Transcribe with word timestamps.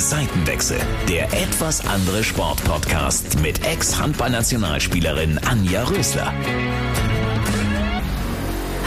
Seitenwechsel, 0.00 0.78
der 1.10 1.24
etwas 1.26 1.86
andere 1.86 2.24
Sportpodcast 2.24 3.38
mit 3.40 3.66
Ex-Handballnationalspielerin 3.66 5.38
Anja 5.46 5.84
Rösler. 5.84 6.32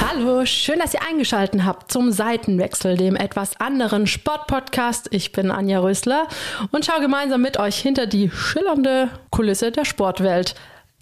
Hallo, 0.01 0.43
schön, 0.47 0.79
dass 0.79 0.95
ihr 0.95 1.03
eingeschaltet 1.07 1.65
habt 1.65 1.91
zum 1.91 2.11
Seitenwechsel, 2.11 2.97
dem 2.97 3.15
etwas 3.15 3.59
anderen 3.59 4.07
Sportpodcast. 4.07 5.09
Ich 5.11 5.31
bin 5.31 5.51
Anja 5.51 5.81
Rösler 5.81 6.27
und 6.71 6.83
schaue 6.83 7.01
gemeinsam 7.01 7.43
mit 7.43 7.57
euch 7.59 7.77
hinter 7.77 8.07
die 8.07 8.31
schillernde 8.31 9.09
Kulisse 9.29 9.71
der 9.71 9.85
Sportwelt. 9.85 10.55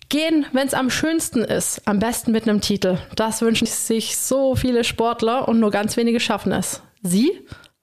Gehen, 0.09 0.45
wenn 0.51 0.67
es 0.67 0.73
am 0.73 0.89
schönsten 0.89 1.45
ist, 1.45 1.87
am 1.87 1.99
besten 1.99 2.33
mit 2.33 2.49
einem 2.49 2.59
Titel. 2.59 2.97
Das 3.15 3.41
wünschen 3.41 3.65
sich 3.65 4.17
so 4.17 4.57
viele 4.57 4.83
Sportler 4.83 5.47
und 5.47 5.61
nur 5.61 5.71
ganz 5.71 5.95
wenige 5.95 6.19
schaffen 6.19 6.51
es. 6.51 6.81
Sie? 7.01 7.31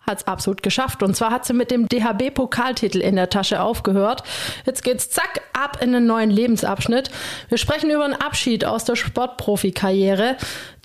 Hat 0.09 0.19
es 0.19 0.27
absolut 0.27 0.63
geschafft. 0.63 1.03
Und 1.03 1.15
zwar 1.15 1.31
hat 1.31 1.45
sie 1.45 1.53
mit 1.53 1.71
dem 1.71 1.87
DHB-Pokaltitel 1.89 2.99
in 2.99 3.17
der 3.17 3.31
Tasche 3.31 3.61
aufgehört. 3.61 4.23
Jetzt 4.67 4.83
geht's 4.83 5.11
zack 5.11 5.43
ab 5.53 5.79
in 5.81 5.95
einen 5.95 6.07
neuen 6.07 6.31
Lebensabschnitt. 6.31 7.11
Wir 7.49 7.59
sprechen 7.59 7.91
über 7.91 8.05
einen 8.05 8.15
Abschied 8.15 8.65
aus 8.65 8.85
der 8.85 8.97
Sportprofikarriere, 8.97 10.37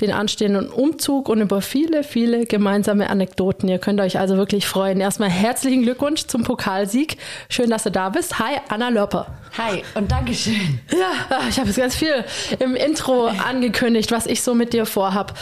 den 0.01 0.11
anstehenden 0.11 0.69
Umzug 0.69 1.29
und 1.29 1.41
über 1.41 1.61
viele, 1.61 2.03
viele 2.03 2.45
gemeinsame 2.45 3.09
Anekdoten. 3.09 3.69
Ihr 3.69 3.79
könnt 3.79 4.01
euch 4.01 4.19
also 4.19 4.37
wirklich 4.37 4.67
freuen. 4.67 4.99
Erstmal 4.99 5.29
herzlichen 5.29 5.83
Glückwunsch 5.83 6.27
zum 6.27 6.43
Pokalsieg. 6.43 7.17
Schön, 7.49 7.69
dass 7.69 7.83
du 7.83 7.91
da 7.91 8.09
bist. 8.09 8.39
Hi, 8.39 8.57
Anna 8.69 8.89
Lörper. 8.89 9.27
Hi 9.57 9.83
und 9.95 10.11
Dankeschön. 10.11 10.79
Ja, 10.91 11.39
ich 11.47 11.57
habe 11.57 11.67
jetzt 11.67 11.77
ganz 11.77 11.95
viel 11.95 12.25
im 12.59 12.75
Intro 12.75 13.27
angekündigt, 13.27 14.11
was 14.11 14.25
ich 14.25 14.41
so 14.41 14.53
mit 14.53 14.73
dir 14.73 14.85
vorhab. 14.85 15.37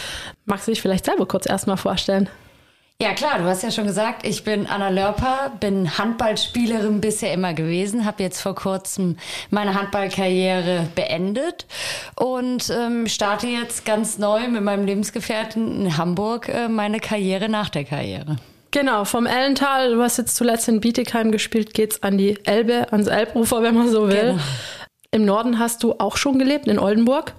Magst 0.46 0.68
du 0.68 0.72
dich 0.72 0.82
vielleicht 0.82 1.06
selber 1.06 1.26
kurz 1.26 1.48
erstmal 1.48 1.78
vorstellen? 1.78 2.30
Ja 3.02 3.16
klar, 3.16 3.40
du 3.40 3.46
hast 3.46 3.64
ja 3.64 3.72
schon 3.72 3.88
gesagt, 3.88 4.28
ich 4.28 4.44
bin 4.44 4.68
Anna 4.68 4.90
Lörper, 4.90 5.52
bin 5.60 5.98
Handballspielerin 5.98 7.02
bisher 7.02 7.34
immer 7.34 7.56
gewesen, 7.56 8.06
habe 8.06 8.22
jetzt 8.22 8.40
vor 8.40 8.54
kurzem 8.54 9.18
meine 9.50 9.74
Handballkarriere 9.74 10.88
beendet 10.94 11.66
und 12.16 12.70
ähm, 12.70 13.08
starte 13.08 13.48
jetzt 13.48 13.86
ganz 13.86 14.20
neu 14.20 14.48
mit 14.50 14.62
meinem 14.62 14.86
Lebensgefährten 14.86 15.86
in 15.86 15.98
Hamburg 15.98 16.48
äh, 16.48 16.68
meine 16.68 17.00
Karriere 17.00 17.50
nach 17.50 17.70
der 17.70 17.86
Karriere. 17.86 18.36
Genau, 18.70 19.04
vom 19.04 19.26
Ellental, 19.26 19.96
du 19.96 20.02
hast 20.04 20.18
jetzt 20.18 20.36
zuletzt 20.36 20.70
in 20.70 20.80
Bietigheim 20.80 21.32
gespielt, 21.32 21.74
geht's 21.74 22.04
an 22.04 22.20
die 22.20 22.38
Elbe, 22.46 22.94
ans 22.94 23.08
Elbufer, 23.08 23.64
wenn 23.64 23.74
man 23.74 23.90
so 23.90 24.10
will. 24.10 24.34
Genau. 24.34 24.44
Im 25.10 25.26
Norden 25.26 25.58
hast 25.58 25.82
du 25.82 25.96
auch 25.98 26.18
schon 26.18 26.38
gelebt, 26.38 26.68
in 26.68 26.78
Oldenburg? 26.78 27.34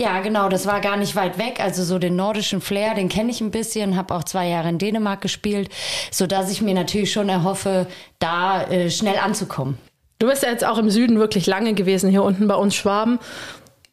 Ja, 0.00 0.20
genau, 0.20 0.48
das 0.48 0.66
war 0.66 0.80
gar 0.80 0.96
nicht 0.96 1.14
weit 1.14 1.36
weg. 1.36 1.60
Also 1.60 1.84
so 1.84 1.98
den 1.98 2.16
nordischen 2.16 2.62
Flair, 2.62 2.94
den 2.94 3.10
kenne 3.10 3.30
ich 3.30 3.42
ein 3.42 3.50
bisschen, 3.50 3.96
habe 3.96 4.14
auch 4.14 4.24
zwei 4.24 4.48
Jahre 4.48 4.70
in 4.70 4.78
Dänemark 4.78 5.20
gespielt, 5.20 5.68
so 6.10 6.26
dass 6.26 6.50
ich 6.50 6.62
mir 6.62 6.72
natürlich 6.72 7.12
schon 7.12 7.28
erhoffe, 7.28 7.86
da 8.18 8.62
äh, 8.62 8.90
schnell 8.90 9.18
anzukommen. 9.18 9.76
Du 10.18 10.26
bist 10.26 10.42
ja 10.42 10.48
jetzt 10.48 10.64
auch 10.64 10.78
im 10.78 10.88
Süden 10.88 11.18
wirklich 11.18 11.46
lange 11.46 11.74
gewesen, 11.74 12.08
hier 12.08 12.22
unten 12.22 12.48
bei 12.48 12.54
uns 12.54 12.74
Schwaben. 12.74 13.18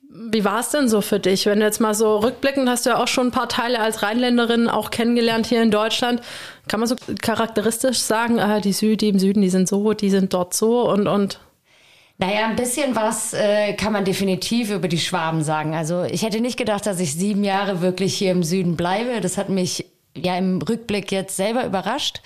Wie 0.09 0.45
war 0.45 0.61
es 0.61 0.69
denn 0.69 0.87
so 0.87 1.01
für 1.01 1.19
dich? 1.19 1.45
Wenn 1.45 1.59
du 1.59 1.65
jetzt 1.65 1.81
mal 1.81 1.93
so 1.93 2.19
rückblickend 2.19 2.69
hast 2.69 2.85
du 2.85 2.91
ja 2.91 3.03
auch 3.03 3.09
schon 3.09 3.27
ein 3.27 3.31
paar 3.31 3.49
Teile 3.49 3.81
als 3.81 4.01
Rheinländerin 4.01 4.69
auch 4.69 4.91
kennengelernt 4.91 5.45
hier 5.45 5.61
in 5.61 5.71
Deutschland. 5.71 6.21
Kann 6.69 6.79
man 6.79 6.87
so 6.87 6.95
charakteristisch 7.21 7.99
sagen, 7.99 8.39
ah, 8.39 8.61
die 8.61 8.71
Süd, 8.71 9.01
die 9.01 9.09
im 9.09 9.19
Süden, 9.19 9.41
die 9.41 9.49
sind 9.49 9.67
so, 9.67 9.91
die 9.91 10.09
sind 10.09 10.33
dort 10.33 10.53
so 10.53 10.89
und, 10.89 11.07
und 11.07 11.41
naja, 12.19 12.47
ein 12.47 12.55
bisschen 12.55 12.95
was 12.95 13.33
äh, 13.33 13.73
kann 13.73 13.93
man 13.93 14.03
definitiv 14.03 14.71
über 14.71 14.87
die 14.87 14.97
Schwaben 14.97 15.43
sagen. 15.43 15.75
Also 15.75 16.03
ich 16.03 16.23
hätte 16.23 16.41
nicht 16.41 16.57
gedacht, 16.57 16.85
dass 16.87 16.99
ich 16.99 17.13
sieben 17.13 17.43
Jahre 17.43 17.81
wirklich 17.81 18.15
hier 18.15 18.31
im 18.31 18.43
Süden 18.43 18.75
bleibe. 18.75 19.21
Das 19.21 19.37
hat 19.37 19.49
mich 19.49 19.85
ja 20.15 20.35
im 20.35 20.59
Rückblick 20.61 21.11
jetzt 21.11 21.37
selber 21.37 21.65
überrascht. 21.65 22.21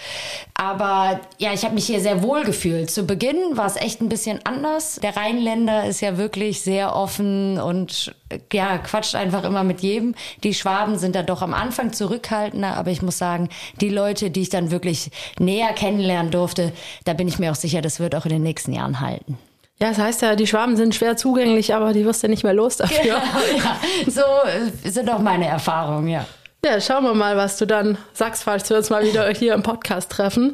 Aber 0.54 1.20
ja, 1.40 1.54
ich 1.54 1.64
habe 1.66 1.76
mich 1.76 1.88
hier 1.88 2.00
sehr 2.00 2.24
wohl 2.24 2.44
gefühlt. 2.44 2.90
Zu 2.90 3.04
Beginn 3.04 3.36
war 3.58 3.66
es 3.66 3.76
echt 3.76 4.00
ein 4.00 4.08
bisschen 4.08 4.40
anders. 4.46 5.00
Der 5.04 5.18
Rheinländer 5.18 5.86
ist 5.86 6.00
ja 6.00 6.18
wirklich 6.18 6.62
sehr 6.62 6.96
offen 6.96 7.60
und 7.60 8.16
ja, 8.54 8.78
quatscht 8.78 9.16
einfach 9.16 9.44
immer 9.44 9.66
mit 9.66 9.82
jedem. 9.82 10.16
Die 10.44 10.54
Schwaben 10.54 10.98
sind 10.98 11.16
da 11.16 11.24
doch 11.24 11.42
am 11.42 11.54
Anfang 11.54 11.92
zurückhaltender, 11.92 12.78
aber 12.78 12.92
ich 12.92 13.02
muss 13.02 13.18
sagen, 13.18 13.50
die 13.82 13.90
Leute, 13.90 14.32
die 14.32 14.44
ich 14.44 14.50
dann 14.50 14.72
wirklich 14.72 15.12
näher 15.38 15.74
kennenlernen 15.74 16.32
durfte, 16.32 16.72
da 17.04 17.14
bin 17.14 17.28
ich 17.28 17.40
mir 17.40 17.52
auch 17.52 17.56
sicher, 17.56 17.82
das 17.82 18.00
wird 18.00 18.16
auch 18.16 18.26
in 18.26 18.32
den 18.32 18.44
nächsten 18.44 18.72
Jahren 18.72 19.02
halten. 19.02 19.38
Ja, 19.82 19.90
das 19.90 19.98
heißt 19.98 20.22
ja, 20.22 20.36
die 20.36 20.46
Schwaben 20.46 20.78
sind 20.78 20.94
schwer 20.94 21.18
zugänglich, 21.18 21.74
aber 21.74 21.92
die 21.92 22.06
wirst 22.06 22.22
du 22.22 22.28
nicht 22.28 22.44
mehr 22.44 22.54
los 22.54 22.78
dafür. 22.78 23.02
Genau, 23.02 23.16
ja. 23.58 23.78
So 24.08 24.22
äh, 24.22 24.90
sind 24.90 25.10
auch 25.10 25.18
meine 25.20 25.48
Erfahrungen, 25.48 26.08
ja. 26.08 26.26
Ja, 26.64 26.80
schauen 26.80 27.04
wir 27.04 27.16
mal, 27.16 27.36
was 27.36 27.58
du 27.58 27.66
dann 27.66 27.98
sagst, 28.14 28.44
falls 28.44 28.70
wir 28.70 28.78
uns 28.78 28.92
mal 28.92 29.04
wieder 29.04 29.28
hier 29.30 29.56
im 29.56 29.64
Podcast 29.64 30.12
treffen, 30.12 30.54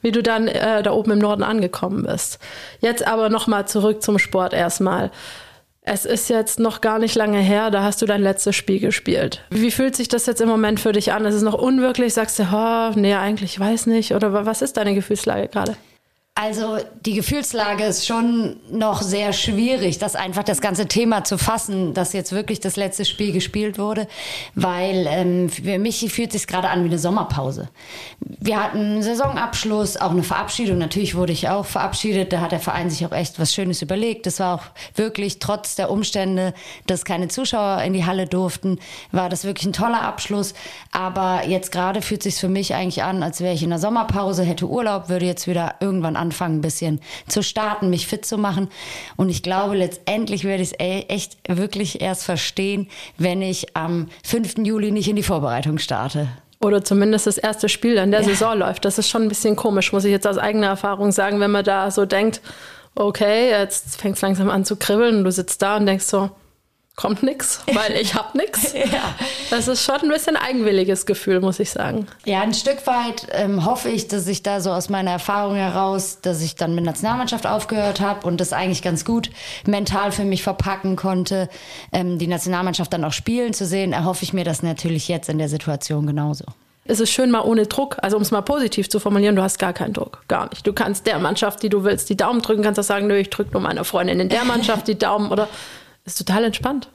wie 0.00 0.12
du 0.12 0.22
dann 0.22 0.46
äh, 0.46 0.84
da 0.84 0.92
oben 0.92 1.10
im 1.10 1.18
Norden 1.18 1.42
angekommen 1.42 2.04
bist. 2.04 2.38
Jetzt 2.78 3.04
aber 3.04 3.30
nochmal 3.30 3.66
zurück 3.66 4.00
zum 4.00 4.20
Sport 4.20 4.52
erstmal. 4.52 5.10
Es 5.82 6.04
ist 6.04 6.30
jetzt 6.30 6.60
noch 6.60 6.80
gar 6.80 7.00
nicht 7.00 7.16
lange 7.16 7.40
her, 7.40 7.72
da 7.72 7.82
hast 7.82 8.00
du 8.00 8.06
dein 8.06 8.22
letztes 8.22 8.54
Spiel 8.54 8.78
gespielt. 8.78 9.42
Wie 9.50 9.72
fühlt 9.72 9.96
sich 9.96 10.06
das 10.06 10.26
jetzt 10.26 10.40
im 10.40 10.48
Moment 10.48 10.78
für 10.78 10.92
dich 10.92 11.12
an? 11.12 11.24
Ist 11.24 11.34
es 11.34 11.42
noch 11.42 11.54
unwirklich? 11.54 12.14
Sagst 12.14 12.38
du, 12.38 12.44
oh, 12.44 12.92
nee, 12.94 13.14
eigentlich 13.14 13.58
weiß 13.58 13.86
nicht? 13.86 14.14
Oder 14.14 14.46
was 14.46 14.62
ist 14.62 14.76
deine 14.76 14.94
Gefühlslage 14.94 15.48
gerade? 15.48 15.76
Also 16.40 16.78
die 17.04 17.14
Gefühlslage 17.14 17.82
ist 17.82 18.06
schon 18.06 18.58
noch 18.70 19.02
sehr 19.02 19.32
schwierig, 19.32 19.98
das 19.98 20.14
einfach 20.14 20.44
das 20.44 20.60
ganze 20.60 20.86
Thema 20.86 21.24
zu 21.24 21.36
fassen, 21.36 21.94
dass 21.94 22.12
jetzt 22.12 22.30
wirklich 22.30 22.60
das 22.60 22.76
letzte 22.76 23.04
Spiel 23.04 23.32
gespielt 23.32 23.76
wurde, 23.76 24.06
weil 24.54 25.08
ähm, 25.08 25.48
für 25.48 25.80
mich 25.80 25.98
fühlt 26.12 26.30
sich 26.30 26.46
gerade 26.46 26.68
an 26.68 26.84
wie 26.84 26.90
eine 26.90 26.98
Sommerpause. 27.00 27.70
Wir 28.20 28.62
hatten 28.62 28.78
einen 28.78 29.02
Saisonabschluss, 29.02 29.96
auch 29.96 30.12
eine 30.12 30.22
Verabschiedung. 30.22 30.78
Natürlich 30.78 31.16
wurde 31.16 31.32
ich 31.32 31.48
auch 31.48 31.66
verabschiedet. 31.66 32.32
Da 32.32 32.40
hat 32.40 32.52
der 32.52 32.60
Verein 32.60 32.88
sich 32.88 33.04
auch 33.04 33.10
echt 33.10 33.40
was 33.40 33.52
Schönes 33.52 33.82
überlegt. 33.82 34.24
Das 34.24 34.38
war 34.38 34.54
auch 34.54 34.62
wirklich 34.94 35.40
trotz 35.40 35.74
der 35.74 35.90
Umstände, 35.90 36.54
dass 36.86 37.04
keine 37.04 37.26
Zuschauer 37.26 37.82
in 37.82 37.94
die 37.94 38.04
Halle 38.04 38.26
durften, 38.26 38.78
war 39.10 39.28
das 39.28 39.42
wirklich 39.42 39.66
ein 39.66 39.72
toller 39.72 40.02
Abschluss. 40.02 40.54
Aber 40.92 41.48
jetzt 41.48 41.72
gerade 41.72 42.00
fühlt 42.00 42.22
sich 42.22 42.36
für 42.36 42.48
mich 42.48 42.76
eigentlich 42.76 43.02
an, 43.02 43.24
als 43.24 43.40
wäre 43.40 43.54
ich 43.54 43.64
in 43.64 43.70
der 43.70 43.80
Sommerpause, 43.80 44.44
hätte 44.44 44.68
Urlaub, 44.68 45.08
würde 45.08 45.26
jetzt 45.26 45.48
wieder 45.48 45.74
irgendwann 45.80 46.14
an 46.14 46.27
anfangen, 46.28 46.58
ein 46.58 46.60
bisschen 46.60 47.00
zu 47.26 47.42
starten, 47.42 47.90
mich 47.90 48.06
fit 48.06 48.24
zu 48.24 48.38
machen. 48.38 48.68
Und 49.16 49.30
ich 49.30 49.42
glaube, 49.42 49.76
letztendlich 49.76 50.44
werde 50.44 50.62
ich 50.62 50.72
es 50.72 51.06
echt 51.08 51.38
wirklich 51.48 52.00
erst 52.00 52.24
verstehen, 52.24 52.88
wenn 53.16 53.42
ich 53.42 53.76
am 53.76 54.08
5. 54.24 54.58
Juli 54.58 54.90
nicht 54.90 55.08
in 55.08 55.16
die 55.16 55.22
Vorbereitung 55.22 55.78
starte. 55.78 56.28
Oder 56.60 56.84
zumindest 56.84 57.26
das 57.26 57.38
erste 57.38 57.68
Spiel 57.68 57.98
an 57.98 58.10
der 58.10 58.20
ja. 58.20 58.28
Saison 58.28 58.58
läuft. 58.58 58.84
Das 58.84 58.98
ist 58.98 59.08
schon 59.08 59.22
ein 59.22 59.28
bisschen 59.28 59.56
komisch, 59.56 59.92
muss 59.92 60.04
ich 60.04 60.10
jetzt 60.10 60.26
aus 60.26 60.38
eigener 60.38 60.66
Erfahrung 60.66 61.12
sagen, 61.12 61.40
wenn 61.40 61.52
man 61.52 61.64
da 61.64 61.90
so 61.90 62.04
denkt, 62.04 62.40
okay, 62.94 63.50
jetzt 63.50 64.00
fängt 64.00 64.16
es 64.16 64.22
langsam 64.22 64.50
an 64.50 64.64
zu 64.64 64.76
kribbeln 64.76 65.18
und 65.18 65.24
du 65.24 65.32
sitzt 65.32 65.62
da 65.62 65.76
und 65.76 65.86
denkst 65.86 66.04
so, 66.04 66.30
kommt 66.98 67.22
nichts, 67.22 67.60
weil 67.72 67.92
ich 67.92 68.16
hab 68.16 68.34
nichts. 68.34 68.72
ja. 68.74 69.14
Das 69.50 69.68
ist 69.68 69.84
schon 69.84 70.00
ein 70.02 70.08
bisschen 70.08 70.34
eigenwilliges 70.34 71.06
Gefühl, 71.06 71.40
muss 71.40 71.60
ich 71.60 71.70
sagen. 71.70 72.08
Ja, 72.24 72.40
ein 72.40 72.52
Stück 72.52 72.88
weit 72.88 73.28
ähm, 73.30 73.64
hoffe 73.64 73.88
ich, 73.88 74.08
dass 74.08 74.26
ich 74.26 74.42
da 74.42 74.60
so 74.60 74.72
aus 74.72 74.88
meiner 74.88 75.12
Erfahrung 75.12 75.54
heraus, 75.54 76.18
dass 76.20 76.42
ich 76.42 76.56
dann 76.56 76.74
mit 76.74 76.84
Nationalmannschaft 76.84 77.46
aufgehört 77.46 78.00
habe 78.00 78.26
und 78.26 78.40
das 78.40 78.52
eigentlich 78.52 78.82
ganz 78.82 79.04
gut 79.04 79.30
mental 79.64 80.10
für 80.10 80.24
mich 80.24 80.42
verpacken 80.42 80.96
konnte, 80.96 81.48
ähm, 81.92 82.18
die 82.18 82.26
Nationalmannschaft 82.26 82.92
dann 82.92 83.04
auch 83.04 83.12
spielen 83.12 83.52
zu 83.52 83.64
sehen, 83.64 83.92
erhoffe 83.92 84.24
ich 84.24 84.32
mir 84.32 84.44
das 84.44 84.64
natürlich 84.64 85.06
jetzt 85.06 85.28
in 85.28 85.38
der 85.38 85.48
Situation 85.48 86.04
genauso 86.04 86.46
es 86.90 87.00
ist 87.00 87.10
schön 87.10 87.30
mal 87.30 87.42
ohne 87.42 87.66
Druck, 87.66 87.98
also 88.00 88.16
um 88.16 88.22
es 88.22 88.30
mal 88.30 88.40
positiv 88.40 88.88
zu 88.88 88.98
formulieren, 88.98 89.36
du 89.36 89.42
hast 89.42 89.58
gar 89.58 89.74
keinen 89.74 89.92
Druck, 89.92 90.22
gar 90.26 90.48
nicht. 90.48 90.66
Du 90.66 90.72
kannst 90.72 91.06
der 91.06 91.18
Mannschaft, 91.18 91.62
die 91.62 91.68
du 91.68 91.84
willst, 91.84 92.08
die 92.08 92.16
Daumen 92.16 92.40
drücken, 92.40 92.62
kannst 92.62 92.80
auch 92.80 92.84
sagen, 92.84 93.08
nö, 93.08 93.18
ich 93.18 93.28
drücke 93.28 93.52
nur 93.52 93.60
meiner 93.60 93.84
Freundin 93.84 94.20
in 94.20 94.30
der 94.30 94.46
Mannschaft 94.46 94.88
die 94.88 94.98
Daumen 94.98 95.30
oder 95.30 95.48
ist 96.12 96.18
total 96.18 96.44
entspannt. 96.44 96.88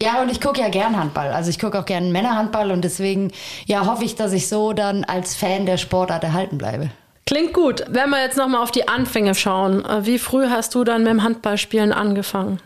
Ja, 0.00 0.22
und 0.22 0.30
ich 0.30 0.40
gucke 0.40 0.60
ja 0.60 0.68
gern 0.68 0.96
Handball. 0.96 1.32
Also 1.32 1.50
ich 1.50 1.58
gucke 1.58 1.78
auch 1.78 1.84
gern 1.84 2.12
Männerhandball 2.12 2.70
und 2.70 2.82
deswegen 2.82 3.32
ja 3.66 3.86
hoffe 3.86 4.04
ich, 4.04 4.14
dass 4.14 4.32
ich 4.32 4.48
so 4.48 4.72
dann 4.72 5.04
als 5.04 5.34
Fan 5.34 5.66
der 5.66 5.76
Sportart 5.76 6.22
erhalten 6.22 6.56
bleibe. 6.56 6.90
Klingt 7.26 7.52
gut. 7.52 7.84
Wenn 7.88 8.08
wir 8.10 8.22
jetzt 8.22 8.38
nochmal 8.38 8.62
auf 8.62 8.70
die 8.70 8.88
Anfänge 8.88 9.34
schauen, 9.34 9.84
äh, 9.84 10.06
wie 10.06 10.18
früh 10.18 10.48
hast 10.48 10.74
du 10.74 10.84
dann 10.84 11.02
mit 11.02 11.10
dem 11.10 11.22
Handballspielen 11.22 11.92
angefangen? 11.92 12.60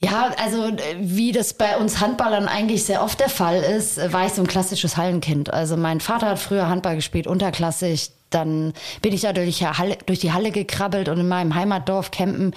Ja, 0.00 0.30
also 0.42 0.66
äh, 0.66 0.96
wie 0.98 1.32
das 1.32 1.54
bei 1.54 1.76
uns 1.78 2.00
Handballern 2.00 2.46
eigentlich 2.46 2.84
sehr 2.84 3.02
oft 3.02 3.18
der 3.20 3.30
Fall 3.30 3.62
ist, 3.62 3.98
äh, 3.98 4.12
war 4.12 4.26
ich 4.26 4.34
so 4.34 4.42
ein 4.42 4.46
klassisches 4.46 4.96
Hallenkind. 4.96 5.52
Also 5.52 5.76
mein 5.76 6.00
Vater 6.00 6.28
hat 6.28 6.38
früher 6.38 6.68
Handball 6.68 6.96
gespielt, 6.96 7.26
unterklassig 7.26 8.10
dann 8.34 8.72
bin 9.02 9.12
ich 9.12 9.22
da 9.22 9.32
durch 9.32 9.58
die, 9.58 9.66
Halle, 9.66 9.96
durch 10.06 10.18
die 10.18 10.32
Halle 10.32 10.50
gekrabbelt 10.50 11.08
und 11.08 11.18
in 11.18 11.28
meinem 11.28 11.54
Heimatdorf 11.54 12.10
campen 12.10 12.52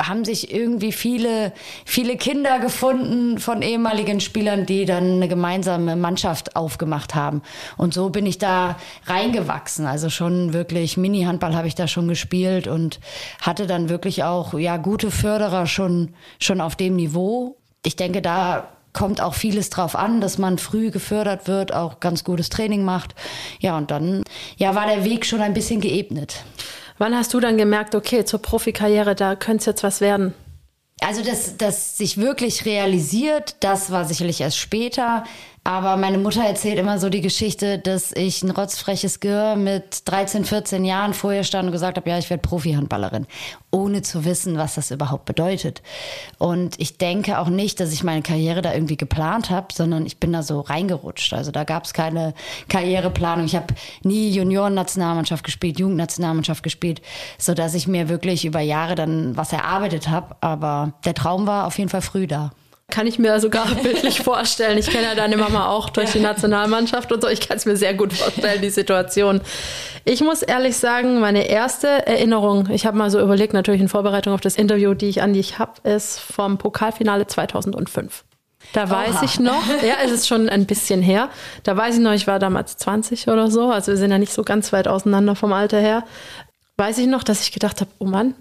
haben 0.00 0.24
sich 0.24 0.52
irgendwie 0.52 0.92
viele, 0.92 1.52
viele 1.84 2.16
Kinder 2.16 2.58
gefunden 2.58 3.38
von 3.38 3.62
ehemaligen 3.62 4.20
Spielern, 4.20 4.66
die 4.66 4.84
dann 4.84 5.14
eine 5.14 5.28
gemeinsame 5.28 5.96
Mannschaft 5.96 6.56
aufgemacht 6.56 7.14
haben. 7.14 7.42
Und 7.76 7.94
so 7.94 8.10
bin 8.10 8.26
ich 8.26 8.38
da 8.38 8.76
reingewachsen. 9.06 9.86
Also 9.86 10.10
schon 10.10 10.52
wirklich 10.52 10.96
Mini-Handball 10.96 11.54
habe 11.54 11.68
ich 11.68 11.74
da 11.74 11.88
schon 11.88 12.08
gespielt 12.08 12.66
und 12.68 13.00
hatte 13.40 13.66
dann 13.66 13.88
wirklich 13.88 14.24
auch, 14.24 14.54
ja, 14.54 14.76
gute 14.76 15.10
Förderer 15.10 15.66
schon, 15.66 16.14
schon 16.38 16.60
auf 16.60 16.76
dem 16.76 16.96
Niveau. 16.96 17.56
Ich 17.84 17.96
denke, 17.96 18.22
da 18.22 18.73
kommt 18.94 19.20
auch 19.20 19.34
vieles 19.34 19.68
drauf 19.68 19.94
an, 19.96 20.22
dass 20.22 20.38
man 20.38 20.56
früh 20.56 20.90
gefördert 20.90 21.46
wird, 21.46 21.74
auch 21.74 22.00
ganz 22.00 22.24
gutes 22.24 22.48
Training 22.48 22.84
macht. 22.84 23.14
Ja, 23.60 23.76
und 23.76 23.90
dann 23.90 24.22
ja, 24.56 24.74
war 24.74 24.86
der 24.86 25.04
Weg 25.04 25.26
schon 25.26 25.42
ein 25.42 25.52
bisschen 25.52 25.82
geebnet. 25.82 26.44
Wann 26.96 27.14
hast 27.14 27.34
du 27.34 27.40
dann 27.40 27.58
gemerkt, 27.58 27.94
okay, 27.94 28.24
zur 28.24 28.40
Profikarriere, 28.40 29.14
da 29.14 29.34
könnte 29.34 29.60
es 29.62 29.66
jetzt 29.66 29.82
was 29.82 30.00
werden? 30.00 30.32
Also 31.00 31.22
das, 31.22 31.56
das 31.56 31.98
sich 31.98 32.16
wirklich 32.18 32.64
realisiert, 32.64 33.56
das 33.60 33.90
war 33.90 34.04
sicherlich 34.04 34.40
erst 34.40 34.58
später. 34.58 35.24
Aber 35.66 35.96
meine 35.96 36.18
Mutter 36.18 36.44
erzählt 36.44 36.78
immer 36.78 36.98
so 36.98 37.08
die 37.08 37.22
Geschichte, 37.22 37.78
dass 37.78 38.12
ich 38.12 38.42
ein 38.42 38.50
rotzfreches 38.50 39.20
Gehör 39.20 39.56
mit 39.56 40.02
13, 40.04 40.44
14 40.44 40.84
Jahren 40.84 41.14
vorher 41.14 41.42
stand 41.42 41.64
und 41.64 41.72
gesagt 41.72 41.96
habe, 41.96 42.10
ja, 42.10 42.18
ich 42.18 42.28
werde 42.28 42.42
Profi-Handballerin, 42.42 43.26
ohne 43.70 44.02
zu 44.02 44.26
wissen, 44.26 44.58
was 44.58 44.74
das 44.74 44.90
überhaupt 44.90 45.24
bedeutet. 45.24 45.80
Und 46.36 46.78
ich 46.78 46.98
denke 46.98 47.38
auch 47.38 47.48
nicht, 47.48 47.80
dass 47.80 47.94
ich 47.94 48.04
meine 48.04 48.20
Karriere 48.20 48.60
da 48.60 48.74
irgendwie 48.74 48.98
geplant 48.98 49.48
habe, 49.48 49.68
sondern 49.72 50.04
ich 50.04 50.18
bin 50.18 50.34
da 50.34 50.42
so 50.42 50.60
reingerutscht. 50.60 51.32
Also 51.32 51.50
da 51.50 51.64
gab 51.64 51.84
es 51.84 51.94
keine 51.94 52.34
Karriereplanung. 52.68 53.46
Ich 53.46 53.56
habe 53.56 53.68
nie 54.02 54.28
Junioren-Nationalmannschaft 54.32 55.44
gespielt, 55.44 55.78
Jugendnationalmannschaft 55.78 56.62
gespielt, 56.62 57.00
so 57.38 57.54
dass 57.54 57.72
ich 57.72 57.88
mir 57.88 58.10
wirklich 58.10 58.44
über 58.44 58.60
Jahre 58.60 58.96
dann 58.96 59.34
was 59.34 59.54
erarbeitet 59.54 60.10
habe. 60.10 60.36
Aber 60.42 60.92
der 61.06 61.14
Traum 61.14 61.46
war 61.46 61.66
auf 61.66 61.78
jeden 61.78 61.88
Fall 61.88 62.02
früh 62.02 62.26
da. 62.26 62.50
Kann 62.90 63.06
ich 63.06 63.18
mir 63.18 63.40
sogar 63.40 63.66
bildlich 63.82 64.20
vorstellen. 64.20 64.78
Ich 64.78 64.88
kenne 64.88 65.04
ja 65.04 65.14
deine 65.14 65.36
Mama 65.36 65.68
auch 65.68 65.90
durch 65.90 66.12
die 66.12 66.20
Nationalmannschaft 66.20 67.10
und 67.12 67.22
so. 67.22 67.28
Ich 67.28 67.40
kann 67.40 67.56
es 67.56 67.66
mir 67.66 67.76
sehr 67.76 67.94
gut 67.94 68.12
vorstellen, 68.12 68.60
die 68.60 68.70
Situation. 68.70 69.40
Ich 70.04 70.20
muss 70.20 70.42
ehrlich 70.42 70.76
sagen, 70.76 71.18
meine 71.20 71.48
erste 71.48 71.88
Erinnerung, 72.06 72.68
ich 72.70 72.84
habe 72.86 72.96
mal 72.96 73.10
so 73.10 73.20
überlegt, 73.20 73.54
natürlich 73.54 73.80
in 73.80 73.88
Vorbereitung 73.88 74.34
auf 74.34 74.40
das 74.42 74.56
Interview, 74.56 74.94
die 74.94 75.08
ich 75.08 75.22
an 75.22 75.32
dich 75.32 75.58
habe, 75.58 75.72
ist 75.88 76.20
vom 76.20 76.58
Pokalfinale 76.58 77.26
2005. 77.26 78.24
Da 78.72 78.88
weiß 78.88 79.16
Oha. 79.16 79.24
ich 79.24 79.40
noch, 79.40 79.66
ja, 79.82 79.94
es 80.04 80.10
ist 80.10 80.28
schon 80.28 80.48
ein 80.48 80.66
bisschen 80.66 81.02
her. 81.02 81.28
Da 81.62 81.76
weiß 81.76 81.96
ich 81.96 82.00
noch, 82.00 82.12
ich 82.12 82.26
war 82.26 82.38
damals 82.38 82.76
20 82.76 83.28
oder 83.28 83.50
so, 83.50 83.70
also 83.70 83.92
wir 83.92 83.96
sind 83.96 84.10
ja 84.10 84.18
nicht 84.18 84.32
so 84.32 84.42
ganz 84.42 84.72
weit 84.72 84.88
auseinander 84.88 85.36
vom 85.36 85.52
Alter 85.52 85.78
her. 85.78 86.04
Weiß 86.76 86.98
ich 86.98 87.06
noch, 87.06 87.22
dass 87.22 87.42
ich 87.42 87.52
gedacht 87.52 87.80
habe, 87.80 87.90
oh 87.98 88.06
Mann, 88.06 88.34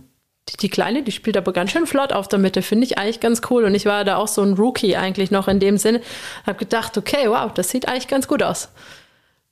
die, 0.50 0.58
die, 0.58 0.70
Kleine, 0.70 1.04
die 1.04 1.12
spielt 1.12 1.38
aber 1.38 1.54
ganz 1.54 1.72
schön 1.72 1.88
flott 1.88 2.12
auf 2.12 2.28
der 2.28 2.40
Mitte, 2.40 2.62
finde 2.62 2.86
ich 2.86 2.98
eigentlich 2.98 3.20
ganz 3.20 3.42
cool. 3.50 3.64
Und 3.64 3.76
ich 3.76 3.86
war 3.86 4.04
da 4.04 4.18
auch 4.18 4.28
so 4.28 4.42
ein 4.42 4.54
Rookie 4.54 4.96
eigentlich 4.96 5.32
noch 5.32 5.48
in 5.48 5.60
dem 5.60 5.78
Sinne. 5.78 6.02
Habe 6.46 6.60
gedacht, 6.60 6.98
okay, 6.98 7.30
wow, 7.30 7.52
das 7.54 7.70
sieht 7.70 7.88
eigentlich 7.88 8.08
ganz 8.08 8.28
gut 8.28 8.44
aus. 8.44 8.70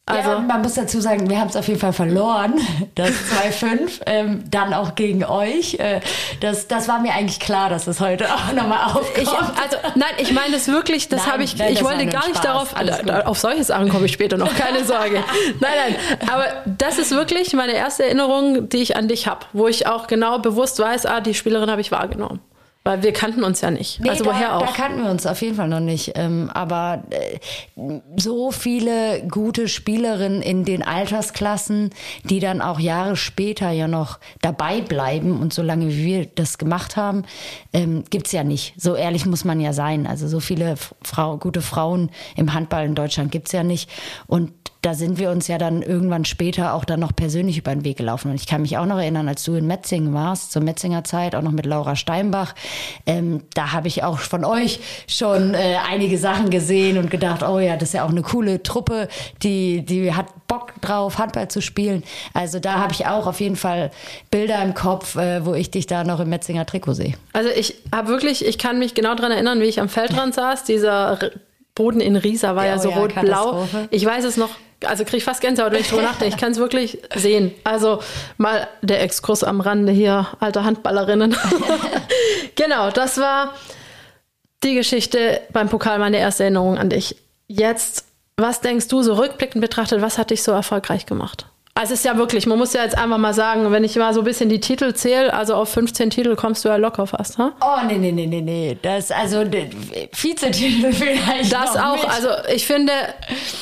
Also, 0.07 0.31
ja, 0.31 0.39
man 0.39 0.63
muss 0.63 0.74
dazu 0.74 1.00
sagen, 1.00 1.30
wir 1.30 1.39
haben 1.39 1.50
es 1.50 1.56
auf 1.56 1.68
jeden 1.68 1.80
Fall 1.80 1.94
verloren, 1.94 2.56
das 2.95 3.12
2-5, 3.12 4.01
ähm, 4.07 4.44
dann 4.50 4.74
auch 4.74 4.95
gegen 4.95 5.24
euch. 5.24 5.75
Äh, 5.75 6.01
das, 6.39 6.68
das 6.68 6.88
war 6.88 7.00
mir 7.00 7.13
eigentlich 7.13 7.39
klar, 7.39 7.69
dass 7.69 7.86
es 7.86 8.00
heute 8.00 8.25
auch 8.33 8.51
nochmal 8.51 8.86
aufkommt. 8.86 9.18
Ich, 9.18 9.30
also, 9.30 9.77
nein, 9.95 10.09
ich 10.18 10.31
meine 10.31 10.56
es 10.56 10.68
wirklich, 10.68 11.07
das 11.07 11.27
habe 11.31 11.44
ich, 11.44 11.56
nein, 11.56 11.74
ich 11.74 11.83
wollte 11.83 12.07
gar 12.07 12.27
nicht 12.27 12.44
Spaß, 12.44 12.74
darauf, 12.74 13.27
auf 13.27 13.38
solche 13.38 13.63
Sachen 13.63 13.89
komme 13.89 14.07
ich 14.07 14.12
später 14.12 14.38
noch, 14.38 14.53
keine 14.56 14.83
Sorge. 14.83 15.24
nein, 15.59 15.71
nein, 15.88 15.95
aber 16.31 16.45
das 16.65 16.97
ist 16.97 17.12
wirklich 17.12 17.54
meine 17.54 17.74
erste 17.74 18.04
Erinnerung, 18.04 18.69
die 18.69 18.77
ich 18.77 18.95
an 18.95 19.07
dich 19.07 19.27
habe, 19.27 19.45
wo 19.54 19.68
ich 19.68 19.86
auch 19.86 20.07
genau 20.07 20.39
bewusst 20.39 20.80
weiß, 20.80 21.06
ah, 21.06 21.21
die 21.21 21.36
Spielerin 21.36 21.69
habe 21.69 21.81
ich 21.81 21.92
wahrgenommen. 21.92 22.39
Weil 22.83 23.04
wir 23.04 23.13
kannten 23.13 23.44
uns 23.44 23.62
ja 23.62 23.69
nicht. 23.69 24.00
Nee, 24.00 24.10
also 24.10 24.24
da, 24.24 24.31
woher 24.31 24.56
auch? 24.56 24.66
Da 24.66 24.72
kannten 24.72 25.04
wir 25.04 25.12
uns 25.12 25.28
auf 25.28 25.39
jeden 25.44 25.56
Fall 25.56 25.68
noch 25.68 25.80
nicht. 25.80 26.13
Ähm, 26.16 26.50
aber 26.51 27.04
äh, 27.12 28.00
so 28.16 28.51
viele 28.51 29.28
gute 29.28 29.68
Spielerinnen 29.68 30.42
in 30.42 30.66
den 30.66 30.81
Altersklassen, 30.81 31.92
die 32.24 32.39
dann 32.39 32.60
auch 32.60 32.80
Jahre 32.80 33.16
später 33.16 33.69
ja 33.69 33.88
noch 33.88 34.19
dabei 34.42 34.81
bleiben 34.81 35.39
und 35.39 35.54
so 35.54 35.62
lange 35.62 35.89
wie 35.89 36.06
wir 36.06 36.25
das 36.25 36.57
gemacht 36.57 36.98
haben, 36.98 37.24
ähm, 37.72 38.04
gibt's 38.10 38.31
ja 38.31 38.44
nicht. 38.44 38.74
So 38.78 38.95
ehrlich 38.95 39.28
muss 39.28 39.45
man 39.45 39.60
ja 39.60 39.74
sein. 39.74 40.07
Also 40.07 40.28
so 40.28 40.39
viele 40.39 40.75
Frau, 41.04 41.38
gute 41.38 41.62
Frauen 41.62 42.10
im 42.36 42.54
Handball 42.56 42.86
in 42.86 42.95
Deutschland 42.95 43.31
gibt's 43.31 43.51
ja 43.51 43.62
nicht. 43.62 43.92
Und 44.25 44.51
da 44.81 44.95
sind 44.95 45.19
wir 45.19 45.30
uns 45.30 45.48
ja 45.48 45.60
dann 45.60 45.83
irgendwann 45.83 46.25
später 46.25 46.74
auch 46.74 46.86
dann 46.86 47.00
noch 47.00 47.16
persönlich 47.16 47.57
über 47.60 47.72
den 47.72 47.86
Weg 47.86 47.98
gelaufen. 47.98 48.31
Und 48.31 48.36
ich 48.36 48.48
kann 48.48 48.63
mich 48.63 48.78
auch 48.78 48.88
noch 48.88 48.98
erinnern, 48.98 49.28
als 49.28 49.44
du 49.44 49.54
in 49.54 49.68
Metzingen 49.68 50.13
warst, 50.13 50.51
zur 50.51 50.63
Metzinger 50.63 51.04
Zeit, 51.04 51.36
auch 51.36 51.44
noch 51.44 51.51
mit 51.51 51.68
Laura 51.68 51.95
Steinbach, 51.95 52.56
ähm, 53.06 53.44
da 53.54 53.74
habe 53.74 53.88
ich 53.88 54.04
auch 54.04 54.18
von 54.18 54.44
euch 54.44 54.80
schon 55.07 55.54
äh, 55.54 55.75
einige 55.88 56.18
Sachen 56.18 56.50
gesehen 56.50 56.98
und 56.98 57.12
gedacht, 57.12 57.44
oh 57.44 57.60
ja, 57.60 57.78
das 57.78 57.89
ist 57.89 57.94
ja 57.94 58.06
auch 58.06 58.10
eine 58.10 58.24
coole 58.24 58.63
Truppe, 58.63 59.07
die, 59.44 59.86
die 59.86 60.13
hat 60.13 60.25
Bock 60.48 60.74
drauf, 60.81 61.19
Handball 61.19 61.48
zu 61.48 61.62
spielen. 61.62 62.04
Also 62.33 62.60
da 62.60 62.80
habe 62.80 62.94
ich 62.94 63.06
auch 63.06 63.28
auf 63.28 63.39
jeden 63.39 63.56
Fall 63.57 63.92
Bilder 64.31 64.63
im 64.63 64.74
Kopf, 64.74 65.16
äh, 65.16 65.45
wo 65.45 65.54
ich 65.54 65.69
dich 65.69 65.86
da 65.86 66.04
noch 66.04 66.19
im 66.19 66.30
Metzinger 66.30 66.66
Trikot 66.66 66.94
sehe. 66.94 67.13
Also 67.33 67.50
ich 67.50 67.75
habe 67.94 68.07
wirklich, 68.07 68.44
ich 68.45 68.57
kann 68.57 68.80
mich 68.80 68.95
genau 68.95 69.13
daran 69.13 69.31
erinnern, 69.31 69.60
wie 69.60 69.66
ich 69.66 69.80
am 69.80 69.89
Feldrand 69.89 70.33
saß, 70.33 70.63
dieser 70.63 71.19
Boden 71.81 72.00
in 72.00 72.16
Riesa 72.16 72.56
war 72.56 72.66
ja, 72.66 72.74
ja 72.74 72.80
so 72.80 72.89
oh 72.89 73.00
rot-blau. 73.00 73.68
Ich 73.89 74.06
weiß 74.06 74.24
es 74.24 74.38
noch 74.38 74.51
also 74.86 75.04
kriege 75.04 75.18
ich 75.18 75.24
fast 75.24 75.42
Gänsehaut, 75.42 75.72
wenn 75.72 75.81
ich 75.81 75.89
drüber 75.89 76.01
nachdenke. 76.10 76.36
Ich 76.36 76.39
kann 76.39 76.51
es 76.51 76.57
wirklich 76.57 77.00
sehen. 77.16 77.54
Also 77.63 78.00
mal 78.38 78.68
der 78.81 79.01
Exkurs 79.01 79.44
am 79.44 79.62
Rande 79.62 79.92
hier, 79.92 80.28
alte 80.39 80.63
Handballerinnen. 80.63 81.36
genau, 82.56 82.89
das 82.92 83.18
war 83.18 83.54
die 84.63 84.75
Geschichte 84.75 85.42
beim 85.51 85.69
Pokal, 85.69 86.00
meine 86.00 86.18
erste 86.18 86.44
Erinnerung 86.44 86.78
an 86.78 86.89
dich. 86.89 87.16
Jetzt, 87.48 88.06
was 88.38 88.62
denkst 88.62 88.88
du 88.88 89.01
so 89.01 89.13
rückblickend 89.13 89.62
betrachtet, 89.62 90.01
was 90.01 90.18
hat 90.18 90.31
dich 90.31 90.44
so 90.44 90.51
erfolgreich 90.51 91.06
gemacht? 91.06 91.48
Also 91.81 91.95
es 91.95 92.01
ist 92.01 92.06
ja 92.06 92.16
wirklich, 92.16 92.45
man 92.45 92.60
muss 92.60 92.74
ja 92.74 92.83
jetzt 92.83 92.95
einfach 92.95 93.18
mal 93.18 93.33
sagen, 93.33 93.72
wenn 93.72 93.83
ich 93.83 93.95
mal 93.95 94.13
so 94.13 94.22
ein 94.22 94.24
bisschen 94.24 94.50
die 94.50 94.60
Titel 94.60 94.94
zähle, 94.94 95.33
also 95.33 95.56
auf 95.56 95.69
15 95.69 96.12
Titel 96.12 96.36
kommst 96.36 96.63
du 96.63 96.69
ja 96.69 96.75
locker 96.75 97.07
fast, 97.07 97.39
ha? 97.39 97.54
Oh, 97.60 97.83
nee, 97.88 97.98
nee, 97.98 98.12
nee, 98.12 98.28
nee, 98.28 98.42
nee. 98.42 98.78
Das, 98.80 99.10
also 99.10 99.44
Vizetitel 100.13 100.94
vielleicht 100.94 101.51
Das 101.51 101.75
auch, 101.75 101.95
mit. 101.95 102.07
also 102.07 102.28
ich 102.54 102.68
finde, 102.68 102.94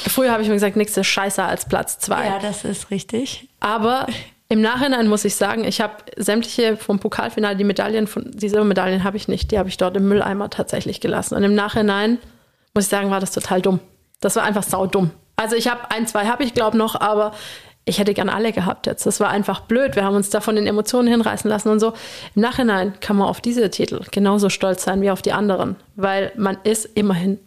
früher 0.10 0.34
habe 0.34 0.42
ich 0.42 0.50
mir 0.50 0.56
gesagt, 0.56 0.76
nichts 0.76 0.98
ist 0.98 1.08
scheißer 1.08 1.46
als 1.46 1.66
Platz 1.66 1.98
zwei. 2.00 2.26
Ja, 2.26 2.40
das 2.40 2.66
ist 2.66 2.92
richtig. 2.92 3.48
Aber 3.62 4.06
im 4.50 4.60
Nachhinein 4.60 5.08
muss 5.08 5.24
ich 5.24 5.36
sagen, 5.36 5.64
ich 5.64 5.80
habe 5.80 5.94
sämtliche 6.18 6.76
vom 6.76 7.00
Pokalfinale, 7.00 7.56
die 7.56 7.64
Medaillen, 7.64 8.06
von, 8.06 8.30
die 8.34 8.50
Silbermedaillen 8.50 9.06
habe 9.06 9.16
ich 9.16 9.30
nicht, 9.30 9.50
die 9.52 9.58
habe 9.58 9.70
ich 9.70 9.78
dort 9.78 9.96
im 9.96 10.10
Mülleimer 10.10 10.50
tatsächlich 10.50 11.00
gelassen. 11.00 11.36
Und 11.36 11.44
im 11.46 11.56
Nachhinein 11.56 12.18
muss 12.74 12.84
ich 12.84 12.90
sagen, 12.90 13.12
war 13.12 13.22
das 13.22 13.32
total 13.32 13.62
dumm. 13.62 13.80
Das 14.20 14.36
war 14.36 14.44
einfach 14.44 14.64
saudumm. 14.64 15.12
Also 15.38 15.56
ich 15.56 15.70
habe 15.70 15.90
ein, 15.90 16.06
zwei 16.06 16.26
habe 16.26 16.44
ich 16.44 16.54
glaube 16.54 16.76
noch, 16.76 17.00
aber 17.00 17.32
ich 17.90 18.00
hätte 18.00 18.14
gern 18.14 18.30
alle 18.30 18.52
gehabt 18.52 18.88
jetzt. 18.88 19.06
Das 19.06 19.20
war 19.20 19.30
einfach 19.30 19.62
blöd. 19.62 19.96
Wir 19.96 20.04
haben 20.04 20.16
uns 20.16 20.30
da 20.30 20.40
von 20.42 20.56
den 20.56 20.68
Emotionen 20.68 21.08
hinreißen 21.08 21.50
lassen 21.50 21.70
und 21.70 21.80
so. 21.80 21.94
Im 22.36 22.42
Nachhinein 22.42 22.94
kann 23.00 23.18
man 23.18 23.28
auf 23.28 23.42
diese 23.42 23.70
Titel 23.70 24.04
genauso 24.12 24.50
stolz 24.50 24.84
sein 24.84 25.02
wie 25.02 25.12
auf 25.12 25.22
die 25.22 25.34
anderen, 25.34 25.76
weil 25.96 26.32
man 26.38 26.58
ist 26.64 26.86
immerhin 26.86 27.40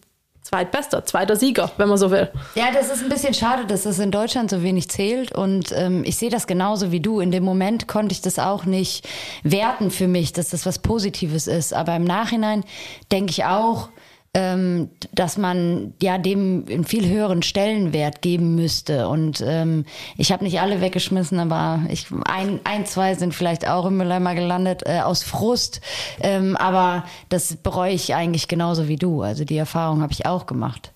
zweitbester, 0.43 1.05
zweiter 1.05 1.37
Sieger, 1.37 1.71
wenn 1.77 1.89
man 1.89 1.97
so 1.97 2.11
will. 2.11 2.29
Ja, 2.57 2.67
das 2.75 2.93
ist 2.93 3.03
ein 3.03 3.09
bisschen 3.09 3.33
schade, 3.33 3.65
dass 3.65 3.85
das 3.85 3.99
in 3.99 4.11
Deutschland 4.11 4.51
so 4.51 4.63
wenig 4.63 4.91
zählt. 4.91 5.33
Und 5.33 5.73
ähm, 5.73 6.03
ich 6.05 6.17
sehe 6.17 6.31
das 6.31 6.47
genauso 6.47 6.91
wie 6.91 7.01
du. 7.01 7.21
In 7.21 7.31
dem 7.31 7.45
Moment 7.45 7.89
konnte 7.89 8.13
ich 8.13 8.21
das 8.21 8.39
auch 8.39 8.65
nicht 8.65 9.09
werten 9.45 9.91
für 9.91 10.09
mich, 10.09 10.33
dass 10.33 10.51
das 10.51 10.67
was 10.67 10.81
Positives 10.81 11.47
ist. 11.47 11.73
Aber 11.73 11.95
im 11.97 12.05
Nachhinein 12.05 12.65
denke 13.11 13.31
ich 13.31 13.45
auch, 13.45 13.89
ähm, 14.35 14.89
dass 15.13 15.37
man 15.37 15.93
ja 16.01 16.17
dem 16.17 16.65
einen 16.69 16.85
viel 16.85 17.09
höheren 17.09 17.43
Stellenwert 17.43 18.23
geben 18.23 18.55
müsste. 18.55 19.09
Und 19.09 19.45
ähm, 19.47 19.85
ich 20.17 20.33
habe 20.33 20.45
nicht 20.45 20.61
alle 20.61 20.81
weggeschmissen, 20.81 21.39
aber 21.39 21.83
ich, 21.91 22.07
ein, 22.25 22.61
ein, 22.65 22.87
zwei 22.87 23.15
sind 23.15 23.35
vielleicht 23.35 23.69
auch 23.69 23.85
im 23.85 23.99
Mülleimer 23.99 24.35
gelandet 24.35 24.85
äh, 24.87 25.01
aus 25.01 25.23
Frust. 25.23 25.83
Ähm, 26.21 26.57
aber 26.57 27.05
das 27.29 27.57
bereue 27.57 27.93
ich 27.93 28.15
eigentlich 28.15 28.49
genauso 28.49 28.89
wie 28.89 28.97
du. 28.97 29.21
Also 29.21 29.45
die 29.45 29.59
Erfahrung 29.59 30.01
habe 30.01 30.13
ich 30.13 30.25
auch 30.25 30.47
gemacht. 30.47 30.93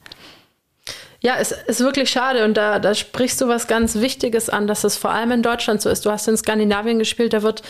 Ja, 1.20 1.34
es 1.38 1.50
ist 1.50 1.80
wirklich 1.80 2.08
schade 2.08 2.44
und 2.44 2.56
da, 2.56 2.78
da 2.78 2.94
sprichst 2.94 3.40
du 3.40 3.48
was 3.48 3.66
ganz 3.66 3.96
Wichtiges 3.96 4.48
an, 4.48 4.66
dass 4.66 4.84
es 4.84 4.96
vor 4.96 5.10
allem 5.10 5.32
in 5.32 5.42
Deutschland 5.42 5.82
so 5.82 5.90
ist. 5.90 6.06
Du 6.06 6.10
hast 6.10 6.28
in 6.28 6.36
Skandinavien 6.36 6.98
gespielt, 6.98 7.32
da 7.32 7.42
wird 7.42 7.62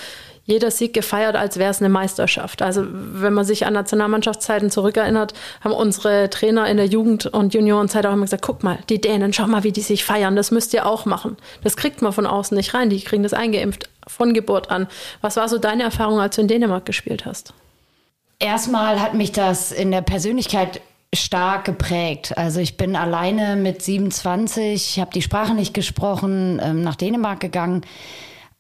jeder 0.46 0.70
Sieg 0.70 0.94
gefeiert, 0.94 1.34
als 1.34 1.58
wäre 1.58 1.70
es 1.70 1.80
eine 1.80 1.88
Meisterschaft. 1.88 2.62
Also 2.62 2.84
wenn 2.88 3.34
man 3.34 3.44
sich 3.44 3.66
an 3.66 3.74
Nationalmannschaftszeiten 3.74 4.70
zurückerinnert, 4.70 5.34
haben 5.60 5.74
unsere 5.74 6.30
Trainer 6.30 6.68
in 6.68 6.76
der 6.76 6.86
Jugend- 6.86 7.26
und 7.26 7.52
Juniorenzeit 7.52 8.06
auch 8.06 8.12
immer 8.12 8.24
gesagt, 8.24 8.42
guck 8.42 8.62
mal, 8.62 8.78
die 8.88 9.00
Dänen, 9.00 9.32
schau 9.32 9.48
mal, 9.48 9.64
wie 9.64 9.72
die 9.72 9.80
sich 9.80 10.04
feiern, 10.04 10.36
das 10.36 10.52
müsst 10.52 10.72
ihr 10.72 10.86
auch 10.86 11.04
machen. 11.04 11.36
Das 11.64 11.76
kriegt 11.76 12.00
man 12.00 12.12
von 12.12 12.26
außen 12.26 12.56
nicht 12.56 12.74
rein, 12.74 12.90
die 12.90 13.00
kriegen 13.00 13.24
das 13.24 13.34
eingeimpft 13.34 13.90
von 14.06 14.34
Geburt 14.34 14.70
an. 14.70 14.86
Was 15.20 15.36
war 15.36 15.48
so 15.48 15.58
deine 15.58 15.82
Erfahrung, 15.82 16.20
als 16.20 16.36
du 16.36 16.42
in 16.42 16.48
Dänemark 16.48 16.86
gespielt 16.86 17.26
hast? 17.26 17.52
Erstmal 18.38 19.00
hat 19.00 19.14
mich 19.14 19.32
das 19.32 19.72
in 19.72 19.90
der 19.90 20.02
Persönlichkeit 20.02 20.80
stark 21.12 21.64
geprägt. 21.64 22.36
Also 22.36 22.60
ich 22.60 22.76
bin 22.76 22.94
alleine 22.94 23.56
mit 23.56 23.82
27, 23.82 25.00
habe 25.00 25.10
die 25.12 25.22
Sprache 25.22 25.54
nicht 25.54 25.74
gesprochen, 25.74 26.60
ähm, 26.62 26.82
nach 26.82 26.94
Dänemark 26.94 27.40
gegangen 27.40 27.82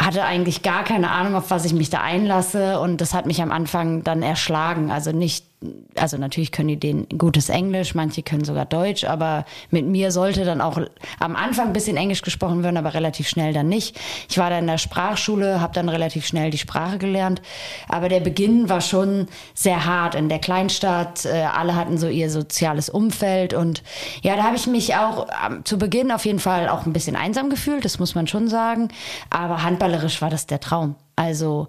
hatte 0.02 0.24
eigentlich 0.24 0.62
gar 0.62 0.84
keine 0.84 1.10
Ahnung, 1.10 1.34
auf 1.34 1.50
was 1.50 1.64
ich 1.64 1.72
mich 1.72 1.90
da 1.90 2.00
einlasse. 2.00 2.80
Und 2.80 3.00
das 3.00 3.14
hat 3.14 3.26
mich 3.26 3.42
am 3.42 3.50
Anfang 3.50 4.04
dann 4.04 4.22
erschlagen. 4.22 4.90
Also 4.90 5.12
nicht 5.12 5.45
also 5.94 6.18
natürlich 6.18 6.52
können 6.52 6.68
die 6.68 6.78
den 6.78 7.08
gutes 7.16 7.48
Englisch, 7.48 7.94
manche 7.94 8.22
können 8.22 8.44
sogar 8.44 8.66
Deutsch, 8.66 9.04
aber 9.04 9.46
mit 9.70 9.86
mir 9.86 10.10
sollte 10.10 10.44
dann 10.44 10.60
auch 10.60 10.78
am 11.18 11.34
Anfang 11.34 11.68
ein 11.68 11.72
bisschen 11.72 11.96
Englisch 11.96 12.22
gesprochen 12.22 12.62
werden, 12.62 12.76
aber 12.76 12.92
relativ 12.92 13.28
schnell 13.28 13.54
dann 13.54 13.68
nicht. 13.68 13.98
Ich 14.28 14.36
war 14.36 14.50
da 14.50 14.58
in 14.58 14.66
der 14.66 14.78
Sprachschule, 14.78 15.60
habe 15.60 15.72
dann 15.72 15.88
relativ 15.88 16.26
schnell 16.26 16.50
die 16.50 16.58
Sprache 16.58 16.98
gelernt, 16.98 17.40
aber 17.88 18.08
der 18.08 18.20
Beginn 18.20 18.68
war 18.68 18.82
schon 18.82 19.28
sehr 19.54 19.86
hart 19.86 20.14
in 20.14 20.28
der 20.28 20.40
Kleinstadt. 20.40 21.24
Äh, 21.24 21.46
alle 21.52 21.74
hatten 21.74 21.96
so 21.96 22.08
ihr 22.08 22.30
soziales 22.30 22.90
Umfeld 22.90 23.54
und 23.54 23.82
ja, 24.22 24.36
da 24.36 24.42
habe 24.42 24.56
ich 24.56 24.66
mich 24.66 24.94
auch 24.94 25.26
ähm, 25.46 25.64
zu 25.64 25.78
Beginn 25.78 26.12
auf 26.12 26.26
jeden 26.26 26.40
Fall 26.40 26.68
auch 26.68 26.84
ein 26.84 26.92
bisschen 26.92 27.16
einsam 27.16 27.48
gefühlt, 27.48 27.84
das 27.84 27.98
muss 27.98 28.14
man 28.14 28.26
schon 28.26 28.48
sagen, 28.48 28.88
aber 29.30 29.62
handballerisch 29.62 30.20
war 30.20 30.30
das 30.30 30.46
der 30.46 30.60
Traum. 30.60 30.96
Also 31.16 31.68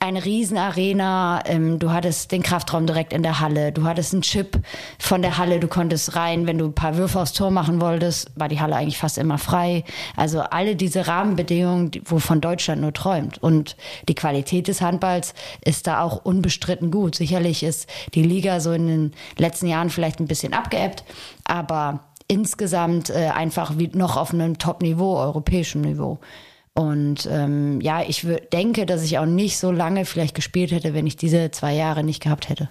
eine 0.00 0.24
Riesenarena, 0.24 1.42
ähm, 1.46 1.78
du 1.78 1.90
hattest 1.90 2.32
den 2.32 2.42
Kraftraum 2.42 2.86
direkt 2.86 3.12
in 3.12 3.22
der 3.22 3.40
Halle, 3.40 3.72
du 3.72 3.84
hattest 3.84 4.12
einen 4.12 4.22
Chip 4.22 4.60
von 4.98 5.22
der 5.22 5.38
Halle, 5.38 5.60
du 5.60 5.68
konntest 5.68 6.16
rein, 6.16 6.46
wenn 6.46 6.58
du 6.58 6.66
ein 6.66 6.74
paar 6.74 6.96
Würfe 6.96 7.20
aufs 7.20 7.32
Tor 7.32 7.50
machen 7.50 7.80
wolltest, 7.80 8.30
war 8.34 8.48
die 8.48 8.60
Halle 8.60 8.76
eigentlich 8.76 8.98
fast 8.98 9.18
immer 9.18 9.38
frei. 9.38 9.84
Also 10.16 10.40
alle 10.40 10.76
diese 10.76 11.06
Rahmenbedingungen, 11.06 11.90
die, 11.90 12.02
wovon 12.04 12.40
Deutschland 12.40 12.80
nur 12.80 12.92
träumt. 12.92 13.38
Und 13.42 13.76
die 14.08 14.14
Qualität 14.14 14.68
des 14.68 14.80
Handballs 14.80 15.34
ist 15.64 15.86
da 15.86 16.02
auch 16.02 16.24
unbestritten 16.24 16.90
gut. 16.90 17.14
Sicherlich 17.14 17.62
ist 17.62 17.88
die 18.14 18.22
Liga 18.22 18.60
so 18.60 18.72
in 18.72 18.86
den 18.86 19.12
letzten 19.38 19.66
Jahren 19.66 19.90
vielleicht 19.90 20.20
ein 20.20 20.28
bisschen 20.28 20.52
abgeebbt, 20.52 21.04
aber 21.44 22.00
insgesamt 22.28 23.10
äh, 23.10 23.30
einfach 23.34 23.78
wie 23.78 23.88
noch 23.88 24.16
auf 24.16 24.32
einem 24.32 24.58
Top-Niveau, 24.58 25.16
europäischem 25.16 25.82
Niveau. 25.82 26.18
Und 26.76 27.26
ähm, 27.30 27.80
ja, 27.80 28.02
ich 28.02 28.26
denke, 28.52 28.84
dass 28.84 29.02
ich 29.02 29.18
auch 29.18 29.24
nicht 29.24 29.56
so 29.58 29.72
lange 29.72 30.04
vielleicht 30.04 30.34
gespielt 30.34 30.72
hätte, 30.72 30.92
wenn 30.92 31.06
ich 31.06 31.16
diese 31.16 31.50
zwei 31.50 31.74
Jahre 31.74 32.04
nicht 32.04 32.22
gehabt 32.22 32.50
hätte. 32.50 32.68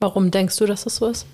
Warum 0.00 0.32
denkst 0.32 0.56
du, 0.56 0.66
dass 0.66 0.82
das 0.82 0.96
so 0.96 1.06
ist? 1.06 1.26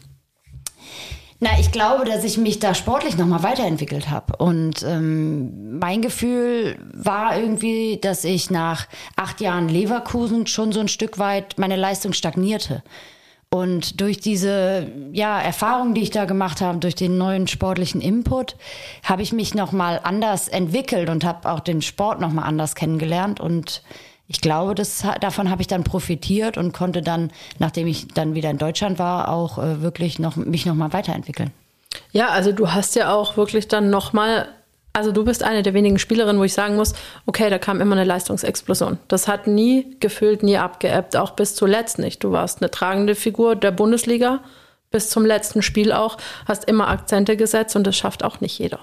Na, 1.41 1.59
ich 1.59 1.73
glaube, 1.73 2.05
dass 2.05 2.23
ich 2.23 2.37
mich 2.37 2.61
da 2.61 2.75
sportlich 2.75 3.17
nochmal 3.17 3.43
weiterentwickelt 3.43 4.11
habe. 4.11 4.37
Und 4.37 4.83
ähm, 4.85 5.79
mein 5.79 6.03
Gefühl 6.03 6.77
war 6.93 7.37
irgendwie, 7.37 7.99
dass 8.01 8.25
ich 8.25 8.51
nach 8.51 8.87
acht 9.17 9.41
Jahren 9.41 9.69
Leverkusen 9.69 10.47
schon 10.47 10.71
so 10.71 10.81
ein 10.81 10.89
Stück 10.89 11.19
weit 11.19 11.59
meine 11.59 11.77
Leistung 11.77 12.13
stagnierte. 12.13 12.85
Und 13.55 14.01
durch 14.01 14.19
diese 14.19 14.87
ja, 15.13 15.39
Erfahrung, 15.39 15.93
die 15.93 16.01
ich 16.01 16.11
da 16.11 16.25
gemacht 16.25 16.63
habe, 16.63 16.79
durch 16.79 16.95
den 16.95 17.19
neuen 17.19 17.47
sportlichen 17.49 18.01
Input, 18.01 18.57
habe 19.05 19.21
ich 19.21 19.35
mich 19.35 19.55
nochmal 19.55 20.01
anders 20.03 20.49
entwickelt 20.49 21.11
und 21.11 21.23
habe 21.23 21.53
auch 21.53 21.61
den 21.61 21.83
Sport 21.83 22.19
nochmal 22.19 22.47
anders 22.47 22.75
kennengelernt. 22.75 23.41
Und 23.41 23.83
ich 24.27 24.41
glaube, 24.41 24.75
das, 24.75 25.05
davon 25.21 25.51
habe 25.51 25.61
ich 25.61 25.69
dann 25.69 25.85
profitiert 25.85 26.57
und 26.57 26.73
konnte 26.73 27.03
dann, 27.03 27.31
nachdem 27.59 27.89
ich 27.89 28.09
dann 28.09 28.35
wieder 28.35 28.49
in 28.49 28.57
Deutschland 28.57 28.99
war, 28.99 29.29
auch 29.29 29.59
äh, 29.59 29.83
wirklich 29.83 30.19
noch, 30.19 30.37
mich 30.37 30.65
nochmal 30.65 30.95
weiterentwickeln. 30.95 31.51
Ja, 32.11 32.29
also 32.29 32.53
du 32.53 32.73
hast 32.73 32.95
ja 32.95 33.13
auch 33.13 33.37
wirklich 33.37 33.69
dann 33.69 33.91
nochmal 33.91 34.49
also 34.93 35.13
du 35.13 35.25
bist 35.25 35.43
eine 35.43 35.63
der 35.63 35.75
wenigen 35.75 35.99
Spielerinnen, 35.99 36.39
wo 36.39 36.45
ich 36.45 36.53
sagen 36.53 36.77
muss, 36.77 36.93
okay, 37.27 37.49
da 37.49 37.59
kam 37.59 37.81
immer 37.81 37.97
eine 37.97 38.05
Leistungsexplosion. 38.05 38.99
Das 39.09 39.27
hat 39.27 39.47
nie 39.47 39.97
gefühlt, 40.01 40.43
nie 40.43 40.59
abgeebbt, 40.59 41.17
auch 41.17 41.31
bis 41.31 41.55
zuletzt 41.55 41.99
nicht. 41.99 42.23
Du 42.23 42.33
warst 42.33 42.61
eine 42.61 42.71
tragende 42.71 43.15
Figur 43.15 43.57
der 43.57 43.71
Bundesliga 43.71 44.41
bis 44.91 45.09
zum 45.09 45.25
letzten 45.25 45.63
Spiel 45.63 45.91
auch, 45.91 46.19
hast 46.47 46.67
immer 46.67 46.89
Akzente 46.89 47.37
gesetzt 47.37 47.75
und 47.77 47.87
das 47.87 47.97
schafft 47.97 48.23
auch 48.23 48.41
nicht 48.41 48.59
jeder. 48.59 48.79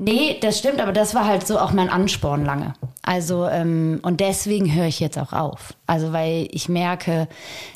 Nee, 0.00 0.38
das 0.40 0.60
stimmt, 0.60 0.80
aber 0.80 0.92
das 0.92 1.16
war 1.16 1.26
halt 1.26 1.44
so 1.44 1.58
auch 1.58 1.72
mein 1.72 1.90
Ansporn 1.90 2.44
lange. 2.44 2.72
Also, 3.02 3.48
ähm, 3.48 3.98
und 4.02 4.20
deswegen 4.20 4.72
höre 4.72 4.86
ich 4.86 5.00
jetzt 5.00 5.18
auch 5.18 5.32
auf. 5.32 5.74
Also, 5.88 6.12
weil 6.12 6.46
ich 6.52 6.68
merke, 6.68 7.26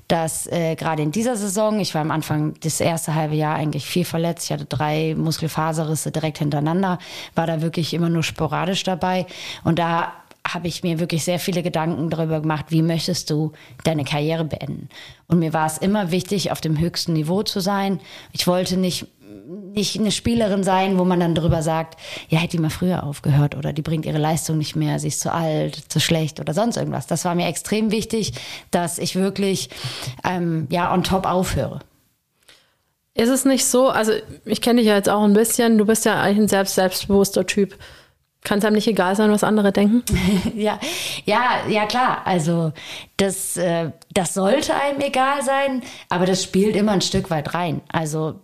dass 0.07 0.47
äh, 0.47 0.77
gerade 0.77 1.03
in 1.03 1.11
dieser 1.11 1.35
Saison, 1.35 1.81
ich 1.81 1.95
war 1.95 2.01
am 2.01 2.13
Anfang 2.13 2.55
das 2.63 2.81
erste 2.81 3.17
halbe 3.17 3.35
Jahr 3.35 3.57
eigentlich 3.57 3.87
viel 3.87 4.05
verletzt. 4.05 4.45
Ich 4.45 4.53
hatte 4.53 4.67
drei 4.67 5.17
Muskelfaserrisse 5.17 6.13
direkt 6.13 6.39
hintereinander, 6.39 6.99
war 7.35 7.49
da 7.49 7.61
wirklich 7.61 7.93
immer 7.93 8.09
nur 8.09 8.23
sporadisch 8.23 8.85
dabei. 8.85 9.27
Und 9.65 9.81
da 9.81 10.13
habe 10.47 10.69
ich 10.69 10.85
mir 10.85 11.01
wirklich 11.01 11.25
sehr 11.25 11.41
viele 11.41 11.65
Gedanken 11.65 12.09
darüber 12.09 12.41
gemacht, 12.41 12.67
wie 12.69 12.83
möchtest 12.83 13.31
du 13.31 13.53
deine 13.83 14.05
Karriere 14.05 14.45
beenden. 14.45 14.89
Und 15.27 15.41
mir 15.41 15.53
war 15.53 15.67
es 15.67 15.79
immer 15.79 16.13
wichtig, 16.13 16.53
auf 16.53 16.61
dem 16.61 16.79
höchsten 16.79 17.15
Niveau 17.15 17.43
zu 17.43 17.59
sein. 17.59 18.01
Ich 18.33 18.47
wollte 18.47 18.77
nicht 18.77 19.07
nicht 19.47 19.99
eine 19.99 20.11
Spielerin 20.11 20.65
sein, 20.65 20.99
wo 20.99 21.05
man 21.05 21.21
dann 21.21 21.35
drüber 21.35 21.63
sagt, 21.63 21.99
ja, 22.29 22.39
hätte 22.39 22.57
die 22.57 22.63
mal 22.63 22.71
früher 22.71 23.05
aufgehört 23.05 23.57
oder 23.57 23.73
die 23.73 23.83
bringt 23.83 24.07
ihre 24.07 24.19
Leistung 24.19 24.59
nicht 24.59 24.77
mehr, 24.77 24.99
sie 24.99 25.09
ist 25.09 25.21
zu 25.21 25.33
alt, 25.33 25.77
zu 25.89 26.01
schlecht 26.01 26.41
oder 26.41 26.55
sonst 26.55 26.77
irgendwas. 26.77 27.07
Das 27.07 27.25
war 27.25 27.35
mir 27.35 27.47
extrem 27.47 27.91
wichtig, 27.91 28.33
dass 28.71 28.99
ich 28.99 29.17
wirklich 29.17 29.71
ähm, 30.25 30.67
ja 30.71 30.93
on 30.93 31.05
top 31.05 31.27
aufhöre. 31.27 31.81
Ist 33.15 33.29
es 33.29 33.45
nicht 33.45 33.67
so, 33.67 33.91
also 33.91 34.13
ich 34.45 34.63
kenne 34.63 34.81
dich 34.81 34.89
ja 34.89 34.97
jetzt 34.97 35.09
auch 35.09 35.23
ein 35.23 35.35
bisschen, 35.35 35.77
du 35.77 35.85
bist 35.85 36.07
ja 36.07 36.21
eigentlich 36.21 36.39
ein 36.39 36.49
selbst 36.49 36.75
selbstbewusster 36.77 37.47
Typ. 37.47 37.77
Kann 38.45 38.59
es 38.59 38.65
einem 38.65 38.75
nicht 38.75 38.89
egal 38.89 39.15
sein, 39.15 39.31
was 39.31 39.45
andere 39.45 39.71
denken? 39.71 40.03
ja, 40.57 40.81
ja, 41.27 41.61
ja 41.69 41.87
klar. 41.87 42.23
Also 42.25 42.73
das, 43.17 43.57
äh, 43.57 43.91
das 44.13 44.35
sollte 44.35 44.75
einem 44.75 45.01
egal 45.01 45.43
sein, 45.43 45.83
aber 46.09 46.27
das 46.27 46.43
spielt 46.43 46.75
immer 46.75 46.93
ein 46.93 47.03
Stück 47.03 47.31
weit 47.31 47.55
rein. 47.55 47.83
Also 47.93 48.41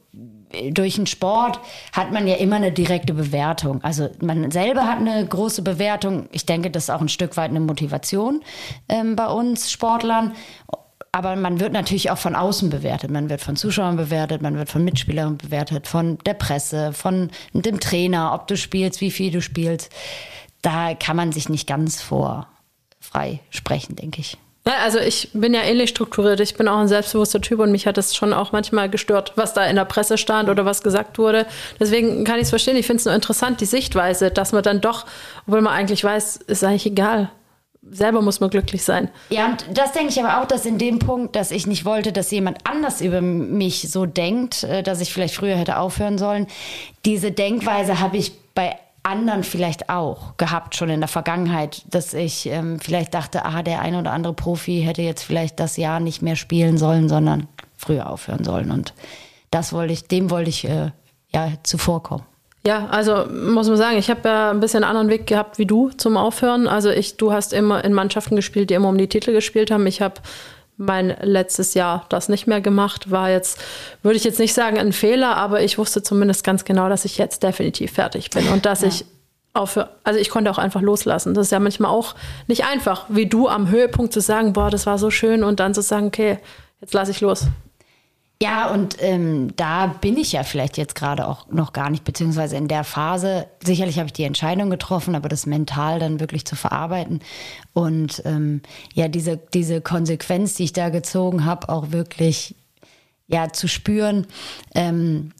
durch 0.71 0.97
den 0.97 1.07
Sport 1.07 1.61
hat 1.93 2.12
man 2.12 2.26
ja 2.26 2.37
immer 2.37 2.57
eine 2.57 2.73
direkte 2.73 3.14
Bewertung. 3.14 3.83
Also 3.83 4.09
man 4.21 4.50
selber 4.50 4.87
hat 4.87 4.99
eine 4.99 5.26
große 5.26 5.62
Bewertung. 5.62 6.28
Ich 6.33 6.47
denke, 6.47 6.71
das 6.71 6.85
ist 6.85 6.90
auch 6.90 7.00
ein 7.00 7.09
Stück 7.09 7.37
weit 7.37 7.50
eine 7.50 7.61
Motivation 7.61 8.43
ähm, 8.88 9.17
bei 9.17 9.26
uns 9.26 9.71
Sportlern. 9.71 10.33
Aber 11.12 11.37
man 11.37 11.59
wird 11.59 11.73
natürlich 11.73 12.11
auch 12.11 12.19
von 12.19 12.35
außen 12.35 12.71
bewertet. 12.71 13.11
Man 13.11 13.31
wird 13.31 13.40
von 13.40 13.57
Zuschauern 13.57 13.97
bewertet, 13.97 14.43
man 14.43 14.57
wird 14.57 14.69
von 14.69 14.85
Mitspielern 14.85 15.38
bewertet, 15.38 15.87
von 15.87 16.19
der 16.26 16.35
Presse, 16.35 16.93
von 16.93 17.31
dem 17.52 17.81
Trainer, 17.81 18.33
ob 18.35 18.47
du 18.47 18.57
spielst, 18.57 19.00
wie 19.00 19.11
viel 19.11 19.31
du 19.31 19.40
spielst. 19.40 19.90
Da 20.62 20.95
kann 20.95 21.17
man 21.17 21.33
sich 21.33 21.49
nicht 21.49 21.67
ganz 21.67 22.02
vor 22.02 22.47
frei 23.00 23.40
sprechen, 23.50 23.97
denke 23.97 24.21
ich. 24.21 24.37
Ja, 24.67 24.75
also 24.83 24.99
ich 24.99 25.31
bin 25.33 25.55
ja 25.55 25.62
ähnlich 25.62 25.91
strukturiert. 25.91 26.41
Ich 26.41 26.55
bin 26.55 26.69
auch 26.69 26.79
ein 26.79 26.88
selbstbewusster 26.88 27.41
Typ 27.41 27.61
und 27.61 27.73
mich 27.73 27.87
hat 27.87 27.97
das 27.97 28.15
schon 28.15 28.35
auch 28.35 28.53
manchmal 28.53 28.91
gestört, 28.91 29.33
was 29.37 29.55
da 29.55 29.65
in 29.65 29.77
der 29.77 29.87
Presse 29.87 30.19
stand 30.19 30.50
oder 30.50 30.67
was 30.67 30.83
gesagt 30.83 31.19
wurde. 31.19 31.47
Deswegen 31.81 32.25
kann 32.25 32.37
ich 32.37 32.43
es 32.43 32.50
verstehen. 32.50 32.77
Ich 32.77 32.87
finde 32.87 32.99
es 32.99 33.05
nur 33.07 33.15
interessant, 33.15 33.62
die 33.62 33.67
Sichtweise, 33.67 34.31
dass 34.31 34.53
man 34.53 34.62
dann 34.62 34.83
doch, 34.83 35.07
obwohl 35.47 35.62
man 35.62 35.73
eigentlich 35.73 36.05
weiß, 36.05 36.37
ist 36.49 36.65
eigentlich 36.65 36.85
egal. 36.87 37.31
Selber 37.91 38.21
muss 38.21 38.41
man 38.41 38.50
glücklich 38.50 38.85
sein. 38.85 39.09
Ja, 39.31 39.47
und 39.47 39.65
das 39.73 39.93
denke 39.93 40.11
ich 40.11 40.23
aber 40.23 40.43
auch, 40.43 40.47
dass 40.47 40.67
in 40.67 40.77
dem 40.77 40.99
Punkt, 40.99 41.35
dass 41.37 41.50
ich 41.50 41.67
nicht 41.67 41.87
wollte, 41.87 42.12
dass 42.12 42.31
jemand 42.31 42.59
anders 42.65 43.00
über 43.00 43.23
mich 43.23 43.91
so 43.91 44.05
denkt, 44.05 44.65
äh, 44.65 44.83
dass 44.83 45.00
ich 45.00 45.12
vielleicht 45.12 45.35
früher 45.35 45.57
hätte 45.57 45.79
aufhören 45.79 46.19
sollen. 46.19 46.47
Diese 47.07 47.31
Denkweise 47.33 48.00
habe 48.00 48.19
ich 48.19 48.33
bei 48.55 48.77
anderen 49.09 49.43
vielleicht 49.43 49.88
auch 49.88 50.37
gehabt, 50.37 50.77
schon 50.77 50.91
in 50.91 51.00
der 51.00 51.09
Vergangenheit, 51.09 51.83
dass 51.91 52.15
ich 52.15 52.47
ähm, 52.47 52.79
vielleicht 52.79 53.15
dachte, 53.15 53.45
ah, 53.45 53.62
der 53.62 53.81
ein 53.81 53.95
oder 53.95 54.12
andere 54.12 54.35
Profi 54.35 54.83
hätte 54.83 55.03
jetzt 55.03 55.23
vielleicht 55.23 55.59
das 55.59 55.77
Jahr 55.77 55.99
nicht 55.99 56.23
mehr 56.23 56.37
spielen 56.37 56.79
sollen, 56.79 57.09
sondern 57.09 57.49
früher 57.77 58.11
aufhören 58.11 58.45
sollen. 58.45 58.71
Und 58.71 58.95
das 59.50 59.73
wollte 59.73 59.93
ich, 59.93 60.07
dem 60.07 60.31
wollte 60.31 60.50
ich 60.50 60.69
äh, 60.69 60.91
ja 61.33 61.53
zuvorkommen. 61.62 62.25
Ja, 62.67 62.87
also 62.88 63.25
muss 63.27 63.69
man 63.69 63.79
sagen, 63.79 63.97
ich 63.97 64.11
habe 64.11 64.29
ja 64.29 64.50
ein 64.50 64.61
bisschen 64.61 64.85
einen 64.85 64.91
anderen 64.91 65.09
Weg 65.09 65.27
gehabt 65.27 65.59
wie 65.59 65.65
du 65.65 65.91
zum 65.91 66.17
Aufhören. 66.17 66.67
Also 66.67 66.91
ich, 66.91 67.17
du 67.17 67.33
hast 67.33 67.53
immer 67.53 67.83
in 67.85 67.95
Mannschaften 67.95 68.37
gespielt, 68.37 68.69
die 68.69 68.75
immer 68.75 68.88
um 68.88 68.99
die 68.99 69.09
Titel 69.09 69.33
gespielt 69.33 69.71
haben. 69.71 69.87
Ich 69.87 70.03
habe 70.03 70.21
mein 70.78 71.14
letztes 71.20 71.75
Jahr 71.75 72.06
das 72.08 72.28
nicht 72.28 72.47
mehr 72.47 72.61
gemacht. 72.61 73.11
War 73.11 73.30
jetzt, 73.30 73.61
würde 74.02 74.16
ich 74.16 74.25
jetzt 74.25 74.38
nicht 74.38 74.54
sagen, 74.54 74.78
ein 74.78 74.92
Fehler, 74.92 75.37
aber 75.37 75.62
ich 75.62 75.76
wusste 75.76 76.02
zumindest 76.02 76.44
ganz 76.44 76.64
genau, 76.64 76.88
dass 76.88 77.04
ich 77.04 77.18
jetzt 77.18 77.42
definitiv 77.42 77.92
fertig 77.92 78.30
bin 78.30 78.49
und 78.49 78.64
dass 78.64 78.82
ja. 78.82 78.88
ich 78.88 79.04
aufhöre. 79.52 79.90
Also 80.04 80.20
ich 80.20 80.30
konnte 80.30 80.50
auch 80.50 80.58
einfach 80.58 80.80
loslassen. 80.80 81.35
Das 81.35 81.49
ist 81.49 81.50
ja 81.50 81.58
manchmal 81.58 81.90
auch 81.90 82.14
nicht 82.47 82.64
einfach, 82.64 83.06
wie 83.08 83.26
du 83.26 83.49
am 83.49 83.68
Höhepunkt 83.68 84.12
zu 84.12 84.20
sagen, 84.20 84.52
boah, 84.52 84.70
das 84.70 84.87
war 84.87 84.99
so 84.99 85.11
schön 85.11 85.42
und 85.42 85.61
dann 85.61 85.75
zu 85.75 85.82
sagen, 85.82 86.06
okay, 86.06 86.38
jetzt 86.80 86.94
lasse 86.94 87.11
ich 87.11 87.20
los. 87.20 87.47
Ja, 88.40 88.71
und 88.71 88.97
ähm, 89.00 89.57
da 89.57 89.88
bin 89.88 90.16
ich 90.16 90.30
ja 90.30 90.45
vielleicht 90.45 90.76
jetzt 90.76 90.95
gerade 90.95 91.26
auch 91.26 91.49
noch 91.49 91.73
gar 91.73 91.90
nicht, 91.90 92.04
beziehungsweise 92.04 92.57
in 92.57 92.68
der 92.68 92.85
Phase. 92.85 93.49
Sicherlich 93.64 93.99
habe 93.99 94.07
ich 94.07 94.12
die 94.12 94.23
Entscheidung 94.23 94.71
getroffen, 94.71 95.16
aber 95.16 95.28
das 95.28 95.45
mental 95.45 95.99
dann 95.99 96.21
wirklich 96.21 96.45
zu 96.45 96.54
verarbeiten 96.54 97.21
und 97.73 98.23
ähm, 98.25 98.62
ja, 98.95 99.09
diese, 99.09 99.37
diese 99.37 99.80
Konsequenz, 99.80 100.54
die 100.54 100.64
ich 100.64 100.73
da 100.73 100.88
gezogen 100.88 101.45
habe, 101.47 101.68
auch 101.68 101.90
wirklich 101.90 102.54
ja 103.26 103.52
zu 103.52 103.66
spüren. 103.66 104.26
Ähm, 104.73 105.33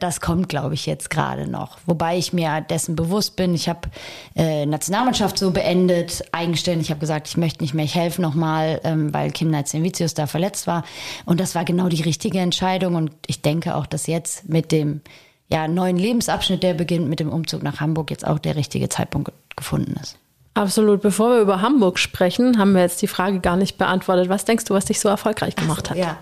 das 0.00 0.20
kommt, 0.20 0.48
glaube 0.48 0.74
ich, 0.74 0.86
jetzt 0.86 1.10
gerade 1.10 1.48
noch. 1.48 1.78
Wobei 1.86 2.16
ich 2.16 2.32
mir 2.32 2.60
dessen 2.60 2.96
bewusst 2.96 3.36
bin. 3.36 3.54
Ich 3.54 3.68
habe 3.68 3.88
äh, 4.36 4.66
Nationalmannschaft 4.66 5.38
so 5.38 5.50
beendet, 5.50 6.24
eigenständig. 6.32 6.86
Ich 6.86 6.90
habe 6.90 7.00
gesagt, 7.00 7.28
ich 7.28 7.36
möchte 7.36 7.62
nicht 7.62 7.74
mehr, 7.74 7.84
ich 7.84 7.94
helfe 7.94 8.22
nochmal, 8.22 8.80
ähm, 8.84 9.12
weil 9.12 9.30
Kim 9.30 9.50
Neitzenvicius 9.50 10.14
da 10.14 10.26
verletzt 10.26 10.66
war. 10.66 10.84
Und 11.26 11.40
das 11.40 11.54
war 11.54 11.64
genau 11.64 11.88
die 11.88 12.02
richtige 12.02 12.38
Entscheidung. 12.38 12.94
Und 12.94 13.12
ich 13.26 13.42
denke 13.42 13.74
auch, 13.74 13.86
dass 13.86 14.06
jetzt 14.06 14.48
mit 14.48 14.72
dem 14.72 15.00
ja, 15.48 15.68
neuen 15.68 15.96
Lebensabschnitt, 15.96 16.62
der 16.62 16.74
beginnt 16.74 17.08
mit 17.08 17.20
dem 17.20 17.30
Umzug 17.30 17.62
nach 17.62 17.80
Hamburg, 17.80 18.10
jetzt 18.10 18.26
auch 18.26 18.38
der 18.38 18.56
richtige 18.56 18.88
Zeitpunkt 18.88 19.32
gefunden 19.56 19.94
ist. 20.02 20.16
Absolut. 20.54 21.02
Bevor 21.02 21.30
wir 21.30 21.40
über 21.40 21.60
Hamburg 21.60 21.98
sprechen, 21.98 22.58
haben 22.58 22.72
wir 22.72 22.82
jetzt 22.82 23.02
die 23.02 23.08
Frage 23.08 23.40
gar 23.40 23.56
nicht 23.56 23.76
beantwortet. 23.76 24.28
Was 24.28 24.44
denkst 24.44 24.64
du, 24.64 24.74
was 24.74 24.84
dich 24.84 25.00
so 25.00 25.08
erfolgreich 25.08 25.56
gemacht 25.56 25.88
so, 25.88 25.90
hat? 25.90 25.98
Ja. 25.98 26.16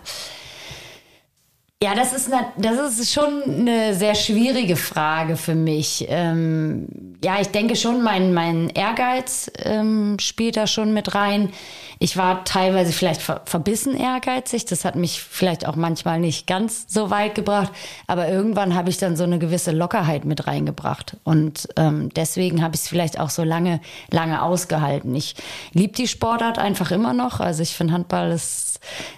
Ja, 1.82 1.96
das 1.96 2.12
ist, 2.12 2.32
eine, 2.32 2.46
das 2.58 2.96
ist 2.96 3.12
schon 3.12 3.42
eine 3.42 3.92
sehr 3.96 4.14
schwierige 4.14 4.76
Frage 4.76 5.36
für 5.36 5.56
mich. 5.56 6.06
Ähm, 6.08 6.86
ja, 7.24 7.40
ich 7.40 7.48
denke 7.48 7.74
schon, 7.74 8.02
mein, 8.02 8.32
mein 8.32 8.68
Ehrgeiz 8.68 9.50
ähm, 9.64 10.16
spielt 10.20 10.56
da 10.56 10.68
schon 10.68 10.94
mit 10.94 11.16
rein. 11.16 11.52
Ich 11.98 12.16
war 12.16 12.44
teilweise 12.44 12.92
vielleicht 12.92 13.20
ver 13.20 13.42
verbissen 13.46 13.96
ehrgeizig. 13.96 14.64
Das 14.66 14.84
hat 14.84 14.94
mich 14.94 15.20
vielleicht 15.22 15.66
auch 15.66 15.74
manchmal 15.74 16.20
nicht 16.20 16.46
ganz 16.46 16.84
so 16.86 17.10
weit 17.10 17.34
gebracht. 17.34 17.72
Aber 18.06 18.28
irgendwann 18.28 18.76
habe 18.76 18.88
ich 18.88 18.98
dann 18.98 19.16
so 19.16 19.24
eine 19.24 19.40
gewisse 19.40 19.72
Lockerheit 19.72 20.24
mit 20.24 20.46
reingebracht. 20.46 21.16
Und 21.24 21.68
ähm, 21.76 22.10
deswegen 22.14 22.62
habe 22.62 22.76
ich 22.76 22.82
es 22.82 22.88
vielleicht 22.88 23.18
auch 23.18 23.30
so 23.30 23.42
lange, 23.42 23.80
lange 24.10 24.42
ausgehalten. 24.42 25.14
Ich 25.16 25.34
liebe 25.72 25.94
die 25.94 26.06
Sportart 26.06 26.60
einfach 26.60 26.92
immer 26.92 27.12
noch. 27.12 27.40
Also 27.40 27.62
ich 27.62 27.74
finde 27.74 27.94
Handball 27.94 28.30
ist 28.30 28.72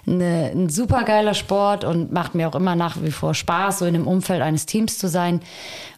eine, 0.05 0.51
ein 0.53 0.69
super 0.69 1.03
geiler 1.03 1.33
Sport 1.33 1.83
und 1.83 2.11
macht 2.11 2.35
mir 2.35 2.47
auch 2.47 2.54
immer 2.55 2.75
nach 2.75 2.97
wie 3.01 3.11
vor 3.11 3.33
Spaß, 3.33 3.79
so 3.79 3.85
in 3.85 3.93
dem 3.93 4.07
Umfeld 4.07 4.41
eines 4.41 4.65
Teams 4.65 4.97
zu 4.97 5.07
sein. 5.07 5.41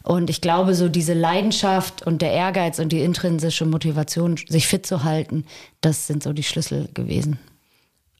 Und 0.02 0.30
ich 0.30 0.40
glaube, 0.40 0.74
so 0.74 0.88
diese 0.88 1.14
Leidenschaft 1.14 2.06
und 2.06 2.22
der 2.22 2.32
Ehrgeiz 2.32 2.78
und 2.78 2.90
die 2.90 3.02
intrinsische 3.02 3.66
Motivation, 3.66 4.36
sich 4.48 4.66
fit 4.66 4.86
zu 4.86 5.04
halten, 5.04 5.44
das 5.80 6.06
sind 6.06 6.22
so 6.22 6.32
die 6.32 6.42
Schlüssel 6.42 6.88
gewesen. 6.94 7.38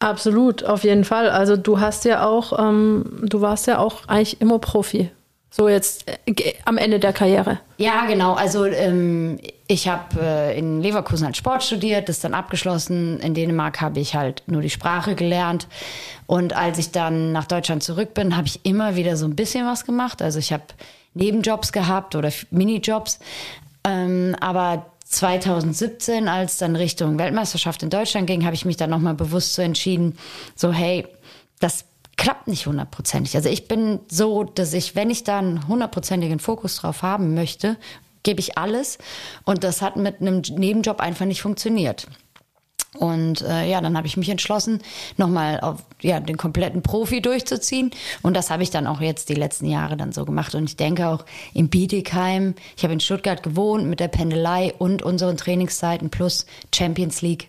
Absolut, 0.00 0.64
auf 0.64 0.84
jeden 0.84 1.04
Fall. 1.04 1.28
Also 1.28 1.56
du 1.56 1.80
hast 1.80 2.04
ja 2.04 2.24
auch, 2.24 2.56
ähm, 2.58 3.04
du 3.22 3.40
warst 3.40 3.66
ja 3.66 3.78
auch 3.78 4.06
eigentlich 4.06 4.40
immer 4.40 4.58
Profi. 4.58 5.10
So 5.50 5.68
jetzt 5.68 6.04
äh, 6.08 6.54
am 6.64 6.76
Ende 6.76 7.00
der 7.00 7.12
Karriere. 7.12 7.58
Ja, 7.78 8.06
genau. 8.06 8.34
Also 8.34 8.66
ähm, 8.66 9.38
ich 9.66 9.88
habe 9.88 10.20
äh, 10.20 10.58
in 10.58 10.82
Leverkusen 10.82 11.24
halt 11.24 11.36
Sport 11.36 11.64
studiert, 11.64 12.08
das 12.08 12.20
dann 12.20 12.34
abgeschlossen. 12.34 13.18
In 13.20 13.34
Dänemark 13.34 13.80
habe 13.80 13.98
ich 14.00 14.14
halt 14.14 14.42
nur 14.46 14.62
die 14.62 14.70
Sprache 14.70 15.14
gelernt. 15.14 15.66
Und 16.26 16.54
als 16.54 16.78
ich 16.78 16.90
dann 16.90 17.32
nach 17.32 17.46
Deutschland 17.46 17.82
zurück 17.82 18.14
bin, 18.14 18.36
habe 18.36 18.46
ich 18.46 18.60
immer 18.64 18.96
wieder 18.96 19.16
so 19.16 19.26
ein 19.26 19.36
bisschen 19.36 19.66
was 19.66 19.84
gemacht. 19.84 20.20
Also 20.20 20.38
ich 20.38 20.52
habe 20.52 20.64
Nebenjobs 21.14 21.72
gehabt 21.72 22.14
oder 22.14 22.30
Minijobs. 22.50 23.18
Ähm, 23.84 24.36
aber 24.40 24.86
2017, 25.04 26.28
als 26.28 26.58
dann 26.58 26.76
Richtung 26.76 27.18
Weltmeisterschaft 27.18 27.82
in 27.82 27.88
Deutschland 27.88 28.26
ging, 28.26 28.44
habe 28.44 28.54
ich 28.54 28.66
mich 28.66 28.76
dann 28.76 28.90
nochmal 28.90 29.14
bewusst 29.14 29.54
so 29.54 29.62
entschieden, 29.62 30.18
so 30.54 30.72
hey, 30.72 31.06
das 31.60 31.86
klappt 32.18 32.48
nicht 32.48 32.66
hundertprozentig. 32.66 33.34
Also 33.36 33.48
ich 33.48 33.68
bin 33.68 34.00
so, 34.10 34.44
dass 34.44 34.74
ich, 34.74 34.94
wenn 34.94 35.08
ich 35.08 35.24
da 35.24 35.38
einen 35.38 35.66
hundertprozentigen 35.66 36.40
Fokus 36.40 36.76
drauf 36.76 37.02
haben 37.02 37.32
möchte, 37.32 37.78
gebe 38.24 38.40
ich 38.40 38.58
alles. 38.58 38.98
Und 39.44 39.64
das 39.64 39.80
hat 39.80 39.96
mit 39.96 40.20
einem 40.20 40.42
Nebenjob 40.42 41.00
einfach 41.00 41.24
nicht 41.24 41.40
funktioniert. 41.40 42.06
Und 42.94 43.42
äh, 43.42 43.70
ja, 43.70 43.80
dann 43.80 43.96
habe 43.96 44.06
ich 44.06 44.16
mich 44.16 44.28
entschlossen, 44.28 44.82
nochmal 45.16 45.60
auf 45.60 45.84
ja, 46.00 46.18
den 46.20 46.36
kompletten 46.36 46.82
Profi 46.82 47.22
durchzuziehen. 47.22 47.92
Und 48.22 48.34
das 48.34 48.50
habe 48.50 48.62
ich 48.62 48.70
dann 48.70 48.86
auch 48.86 49.00
jetzt 49.00 49.28
die 49.28 49.34
letzten 49.34 49.66
Jahre 49.66 49.96
dann 49.96 50.10
so 50.10 50.24
gemacht. 50.24 50.54
Und 50.54 50.64
ich 50.64 50.76
denke 50.76 51.06
auch 51.06 51.24
in 51.54 51.68
Bietigheim, 51.68 52.54
ich 52.76 52.82
habe 52.82 52.94
in 52.94 53.00
Stuttgart 53.00 53.42
gewohnt 53.42 53.86
mit 53.86 54.00
der 54.00 54.08
Pendelei 54.08 54.74
und 54.76 55.02
unseren 55.02 55.36
Trainingszeiten 55.36 56.10
plus 56.10 56.46
Champions 56.74 57.22
League, 57.22 57.48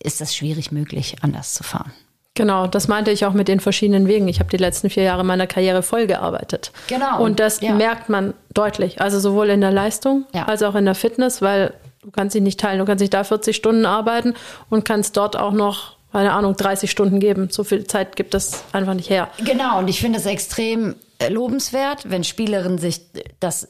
ist 0.00 0.20
das 0.20 0.36
schwierig 0.36 0.70
möglich, 0.70 1.16
anders 1.22 1.54
zu 1.54 1.64
fahren. 1.64 1.92
Genau, 2.34 2.66
das 2.66 2.88
meinte 2.88 3.12
ich 3.12 3.24
auch 3.26 3.32
mit 3.32 3.46
den 3.46 3.60
verschiedenen 3.60 4.08
Wegen. 4.08 4.26
Ich 4.26 4.40
habe 4.40 4.50
die 4.50 4.56
letzten 4.56 4.90
vier 4.90 5.04
Jahre 5.04 5.24
meiner 5.24 5.46
Karriere 5.46 5.82
voll 5.82 6.06
gearbeitet. 6.08 6.72
Genau. 6.88 7.22
Und 7.22 7.38
das 7.38 7.60
ja. 7.60 7.74
merkt 7.74 8.08
man 8.08 8.34
deutlich. 8.52 9.00
Also 9.00 9.20
sowohl 9.20 9.50
in 9.50 9.60
der 9.60 9.70
Leistung 9.70 10.26
ja. 10.34 10.46
als 10.46 10.62
auch 10.62 10.74
in 10.74 10.84
der 10.84 10.96
Fitness, 10.96 11.42
weil 11.42 11.72
Du 12.04 12.10
kannst 12.10 12.34
dich 12.34 12.42
nicht 12.42 12.60
teilen. 12.60 12.78
Du 12.78 12.84
kannst 12.84 13.00
nicht 13.00 13.14
da 13.14 13.24
40 13.24 13.56
Stunden 13.56 13.86
arbeiten 13.86 14.34
und 14.68 14.84
kannst 14.84 15.16
dort 15.16 15.36
auch 15.36 15.52
noch, 15.52 15.96
keine 16.12 16.32
Ahnung, 16.32 16.54
30 16.54 16.90
Stunden 16.90 17.18
geben. 17.18 17.48
So 17.50 17.64
viel 17.64 17.86
Zeit 17.86 18.14
gibt 18.14 18.34
das 18.34 18.64
einfach 18.72 18.92
nicht 18.92 19.08
her. 19.08 19.28
Genau, 19.42 19.78
und 19.78 19.88
ich 19.88 20.00
finde 20.00 20.18
es 20.18 20.26
extrem 20.26 20.96
äh, 21.18 21.30
lobenswert, 21.30 22.10
wenn 22.10 22.22
Spielerinnen 22.22 22.78
sich 22.78 23.00
das 23.40 23.68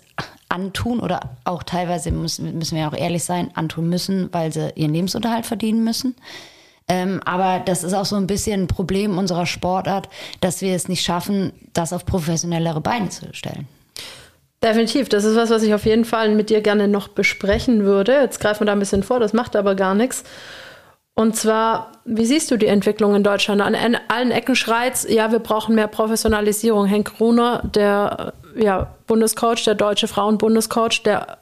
antun 0.49 0.99
oder 0.99 1.21
auch 1.45 1.63
teilweise 1.63 2.11
müssen, 2.11 2.59
müssen 2.59 2.77
wir 2.77 2.89
auch 2.89 2.97
ehrlich 2.97 3.23
sein, 3.23 3.51
antun 3.55 3.89
müssen, 3.89 4.29
weil 4.33 4.53
sie 4.53 4.73
ihren 4.75 4.93
Lebensunterhalt 4.93 5.47
verdienen 5.47 5.85
müssen. 5.85 6.17
Ähm, 6.87 7.21
aber 7.25 7.63
das 7.65 7.83
ist 7.83 7.95
auch 7.95 8.05
so 8.05 8.17
ein 8.17 8.27
bisschen 8.27 8.63
ein 8.63 8.67
Problem 8.67 9.17
unserer 9.17 9.47
Sportart, 9.47 10.09
dass 10.41 10.61
wir 10.61 10.75
es 10.75 10.89
nicht 10.89 11.03
schaffen, 11.03 11.53
das 11.73 11.93
auf 11.93 12.05
professionellere 12.05 12.81
Beine 12.81 13.09
zu 13.09 13.27
stellen. 13.33 13.67
Definitiv, 14.63 15.09
das 15.09 15.25
ist 15.25 15.37
was, 15.37 15.51
was 15.51 15.63
ich 15.63 15.75
auf 15.75 15.85
jeden 15.85 16.05
Fall 16.05 16.35
mit 16.35 16.51
dir 16.51 16.61
gerne 16.61 16.89
noch 16.89 17.09
besprechen 17.09 17.85
würde. 17.85 18.13
Jetzt 18.13 18.41
greifen 18.41 18.63
wir 18.63 18.67
da 18.67 18.73
ein 18.73 18.79
bisschen 18.79 19.03
vor, 19.03 19.21
das 19.21 19.33
macht 19.33 19.57
aber 19.57 19.75
gar 19.75 19.95
nichts. 19.95 20.25
Und 21.15 21.37
zwar, 21.37 21.93
wie 22.05 22.25
siehst 22.25 22.51
du 22.51 22.57
die 22.57 22.67
Entwicklung 22.67 23.15
in 23.15 23.23
Deutschland? 23.23 23.61
An 23.61 23.77
allen 24.09 24.31
Ecken 24.33 24.57
schreit 24.57 25.09
ja, 25.09 25.31
wir 25.31 25.39
brauchen 25.39 25.77
mehr 25.77 25.87
Professionalisierung. 25.87 26.87
Henk 26.87 27.17
Gruner, 27.17 27.63
der 27.63 28.33
ja, 28.57 28.95
Bundescoach, 29.07 29.65
der 29.65 29.75
deutsche 29.75 30.09
Frauenbundescoach, 30.09 31.03
der 31.05 31.39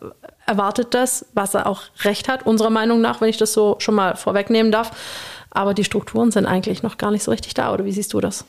erwartet 0.52 0.94
das, 0.94 1.26
was 1.32 1.54
er 1.54 1.66
auch 1.66 1.82
recht 2.04 2.28
hat, 2.28 2.44
unserer 2.46 2.70
Meinung 2.70 3.00
nach, 3.00 3.20
wenn 3.20 3.28
ich 3.28 3.38
das 3.38 3.52
so 3.52 3.76
schon 3.78 3.94
mal 3.94 4.16
vorwegnehmen 4.16 4.70
darf. 4.70 4.90
Aber 5.50 5.74
die 5.74 5.84
Strukturen 5.84 6.30
sind 6.30 6.46
eigentlich 6.46 6.82
noch 6.82 6.98
gar 6.98 7.10
nicht 7.10 7.22
so 7.22 7.30
richtig 7.30 7.54
da, 7.54 7.72
oder 7.72 7.84
wie 7.84 7.92
siehst 7.92 8.12
du 8.12 8.20
das? 8.20 8.44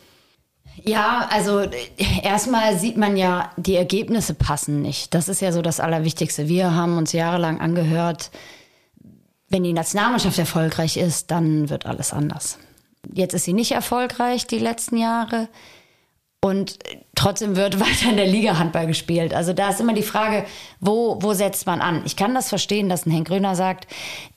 Ja, 0.84 1.28
also 1.32 1.62
erstmal 2.24 2.78
sieht 2.78 2.98
man 2.98 3.16
ja, 3.16 3.52
die 3.58 3.76
Ergebnisse 3.76 4.34
passen 4.34 4.82
nicht. 4.82 5.14
Das 5.14 5.30
ist 5.30 5.42
ja 5.42 5.52
so 5.52 5.62
das 5.62 5.80
Allerwichtigste. 5.80 6.48
Wir 6.48 6.74
haben 6.74 6.98
uns 6.98 7.14
jahrelang 7.14 7.62
angehört, 7.62 8.32
wenn 9.50 9.64
die 9.64 9.74
Nationalmannschaft 9.74 10.40
erfolgreich 10.40 10.98
ist, 10.98 11.30
dann 11.30 11.70
wird 11.70 11.86
alles 11.86 12.12
anders. 12.12 12.58
Jetzt 13.14 13.34
ist 13.34 13.44
sie 13.44 13.54
nicht 13.54 13.72
erfolgreich 13.72 14.48
die 14.48 14.60
letzten 14.60 14.98
Jahre. 14.98 15.48
Und 16.44 16.78
trotzdem 17.16 17.56
wird 17.56 17.80
weiter 17.80 18.10
in 18.10 18.18
der 18.18 18.28
Liga 18.28 18.60
Handball 18.60 18.86
gespielt. 18.86 19.34
Also 19.34 19.54
da 19.54 19.70
ist 19.70 19.80
immer 19.80 19.94
die 19.94 20.04
Frage, 20.04 20.44
wo, 20.82 21.18
wo 21.22 21.34
setzt 21.34 21.66
man 21.66 21.80
an? 21.80 22.02
Ich 22.06 22.18
kann 22.18 22.36
das 22.36 22.50
verstehen, 22.50 22.90
dass 22.90 23.06
ein 23.06 23.12
Henk 23.12 23.30
Gröner 23.30 23.56
sagt, 23.56 23.88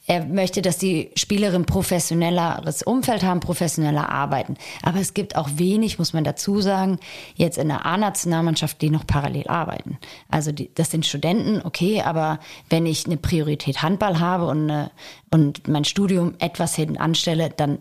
er 0.06 0.24
möchte, 0.24 0.62
dass 0.62 0.78
die 0.78 1.10
Spielerin 1.16 1.66
professionelleres 1.66 2.84
Umfeld 2.84 3.24
haben, 3.24 3.40
professioneller 3.40 4.08
arbeiten. 4.08 4.56
Aber 4.84 5.00
es 5.00 5.14
gibt 5.14 5.34
auch 5.34 5.48
wenig, 5.56 5.98
muss 5.98 6.12
man 6.12 6.22
dazu 6.22 6.60
sagen, 6.60 7.00
jetzt 7.34 7.58
in 7.58 7.66
der 7.66 7.84
A-Nationalmannschaft, 7.84 8.80
die 8.82 8.90
noch 8.90 9.04
parallel 9.04 9.48
arbeiten. 9.48 9.98
Also 10.30 10.52
die, 10.52 10.72
das 10.72 10.92
sind 10.92 11.06
Studenten, 11.06 11.60
okay, 11.64 12.02
aber 12.02 12.38
wenn 12.70 12.86
ich 12.86 13.06
eine 13.06 13.16
Priorität 13.16 13.82
Handball 13.82 14.20
habe 14.20 14.46
und, 14.46 14.70
eine, 14.70 14.92
und 15.32 15.66
mein 15.66 15.84
Studium 15.84 16.34
etwas 16.38 16.76
hinten 16.76 16.98
anstelle, 16.98 17.50
dann 17.50 17.80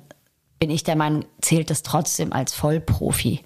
bin 0.57 0.71
ich 0.71 0.83
der 0.83 0.95
Meinung, 0.95 1.25
zählt 1.41 1.69
das 1.69 1.83
trotzdem 1.83 2.33
als 2.33 2.55
Vollprofi 2.55 3.41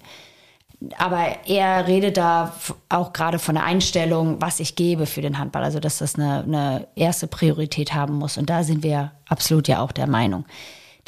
aber 0.96 1.46
er 1.46 1.86
redet 1.86 2.16
da 2.16 2.54
auch 2.88 3.12
gerade 3.12 3.38
von 3.38 3.54
der 3.54 3.64
Einstellung, 3.64 4.40
was 4.40 4.60
ich 4.60 4.76
gebe 4.76 5.06
für 5.06 5.20
den 5.20 5.38
Handball. 5.38 5.62
Also, 5.62 5.80
dass 5.80 5.98
das 5.98 6.14
eine, 6.14 6.42
eine 6.42 6.88
erste 6.94 7.26
Priorität 7.26 7.92
haben 7.92 8.14
muss. 8.14 8.38
Und 8.38 8.48
da 8.48 8.62
sind 8.64 8.82
wir 8.82 9.12
absolut 9.28 9.68
ja 9.68 9.80
auch 9.80 9.92
der 9.92 10.06
Meinung 10.06 10.44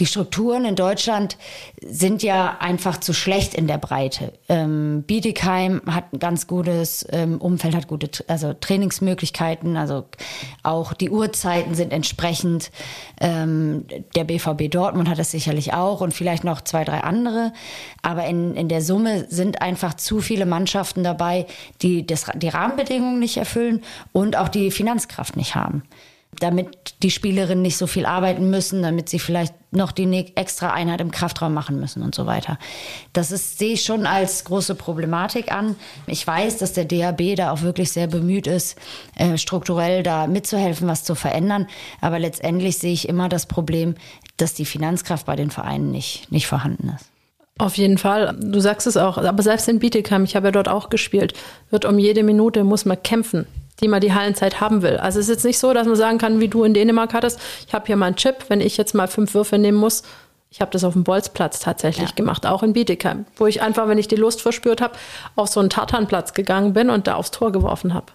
die 0.03 0.07
Strukturen 0.07 0.65
in 0.65 0.75
Deutschland 0.75 1.37
sind 1.81 2.25
ja 2.25 2.57
einfach 2.59 2.99
zu 2.99 3.13
schlecht 3.13 3.55
in 3.55 3.69
der 3.69 3.79
Breite. 3.79 4.33
Ähm, 4.49 5.05
Bietigheim 5.07 5.81
hat 5.87 6.13
ein 6.13 6.19
ganz 6.19 6.49
gutes 6.49 7.07
ähm, 7.13 7.41
Umfeld, 7.41 7.77
hat 7.77 7.87
gute 7.87 8.11
also 8.27 8.53
Trainingsmöglichkeiten, 8.53 9.77
also 9.77 10.07
auch 10.65 10.93
die 10.93 11.09
Uhrzeiten 11.09 11.77
sind 11.77 11.93
entsprechend. 11.93 12.73
Ähm, 13.21 13.85
der 14.17 14.25
BVB 14.25 14.69
Dortmund 14.73 15.09
hat 15.09 15.21
das 15.21 15.31
sicherlich 15.31 15.73
auch 15.73 16.01
und 16.01 16.13
vielleicht 16.13 16.43
noch 16.43 16.63
zwei, 16.63 16.83
drei 16.83 17.05
andere. 17.05 17.53
Aber 18.03 18.27
in, 18.27 18.57
in 18.57 18.67
der 18.67 18.83
Summe 18.83 19.27
sind 19.29 19.63
einfach 19.63 19.95
zu 19.95 20.21
viele 20.21 20.47
Mannschaften 20.47 21.05
dabei, 21.05 21.47
die 21.81 22.05
das, 22.05 22.27
die 22.35 22.49
Rahmenbedingungen 22.49 23.21
nicht 23.21 23.37
erfüllen 23.37 23.85
und 24.11 24.37
auch 24.37 24.49
die 24.49 24.73
Finanzkraft 24.73 25.37
nicht 25.37 25.55
haben 25.55 25.85
damit 26.39 26.95
die 27.03 27.11
Spielerinnen 27.11 27.63
nicht 27.63 27.77
so 27.77 27.87
viel 27.87 28.07
arbeiten 28.07 28.51
müssen, 28.51 28.83
damit 28.83 29.09
sie 29.09 29.19
vielleicht 29.19 29.55
noch 29.71 29.93
die 29.93 30.33
extra 30.35 30.73
Einheit 30.73 31.01
im 31.01 31.11
Kraftraum 31.11 31.55
machen 31.55 31.79
müssen 31.79 32.03
und 32.03 32.15
so 32.15 32.27
weiter. 32.27 32.59
Das 33.13 33.31
ist, 33.31 33.59
sehe 33.59 33.75
ich 33.75 33.85
schon 33.85 34.07
als 34.07 34.45
große 34.45 34.75
Problematik 34.75 35.53
an. 35.53 35.77
Ich 36.07 36.27
weiß, 36.27 36.59
dass 36.59 36.73
der 36.73 36.85
DHB 36.85 37.37
da 37.37 37.53
auch 37.53 37.63
wirklich 37.63 37.93
sehr 37.93 38.07
bemüht 38.07 38.47
ist, 38.47 38.77
äh, 39.17 39.39
strukturell 39.39 40.03
da 40.03 40.27
mitzuhelfen, 40.27 40.89
was 40.89 41.05
zu 41.05 41.15
verändern. 41.15 41.67
Aber 42.01 42.19
letztendlich 42.19 42.79
sehe 42.79 42.93
ich 42.93 43.09
immer 43.09 43.29
das 43.29 43.47
Problem, 43.47 43.95
dass 44.37 44.55
die 44.55 44.67
Finanzkraft 44.67 45.27
bei 45.27 45.37
den 45.37 45.51
Vereinen 45.51 45.91
nicht, 45.91 46.31
nicht 46.33 46.47
vorhanden 46.47 46.93
ist. 46.97 47.07
Auf 47.59 47.77
jeden 47.77 47.99
Fall. 47.99 48.37
Du 48.41 48.61
sagst 48.61 48.87
es 48.87 48.97
auch. 48.97 49.19
Aber 49.19 49.43
selbst 49.43 49.69
in 49.69 49.79
Bietigheim, 49.79 50.25
ich 50.25 50.35
habe 50.35 50.49
ja 50.49 50.53
dort 50.53 50.69
auch 50.69 50.89
gespielt, 50.89 51.35
wird 51.71 51.85
um 51.85 51.99
jede 51.99 52.23
Minute 52.23 52.65
muss 52.65 52.85
man 52.85 53.03
kämpfen 53.03 53.47
die 53.81 53.89
man 53.89 54.01
die 54.01 54.13
Hallenzeit 54.13 54.61
haben 54.61 54.83
will. 54.83 54.97
Also 54.97 55.19
es 55.19 55.27
ist 55.27 55.37
jetzt 55.37 55.45
nicht 55.45 55.59
so, 55.59 55.73
dass 55.73 55.87
man 55.87 55.97
sagen 55.97 56.19
kann, 56.19 56.41
wie 56.41 56.49
du 56.49 56.65
in 56.65 56.75
Dänemark 56.75 57.15
hattest, 57.15 57.41
ich 57.67 57.75
habe 57.75 57.87
hier 57.87 57.97
mal 57.97 58.07
einen 58.07 58.17
Chip, 58.17 58.45
wenn 58.49 58.61
ich 58.61 58.77
jetzt 58.77 58.95
mal 58.95 59.09
fünf 59.09 59.35
Würfe 59.35 59.59
nehmen 59.59 59.79
muss. 59.79 60.03
Ich 60.51 60.61
habe 60.61 60.71
das 60.71 60.85
auf 60.85 60.93
dem 60.93 61.03
Bolzplatz 61.03 61.61
tatsächlich 61.61 62.11
ja. 62.11 62.15
gemacht, 62.15 62.45
auch 62.45 62.63
in 62.63 62.75
Bietigheim, 62.75 63.25
wo 63.37 63.47
ich 63.47 63.63
einfach, 63.63 63.89
wenn 63.89 63.97
ich 63.97 64.09
die 64.09 64.17
Lust 64.17 64.43
verspürt 64.43 64.83
habe, 64.83 64.95
auf 65.35 65.49
so 65.49 65.61
einen 65.61 65.71
Tartanplatz 65.71 66.35
gegangen 66.35 66.75
bin 66.75 66.91
und 66.91 67.07
da 67.07 67.15
aufs 67.15 67.31
Tor 67.31 67.53
geworfen 67.53 67.95
habe. 67.95 68.13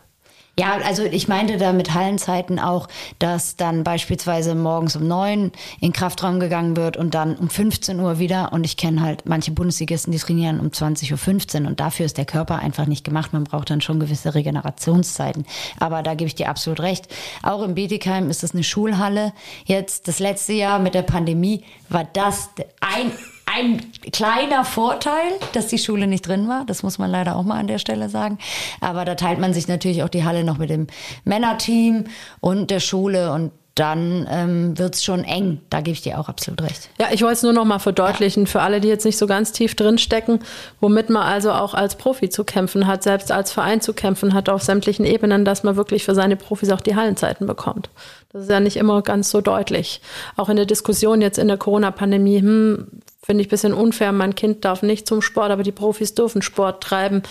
Ja, 0.59 0.79
also 0.83 1.03
ich 1.03 1.27
meinte 1.27 1.57
da 1.57 1.71
mit 1.71 1.93
Hallenzeiten 1.93 2.57
auch, 2.57 2.87
dass 3.19 3.57
dann 3.57 3.83
beispielsweise 3.83 4.55
morgens 4.55 4.95
um 4.95 5.07
neun 5.07 5.51
in 5.81 5.93
Kraftraum 5.93 6.39
gegangen 6.39 6.75
wird 6.75 6.97
und 6.97 7.13
dann 7.13 7.35
um 7.35 7.47
15 7.47 7.99
Uhr 7.99 8.17
wieder. 8.17 8.51
Und 8.53 8.63
ich 8.63 8.75
kenne 8.75 9.01
halt 9.01 9.27
manche 9.27 9.51
Bundesligisten, 9.51 10.11
die 10.11 10.17
trainieren 10.17 10.59
um 10.59 10.69
20.15 10.69 11.61
Uhr 11.61 11.67
und 11.67 11.79
dafür 11.79 12.07
ist 12.07 12.17
der 12.17 12.25
Körper 12.25 12.57
einfach 12.57 12.87
nicht 12.87 13.03
gemacht. 13.03 13.33
Man 13.33 13.43
braucht 13.43 13.69
dann 13.69 13.81
schon 13.81 13.99
gewisse 13.99 14.33
Regenerationszeiten. 14.33 15.45
Aber 15.79 16.01
da 16.01 16.15
gebe 16.15 16.27
ich 16.27 16.35
dir 16.35 16.49
absolut 16.49 16.79
recht. 16.79 17.07
Auch 17.43 17.61
im 17.61 17.75
Bietigheim 17.75 18.31
ist 18.31 18.43
es 18.43 18.55
eine 18.55 18.63
Schulhalle. 18.63 19.33
Jetzt 19.65 20.07
das 20.07 20.17
letzte 20.17 20.53
Jahr 20.53 20.79
mit 20.79 20.95
der 20.95 21.03
Pandemie 21.03 21.65
war 21.89 22.03
das 22.03 22.49
ein 22.81 23.11
ein 23.57 23.91
kleiner 24.11 24.63
Vorteil, 24.65 25.33
dass 25.53 25.67
die 25.67 25.77
Schule 25.77 26.07
nicht 26.07 26.27
drin 26.27 26.47
war. 26.47 26.65
Das 26.65 26.83
muss 26.83 26.97
man 26.97 27.09
leider 27.09 27.35
auch 27.35 27.43
mal 27.43 27.59
an 27.59 27.67
der 27.67 27.79
Stelle 27.79 28.09
sagen. 28.09 28.37
Aber 28.81 29.05
da 29.05 29.15
teilt 29.15 29.39
man 29.39 29.53
sich 29.53 29.67
natürlich 29.67 30.03
auch 30.03 30.09
die 30.09 30.23
Halle 30.23 30.43
noch 30.43 30.57
mit 30.57 30.69
dem 30.69 30.87
Männerteam 31.23 32.05
und 32.39 32.71
der 32.71 32.79
Schule 32.79 33.31
und 33.33 33.51
dann 33.75 34.27
ähm, 34.31 34.77
wird 34.77 34.95
es 34.95 35.03
schon 35.03 35.23
eng. 35.23 35.61
Da 35.69 35.81
gebe 35.81 35.93
ich 35.93 36.01
dir 36.01 36.19
auch 36.19 36.29
absolut 36.29 36.61
recht. 36.63 36.89
Ja, 36.99 37.07
ich 37.11 37.21
wollte 37.21 37.35
es 37.35 37.43
nur 37.43 37.53
noch 37.53 37.65
mal 37.65 37.77
verdeutlichen 37.77 38.45
ja. 38.45 38.49
für 38.49 38.61
alle, 38.61 38.81
die 38.81 38.87
jetzt 38.87 39.05
nicht 39.05 39.19
so 39.19 39.27
ganz 39.27 39.51
tief 39.51 39.75
drin 39.75 39.99
stecken, 39.99 40.39
womit 40.81 41.11
man 41.11 41.21
also 41.21 41.51
auch 41.51 41.75
als 41.75 41.95
Profi 41.95 42.29
zu 42.29 42.43
kämpfen 42.43 42.87
hat, 42.87 43.03
selbst 43.03 43.31
als 43.31 43.51
Verein 43.51 43.79
zu 43.79 43.93
kämpfen 43.93 44.33
hat 44.33 44.49
auf 44.49 44.63
sämtlichen 44.63 45.05
Ebenen, 45.05 45.45
dass 45.45 45.63
man 45.63 45.75
wirklich 45.75 46.03
für 46.05 46.15
seine 46.15 46.35
Profis 46.37 46.71
auch 46.71 46.81
die 46.81 46.95
Hallenzeiten 46.95 47.45
bekommt. 47.45 47.89
Das 48.29 48.43
ist 48.43 48.49
ja 48.49 48.59
nicht 48.59 48.77
immer 48.77 49.01
ganz 49.03 49.29
so 49.29 49.41
deutlich. 49.41 50.01
Auch 50.35 50.49
in 50.49 50.55
der 50.55 50.65
Diskussion 50.65 51.21
jetzt 51.21 51.37
in 51.37 51.47
der 51.47 51.57
Corona-Pandemie, 51.57 52.39
hm, 52.39 52.87
finde 53.27 53.41
ich 53.41 53.47
ein 53.47 53.51
bisschen 53.51 53.73
unfair. 53.73 54.13
Mein 54.13 54.35
Kind 54.35 54.63
darf 54.63 54.81
nicht 54.81 55.05
zum 55.05 55.21
Sport, 55.21 55.51
aber 55.51 55.61
die 55.61 55.73
Profis 55.73 56.15
dürfen 56.15 56.41
Sport 56.41 56.81
treiben. 56.81 57.23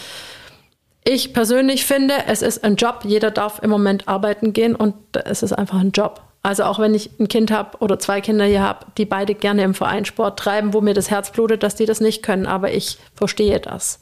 Ich 1.04 1.32
persönlich 1.32 1.86
finde, 1.86 2.14
es 2.26 2.42
ist 2.42 2.62
ein 2.64 2.76
Job. 2.76 3.00
Jeder 3.04 3.30
darf 3.30 3.62
im 3.62 3.70
Moment 3.70 4.06
arbeiten 4.06 4.52
gehen 4.52 4.76
und 4.76 4.94
es 5.24 5.42
ist 5.42 5.54
einfach 5.54 5.80
ein 5.80 5.92
Job. 5.92 6.22
Also 6.42 6.64
auch 6.64 6.78
wenn 6.78 6.94
ich 6.94 7.10
ein 7.18 7.28
Kind 7.28 7.50
habe 7.50 7.78
oder 7.78 7.98
zwei 7.98 8.20
Kinder 8.20 8.44
hier 8.44 8.62
habe, 8.62 8.86
die 8.98 9.06
beide 9.06 9.34
gerne 9.34 9.62
im 9.62 9.72
Verein 9.72 10.04
Sport 10.04 10.38
treiben, 10.38 10.74
wo 10.74 10.82
mir 10.82 10.92
das 10.92 11.10
Herz 11.10 11.30
blutet, 11.30 11.62
dass 11.62 11.76
die 11.76 11.86
das 11.86 12.00
nicht 12.00 12.22
können, 12.22 12.46
aber 12.46 12.72
ich 12.72 12.98
verstehe 13.14 13.58
das. 13.58 13.98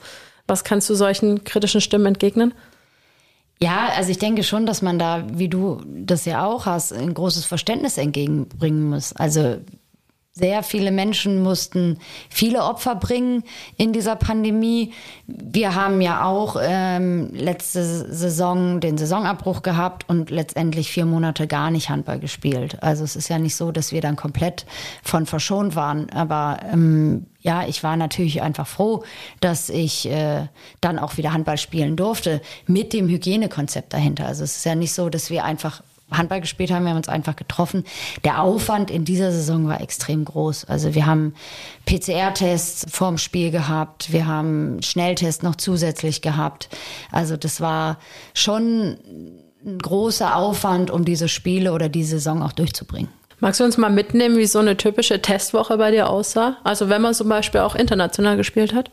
Was 0.49 0.65
kannst 0.65 0.91
du 0.91 0.95
solchen 0.95 1.45
kritischen 1.45 1.81
Stimmen 1.81 2.07
entgegnen? 2.07 2.55
Ja, 3.63 3.91
also 3.97 4.11
ich 4.11 4.19
denke 4.19 4.43
schon, 4.43 4.67
dass 4.67 4.83
man 4.83 4.99
da, 4.99 5.25
wie 5.33 5.49
du 5.49 5.81
das 5.87 6.25
ja 6.25 6.45
auch 6.45 6.67
hast, 6.67 6.93
ein 6.93 7.15
großes 7.15 7.45
Verständnis 7.45 7.99
entgegenbringen 7.99 8.91
muss. 8.91 9.15
Also 9.15 9.59
sehr 10.37 10.65
viele 10.65 10.91
Menschen 10.91 11.45
mussten 11.45 11.99
viele 12.29 12.65
Opfer 12.65 12.97
bringen 12.97 13.45
in 13.77 13.93
dieser 13.93 14.17
Pandemie. 14.17 14.93
Wir 15.29 15.77
haben 15.77 16.01
ja 16.01 16.25
auch 16.25 16.57
ähm, 16.61 17.31
letzte 17.33 17.85
Saison 17.85 18.81
den 18.81 18.99
Saisonabbruch 18.99 19.63
gehabt 19.63 20.09
und 20.09 20.31
letztendlich 20.31 20.91
vier 20.91 21.07
Monate 21.07 21.47
gar 21.47 21.71
nicht 21.71 21.89
Handball 21.89 22.19
gespielt. 22.19 22.83
Also 22.83 23.05
es 23.05 23.15
ist 23.15 23.29
ja 23.29 23.39
nicht 23.39 23.55
so, 23.55 23.71
dass 23.71 23.93
wir 23.93 24.01
dann 24.01 24.17
komplett 24.17 24.67
von 25.05 25.25
verschont 25.25 25.77
waren. 25.77 26.11
Aber 26.11 26.59
ähm, 26.73 27.27
ja, 27.41 27.65
ich 27.69 27.85
war 27.85 27.97
natürlich 27.97 28.43
einfach 28.43 28.67
froh, 28.67 29.05
dass 29.39 29.69
ich 29.69 30.11
äh, 30.11 30.49
dann 30.81 30.99
auch 30.99 31.17
wieder 31.17 31.33
Handball 31.33 31.59
spielen 31.59 31.95
durfte 31.95 32.43
mit 32.67 32.93
dem 32.93 33.07
Hygienekonzept 33.07 33.93
dahinter. 33.93 34.27
Also 34.27 34.43
es 34.43 34.57
ist 34.57 34.65
ja 34.65 34.75
nicht 34.75 34.95
so, 34.95 35.11
dass 35.11 35.31
wir 35.31 35.45
einfach 35.45 35.81
Handball 36.11 36.41
gespielt 36.41 36.71
haben, 36.71 36.85
wir 36.85 36.91
haben 36.91 36.99
uns 36.99 37.09
einfach 37.09 37.37
getroffen. 37.37 37.85
Der 38.25 38.43
Aufwand 38.43 38.91
in 38.91 39.05
dieser 39.05 39.33
Saison 39.33 39.69
war 39.69 39.81
extrem 39.81 40.25
groß. 40.25 40.67
Also 40.67 40.95
wir 40.95 41.07
haben 41.07 41.35
PCR-Tests 41.87 42.87
vorm 42.91 43.19
Spiel 43.19 43.51
gehabt, 43.51 44.13
wir 44.13 44.27
haben 44.27 44.83
Schnelltests 44.83 45.43
noch 45.43 45.57
zusätzlich 45.57 46.23
gehabt. 46.23 46.69
Also 47.11 47.37
das 47.37 47.61
war 47.61 47.99
schon 48.35 48.99
ein 49.65 49.79
großer 49.79 50.37
Aufwand, 50.37 50.91
um 50.91 51.05
diese 51.05 51.29
Spiele 51.29 51.73
oder 51.73 51.89
die 51.89 52.05
Saison 52.05 52.43
auch 52.43 52.53
durchzubringen. 52.53 53.09
Magst 53.41 53.61
du 53.61 53.65
uns 53.65 53.77
mal 53.77 53.91
mitnehmen, 53.91 54.37
wie 54.37 54.47
so 54.47 54.59
eine 54.59 54.77
typische 54.77 55.21
Testwoche 55.21 55.77
bei 55.77 55.91
dir 55.91 56.09
aussah? 56.09 56.57
Also 56.65 56.89
wenn 56.89 57.03
man 57.03 57.15
zum 57.15 57.29
Beispiel 57.29 57.61
auch 57.61 57.75
international 57.75 58.37
gespielt 58.37 58.75
hat? 58.75 58.91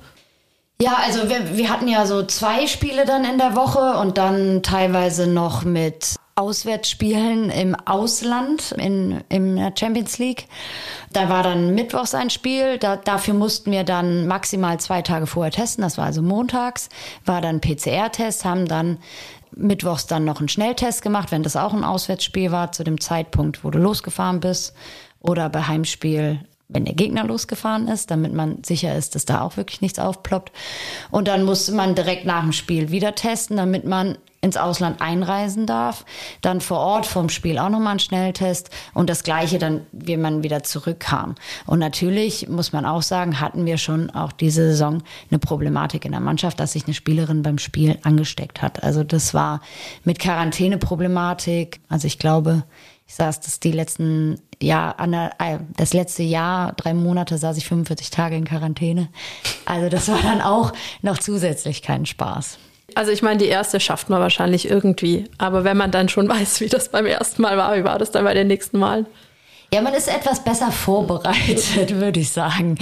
Ja, 0.82 0.98
also 1.06 1.30
wir, 1.30 1.58
wir 1.58 1.70
hatten 1.70 1.88
ja 1.88 2.08
so 2.08 2.24
zwei 2.24 2.66
Spiele 2.66 3.06
dann 3.06 3.24
in 3.24 3.38
der 3.38 3.56
Woche 3.56 4.00
und 4.00 4.18
dann 4.18 4.64
teilweise 4.64 5.28
noch 5.28 5.64
mit 5.64 6.16
Auswärtsspielen 6.42 7.52
im 7.52 7.76
Ausland 7.76 8.72
in, 8.72 9.24
in 9.30 9.58
der 9.58 9.74
Champions 9.78 10.18
League. 10.18 10.48
Da 11.14 11.30
war 11.30 11.44
dann 11.44 11.76
mittwochs 11.76 12.16
ein 12.16 12.32
Spiel. 12.32 12.80
Da, 12.80 12.96
dafür 12.96 13.36
mussten 13.36 13.72
wir 13.72 13.84
dann 13.84 14.26
maximal 14.26 14.80
zwei 14.80 15.04
Tage 15.04 15.28
vorher 15.28 15.52
testen. 15.52 15.84
Das 15.84 16.00
war 16.00 16.06
also 16.06 16.24
montags. 16.24 16.90
War 17.26 17.42
dann 17.42 17.62
PCR-Test, 17.62 18.44
haben 18.44 18.66
dann 18.66 18.98
mittwochs 19.52 20.08
dann 20.08 20.26
noch 20.26 20.40
einen 20.40 20.50
Schnelltest 20.50 21.04
gemacht, 21.04 21.32
wenn 21.32 21.44
das 21.44 21.56
auch 21.56 21.74
ein 21.74 21.84
Auswärtsspiel 21.84 22.52
war, 22.52 22.72
zu 22.72 22.84
dem 22.84 23.00
Zeitpunkt, 23.00 23.64
wo 23.64 23.70
du 23.70 23.78
losgefahren 23.78 24.40
bist. 24.40 24.74
Oder 25.20 25.48
bei 25.50 25.68
Heimspiel 25.68 26.40
wenn 26.74 26.86
der 26.86 26.96
Gegner 26.96 27.26
losgefahren 27.26 27.90
ist, 27.90 28.12
damit 28.12 28.34
man 28.34 28.64
sicher 28.64 28.96
ist, 28.96 29.16
dass 29.16 29.26
da 29.26 29.42
auch 29.42 29.58
wirklich 29.58 29.82
nichts 29.82 30.00
aufploppt. 30.00 30.54
Und 31.12 31.28
dann 31.28 31.44
musste 31.44 31.74
man 31.74 31.96
direkt 31.96 32.26
nach 32.26 32.44
dem 32.44 32.54
Spiel 32.54 32.92
wieder 32.92 33.14
testen, 33.14 33.58
damit 33.58 33.86
man 33.86 34.18
ins 34.42 34.58
Ausland 34.58 35.02
einreisen 35.02 35.68
darf. 35.68 36.04
Dann 36.42 36.62
vor 36.62 36.80
Ort 36.80 37.06
vom 37.06 37.30
Spiel 37.30 37.60
auch 37.60 37.70
nochmal 37.70 37.92
einen 37.92 38.00
Schnelltest 38.00 38.72
und 38.94 39.10
das 39.10 39.24
gleiche 39.24 39.60
dann, 39.60 39.86
wie 39.92 40.18
man 40.18 40.44
wieder 40.44 40.64
zurückkam. 40.64 41.36
Und 41.68 41.80
natürlich 41.80 42.50
muss 42.50 42.74
man 42.74 42.86
auch 42.86 43.04
sagen, 43.04 43.40
hatten 43.40 43.66
wir 43.66 43.78
schon 43.78 44.10
auch 44.10 44.32
diese 44.32 44.72
Saison 44.72 45.04
eine 45.30 45.40
Problematik 45.40 46.06
in 46.06 46.12
der 46.12 46.22
Mannschaft, 46.22 46.60
dass 46.60 46.74
sich 46.74 46.86
eine 46.86 46.96
Spielerin 46.96 47.44
beim 47.44 47.60
Spiel 47.60 48.00
angesteckt 48.02 48.62
hat. 48.62 48.84
Also 48.84 49.04
das 49.04 49.34
war 49.34 49.62
mit 50.04 50.18
Quarantäne-Problematik. 50.18 51.80
Also 51.88 52.08
ich 52.08 52.18
glaube, 52.18 52.64
ich 53.08 53.16
saß 53.16 53.42
das 53.42 53.60
die 53.60 53.72
letzten 53.72 54.40
Jahr, 54.60 54.96
äh, 55.40 55.60
das 55.76 55.94
letzte 55.94 56.24
Jahr, 56.24 56.74
drei 56.74 56.94
Monate 56.94 57.38
saß 57.38 57.58
ich 57.58 57.68
45 57.68 58.10
Tage 58.10 58.36
in 58.36 58.46
Quarantäne. 58.46 59.10
Also 59.66 59.90
das 59.90 60.08
war 60.08 60.22
dann 60.22 60.42
auch 60.42 60.74
noch 61.02 61.20
zusätzlich 61.20 61.82
kein 61.84 62.06
Spaß. 62.06 62.58
Also 62.96 63.12
ich 63.12 63.22
meine, 63.22 63.38
die 63.38 63.48
erste 63.48 63.80
schafft 63.80 64.10
man 64.10 64.20
wahrscheinlich 64.20 64.70
irgendwie. 64.70 65.26
Aber 65.38 65.64
wenn 65.64 65.78
man 65.78 65.92
dann 65.92 66.10
schon 66.10 66.28
weiß, 66.30 66.62
wie 66.62 66.70
das 66.70 66.90
beim 66.90 67.06
ersten 67.06 67.42
Mal 67.42 67.58
war, 67.58 67.76
wie 67.76 67.84
war 67.84 68.00
das 68.00 68.12
dann 68.12 68.24
bei 68.24 68.34
den 68.34 68.48
nächsten 68.48 68.80
Malen? 68.80 69.06
Ja, 69.74 69.82
man 69.82 69.94
ist 69.94 70.10
etwas 70.10 70.44
besser 70.44 70.70
vorbereitet, 70.70 71.96
würde 71.96 72.20
ich 72.20 72.32
sagen. 72.32 72.78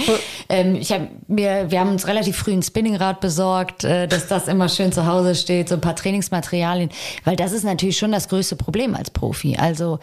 Ähm, 0.48 0.74
ich 0.74 0.90
hab 0.90 1.02
mir, 1.28 1.70
wir 1.70 1.78
haben 1.78 1.90
uns 1.90 2.08
relativ 2.08 2.36
früh 2.36 2.52
ein 2.52 2.64
Spinningrad 2.64 3.20
besorgt, 3.20 3.84
äh, 3.84 4.08
dass 4.08 4.26
das 4.26 4.48
immer 4.48 4.68
schön 4.68 4.90
zu 4.90 5.06
Hause 5.06 5.36
steht, 5.36 5.68
so 5.68 5.76
ein 5.76 5.80
paar 5.80 5.94
Trainingsmaterialien, 5.94 6.90
weil 7.22 7.36
das 7.36 7.52
ist 7.52 7.62
natürlich 7.62 7.96
schon 7.96 8.10
das 8.10 8.28
größte 8.28 8.56
Problem 8.56 8.96
als 8.96 9.12
Profi. 9.12 9.56
Also 9.56 10.00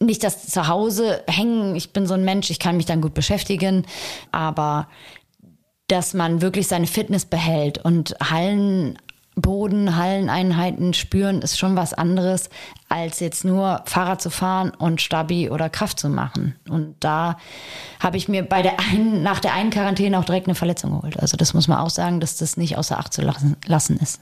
nicht 0.00 0.24
das 0.24 0.48
zu 0.48 0.66
Hause 0.66 1.22
hängen. 1.28 1.76
Ich 1.76 1.92
bin 1.92 2.08
so 2.08 2.14
ein 2.14 2.24
Mensch, 2.24 2.50
ich 2.50 2.58
kann 2.58 2.76
mich 2.76 2.86
dann 2.86 3.00
gut 3.00 3.14
beschäftigen, 3.14 3.86
aber 4.32 4.88
dass 5.86 6.14
man 6.14 6.42
wirklich 6.42 6.66
seine 6.66 6.88
Fitness 6.88 7.26
behält 7.26 7.78
und 7.84 8.16
Hallen 8.20 8.98
Boden, 9.40 9.96
Halleneinheiten 9.96 10.94
spüren, 10.94 11.42
ist 11.42 11.58
schon 11.58 11.76
was 11.76 11.94
anderes, 11.94 12.50
als 12.88 13.20
jetzt 13.20 13.44
nur 13.44 13.82
Fahrrad 13.84 14.20
zu 14.22 14.30
fahren 14.30 14.72
und 14.76 15.00
Stabi 15.00 15.50
oder 15.50 15.68
Kraft 15.68 16.00
zu 16.00 16.08
machen. 16.08 16.56
Und 16.68 16.96
da 17.00 17.38
habe 18.00 18.16
ich 18.16 18.28
mir 18.28 18.42
bei 18.42 18.62
der 18.62 18.78
einen, 18.80 19.22
nach 19.22 19.40
der 19.40 19.54
einen 19.54 19.70
Quarantäne 19.70 20.18
auch 20.18 20.24
direkt 20.24 20.46
eine 20.46 20.54
Verletzung 20.54 20.92
geholt. 20.92 21.18
Also 21.18 21.36
das 21.36 21.54
muss 21.54 21.68
man 21.68 21.78
auch 21.78 21.90
sagen, 21.90 22.20
dass 22.20 22.36
das 22.36 22.56
nicht 22.56 22.76
außer 22.78 22.98
Acht 22.98 23.12
zu 23.12 23.22
lassen 23.22 23.96
ist. 23.98 24.20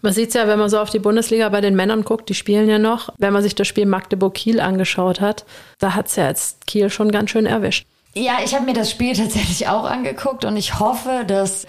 Man 0.00 0.12
sieht 0.12 0.28
es 0.28 0.34
ja, 0.34 0.46
wenn 0.46 0.58
man 0.58 0.68
so 0.68 0.78
auf 0.78 0.90
die 0.90 1.00
Bundesliga 1.00 1.48
bei 1.48 1.60
den 1.60 1.74
Männern 1.74 2.04
guckt, 2.04 2.28
die 2.28 2.34
spielen 2.34 2.68
ja 2.68 2.78
noch. 2.78 3.08
Wenn 3.18 3.32
man 3.32 3.42
sich 3.42 3.56
das 3.56 3.66
Spiel 3.66 3.86
Magdeburg-Kiel 3.86 4.60
angeschaut 4.60 5.20
hat, 5.20 5.44
da 5.80 5.94
hat 5.94 6.06
es 6.06 6.16
ja 6.16 6.28
jetzt 6.28 6.66
Kiel 6.68 6.88
schon 6.88 7.10
ganz 7.10 7.30
schön 7.30 7.46
erwischt. 7.46 7.86
Ja, 8.14 8.38
ich 8.44 8.54
habe 8.54 8.64
mir 8.64 8.74
das 8.74 8.90
Spiel 8.90 9.14
tatsächlich 9.14 9.68
auch 9.68 9.84
angeguckt 9.84 10.44
und 10.44 10.56
ich 10.56 10.80
hoffe, 10.80 11.24
dass 11.26 11.66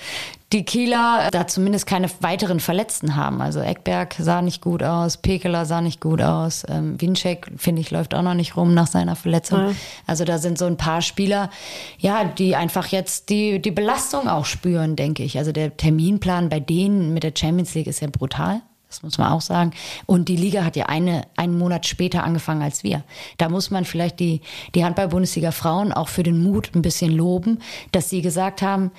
die 0.52 0.66
Kieler 0.66 1.30
da 1.32 1.46
zumindest 1.46 1.86
keine 1.86 2.10
weiteren 2.22 2.60
Verletzten 2.60 3.16
haben. 3.16 3.40
Also 3.40 3.60
Eckberg 3.60 4.16
sah 4.18 4.42
nicht 4.42 4.62
gut 4.62 4.82
aus, 4.82 5.18
Pekeler 5.18 5.66
sah 5.66 5.82
nicht 5.82 6.02
gut 6.02 6.22
aus, 6.22 6.66
ähm, 6.68 7.00
Winczek, 7.00 7.52
finde 7.58 7.82
ich, 7.82 7.92
läuft 7.92 8.16
auch 8.16 8.24
noch 8.24 8.34
nicht 8.34 8.58
rum 8.58 8.74
nach 8.74 8.88
seiner 8.88 9.16
Verletzung. 9.16 9.60
Ja. 9.60 9.76
Also 10.08 10.26
da 10.26 10.40
sind 10.40 10.58
so 10.58 10.66
ein 10.66 10.78
paar 10.78 11.04
Spieler, 11.04 11.52
ja, 12.00 12.24
die 12.24 12.56
einfach 12.56 12.88
jetzt 12.88 13.30
die, 13.30 13.62
die 13.62 13.72
Belastung 13.72 14.28
auch 14.28 14.46
spüren, 14.46 14.96
denke 14.96 15.24
ich. 15.24 15.38
Also 15.38 15.52
der 15.52 15.78
Terminplan 15.78 16.50
bei 16.50 16.60
denen 16.60 17.14
mit 17.14 17.24
der 17.24 17.34
Champions 17.38 17.76
League 17.76 17.88
ist 17.88 18.00
ja 18.00 18.08
brutal. 18.08 18.62
Das 18.90 19.04
muss 19.04 19.20
man 19.20 19.32
auch 19.32 19.42
sagen. 19.42 19.72
Und 20.08 20.30
die 20.30 20.36
Liga 20.36 20.66
hat 20.66 20.76
ja 20.76 20.88
eine, 20.88 21.22
einen 21.38 21.58
Monat 21.58 21.86
später 21.86 22.24
angefangen 22.24 22.64
als 22.64 22.84
wir. 22.84 23.04
Da 23.38 23.48
muss 23.48 23.70
man 23.70 23.86
vielleicht 23.86 24.20
die, 24.20 24.42
die 24.74 24.84
Handball-Bundesliga 24.84 25.52
Frauen 25.52 25.94
auch 25.94 26.10
für 26.10 26.24
den 26.24 26.42
Mut 26.42 26.72
ein 26.74 26.82
bisschen 26.82 27.12
loben, 27.12 27.60
dass 27.92 28.10
sie 28.10 28.24
gesagt 28.24 28.64
haben, 28.64 28.92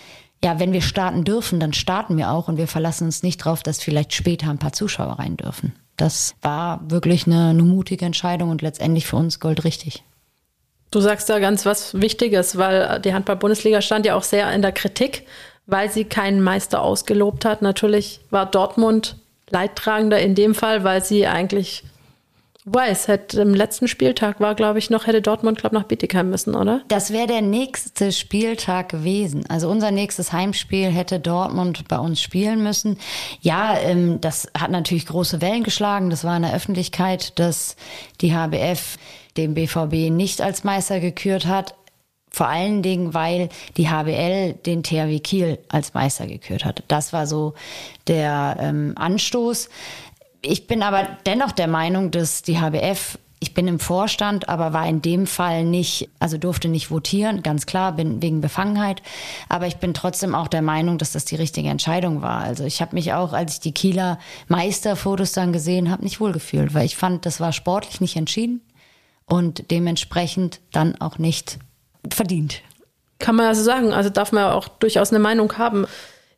ja, 0.42 0.58
wenn 0.58 0.72
wir 0.72 0.80
starten 0.80 1.24
dürfen, 1.24 1.60
dann 1.60 1.72
starten 1.72 2.16
wir 2.16 2.30
auch 2.30 2.48
und 2.48 2.56
wir 2.56 2.68
verlassen 2.68 3.04
uns 3.04 3.22
nicht 3.22 3.44
darauf, 3.44 3.62
dass 3.62 3.82
vielleicht 3.82 4.14
später 4.14 4.48
ein 4.48 4.58
paar 4.58 4.72
Zuschauer 4.72 5.18
rein 5.18 5.36
dürfen. 5.36 5.74
Das 5.96 6.34
war 6.40 6.80
wirklich 6.88 7.26
eine, 7.26 7.48
eine 7.48 7.62
mutige 7.62 8.06
Entscheidung 8.06 8.48
und 8.48 8.62
letztendlich 8.62 9.06
für 9.06 9.16
uns 9.16 9.38
goldrichtig. 9.40 10.02
Du 10.90 11.00
sagst 11.00 11.28
da 11.28 11.40
ganz 11.40 11.66
was 11.66 12.00
Wichtiges, 12.00 12.56
weil 12.56 13.00
die 13.00 13.12
Handball-Bundesliga 13.12 13.82
stand 13.82 14.06
ja 14.06 14.14
auch 14.14 14.22
sehr 14.22 14.50
in 14.52 14.62
der 14.62 14.72
Kritik, 14.72 15.26
weil 15.66 15.90
sie 15.90 16.04
keinen 16.04 16.40
Meister 16.40 16.80
ausgelobt 16.80 17.44
hat. 17.44 17.60
Natürlich 17.60 18.20
war 18.30 18.46
Dortmund 18.46 19.16
Leidtragender 19.50 20.20
in 20.20 20.34
dem 20.34 20.54
Fall, 20.54 20.84
weil 20.84 21.04
sie 21.04 21.26
eigentlich 21.26 21.84
weiß, 22.64 23.08
hätte 23.08 23.40
im 23.40 23.54
letzten 23.54 23.88
Spieltag 23.88 24.38
war, 24.40 24.54
glaube 24.54 24.78
ich, 24.78 24.90
noch, 24.90 25.06
hätte 25.06 25.22
Dortmund, 25.22 25.58
glaube 25.58 25.74
nach 25.74 25.84
Bietigheim 25.84 26.30
müssen, 26.30 26.54
oder? 26.54 26.82
Das 26.88 27.12
wäre 27.12 27.26
der 27.26 27.42
nächste 27.42 28.12
Spieltag 28.12 28.90
gewesen. 28.90 29.44
Also 29.48 29.68
unser 29.70 29.90
nächstes 29.90 30.32
Heimspiel 30.32 30.90
hätte 30.90 31.20
Dortmund 31.20 31.88
bei 31.88 31.98
uns 31.98 32.20
spielen 32.20 32.62
müssen. 32.62 32.98
Ja, 33.40 33.78
ähm, 33.78 34.20
das 34.20 34.48
hat 34.58 34.70
natürlich 34.70 35.06
große 35.06 35.40
Wellen 35.40 35.64
geschlagen. 35.64 36.10
Das 36.10 36.24
war 36.24 36.36
in 36.36 36.42
der 36.42 36.54
Öffentlichkeit, 36.54 37.38
dass 37.38 37.76
die 38.20 38.34
HBF 38.34 38.98
den 39.36 39.54
BVB 39.54 40.10
nicht 40.10 40.42
als 40.42 40.64
Meister 40.64 41.00
gekürt 41.00 41.46
hat. 41.46 41.74
Vor 42.30 42.46
allen 42.46 42.82
Dingen, 42.82 43.12
weil 43.12 43.48
die 43.76 43.88
HBL 43.88 44.54
den 44.54 44.82
THW 44.82 45.18
Kiel 45.18 45.58
als 45.68 45.94
Meister 45.94 46.26
gekürt 46.26 46.64
hat. 46.64 46.84
Das 46.88 47.12
war 47.12 47.26
so 47.26 47.54
der 48.06 48.56
ähm, 48.60 48.92
Anstoß. 48.96 49.68
Ich 50.42 50.66
bin 50.66 50.82
aber 50.82 51.08
dennoch 51.26 51.52
der 51.52 51.68
Meinung, 51.68 52.10
dass 52.10 52.42
die 52.42 52.60
HBF 52.60 53.18
ich 53.42 53.54
bin 53.54 53.66
im 53.66 53.80
Vorstand, 53.80 54.50
aber 54.50 54.74
war 54.74 54.86
in 54.86 55.00
dem 55.00 55.26
Fall 55.26 55.64
nicht, 55.64 56.10
also 56.18 56.36
durfte 56.36 56.68
nicht 56.68 56.90
votieren, 56.90 57.42
ganz 57.42 57.64
klar, 57.64 57.92
bin 57.92 58.20
wegen 58.20 58.42
Befangenheit. 58.42 59.02
Aber 59.48 59.66
ich 59.66 59.78
bin 59.78 59.94
trotzdem 59.94 60.34
auch 60.34 60.46
der 60.46 60.60
Meinung, 60.60 60.98
dass 60.98 61.12
das 61.12 61.24
die 61.24 61.36
richtige 61.36 61.70
Entscheidung 61.70 62.20
war. 62.20 62.40
Also 62.40 62.64
ich 62.64 62.82
habe 62.82 62.94
mich 62.94 63.14
auch, 63.14 63.32
als 63.32 63.54
ich 63.54 63.60
die 63.60 63.72
Kieler 63.72 64.18
Meisterfotos 64.48 65.32
dann 65.32 65.54
gesehen 65.54 65.90
habe, 65.90 66.04
nicht 66.04 66.20
wohlgefühlt, 66.20 66.74
weil 66.74 66.84
ich 66.84 66.96
fand, 66.96 67.24
das 67.24 67.40
war 67.40 67.52
sportlich 67.52 68.02
nicht 68.02 68.16
entschieden 68.16 68.60
und 69.24 69.70
dementsprechend 69.70 70.60
dann 70.70 71.00
auch 71.00 71.16
nicht 71.16 71.58
verdient. 72.12 72.62
Kann 73.18 73.36
man 73.36 73.46
ja 73.46 73.54
so 73.54 73.62
sagen. 73.62 73.92
Also 73.92 74.10
darf 74.10 74.32
man 74.32 74.44
ja 74.44 74.52
auch 74.52 74.68
durchaus 74.68 75.10
eine 75.10 75.18
Meinung 75.18 75.58
haben. 75.58 75.86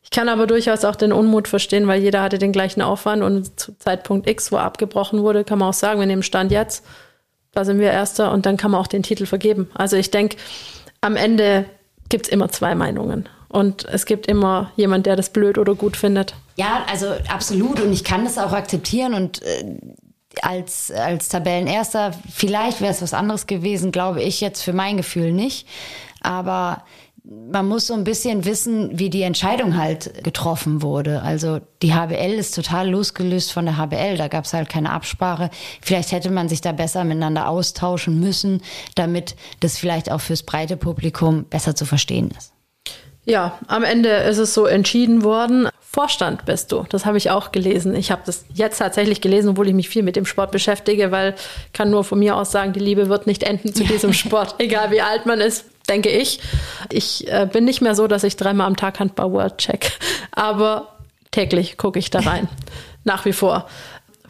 Ich 0.03 0.09
kann 0.09 0.27
aber 0.29 0.47
durchaus 0.47 0.83
auch 0.83 0.95
den 0.95 1.13
Unmut 1.13 1.47
verstehen, 1.47 1.87
weil 1.87 2.01
jeder 2.01 2.21
hatte 2.21 2.37
den 2.37 2.51
gleichen 2.51 2.81
Aufwand 2.81 3.23
und 3.23 3.59
zu 3.59 3.77
Zeitpunkt 3.77 4.29
X, 4.29 4.51
wo 4.51 4.57
abgebrochen 4.57 5.21
wurde, 5.21 5.43
kann 5.43 5.59
man 5.59 5.69
auch 5.69 5.73
sagen, 5.73 5.99
wir 5.99 6.07
nehmen 6.07 6.23
Stand 6.23 6.51
jetzt, 6.51 6.85
da 7.53 7.63
sind 7.63 7.79
wir 7.79 7.89
Erster 7.91 8.31
und 8.31 8.45
dann 8.45 8.57
kann 8.57 8.71
man 8.71 8.81
auch 8.81 8.87
den 8.87 9.03
Titel 9.03 9.25
vergeben. 9.25 9.69
Also 9.73 9.95
ich 9.95 10.11
denke, 10.11 10.37
am 10.99 11.15
Ende 11.15 11.65
gibt 12.09 12.25
es 12.25 12.31
immer 12.31 12.49
zwei 12.49 12.75
Meinungen. 12.75 13.29
Und 13.53 13.85
es 13.85 14.07
gibt 14.07 14.25
immer 14.25 14.71
jemand, 14.75 15.05
der 15.05 15.15
das 15.15 15.29
blöd 15.29 15.59
oder 15.59 15.75
gut 15.75 15.95
findet. 15.95 16.33
Ja, 16.55 16.85
also 16.91 17.07
absolut. 17.29 17.79
Und 17.79 17.93
ich 17.93 18.03
kann 18.03 18.23
das 18.23 18.39
auch 18.39 18.51
akzeptieren. 18.51 19.13
Und 19.13 19.43
äh, 19.43 19.77
als, 20.41 20.91
als 20.91 21.29
Tabellenerster, 21.29 22.11
vielleicht 22.31 22.81
wäre 22.81 22.91
es 22.91 23.01
was 23.01 23.13
anderes 23.13 23.47
gewesen, 23.47 23.91
glaube 23.91 24.21
ich 24.21 24.41
jetzt 24.41 24.61
für 24.63 24.73
mein 24.73 24.97
Gefühl 24.97 25.31
nicht. 25.31 25.67
Aber 26.21 26.83
man 27.25 27.67
muss 27.67 27.87
so 27.87 27.93
ein 27.93 28.03
bisschen 28.03 28.43
wissen, 28.43 28.99
wie 28.99 29.09
die 29.09 29.21
Entscheidung 29.21 29.77
halt 29.77 30.23
getroffen 30.23 30.81
wurde. 30.81 31.21
Also 31.21 31.61
die 31.81 31.93
HBL 31.93 32.33
ist 32.33 32.53
total 32.53 32.89
losgelöst 32.89 33.53
von 33.53 33.65
der 33.65 33.77
HBL. 33.77 34.17
Da 34.17 34.27
gab 34.27 34.43
es 34.43 34.53
halt 34.53 34.67
keine 34.67 34.91
Absprache. 34.91 35.49
Vielleicht 35.81 36.11
hätte 36.11 36.29
man 36.31 36.49
sich 36.49 36.59
da 36.59 36.73
besser 36.73 37.03
miteinander 37.05 37.47
austauschen 37.47 38.19
müssen, 38.19 38.61
damit 38.95 39.35
das 39.61 39.77
vielleicht 39.77 40.11
auch 40.11 40.19
fürs 40.19 40.43
breite 40.43 40.75
Publikum 40.75 41.45
besser 41.45 41.75
zu 41.75 41.85
verstehen 41.85 42.31
ist. 42.37 42.51
Ja, 43.25 43.57
am 43.67 43.83
Ende 43.83 44.09
ist 44.09 44.37
es 44.37 44.53
so 44.53 44.65
entschieden 44.65 45.23
worden. 45.23 45.69
Vorstand 45.93 46.45
bist 46.45 46.71
du. 46.71 46.85
Das 46.89 47.05
habe 47.05 47.17
ich 47.17 47.29
auch 47.29 47.51
gelesen. 47.51 47.95
Ich 47.95 48.11
habe 48.11 48.23
das 48.25 48.45
jetzt 48.53 48.79
tatsächlich 48.79 49.21
gelesen, 49.21 49.49
obwohl 49.49 49.67
ich 49.67 49.75
mich 49.75 49.89
viel 49.89 50.01
mit 50.01 50.15
dem 50.15 50.25
Sport 50.25 50.51
beschäftige, 50.51 51.11
weil 51.11 51.35
ich 51.67 51.73
kann 51.73 51.91
nur 51.91 52.03
von 52.03 52.17
mir 52.17 52.35
aus 52.35 52.51
sagen, 52.51 52.73
die 52.73 52.79
Liebe 52.79 53.09
wird 53.09 53.27
nicht 53.27 53.43
enden 53.43 53.75
zu 53.75 53.83
diesem 53.83 54.11
Sport, 54.11 54.55
egal 54.57 54.89
wie 54.91 55.01
alt 55.01 55.25
man 55.25 55.39
ist 55.39 55.65
denke 55.89 56.09
ich. 56.09 56.39
Ich 56.91 57.27
äh, 57.27 57.47
bin 57.51 57.65
nicht 57.65 57.81
mehr 57.81 57.95
so, 57.95 58.07
dass 58.07 58.23
ich 58.23 58.37
dreimal 58.37 58.67
am 58.67 58.75
Tag 58.75 58.99
Handball 58.99 59.31
World 59.31 59.57
check, 59.57 59.91
aber 60.31 60.95
täglich 61.31 61.77
gucke 61.77 61.99
ich 61.99 62.09
da 62.09 62.19
rein. 62.19 62.47
Nach 63.03 63.25
wie 63.25 63.33
vor. 63.33 63.67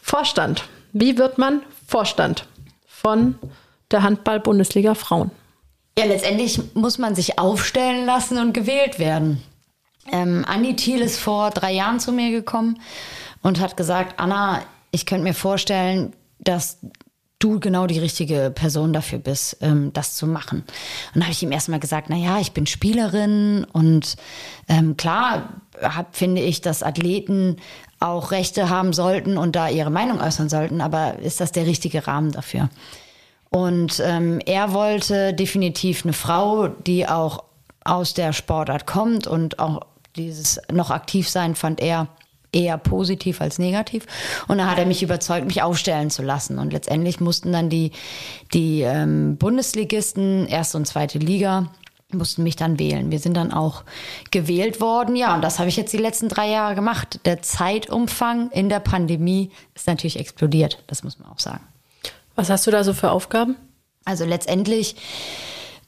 Vorstand. 0.02 0.64
Wie 0.94 1.18
wird 1.18 1.38
man 1.38 1.62
Vorstand 1.88 2.48
von 2.88 3.38
der 3.92 4.04
Handball-Bundesliga 4.04 4.96
Frauen? 4.96 5.32
Ja, 5.98 6.06
letztendlich 6.06 6.60
muss 6.74 6.98
man 6.98 7.14
sich 7.14 7.38
aufstellen 7.38 8.06
lassen 8.06 8.40
und 8.40 8.54
gewählt 8.54 8.98
werden. 8.98 9.44
Ähm, 10.12 10.44
Andi 10.48 10.76
Thiel 10.76 11.02
ist 11.02 11.20
vor 11.20 11.50
drei 11.52 11.72
Jahren 11.72 12.00
zu 12.00 12.12
mir 12.12 12.32
gekommen 12.32 12.80
und 13.42 13.60
hat 13.60 13.78
gesagt, 13.78 14.20
Anna, 14.20 14.62
ich 14.92 15.06
könnte 15.06 15.24
mir 15.24 15.34
vorstellen, 15.34 16.14
dass 16.40 16.80
du 17.40 17.60
genau 17.60 17.88
die 17.88 18.00
richtige 18.00 18.52
Person 18.54 18.94
dafür 18.94 19.20
bist, 19.20 19.58
ähm, 19.62 19.92
das 19.94 20.16
zu 20.16 20.28
machen. 20.28 20.60
Und 20.60 21.16
dann 21.16 21.24
habe 21.24 21.34
ich 21.34 21.44
ihm 21.44 21.52
erstmal 21.52 21.80
gesagt, 21.80 22.08
na 22.10 22.16
ja, 22.16 22.40
ich 22.40 22.54
bin 22.54 22.66
Spielerin 22.66 23.66
und 23.74 24.16
ähm, 24.70 24.96
klar 24.96 25.50
hab, 25.82 26.16
finde 26.16 26.42
ich, 26.42 26.62
dass 26.62 26.84
Athleten 26.84 27.58
auch 28.00 28.32
Rechte 28.32 28.70
haben 28.70 28.94
sollten 28.94 29.38
und 29.38 29.56
da 29.56 29.70
ihre 29.70 29.90
Meinung 29.90 30.22
äußern 30.22 30.50
sollten, 30.50 30.80
aber 30.80 31.20
ist 31.20 31.42
das 31.42 31.52
der 31.52 31.66
richtige 31.66 32.08
Rahmen 32.08 32.32
dafür? 32.32 32.70
Und 33.50 34.02
ähm, 34.04 34.40
er 34.46 34.74
wollte 34.74 35.34
definitiv 35.34 36.04
eine 36.04 36.14
Frau, 36.14 36.70
die 36.70 37.08
auch 37.08 37.44
aus 37.84 38.14
der 38.14 38.34
Sportart 38.34 38.88
kommt 38.88 39.28
und 39.28 39.60
auch 39.60 39.82
dieses 40.16 40.62
noch 40.72 40.92
aktiv 40.92 41.30
sein 41.30 41.56
fand 41.56 41.80
er 41.80 42.08
eher 42.54 42.78
positiv 42.78 43.42
als 43.42 43.60
negativ. 43.60 44.06
Und 44.48 44.60
da 44.60 44.70
hat 44.70 44.78
er 44.78 44.86
mich 44.86 45.04
überzeugt, 45.04 45.48
mich 45.48 45.62
aufstellen 45.62 46.10
zu 46.10 46.22
lassen. 46.22 46.60
Und 46.60 46.72
letztendlich 46.72 47.20
mussten 47.20 47.52
dann 47.52 47.70
die, 47.70 47.92
die 48.54 48.82
ähm, 48.82 49.38
Bundesligisten, 49.38 50.48
erste 50.48 50.78
und 50.78 50.86
zweite 50.86 51.18
Liga, 51.18 51.72
mussten 52.12 52.44
mich 52.44 52.56
dann 52.56 52.78
wählen. 52.78 53.12
Wir 53.12 53.18
sind 53.18 53.36
dann 53.36 53.52
auch 53.52 53.84
gewählt 54.30 54.80
worden. 54.82 55.16
Ja, 55.16 55.34
und 55.34 55.42
das 55.42 55.58
habe 55.58 55.70
ich 55.70 55.78
jetzt 55.78 55.94
die 55.94 55.98
letzten 55.98 56.30
drei 56.30 56.50
Jahre 56.50 56.76
gemacht. 56.76 57.20
Der 57.26 57.42
Zeitumfang 57.42 58.52
in 58.52 58.70
der 58.70 58.80
Pandemie 58.80 59.50
ist 59.74 59.88
natürlich 59.88 60.20
explodiert. 60.20 60.84
Das 60.88 61.04
muss 61.04 61.18
man 61.18 61.30
auch 61.30 61.40
sagen. 61.40 61.64
Was 62.36 62.52
hast 62.52 62.68
du 62.68 62.72
da 62.72 62.84
so 62.84 62.94
für 62.94 63.12
Aufgaben? 63.12 63.56
Also 64.06 64.26
letztendlich 64.26 64.96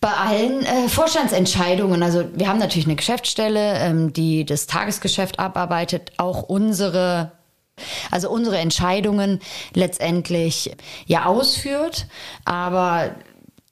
bei 0.06 0.14
allen 0.14 0.64
äh, 0.64 0.88
Vorstandsentscheidungen, 0.88 2.04
also 2.04 2.26
wir 2.36 2.48
haben 2.48 2.60
natürlich 2.60 2.86
eine 2.86 2.96
Geschäftsstelle, 2.96 3.80
ähm, 3.80 4.14
die 4.14 4.46
das 4.46 4.68
Tagesgeschäft 4.68 5.40
abarbeitet, 5.40 6.12
auch 6.18 6.44
unsere 6.44 7.32
also 8.12 8.30
unsere 8.30 8.60
Entscheidungen 8.60 9.40
letztendlich 9.74 10.76
ja 11.08 11.26
ausführt, 11.26 12.06
aber 12.46 13.16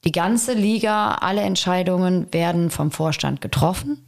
die 0.05 0.11
ganze 0.11 0.53
Liga, 0.53 1.19
alle 1.21 1.41
Entscheidungen 1.41 2.33
werden 2.33 2.71
vom 2.71 2.89
Vorstand 2.89 3.39
getroffen 3.39 4.03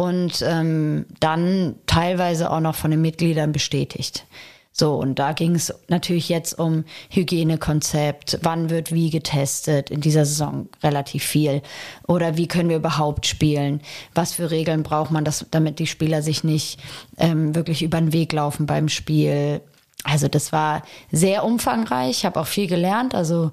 und 0.00 0.40
ähm, 0.40 1.04
dann 1.20 1.76
teilweise 1.84 2.50
auch 2.50 2.60
noch 2.60 2.76
von 2.76 2.92
den 2.92 3.02
Mitgliedern 3.02 3.52
bestätigt. 3.52 4.24
So, 4.78 4.94
und 4.94 5.18
da 5.18 5.32
ging 5.32 5.56
es 5.56 5.74
natürlich 5.88 6.28
jetzt 6.28 6.56
um 6.56 6.84
Hygienekonzept, 7.10 8.38
wann 8.42 8.70
wird 8.70 8.92
wie 8.92 9.10
getestet, 9.10 9.90
in 9.90 10.00
dieser 10.00 10.24
Saison 10.24 10.68
relativ 10.84 11.24
viel. 11.24 11.62
Oder 12.06 12.36
wie 12.36 12.46
können 12.46 12.68
wir 12.68 12.76
überhaupt 12.76 13.26
spielen? 13.26 13.80
Was 14.14 14.34
für 14.34 14.52
Regeln 14.52 14.84
braucht 14.84 15.10
man, 15.10 15.24
dass, 15.24 15.44
damit 15.50 15.80
die 15.80 15.88
Spieler 15.88 16.22
sich 16.22 16.44
nicht 16.44 16.78
ähm, 17.16 17.56
wirklich 17.56 17.82
über 17.82 17.98
den 17.98 18.12
Weg 18.12 18.32
laufen 18.32 18.66
beim 18.66 18.88
Spiel? 18.88 19.62
Also 20.04 20.28
das 20.28 20.52
war 20.52 20.82
sehr 21.10 21.44
umfangreich, 21.44 22.24
habe 22.24 22.38
auch 22.38 22.46
viel 22.46 22.68
gelernt, 22.68 23.16
also 23.16 23.50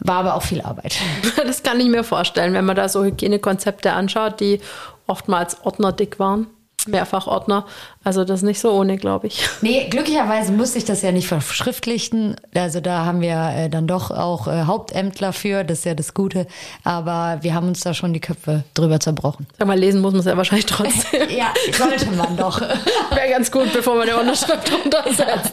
war 0.00 0.16
aber 0.16 0.34
auch 0.34 0.42
viel 0.42 0.62
Arbeit. 0.62 0.96
Das 1.36 1.62
kann 1.62 1.78
ich 1.78 1.86
mir 1.86 2.02
vorstellen, 2.02 2.54
wenn 2.54 2.64
man 2.64 2.74
da 2.74 2.88
so 2.88 3.04
Hygienekonzepte 3.04 3.92
anschaut, 3.92 4.40
die 4.40 4.60
oftmals 5.06 5.64
ordnerdick 5.64 6.18
waren. 6.18 6.48
Mehrfachordner. 6.86 7.66
Also 8.02 8.24
das 8.24 8.40
ist 8.40 8.44
nicht 8.44 8.60
so 8.60 8.72
ohne, 8.72 8.96
glaube 8.96 9.26
ich. 9.26 9.48
Nee, 9.62 9.88
glücklicherweise 9.90 10.52
musste 10.52 10.78
ich 10.78 10.84
das 10.86 11.02
ja 11.02 11.12
nicht 11.12 11.28
verschriftlichen. 11.28 12.36
Also 12.54 12.80
da 12.80 13.04
haben 13.04 13.20
wir 13.20 13.52
äh, 13.54 13.68
dann 13.68 13.86
doch 13.86 14.10
auch 14.10 14.48
äh, 14.48 14.62
Hauptämtler 14.62 15.32
für, 15.32 15.64
das 15.64 15.80
ist 15.80 15.84
ja 15.84 15.94
das 15.94 16.14
Gute. 16.14 16.46
Aber 16.82 17.38
wir 17.42 17.54
haben 17.54 17.68
uns 17.68 17.80
da 17.80 17.92
schon 17.92 18.12
die 18.12 18.20
Köpfe 18.20 18.64
drüber 18.74 19.00
zerbrochen. 19.00 19.46
Sag 19.58 19.68
mal, 19.68 19.78
lesen 19.78 20.00
muss 20.00 20.12
man 20.12 20.20
es 20.20 20.26
ja 20.26 20.36
wahrscheinlich 20.36 20.66
trotzdem. 20.66 21.28
ja, 21.36 21.52
sollte 21.72 22.10
man 22.12 22.36
doch. 22.36 22.60
Wäre 23.10 23.28
ganz 23.30 23.52
gut, 23.52 23.72
bevor 23.72 23.96
man 23.96 24.06
die 24.06 24.14
Unterschrift 24.14 24.72
runtersetzt. 24.72 25.52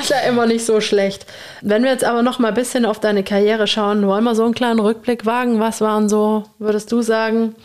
Ist 0.00 0.10
ja 0.10 0.20
immer 0.20 0.46
nicht 0.46 0.64
so 0.64 0.80
schlecht. 0.80 1.26
Wenn 1.62 1.82
wir 1.82 1.90
jetzt 1.90 2.04
aber 2.04 2.22
noch 2.22 2.38
mal 2.38 2.48
ein 2.48 2.54
bisschen 2.54 2.86
auf 2.86 3.00
deine 3.00 3.24
Karriere 3.24 3.66
schauen, 3.66 4.06
wollen 4.06 4.24
wir 4.24 4.34
so 4.34 4.44
einen 4.44 4.54
kleinen 4.54 4.78
Rückblick 4.80 5.26
wagen. 5.26 5.58
Was 5.58 5.80
waren 5.80 6.08
so, 6.08 6.44
würdest 6.58 6.92
du 6.92 7.02
sagen, 7.02 7.56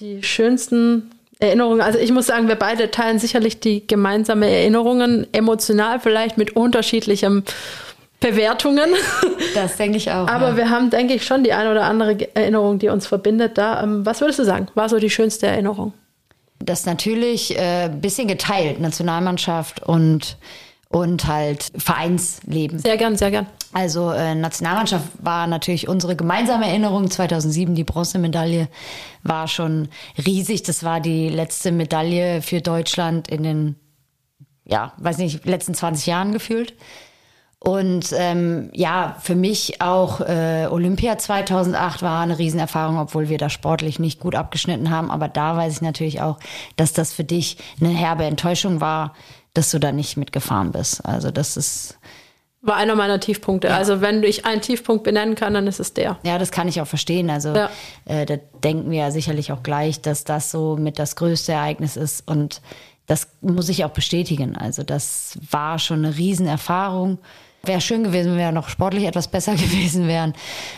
die 0.00 0.22
schönsten 0.22 1.13
Erinnerungen. 1.46 1.80
Also 1.80 1.98
ich 1.98 2.12
muss 2.12 2.26
sagen, 2.26 2.48
wir 2.48 2.56
beide 2.56 2.90
teilen 2.90 3.18
sicherlich 3.18 3.60
die 3.60 3.86
gemeinsame 3.86 4.48
Erinnerungen, 4.48 5.26
emotional 5.32 6.00
vielleicht 6.00 6.38
mit 6.38 6.56
unterschiedlichen 6.56 7.44
Bewertungen. 8.20 8.90
Das 9.54 9.76
denke 9.76 9.98
ich 9.98 10.10
auch. 10.10 10.26
Aber 10.26 10.50
ja. 10.50 10.56
wir 10.56 10.70
haben, 10.70 10.90
denke 10.90 11.14
ich, 11.14 11.24
schon 11.24 11.44
die 11.44 11.52
eine 11.52 11.70
oder 11.70 11.84
andere 11.84 12.34
Erinnerung, 12.34 12.78
die 12.78 12.88
uns 12.88 13.06
verbindet. 13.06 13.56
Da, 13.56 13.82
ähm, 13.82 14.04
was 14.04 14.20
würdest 14.20 14.38
du 14.40 14.44
sagen? 14.44 14.68
War 14.74 14.88
so 14.88 14.98
die 14.98 15.10
schönste 15.10 15.46
Erinnerung? 15.46 15.92
Das 16.58 16.86
natürlich 16.86 17.56
ein 17.58 17.90
äh, 17.90 17.94
bisschen 17.94 18.26
geteilt, 18.26 18.80
Nationalmannschaft 18.80 19.82
und 19.82 20.36
und 20.88 21.26
halt 21.26 21.72
Vereinsleben. 21.76 22.78
Sehr 22.78 22.96
gern, 22.96 23.16
sehr 23.16 23.32
gern. 23.32 23.46
Also 23.74 24.12
äh, 24.12 24.36
Nationalmannschaft 24.36 25.08
war 25.20 25.48
natürlich 25.48 25.88
unsere 25.88 26.14
gemeinsame 26.14 26.68
Erinnerung. 26.68 27.10
2007 27.10 27.74
die 27.74 27.82
Bronzemedaille 27.82 28.68
war 29.24 29.48
schon 29.48 29.88
riesig. 30.24 30.62
Das 30.62 30.84
war 30.84 31.00
die 31.00 31.28
letzte 31.28 31.72
Medaille 31.72 32.40
für 32.40 32.60
Deutschland 32.60 33.28
in 33.28 33.42
den 33.42 33.76
ja, 34.64 34.92
weiß 34.98 35.18
nicht, 35.18 35.44
letzten 35.44 35.74
20 35.74 36.06
Jahren 36.06 36.32
gefühlt. 36.32 36.74
Und 37.58 38.14
ähm, 38.16 38.70
ja, 38.74 39.16
für 39.20 39.34
mich 39.34 39.80
auch 39.80 40.20
äh, 40.20 40.68
Olympia 40.70 41.18
2008 41.18 42.02
war 42.02 42.22
eine 42.22 42.38
Riesenerfahrung, 42.38 42.98
obwohl 42.98 43.28
wir 43.28 43.38
da 43.38 43.48
sportlich 43.48 43.98
nicht 43.98 44.20
gut 44.20 44.34
abgeschnitten 44.34 44.90
haben. 44.90 45.10
Aber 45.10 45.28
da 45.28 45.56
weiß 45.56 45.72
ich 45.72 45.82
natürlich 45.82 46.20
auch, 46.20 46.38
dass 46.76 46.92
das 46.92 47.12
für 47.12 47.24
dich 47.24 47.56
eine 47.80 47.88
herbe 47.88 48.24
Enttäuschung 48.24 48.80
war, 48.80 49.14
dass 49.54 49.70
du 49.70 49.80
da 49.80 49.92
nicht 49.92 50.16
mitgefahren 50.16 50.72
bist. 50.72 51.04
Also 51.04 51.30
das 51.30 51.56
ist 51.56 51.98
war 52.64 52.76
einer 52.76 52.94
meiner 52.96 53.20
Tiefpunkte. 53.20 53.68
Ja. 53.68 53.76
Also 53.76 54.00
wenn 54.00 54.22
ich 54.22 54.46
einen 54.46 54.60
Tiefpunkt 54.60 55.04
benennen 55.04 55.34
kann, 55.34 55.54
dann 55.54 55.66
ist 55.66 55.80
es 55.80 55.92
der. 55.92 56.18
Ja, 56.24 56.38
das 56.38 56.50
kann 56.50 56.66
ich 56.66 56.80
auch 56.80 56.86
verstehen. 56.86 57.30
Also 57.30 57.54
ja. 57.54 57.70
äh, 58.06 58.24
da 58.26 58.36
denken 58.62 58.90
wir 58.90 58.98
ja 58.98 59.10
sicherlich 59.10 59.52
auch 59.52 59.62
gleich, 59.62 60.00
dass 60.00 60.24
das 60.24 60.50
so 60.50 60.76
mit 60.76 60.98
das 60.98 61.16
größte 61.16 61.52
Ereignis 61.52 61.96
ist. 61.96 62.26
Und 62.26 62.62
das 63.06 63.28
muss 63.42 63.68
ich 63.68 63.84
auch 63.84 63.90
bestätigen. 63.90 64.56
Also 64.56 64.82
das 64.82 65.38
war 65.50 65.78
schon 65.78 66.04
eine 66.04 66.16
Riesenerfahrung. 66.16 67.18
Wäre 67.62 67.80
schön 67.80 68.04
gewesen, 68.04 68.32
wenn 68.32 68.38
wir 68.38 68.52
noch 68.52 68.68
sportlich 68.68 69.04
etwas 69.04 69.28
besser 69.28 69.54
gewesen 69.56 70.08
wären. 70.08 70.32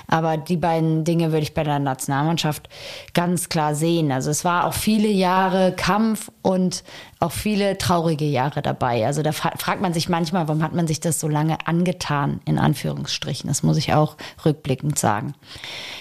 Aber 0.08 0.36
die 0.36 0.56
beiden 0.56 1.04
Dinge 1.04 1.30
würde 1.30 1.42
ich 1.42 1.54
bei 1.54 1.62
der 1.62 1.78
Nationalmannschaft 1.78 2.68
ganz 3.14 3.48
klar 3.48 3.74
sehen. 3.74 4.10
Also 4.10 4.30
es 4.30 4.44
war 4.44 4.66
auch 4.66 4.74
viele 4.74 5.08
Jahre 5.08 5.72
Kampf 5.72 6.30
und 6.42 6.82
auch 7.18 7.32
viele 7.32 7.78
traurige 7.78 8.26
Jahre 8.26 8.60
dabei. 8.60 9.06
Also 9.06 9.22
da 9.22 9.32
fragt 9.32 9.80
man 9.80 9.94
sich 9.94 10.08
manchmal, 10.08 10.48
warum 10.48 10.62
hat 10.62 10.74
man 10.74 10.86
sich 10.86 11.00
das 11.00 11.18
so 11.18 11.28
lange 11.28 11.66
angetan, 11.66 12.40
in 12.44 12.58
Anführungsstrichen. 12.58 13.48
Das 13.48 13.62
muss 13.62 13.78
ich 13.78 13.94
auch 13.94 14.16
rückblickend 14.44 14.98
sagen. 14.98 15.34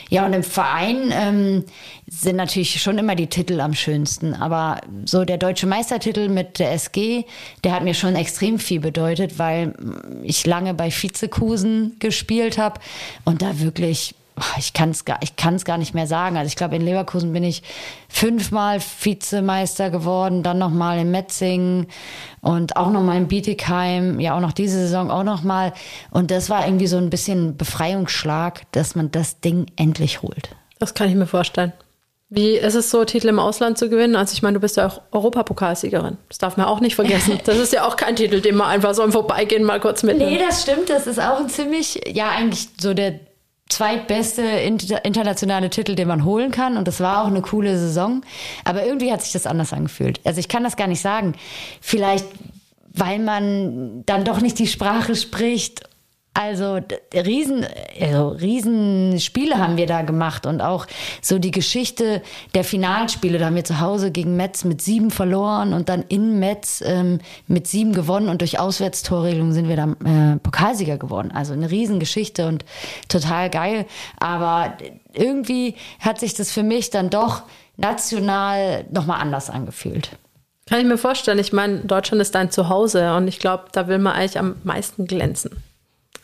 Ja, 0.09 0.25
und 0.25 0.33
im 0.33 0.43
Verein 0.43 1.11
ähm, 1.11 1.63
sind 2.05 2.35
natürlich 2.35 2.81
schon 2.81 2.97
immer 2.97 3.15
die 3.15 3.27
Titel 3.27 3.61
am 3.61 3.73
schönsten. 3.73 4.33
Aber 4.33 4.81
so 5.05 5.23
der 5.23 5.37
deutsche 5.37 5.67
Meistertitel 5.67 6.27
mit 6.27 6.59
der 6.59 6.73
SG, 6.73 7.23
der 7.63 7.71
hat 7.71 7.83
mir 7.83 7.93
schon 7.93 8.15
extrem 8.15 8.59
viel 8.59 8.81
bedeutet, 8.81 9.39
weil 9.39 9.73
ich 10.23 10.45
lange 10.45 10.73
bei 10.73 10.91
Vizekusen 10.91 11.95
gespielt 11.99 12.57
habe 12.57 12.81
und 13.23 13.41
da 13.41 13.59
wirklich 13.59 14.15
ich 14.57 14.73
kann 14.73 14.89
es 14.89 15.05
gar, 15.05 15.19
ich 15.21 15.35
kann 15.35 15.55
es 15.55 15.65
gar 15.65 15.77
nicht 15.77 15.93
mehr 15.93 16.07
sagen. 16.07 16.37
Also 16.37 16.47
ich 16.47 16.55
glaube, 16.55 16.75
in 16.75 16.81
Leverkusen 16.81 17.31
bin 17.33 17.43
ich 17.43 17.63
fünfmal 18.09 18.79
Vizemeister 19.01 19.89
geworden, 19.89 20.43
dann 20.43 20.57
nochmal 20.57 20.99
in 20.99 21.11
Metzingen 21.11 21.87
und 22.41 22.75
auch 22.75 22.91
nochmal 22.91 23.17
in 23.17 23.27
Bietigheim, 23.27 24.19
ja 24.19 24.35
auch 24.35 24.41
noch 24.41 24.53
diese 24.53 24.77
Saison 24.77 25.09
auch 25.09 25.23
nochmal. 25.23 25.73
Und 26.11 26.31
das 26.31 26.49
war 26.49 26.65
irgendwie 26.65 26.87
so 26.87 26.97
ein 26.97 27.09
bisschen 27.09 27.57
Befreiungsschlag, 27.57 28.63
dass 28.71 28.95
man 28.95 29.11
das 29.11 29.39
Ding 29.39 29.67
endlich 29.77 30.21
holt. 30.21 30.49
Das 30.79 30.93
kann 30.93 31.09
ich 31.09 31.15
mir 31.15 31.27
vorstellen. 31.27 31.73
Wie 32.29 32.57
ist 32.57 32.73
es 32.73 32.89
so, 32.89 33.05
Titel 33.05 33.27
im 33.27 33.39
Ausland 33.39 33.77
zu 33.77 33.87
gewinnen? 33.87 34.15
Also 34.15 34.33
ich 34.33 34.41
meine, 34.41 34.55
du 34.55 34.59
bist 34.59 34.77
ja 34.77 34.87
auch 34.87 35.01
Europapokalsiegerin. 35.11 36.17
Das 36.27 36.39
darf 36.39 36.57
man 36.57 36.65
auch 36.65 36.79
nicht 36.79 36.95
vergessen. 36.95 37.39
Das 37.45 37.57
ist 37.57 37.71
ja 37.71 37.87
auch 37.87 37.95
kein 37.95 38.15
Titel, 38.15 38.41
den 38.41 38.55
man 38.55 38.67
einfach 38.67 38.93
so 38.95 39.03
im 39.03 39.11
Vorbeigehen 39.11 39.63
mal 39.63 39.79
kurz 39.79 40.03
mitnimmt. 40.03 40.31
Nee, 40.31 40.39
das 40.39 40.63
stimmt. 40.63 40.89
Das 40.89 41.05
ist 41.05 41.19
auch 41.19 41.39
ein 41.39 41.49
ziemlich, 41.49 42.01
ja 42.07 42.29
eigentlich 42.29 42.67
so 42.79 42.93
der 42.93 43.19
zweitbeste 43.69 44.41
internationale 44.41 45.69
Titel, 45.69 45.95
den 45.95 46.07
man 46.07 46.23
holen 46.23 46.51
kann. 46.51 46.77
Und 46.77 46.87
das 46.87 46.99
war 46.99 47.23
auch 47.23 47.27
eine 47.27 47.41
coole 47.41 47.77
Saison. 47.77 48.21
Aber 48.63 48.85
irgendwie 48.85 49.11
hat 49.11 49.21
sich 49.21 49.31
das 49.31 49.47
anders 49.47 49.73
angefühlt. 49.73 50.19
Also 50.23 50.39
ich 50.39 50.47
kann 50.47 50.63
das 50.63 50.77
gar 50.77 50.87
nicht 50.87 51.01
sagen. 51.01 51.33
Vielleicht, 51.81 52.27
weil 52.93 53.19
man 53.19 54.03
dann 54.05 54.23
doch 54.23 54.41
nicht 54.41 54.59
die 54.59 54.67
Sprache 54.67 55.15
spricht 55.15 55.81
also 56.37 56.81
riesen, 57.13 57.65
also 57.99 58.27
Riesenspiele 58.27 59.57
haben 59.57 59.77
wir 59.77 59.87
da 59.87 60.01
gemacht 60.01 60.45
und 60.45 60.59
auch 60.59 60.85
so 61.21 61.39
die 61.39 61.51
Geschichte 61.51 62.21
der 62.53 62.65
Finalspiele. 62.65 63.37
Da 63.37 63.45
haben 63.45 63.55
wir 63.55 63.63
zu 63.63 63.79
Hause 63.79 64.11
gegen 64.11 64.35
Metz 64.35 64.65
mit 64.65 64.81
sieben 64.81 65.11
verloren 65.11 65.71
und 65.71 65.87
dann 65.87 66.03
in 66.09 66.37
Metz 66.39 66.83
ähm, 66.85 67.19
mit 67.47 67.67
sieben 67.67 67.93
gewonnen 67.93 68.27
und 68.27 68.41
durch 68.41 68.59
Auswärtstorregelung 68.59 69.53
sind 69.53 69.69
wir 69.69 69.77
dann 69.77 69.95
äh, 70.05 70.37
Pokalsieger 70.39 70.97
geworden. 70.97 71.31
Also 71.33 71.53
eine 71.53 71.71
Riesengeschichte 71.71 72.47
und 72.47 72.65
total 73.07 73.49
geil. 73.49 73.85
Aber 74.17 74.77
irgendwie 75.13 75.75
hat 76.01 76.19
sich 76.19 76.33
das 76.33 76.51
für 76.51 76.63
mich 76.63 76.89
dann 76.89 77.09
doch 77.09 77.43
national 77.77 78.85
nochmal 78.91 79.21
anders 79.21 79.49
angefühlt. 79.49 80.09
Kann 80.67 80.79
ich 80.79 80.85
mir 80.85 80.97
vorstellen. 80.97 81.39
Ich 81.39 81.53
meine, 81.53 81.79
Deutschland 81.79 82.21
ist 82.21 82.35
dein 82.35 82.51
Zuhause 82.51 83.15
und 83.15 83.29
ich 83.29 83.39
glaube, 83.39 83.65
da 83.71 83.87
will 83.87 83.99
man 83.99 84.13
eigentlich 84.13 84.37
am 84.37 84.55
meisten 84.63 85.07
glänzen. 85.07 85.63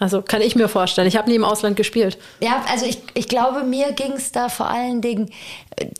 Also 0.01 0.23
kann 0.23 0.41
ich 0.41 0.55
mir 0.55 0.67
vorstellen. 0.67 1.07
Ich 1.07 1.15
habe 1.15 1.29
nie 1.29 1.35
im 1.35 1.43
Ausland 1.43 1.75
gespielt. 1.75 2.17
Ja, 2.39 2.65
also 2.71 2.87
ich, 2.87 2.97
ich 3.13 3.27
glaube, 3.27 3.63
mir 3.63 3.91
ging 3.91 4.13
es 4.13 4.31
da 4.31 4.49
vor 4.49 4.67
allen 4.67 4.99
Dingen, 4.99 5.29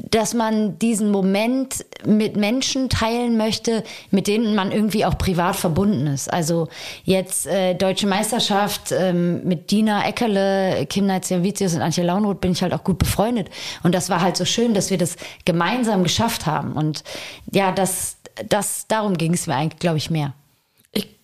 dass 0.10 0.34
man 0.34 0.80
diesen 0.80 1.12
Moment 1.12 1.86
mit 2.04 2.36
Menschen 2.36 2.90
teilen 2.90 3.38
möchte, 3.38 3.84
mit 4.10 4.26
denen 4.26 4.56
man 4.56 4.72
irgendwie 4.72 5.06
auch 5.06 5.20
privat 5.20 5.56
verbunden 5.56 6.08
ist. 6.08 6.34
Also 6.34 6.68
jetzt 7.04 7.46
äh, 7.46 7.76
Deutsche 7.76 8.08
Meisterschaft 8.08 8.92
ähm, 8.92 9.44
mit 9.44 9.70
Dina 9.70 10.04
Eckerle, 10.08 10.88
Kim 10.88 11.06
Neitziavicius 11.06 11.76
und 11.76 11.84
Antje 11.84 12.04
Launroth 12.04 12.42
bin 12.42 12.54
ich 12.54 12.64
halt 12.64 12.74
auch 12.74 12.84
gut 12.84 12.98
befreundet. 12.98 13.52
Und 13.84 13.94
das 13.94 14.10
war 14.10 14.22
halt 14.22 14.36
so 14.36 14.46
schön, 14.46 14.74
dass 14.74 14.90
wir 14.90 14.98
das 14.98 15.16
gemeinsam 15.46 16.02
geschafft 16.02 16.48
haben. 16.48 16.74
Und 16.74 17.04
ja, 17.52 17.72
das, 17.72 18.18
das 18.50 18.88
darum 18.88 19.16
ging 19.16 19.36
es 19.36 19.46
mir 19.46 19.54
eigentlich, 19.54 19.80
glaube 19.80 20.00
ich, 20.00 20.10
mehr 20.10 20.34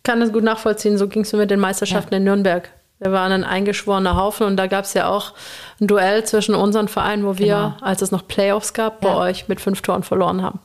kann 0.08 0.22
das 0.22 0.32
gut 0.32 0.43
nachvollziehen. 0.43 0.98
So 0.98 1.08
ging 1.08 1.22
es 1.22 1.34
mir 1.34 1.39
mit 1.39 1.52
den 1.52 1.60
Meisterschaften 1.60 2.13
ja. 2.13 2.17
in 2.17 2.24
Nürnberg. 2.24 2.70
Wir 3.00 3.12
waren 3.12 3.32
ein 3.32 3.43
eingeschworener 3.43 4.15
Haufen 4.15 4.48
und 4.48 4.58
da 4.58 4.65
gab 4.65 4.86
es 4.86 4.96
ja 4.96 5.08
auch 5.08 5.34
ein 5.80 5.86
Duell 5.86 6.24
zwischen 6.24 6.56
unseren 6.56 6.88
Vereinen, 6.88 7.26
wo 7.26 7.38
wir, 7.38 7.46
genau. 7.46 7.76
als 7.82 8.02
es 8.02 8.10
noch 8.10 8.28
Playoffs 8.28 8.74
gab, 8.74 9.02
bei 9.02 9.13
euch 9.13 9.48
mit 9.48 9.62
fünf 9.62 9.84
Toren 9.84 10.02
verloren 10.02 10.41
haben. 10.41 10.60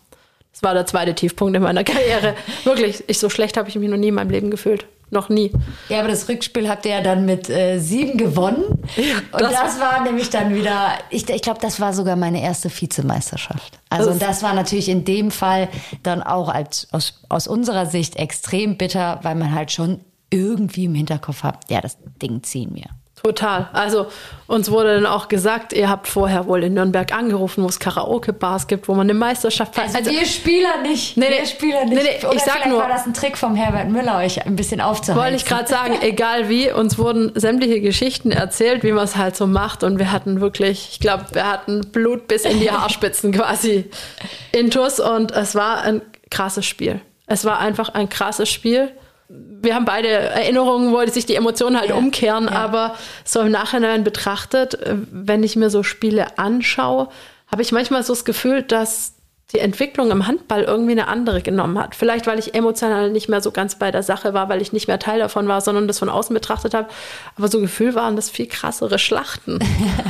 Das 0.53 0.63
war 0.63 0.73
der 0.73 0.87
zweite 0.87 1.15
Tiefpunkt 1.15 1.55
in 1.55 1.63
meiner 1.63 1.85
Karriere. 1.85 2.35
Wirklich, 2.65 3.05
ich 3.09 3.19
so 3.19 3.29
schlecht 3.29 3.59
habe 3.59 3.69
ich 3.69 3.77
mich 3.77 3.91
noch 3.91 3.99
nie 3.99 4.09
in 4.09 4.15
meinem 4.15 4.31
Leben 4.31 4.51
gefühlt. 4.51 4.87
Noch 5.13 5.29
nie. 5.29 5.53
Ja, 5.91 5.99
aber 5.99 6.09
das 6.09 6.27
Rückspiel 6.27 6.71
habt 6.71 6.87
ihr 6.87 6.93
ja 6.93 7.03
dann 7.03 7.27
mit 7.27 7.51
äh, 7.51 7.79
sieben 7.79 8.17
gewonnen. 8.17 8.65
Ja, 8.97 9.17
und 9.33 9.43
das, 9.43 9.79
war 9.79 10.03
nämlich 10.03 10.31
dann 10.31 10.55
wieder, 10.55 10.95
ich, 11.11 11.29
ich 11.29 11.43
glaube, 11.43 11.61
das 11.61 11.81
war 11.81 11.93
sogar 11.93 12.17
meine 12.17 12.43
erste 12.43 12.71
Vizemeisterschaft. 12.71 13.79
Also 13.91 14.07
das, 14.07 14.15
und 14.15 14.23
das 14.23 14.43
war 14.43 14.55
natürlich 14.55 14.89
in 14.89 15.05
dem 15.05 15.31
Fall 15.31 15.69
dann 16.03 16.23
auch 16.23 16.49
als, 16.49 16.89
aus, 16.93 17.21
aus 17.29 17.47
unserer 17.47 17.85
Sicht 17.85 18.17
extrem 18.17 18.79
bitter, 18.79 19.21
weil 19.23 19.35
man 19.35 19.55
halt 19.55 19.71
schon 19.71 20.01
irgendwie 20.31 20.87
im 20.87 20.95
Hinterkopf 20.95 21.43
hat, 21.43 21.59
ja, 21.69 21.83
das 21.83 21.99
Ding 22.23 22.43
ziehen 22.43 22.71
wir. 22.73 22.87
Total. 23.23 23.69
Also 23.73 24.09
uns 24.49 24.71
wurde 24.71 24.95
dann 24.95 25.07
auch 25.07 25.29
gesagt, 25.29 25.73
ihr 25.73 25.89
habt 25.89 26.09
vorher 26.09 26.47
wohl 26.47 26.65
in 26.65 26.75
Nürnberg 26.75 27.13
angerufen, 27.15 27.63
wo 27.63 27.69
es 27.69 27.79
Karaoke-Bars 27.79 28.67
gibt, 28.67 28.89
wo 28.89 28.95
man 28.95 29.09
eine 29.09 29.15
Meisterschaft 29.15 29.77
feiert. 29.77 29.95
Also, 29.95 30.11
also 30.11 30.11
wir 30.11 30.27
Spieler 30.27 30.83
nicht. 30.83 31.17
Nee, 31.17 31.27
wir 31.31 31.47
Spieler 31.47 31.85
nicht. 31.85 32.03
Nee, 32.03 32.19
nee, 32.21 32.27
Oder 32.27 32.35
ich 32.35 32.43
sag 32.43 32.67
nur, 32.67 32.81
war 32.81 32.89
das 32.89 33.07
ein 33.07 33.15
Trick 33.15 33.39
vom 33.39 33.55
Herbert 33.55 33.89
Müller, 33.89 34.19
euch 34.19 34.45
ein 34.45 34.57
bisschen 34.57 34.81
aufzuhalten. 34.81 35.23
Wollte 35.23 35.37
ich 35.37 35.45
gerade 35.45 35.69
sagen, 35.69 35.99
egal 36.03 36.49
wie, 36.49 36.73
uns 36.73 36.99
wurden 36.99 37.31
sämtliche 37.35 37.81
Geschichten 37.81 38.33
erzählt, 38.33 38.83
wie 38.83 38.93
man 38.93 39.05
es 39.05 39.17
halt 39.17 39.37
so 39.37 39.47
macht 39.47 39.85
und 39.85 40.01
wir 40.01 40.11
hatten 40.11 40.41
wirklich, 40.41 40.89
ich 40.93 41.01
glaube, 41.01 41.27
wir 41.33 41.51
hatten 41.51 41.83
Blut 41.93 42.27
bis 42.27 42.45
in 42.45 42.59
die 42.59 42.71
Haarspitzen 42.71 43.33
quasi 43.33 43.89
intus 44.51 44.99
und 44.99 45.31
es 45.31 45.55
war 45.55 45.83
ein 45.83 46.03
krasses 46.31 46.67
Spiel. 46.67 47.01
Es 47.27 47.45
war 47.45 47.61
einfach 47.61 47.91
ein 47.91 48.09
krasses 48.09 48.49
Spiel 48.51 48.91
wir 49.63 49.75
haben 49.75 49.85
beide 49.85 50.09
Erinnerungen, 50.09 50.93
wo 50.93 51.05
sich 51.07 51.25
die 51.25 51.37
Emotionen 51.37 51.79
halt 51.79 51.91
ja, 51.91 51.97
umkehren, 51.97 52.45
ja. 52.45 52.53
aber 52.53 52.97
so 53.25 53.41
im 53.41 53.51
Nachhinein 53.51 54.05
betrachtet, 54.05 54.77
wenn 55.11 55.43
ich 55.43 55.57
mir 55.57 55.71
so 55.71 55.83
Spiele 55.83 56.39
anschaue, 56.39 57.09
habe 57.51 57.63
ich 57.63 57.73
manchmal 57.73 58.03
so 58.03 58.13
das 58.13 58.25
Gefühl, 58.25 58.63
dass 58.63 59.15
die 59.53 59.59
Entwicklung 59.59 60.11
im 60.11 60.27
Handball 60.27 60.63
irgendwie 60.63 60.93
eine 60.93 61.09
andere 61.09 61.43
genommen 61.43 61.79
hat. 61.79 61.95
Vielleicht, 61.95 62.27
weil 62.27 62.39
ich 62.39 62.55
emotional 62.55 63.11
nicht 63.11 63.29
mehr 63.29 63.43
so 63.43 63.51
ganz 63.51 63.79
bei 63.79 63.91
der 63.91 64.03
Sache 64.03 64.33
war, 64.33 64.49
weil 64.49 64.63
ich 64.63 64.73
nicht 64.73 64.89
mehr 64.89 64.99
Teil 64.99 65.19
davon 65.19 65.47
war, 65.47 65.61
sondern 65.61 65.87
das 65.87 65.99
von 65.99 66.09
außen 66.09 66.33
betrachtet 66.33 66.73
habe. 66.73 66.89
Aber 67.37 67.49
so 67.49 67.61
Gefühl 67.61 67.95
waren 67.95 68.17
das 68.17 68.31
viel 68.31 68.47
krassere 68.47 68.99
Schlachten. 68.99 69.59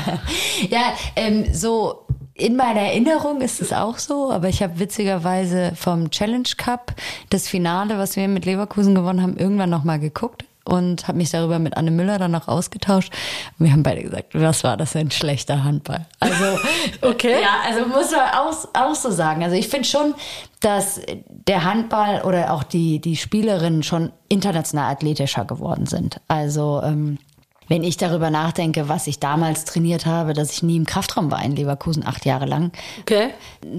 ja, 0.70 0.94
ähm, 1.16 1.52
so 1.52 2.06
in 2.34 2.56
meiner 2.56 2.80
Erinnerung 2.80 3.40
ist 3.40 3.60
es 3.60 3.72
auch 3.72 3.98
so, 3.98 4.32
aber 4.32 4.48
ich 4.48 4.62
habe 4.62 4.78
witzigerweise 4.78 5.72
vom 5.76 6.10
Challenge 6.10 6.48
Cup 6.56 6.94
das 7.30 7.48
Finale, 7.48 7.98
was 7.98 8.16
wir 8.16 8.26
mit 8.28 8.44
Leverkusen 8.46 8.94
gewonnen 8.94 9.22
haben, 9.22 9.36
irgendwann 9.36 9.70
nochmal 9.70 9.98
geguckt 9.98 10.44
und 10.64 11.08
habe 11.08 11.18
mich 11.18 11.30
darüber 11.30 11.58
mit 11.58 11.76
Anne 11.76 11.90
Müller 11.90 12.18
dann 12.18 12.30
noch 12.30 12.48
ausgetauscht. 12.48 13.12
Und 13.58 13.66
wir 13.66 13.72
haben 13.72 13.82
beide 13.82 14.02
gesagt, 14.02 14.28
was 14.32 14.64
war 14.64 14.76
das 14.76 14.92
für 14.92 15.00
ein 15.00 15.10
schlechter 15.10 15.64
Handball? 15.64 16.06
Also, 16.20 16.58
okay. 17.02 17.36
Ja, 17.42 17.68
also 17.68 17.86
muss 17.86 18.10
man 18.12 18.30
auch, 18.30 18.68
auch 18.74 18.94
so 18.94 19.10
sagen. 19.10 19.42
Also 19.42 19.56
ich 19.56 19.68
finde 19.68 19.88
schon, 19.88 20.14
dass 20.60 21.00
der 21.28 21.64
Handball 21.64 22.22
oder 22.22 22.52
auch 22.52 22.62
die, 22.62 23.00
die 23.00 23.16
Spielerinnen 23.16 23.82
schon 23.82 24.12
international 24.28 24.92
athletischer 24.92 25.44
geworden 25.44 25.86
sind. 25.86 26.20
Also 26.28 26.80
ähm, 26.84 27.18
wenn 27.72 27.84
ich 27.84 27.96
darüber 27.96 28.28
nachdenke, 28.28 28.90
was 28.90 29.06
ich 29.06 29.18
damals 29.18 29.64
trainiert 29.64 30.04
habe, 30.04 30.34
dass 30.34 30.52
ich 30.52 30.62
nie 30.62 30.76
im 30.76 30.84
Kraftraum 30.84 31.30
war 31.30 31.42
in 31.42 31.56
Leverkusen, 31.56 32.06
acht 32.06 32.26
Jahre 32.26 32.44
lang, 32.44 32.70
okay. 33.00 33.30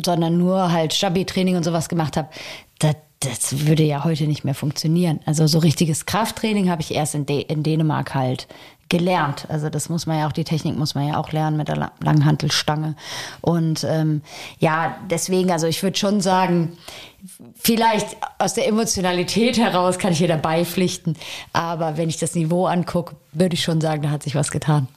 sondern 0.03 0.35
nur 0.35 0.71
halt 0.71 0.95
Stabi-Training 0.95 1.57
und 1.57 1.63
sowas 1.63 1.89
gemacht 1.89 2.17
habe, 2.17 2.27
da, 2.79 2.93
das 3.19 3.67
würde 3.67 3.83
ja 3.83 4.03
heute 4.03 4.25
nicht 4.25 4.43
mehr 4.45 4.55
funktionieren. 4.55 5.19
Also 5.27 5.45
so 5.45 5.59
richtiges 5.59 6.07
Krafttraining 6.07 6.71
habe 6.71 6.81
ich 6.81 6.95
erst 6.95 7.13
in, 7.13 7.27
De 7.27 7.41
in 7.41 7.61
Dänemark 7.61 8.15
halt 8.15 8.47
gelernt. 8.89 9.45
Also 9.49 9.69
das 9.69 9.89
muss 9.89 10.05
man 10.05 10.19
ja 10.19 10.27
auch, 10.27 10.31
die 10.31 10.43
Technik 10.43 10.77
muss 10.77 10.95
man 10.95 11.07
ja 11.07 11.17
auch 11.17 11.31
lernen 11.31 11.57
mit 11.57 11.67
der 11.67 11.91
Langhantelstange. 11.99 12.95
Und 13.41 13.83
ähm, 13.83 14.21
ja, 14.59 14.97
deswegen, 15.09 15.51
also 15.51 15.67
ich 15.67 15.81
würde 15.81 15.97
schon 15.97 16.21
sagen, 16.21 16.77
vielleicht 17.55 18.17
aus 18.37 18.53
der 18.53 18.67
Emotionalität 18.67 19.57
heraus 19.57 19.97
kann 19.97 20.11
ich 20.11 20.19
hier 20.19 20.27
dabei 20.27 20.65
pflichten. 20.65 21.15
Aber 21.53 21.97
wenn 21.97 22.09
ich 22.09 22.17
das 22.17 22.35
Niveau 22.35 22.65
angucke, 22.65 23.15
würde 23.31 23.55
ich 23.55 23.63
schon 23.63 23.81
sagen, 23.81 24.03
da 24.03 24.09
hat 24.09 24.23
sich 24.23 24.35
was 24.35 24.51
getan. 24.51 24.87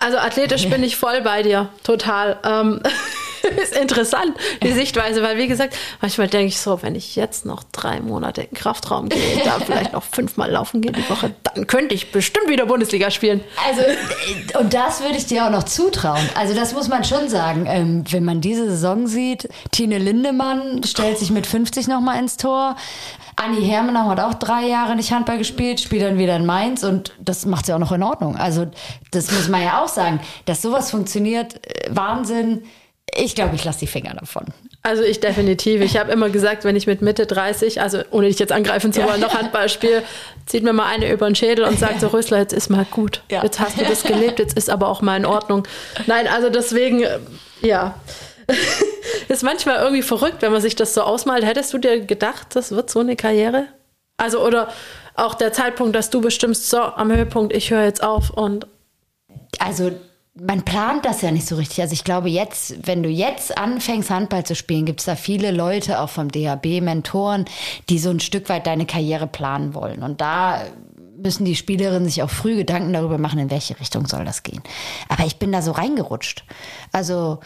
Also 0.00 0.18
athletisch 0.18 0.68
bin 0.68 0.82
ich 0.84 0.96
voll 0.96 1.22
bei 1.22 1.42
dir, 1.42 1.68
total. 1.82 2.38
Ähm, 2.44 2.80
ist 3.62 3.76
interessant, 3.76 4.32
die 4.62 4.72
Sichtweise, 4.72 5.22
weil 5.22 5.36
wie 5.36 5.48
gesagt, 5.48 5.76
manchmal 6.00 6.28
denke 6.28 6.48
ich 6.48 6.60
so, 6.60 6.82
wenn 6.82 6.94
ich 6.94 7.16
jetzt 7.16 7.46
noch 7.46 7.62
drei 7.72 8.00
Monate 8.00 8.42
in 8.42 8.48
den 8.48 8.54
Kraftraum 8.54 9.08
gehe, 9.08 9.42
da 9.44 9.58
vielleicht 9.60 9.92
noch 9.92 10.04
fünfmal 10.04 10.50
laufen 10.50 10.80
gehe 10.80 10.92
die 10.92 11.08
Woche, 11.08 11.34
dann 11.42 11.66
könnte 11.66 11.94
ich 11.94 12.12
bestimmt 12.12 12.48
wieder 12.48 12.66
Bundesliga 12.66 13.10
spielen. 13.10 13.40
Also, 13.66 13.82
äh, 13.82 14.58
und 14.58 14.74
das 14.74 15.00
würde 15.02 15.16
ich 15.16 15.26
dir 15.26 15.46
auch 15.46 15.50
noch 15.50 15.64
zutrauen. 15.64 16.28
Also, 16.34 16.54
das 16.54 16.72
muss 16.72 16.88
man 16.88 17.04
schon 17.04 17.28
sagen. 17.28 17.66
Ähm, 17.66 18.04
wenn 18.10 18.24
man 18.24 18.40
diese 18.40 18.68
Saison 18.68 19.06
sieht, 19.06 19.48
Tine 19.70 19.98
Lindemann 19.98 20.82
stellt 20.84 21.18
sich 21.18 21.30
mit 21.30 21.46
50 21.46 21.88
nochmal 21.88 22.18
ins 22.18 22.36
Tor. 22.36 22.76
Anni 23.36 23.64
Hermenau 23.64 24.08
hat 24.08 24.20
auch 24.20 24.34
drei 24.34 24.66
Jahre 24.66 24.96
nicht 24.96 25.12
Handball 25.12 25.38
gespielt, 25.38 25.80
spielt 25.80 26.02
dann 26.02 26.18
wieder 26.18 26.34
in 26.34 26.44
Mainz 26.44 26.82
und 26.82 27.12
das 27.20 27.46
macht 27.46 27.66
sie 27.66 27.72
auch 27.72 27.78
noch 27.78 27.92
in 27.92 28.02
Ordnung. 28.02 28.36
Also, 28.36 28.66
das 29.12 29.30
muss 29.30 29.48
man 29.48 29.62
ja 29.62 29.82
auch 29.82 29.88
sagen. 29.88 30.20
Dass 30.46 30.60
sowas 30.62 30.90
funktioniert, 30.90 31.54
äh, 31.66 31.88
Wahnsinn. 31.90 32.62
Ich 33.18 33.34
glaube, 33.34 33.56
ich 33.56 33.64
lasse 33.64 33.80
die 33.80 33.86
Finger 33.86 34.14
davon. 34.14 34.46
Also 34.82 35.02
ich 35.02 35.20
definitiv. 35.20 35.80
Ich 35.80 35.96
habe 35.96 36.12
immer 36.12 36.30
gesagt, 36.30 36.64
wenn 36.64 36.76
ich 36.76 36.86
mit 36.86 37.02
Mitte 37.02 37.26
30, 37.26 37.80
also 37.80 38.02
ohne 38.10 38.28
dich 38.28 38.38
jetzt 38.38 38.52
angreifen 38.52 38.92
zu 38.92 39.02
wollen, 39.02 39.20
noch 39.20 39.34
Handball 39.34 39.68
spiele, 39.68 40.02
zieht 40.46 40.62
mir 40.62 40.72
mal 40.72 40.86
eine 40.86 41.10
über 41.12 41.26
den 41.26 41.34
Schädel 41.34 41.64
und 41.64 41.78
sagt 41.78 42.00
so, 42.00 42.08
Rösler, 42.08 42.38
jetzt 42.38 42.52
ist 42.52 42.70
mal 42.70 42.86
gut. 42.90 43.22
Ja. 43.30 43.42
Jetzt 43.42 43.58
hast 43.58 43.80
du 43.80 43.84
das 43.84 44.04
gelebt, 44.04 44.38
jetzt 44.38 44.56
ist 44.56 44.70
aber 44.70 44.88
auch 44.88 45.02
mal 45.02 45.16
in 45.16 45.26
Ordnung. 45.26 45.66
Nein, 46.06 46.28
also 46.28 46.48
deswegen, 46.48 47.04
ja. 47.60 47.94
ist 49.28 49.42
manchmal 49.42 49.76
irgendwie 49.82 50.02
verrückt, 50.02 50.40
wenn 50.40 50.52
man 50.52 50.62
sich 50.62 50.76
das 50.76 50.94
so 50.94 51.02
ausmalt. 51.02 51.44
Hättest 51.44 51.72
du 51.74 51.78
dir 51.78 52.00
gedacht, 52.00 52.54
das 52.54 52.70
wird 52.70 52.88
so 52.88 53.00
eine 53.00 53.16
Karriere? 53.16 53.66
Also, 54.16 54.44
oder 54.44 54.68
auch 55.14 55.34
der 55.34 55.52
Zeitpunkt, 55.52 55.96
dass 55.96 56.10
du 56.10 56.20
bestimmst, 56.20 56.70
so 56.70 56.78
am 56.78 57.12
Höhepunkt, 57.12 57.54
ich 57.54 57.70
höre 57.70 57.84
jetzt 57.84 58.02
auf 58.02 58.30
und. 58.30 58.66
Also 59.58 59.90
man 60.40 60.62
plant 60.62 61.04
das 61.04 61.22
ja 61.22 61.30
nicht 61.30 61.46
so 61.46 61.56
richtig. 61.56 61.80
Also 61.80 61.92
ich 61.92 62.04
glaube 62.04 62.28
jetzt, 62.28 62.86
wenn 62.86 63.02
du 63.02 63.08
jetzt 63.08 63.56
anfängst, 63.58 64.10
Handball 64.10 64.44
zu 64.44 64.54
spielen, 64.54 64.84
gibt 64.84 65.00
es 65.00 65.06
da 65.06 65.16
viele 65.16 65.50
Leute, 65.50 66.00
auch 66.00 66.10
vom 66.10 66.30
DHB, 66.30 66.80
Mentoren, 66.80 67.44
die 67.88 67.98
so 67.98 68.10
ein 68.10 68.20
Stück 68.20 68.48
weit 68.48 68.66
deine 68.66 68.86
Karriere 68.86 69.26
planen 69.26 69.74
wollen. 69.74 70.02
Und 70.02 70.20
da 70.20 70.62
müssen 71.20 71.44
die 71.44 71.56
Spielerinnen 71.56 72.08
sich 72.08 72.22
auch 72.22 72.30
früh 72.30 72.56
Gedanken 72.56 72.92
darüber 72.92 73.18
machen, 73.18 73.38
in 73.38 73.50
welche 73.50 73.78
Richtung 73.80 74.06
soll 74.06 74.24
das 74.24 74.42
gehen. 74.42 74.62
Aber 75.08 75.24
ich 75.24 75.36
bin 75.36 75.50
da 75.50 75.62
so 75.62 75.72
reingerutscht. 75.72 76.44
Also 76.92 77.40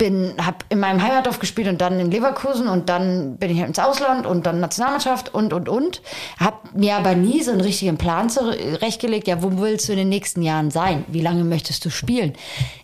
bin, 0.00 0.32
habe 0.40 0.56
in 0.70 0.80
meinem 0.80 1.02
Heimatdorf 1.02 1.40
gespielt 1.40 1.68
und 1.68 1.82
dann 1.82 2.00
in 2.00 2.10
Leverkusen 2.10 2.68
und 2.68 2.88
dann 2.88 3.36
bin 3.36 3.50
ich 3.50 3.58
ins 3.58 3.78
Ausland 3.78 4.26
und 4.26 4.46
dann 4.46 4.58
Nationalmannschaft 4.58 5.34
und 5.34 5.52
und 5.52 5.68
und. 5.68 6.00
Habe 6.38 6.56
mir 6.74 6.96
aber 6.96 7.14
nie 7.14 7.42
so 7.42 7.50
einen 7.50 7.60
richtigen 7.60 7.98
Plan 7.98 8.30
zurechtgelegt. 8.30 9.28
Ja, 9.28 9.42
wo 9.42 9.60
willst 9.60 9.88
du 9.88 9.92
in 9.92 9.98
den 9.98 10.08
nächsten 10.08 10.40
Jahren 10.40 10.70
sein? 10.70 11.04
Wie 11.08 11.20
lange 11.20 11.44
möchtest 11.44 11.84
du 11.84 11.90
spielen? 11.90 12.32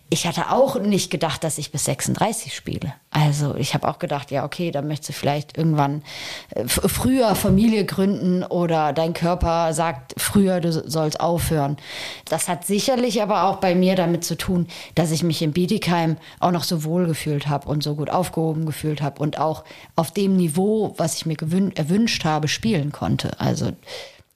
Ich 0.09 0.25
hatte 0.25 0.51
auch 0.51 0.79
nicht 0.79 1.11
gedacht, 1.11 1.43
dass 1.43 1.57
ich 1.57 1.71
bis 1.71 1.85
36 1.85 2.55
spiele. 2.55 2.93
Also 3.11 3.55
ich 3.55 3.73
habe 3.73 3.87
auch 3.87 3.99
gedacht, 3.99 4.31
ja, 4.31 4.45
okay, 4.45 4.71
dann 4.71 4.87
möchtest 4.87 5.09
du 5.09 5.13
vielleicht 5.13 5.57
irgendwann 5.57 6.01
äh, 6.51 6.67
früher 6.67 7.35
Familie 7.35 7.83
gründen 7.85 8.43
oder 8.43 8.93
dein 8.93 9.13
Körper 9.13 9.73
sagt 9.73 10.13
früher, 10.17 10.61
du 10.61 10.71
sollst 10.71 11.19
aufhören. 11.19 11.77
Das 12.25 12.47
hat 12.47 12.65
sicherlich 12.65 13.21
aber 13.21 13.43
auch 13.43 13.57
bei 13.57 13.75
mir 13.75 13.95
damit 13.95 14.23
zu 14.23 14.37
tun, 14.37 14.67
dass 14.95 15.11
ich 15.11 15.23
mich 15.23 15.41
in 15.41 15.51
Bietigheim 15.51 16.17
auch 16.39 16.51
noch 16.51 16.63
so 16.63 16.83
wohl 16.83 17.05
gefühlt 17.07 17.47
habe 17.47 17.67
und 17.67 17.83
so 17.83 17.95
gut 17.95 18.09
aufgehoben 18.09 18.65
gefühlt 18.65 19.01
habe 19.01 19.21
und 19.21 19.39
auch 19.39 19.65
auf 19.95 20.11
dem 20.11 20.37
Niveau, 20.37 20.93
was 20.97 21.15
ich 21.15 21.25
mir 21.25 21.37
erwünscht 21.75 22.23
habe, 22.23 22.47
spielen 22.47 22.91
konnte. 22.91 23.39
Also 23.39 23.71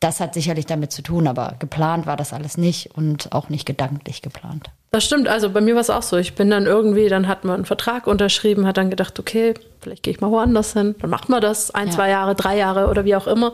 das 0.01 0.19
hat 0.19 0.33
sicherlich 0.33 0.65
damit 0.65 0.91
zu 0.91 1.03
tun, 1.03 1.27
aber 1.27 1.55
geplant 1.59 2.07
war 2.07 2.17
das 2.17 2.33
alles 2.33 2.57
nicht 2.57 2.89
und 2.95 3.31
auch 3.31 3.49
nicht 3.49 3.65
gedanklich 3.65 4.21
geplant. 4.21 4.69
Das 4.89 5.05
stimmt, 5.05 5.29
also 5.29 5.51
bei 5.51 5.61
mir 5.61 5.75
war 5.75 5.81
es 5.81 5.89
auch 5.89 6.01
so. 6.01 6.17
Ich 6.17 6.35
bin 6.35 6.49
dann 6.49 6.65
irgendwie, 6.65 7.07
dann 7.07 7.27
hat 7.27 7.45
man 7.45 7.55
einen 7.55 7.65
Vertrag 7.65 8.07
unterschrieben, 8.07 8.65
hat 8.67 8.77
dann 8.77 8.89
gedacht, 8.89 9.19
okay, 9.19 9.53
vielleicht 9.79 10.03
gehe 10.03 10.13
ich 10.13 10.19
mal 10.19 10.31
woanders 10.31 10.73
hin. 10.73 10.95
Dann 10.99 11.09
macht 11.09 11.29
man 11.29 11.39
das 11.39 11.71
ein, 11.71 11.87
ja. 11.87 11.93
zwei 11.93 12.09
Jahre, 12.09 12.35
drei 12.35 12.57
Jahre 12.57 12.89
oder 12.89 13.05
wie 13.05 13.15
auch 13.15 13.27
immer. 13.27 13.53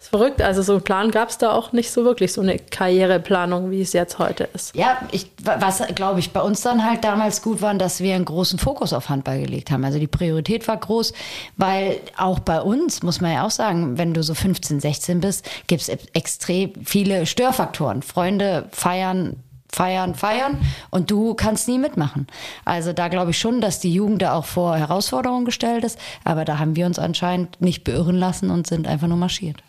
Ist 0.00 0.08
verrückt. 0.08 0.40
Also 0.40 0.62
so 0.62 0.72
einen 0.72 0.82
Plan 0.82 1.10
gab 1.10 1.28
es 1.28 1.36
da 1.36 1.52
auch 1.52 1.72
nicht 1.72 1.90
so 1.90 2.04
wirklich, 2.04 2.32
so 2.32 2.40
eine 2.40 2.58
Karriereplanung, 2.58 3.70
wie 3.70 3.82
es 3.82 3.92
jetzt 3.92 4.18
heute 4.18 4.48
ist. 4.54 4.74
Ja, 4.74 4.98
ich, 5.12 5.30
was 5.42 5.82
glaube 5.94 6.20
ich 6.20 6.32
bei 6.32 6.40
uns 6.40 6.62
dann 6.62 6.84
halt 6.84 7.04
damals 7.04 7.42
gut 7.42 7.60
war, 7.60 7.74
dass 7.74 8.00
wir 8.00 8.14
einen 8.14 8.24
großen 8.24 8.58
Fokus 8.58 8.94
auf 8.94 9.10
Handball 9.10 9.42
gelegt 9.42 9.70
haben. 9.70 9.84
Also 9.84 9.98
die 9.98 10.06
Priorität 10.06 10.66
war 10.68 10.78
groß, 10.78 11.12
weil 11.58 12.00
auch 12.16 12.38
bei 12.38 12.62
uns, 12.62 13.02
muss 13.02 13.20
man 13.20 13.32
ja 13.32 13.46
auch 13.46 13.50
sagen, 13.50 13.98
wenn 13.98 14.14
du 14.14 14.22
so 14.22 14.32
15, 14.32 14.80
16 14.80 15.20
bist, 15.20 15.46
gibt 15.66 15.82
es 15.82 15.90
extrem 16.14 16.72
viele 16.82 17.26
Störfaktoren. 17.26 18.00
Freunde 18.02 18.68
feiern 18.72 19.36
feiern, 19.72 20.16
feiern 20.16 20.58
und 20.90 21.10
du 21.10 21.34
kannst 21.34 21.68
nie 21.68 21.78
mitmachen. 21.78 22.26
Also 22.64 22.92
da 22.92 23.06
glaube 23.08 23.30
ich 23.30 23.38
schon, 23.38 23.60
dass 23.60 23.78
die 23.78 23.92
Jugend 23.92 24.22
da 24.22 24.34
auch 24.34 24.46
vor 24.46 24.76
Herausforderungen 24.76 25.44
gestellt 25.44 25.84
ist, 25.84 25.98
aber 26.24 26.44
da 26.44 26.58
haben 26.58 26.74
wir 26.74 26.86
uns 26.86 26.98
anscheinend 26.98 27.60
nicht 27.60 27.84
beirren 27.84 28.16
lassen 28.16 28.50
und 28.50 28.66
sind 28.66 28.88
einfach 28.88 29.06
nur 29.06 29.16
marschiert. 29.16 29.62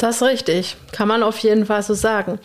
Das 0.00 0.16
ist 0.16 0.22
richtig, 0.22 0.76
kann 0.92 1.08
man 1.08 1.22
auf 1.22 1.38
jeden 1.38 1.66
Fall 1.66 1.82
so 1.82 1.92
sagen. 1.92 2.38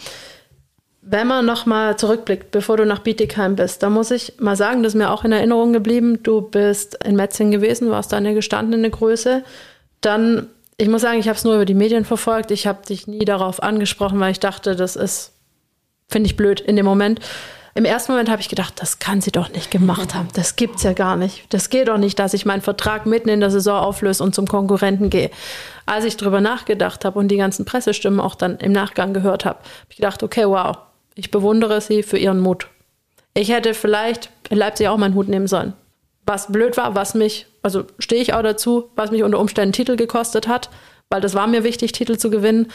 Wenn 1.01 1.27
man 1.27 1.45
nochmal 1.45 1.97
zurückblickt, 1.97 2.51
bevor 2.51 2.75
du 2.77 2.85
nach 2.85 2.99
Bietigheim 2.99 3.55
bist, 3.55 3.81
da 3.81 3.89
muss 3.89 4.11
ich 4.11 4.33
mal 4.39 4.57
sagen, 4.57 4.83
das 4.83 4.93
ist 4.93 4.97
mir 4.97 5.09
auch 5.09 5.23
in 5.23 5.31
Erinnerung 5.31 5.71
geblieben. 5.71 6.21
Du 6.21 6.41
bist 6.41 7.01
in 7.05 7.15
Metzing 7.15 7.51
gewesen, 7.51 7.91
warst 7.91 8.11
da 8.11 8.17
eine 8.17 8.33
gestandene 8.33 8.89
Größe. 8.89 9.43
Dann, 10.01 10.49
ich 10.77 10.89
muss 10.89 11.03
sagen, 11.03 11.19
ich 11.19 11.29
habe 11.29 11.37
es 11.37 11.45
nur 11.45 11.55
über 11.55 11.65
die 11.65 11.75
Medien 11.75 12.03
verfolgt. 12.03 12.51
Ich 12.51 12.67
habe 12.67 12.85
dich 12.85 13.07
nie 13.07 13.23
darauf 13.23 13.63
angesprochen, 13.63 14.19
weil 14.19 14.31
ich 14.31 14.39
dachte, 14.41 14.75
das 14.75 14.97
ist 14.97 15.31
Finde 16.07 16.27
ich 16.27 16.37
blöd 16.37 16.61
in 16.61 16.75
dem 16.75 16.85
Moment. 16.85 17.19
Im 17.77 17.83
ersten 17.83 18.13
Moment 18.13 18.29
habe 18.29 18.41
ich 18.41 18.47
gedacht, 18.47 18.75
das 18.77 18.99
kann 18.99 19.19
sie 19.19 19.33
doch 19.33 19.49
nicht 19.49 19.69
gemacht 19.69 20.15
haben. 20.15 20.29
Das 20.33 20.55
gibt's 20.55 20.83
ja 20.83 20.93
gar 20.93 21.17
nicht. 21.17 21.43
Das 21.49 21.69
geht 21.69 21.89
doch 21.89 21.97
nicht, 21.97 22.17
dass 22.17 22.33
ich 22.33 22.45
meinen 22.45 22.61
Vertrag 22.61 23.05
mitten 23.05 23.27
in 23.27 23.41
der 23.41 23.51
Saison 23.51 23.81
auflöse 23.81 24.23
und 24.23 24.33
zum 24.33 24.47
Konkurrenten 24.47 25.09
gehe. 25.09 25.29
Als 25.85 26.05
ich 26.05 26.15
drüber 26.15 26.39
nachgedacht 26.39 27.03
habe 27.03 27.19
und 27.19 27.27
die 27.27 27.35
ganzen 27.35 27.65
Pressestimmen 27.65 28.21
auch 28.21 28.35
dann 28.35 28.59
im 28.59 28.71
Nachgang 28.71 29.13
gehört 29.13 29.43
habe, 29.43 29.59
habe 29.59 29.89
ich 29.89 29.97
gedacht, 29.97 30.23
okay, 30.23 30.45
wow, 30.47 30.77
ich 31.15 31.31
bewundere 31.31 31.81
sie 31.81 32.01
für 32.01 32.17
ihren 32.17 32.39
Mut. 32.39 32.69
Ich 33.33 33.49
hätte 33.49 33.73
vielleicht 33.73 34.29
in 34.49 34.57
Leipzig 34.57 34.87
auch 34.87 34.97
meinen 34.97 35.13
Hut 35.13 35.27
nehmen 35.27 35.47
sollen. 35.47 35.73
Was 36.25 36.49
blöd 36.49 36.77
war, 36.77 36.95
was 36.95 37.13
mich, 37.13 37.45
also 37.61 37.83
stehe 37.99 38.21
ich 38.21 38.33
auch 38.33 38.41
dazu, 38.41 38.89
was 38.95 39.11
mich 39.11 39.23
unter 39.23 39.37
Umständen 39.37 39.73
Titel 39.73 39.97
gekostet 39.97 40.47
hat, 40.47 40.69
weil 41.09 41.19
das 41.19 41.33
war 41.33 41.45
mir 41.45 41.65
wichtig, 41.65 41.91
Titel 41.91 42.17
zu 42.17 42.29
gewinnen, 42.29 42.71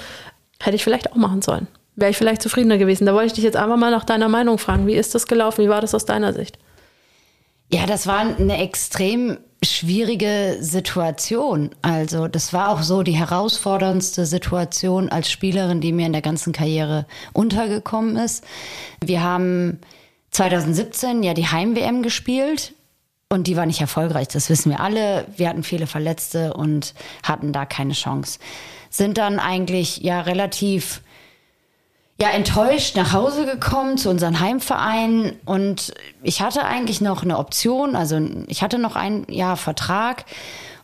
hätte 0.61 0.76
ich 0.76 0.84
vielleicht 0.84 1.11
auch 1.11 1.16
machen 1.16 1.40
sollen 1.40 1.68
wäre 2.01 2.11
ich 2.11 2.16
vielleicht 2.16 2.42
zufriedener 2.42 2.78
gewesen. 2.78 3.07
Da 3.07 3.14
wollte 3.14 3.28
ich 3.28 3.32
dich 3.34 3.44
jetzt 3.44 3.57
einfach 3.57 3.76
mal 3.76 3.90
nach 3.90 4.05
deiner 4.05 4.28
Meinung 4.28 4.59
fragen. 4.59 4.86
Wie 4.86 4.94
ist 4.94 5.14
das 5.14 5.26
gelaufen? 5.26 5.64
Wie 5.64 5.68
war 5.68 5.80
das 5.80 5.94
aus 5.94 6.05
deiner 6.05 6.32
Sicht? 6.32 6.59
Ja, 7.72 7.86
das 7.86 8.07
war 8.07 8.20
eine 8.20 8.59
extrem 8.59 9.38
schwierige 9.62 10.57
Situation. 10.61 11.70
Also 11.82 12.26
das 12.26 12.53
war 12.53 12.70
auch 12.70 12.82
so 12.82 13.03
die 13.03 13.12
herausforderndste 13.12 14.26
Situation 14.26 15.11
als 15.11 15.30
Spielerin, 15.30 15.80
die 15.80 15.92
mir 15.92 16.07
in 16.07 16.12
der 16.12 16.22
ganzen 16.22 16.53
Karriere 16.53 17.07
untergekommen 17.32 18.16
ist. 18.16 18.44
Wir 19.05 19.22
haben 19.22 19.78
2017 20.30 21.22
ja 21.22 21.34
die 21.34 21.46
Heim-WM 21.46 22.03
gespielt 22.03 22.72
und 23.28 23.46
die 23.46 23.57
war 23.57 23.66
nicht 23.66 23.80
erfolgreich. 23.80 24.28
Das 24.28 24.48
wissen 24.48 24.70
wir 24.70 24.80
alle. 24.80 25.26
Wir 25.36 25.48
hatten 25.48 25.62
viele 25.62 25.86
Verletzte 25.86 26.55
und 26.55 26.94
hatten 27.22 27.53
da 27.53 27.66
keine 27.66 27.92
Chance. 27.92 28.38
Sind 28.88 29.18
dann 29.18 29.38
eigentlich 29.38 29.98
ja 29.98 30.22
relativ 30.22 31.03
ja 32.20 32.28
enttäuscht 32.30 32.96
nach 32.96 33.12
Hause 33.12 33.46
gekommen 33.46 33.96
zu 33.96 34.10
unseren 34.10 34.40
Heimvereinen 34.40 35.32
und 35.46 35.94
ich 36.22 36.42
hatte 36.42 36.64
eigentlich 36.64 37.00
noch 37.00 37.22
eine 37.22 37.38
Option, 37.38 37.96
also 37.96 38.20
ich 38.46 38.62
hatte 38.62 38.78
noch 38.78 38.94
ein 38.94 39.24
Jahr 39.28 39.56
Vertrag 39.56 40.26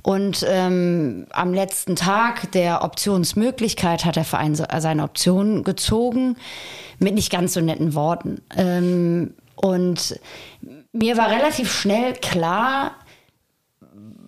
und 0.02 0.46
ähm, 0.48 1.26
am 1.30 1.52
letzten 1.52 1.96
Tag 1.96 2.52
der 2.52 2.84
Optionsmöglichkeit 2.84 4.04
hat 4.04 4.16
der 4.16 4.24
Verein 4.24 4.54
seine 4.54 5.02
Option 5.02 5.64
gezogen 5.64 6.36
mit 7.00 7.14
nicht 7.14 7.30
ganz 7.30 7.54
so 7.54 7.60
netten 7.60 7.94
Worten. 7.94 8.40
Ähm, 8.56 9.34
und 9.56 10.20
mir 10.92 11.16
war 11.16 11.28
relativ 11.30 11.72
schnell 11.72 12.12
klar, 12.14 12.92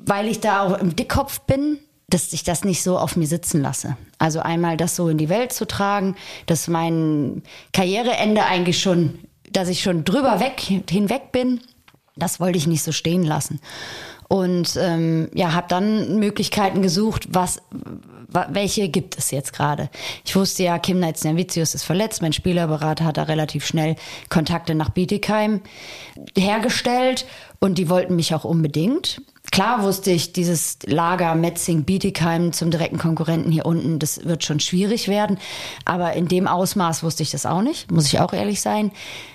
weil 0.05 0.27
ich 0.27 0.41
da 0.41 0.63
auch 0.63 0.79
im 0.79 0.97
Dickkopf 0.97 1.41
bin, 1.43 1.79
dass 2.09 2.33
ich 2.33 2.43
das 2.43 2.65
nicht 2.65 2.83
so 2.83 2.99
auf 2.99 3.17
mir 3.17 3.27
sitzen 3.27 3.61
lasse. 3.61 3.97
Also 4.19 4.41
einmal 4.41 4.77
das 4.77 4.97
so 4.97 5.09
in 5.09 5.19
die 5.19 5.29
Welt 5.29 5.53
zu 5.53 5.67
tragen, 5.67 6.17
dass 6.47 6.69
mein 6.69 7.43
Karriereende 7.73 8.45
eigentlich 8.45 8.81
schon, 8.81 9.19
dass 9.51 9.69
ich 9.69 9.83
schon 9.83 10.05
drüber 10.05 10.41
weg, 10.41 10.61
hinweg 10.89 11.33
bin, 11.33 11.61
das 12.17 12.41
wollte 12.41 12.59
ich 12.59 12.67
nicht 12.67 12.83
so 12.83 12.93
stehen 12.93 13.25
lassen. 13.25 13.61
und 14.29 14.77
ähm, 14.81 15.29
ja, 15.35 15.53
habe 15.53 15.69
dann 15.69 16.19
Möglichkeiten 16.19 16.83
gesucht, 16.83 17.29
was 17.31 17.63
welche 18.31 18.89
gibt 18.91 19.17
es 19.17 19.31
jetzt 19.31 19.55
gerade? 19.55 19.89
Ich 20.25 20.37
wusste 20.37 20.63
ja, 20.63 20.79
Kim 20.79 21.01
Neitz-Nervitius 21.01 21.75
ist 21.75 21.85
verletzt. 21.85 22.21
Mein 22.21 22.35
Spielerberater 22.35 23.07
hat 23.07 23.17
da 23.17 23.23
relativ 23.23 23.67
schnell 23.67 23.97
Kontakte 24.29 24.75
nach 24.75 24.91
Bietigheim 24.91 25.63
hergestellt 26.37 27.27
und 27.59 27.79
die 27.79 27.89
wollten 27.89 28.17
mich 28.17 28.35
auch 28.35 28.45
unbedingt. 28.45 29.23
Klar 29.51 29.83
wusste 29.83 30.11
ich, 30.11 30.33
dieses 30.33 30.79
Lager 30.85 31.35
Metzing-Bietigheim 31.35 32.53
zum 32.53 32.71
direkten 32.71 32.99
Konkurrenten 32.99 33.51
hier 33.51 33.67
unten, 33.67 33.99
das 33.99 34.25
wird 34.25 34.45
schon 34.45 34.61
schwierig 34.61 35.09
werden. 35.09 35.39
Aber 35.85 36.13
in 36.13 36.29
dem 36.29 36.47
Ausmaß 36.47 37.03
wusste 37.03 37.23
ich 37.23 37.31
das 37.31 37.47
auch 37.47 37.63
nicht, 37.63 37.91
muss 37.91 38.07
ich 38.07 38.21
auch 38.21 38.33
ehrlich 38.33 38.61
sein. 38.61 38.91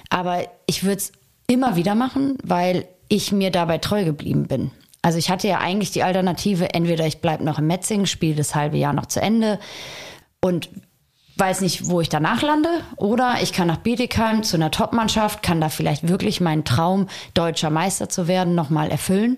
Aber 0.09 0.43
ich 0.65 0.83
würde 0.83 0.97
es 0.97 1.11
immer 1.47 1.75
wieder 1.75 1.95
machen, 1.95 2.37
weil 2.43 2.85
ich 3.09 3.31
mir 3.31 3.51
dabei 3.51 3.77
treu 3.79 4.05
geblieben 4.05 4.47
bin. 4.47 4.71
Also 5.01 5.17
ich 5.17 5.29
hatte 5.29 5.47
ja 5.47 5.59
eigentlich 5.59 5.91
die 5.91 6.03
Alternative, 6.03 6.73
entweder 6.73 7.05
ich 7.05 7.19
bleibe 7.19 7.43
noch 7.43 7.59
im 7.59 7.67
Metzing, 7.67 8.05
spiele 8.05 8.35
das 8.35 8.55
halbe 8.55 8.77
Jahr 8.77 8.93
noch 8.93 9.07
zu 9.07 9.21
Ende 9.21 9.59
und 10.39 10.69
weiß 11.35 11.61
nicht, 11.61 11.87
wo 11.87 11.99
ich 11.99 12.09
danach 12.09 12.41
lande. 12.41 12.69
Oder 12.95 13.35
ich 13.41 13.51
kann 13.51 13.67
nach 13.67 13.77
Bietigheim 13.77 14.43
zu 14.43 14.55
einer 14.55 14.71
Topmannschaft, 14.71 15.43
kann 15.43 15.59
da 15.59 15.69
vielleicht 15.69 16.07
wirklich 16.07 16.39
meinen 16.41 16.63
Traum, 16.63 17.07
deutscher 17.33 17.69
Meister 17.69 18.07
zu 18.07 18.27
werden, 18.27 18.55
nochmal 18.55 18.91
erfüllen. 18.91 19.37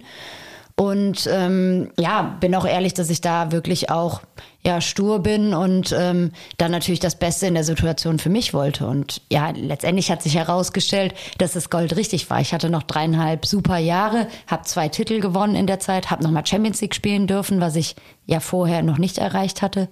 Und 0.78 1.30
ähm, 1.32 1.92
ja, 1.98 2.36
bin 2.42 2.54
auch 2.54 2.66
ehrlich, 2.66 2.94
dass 2.94 3.10
ich 3.10 3.22
da 3.22 3.54
wirklich 3.54 3.90
auch 3.90 4.22
ja 4.62 4.82
stur 4.82 5.20
bin 5.20 5.54
und 5.54 5.96
ähm, 5.98 6.32
dann 6.58 6.72
natürlich 6.72 7.00
das 7.00 7.16
Beste 7.16 7.48
in 7.48 7.54
der 7.54 7.64
Situation 7.64 8.20
für 8.20 8.30
mich 8.30 8.54
wollte. 8.54 8.86
Und 8.86 9.22
ja, 9.32 9.52
letztendlich 9.52 10.12
hat 10.12 10.22
sich 10.22 10.36
herausgestellt, 10.36 11.14
dass 11.38 11.54
das 11.54 11.70
Gold 11.70 11.96
richtig 11.96 12.30
war. 12.30 12.42
Ich 12.42 12.54
hatte 12.54 12.70
noch 12.70 12.84
dreieinhalb 12.84 13.46
super 13.46 13.78
Jahre, 13.78 14.28
habe 14.48 14.64
zwei 14.64 14.90
Titel 14.90 15.22
gewonnen 15.22 15.56
in 15.56 15.66
der 15.66 15.80
Zeit, 15.80 16.12
habe 16.12 16.24
nochmal 16.24 16.46
Champions 16.46 16.82
League 16.82 16.96
spielen 16.96 17.26
dürfen, 17.26 17.62
was 17.62 17.78
ich 17.78 17.96
ja 18.26 18.42
vorher 18.42 18.84
noch 18.84 18.98
nicht 18.98 19.18
erreicht 19.18 19.62
hatte. 19.62 19.88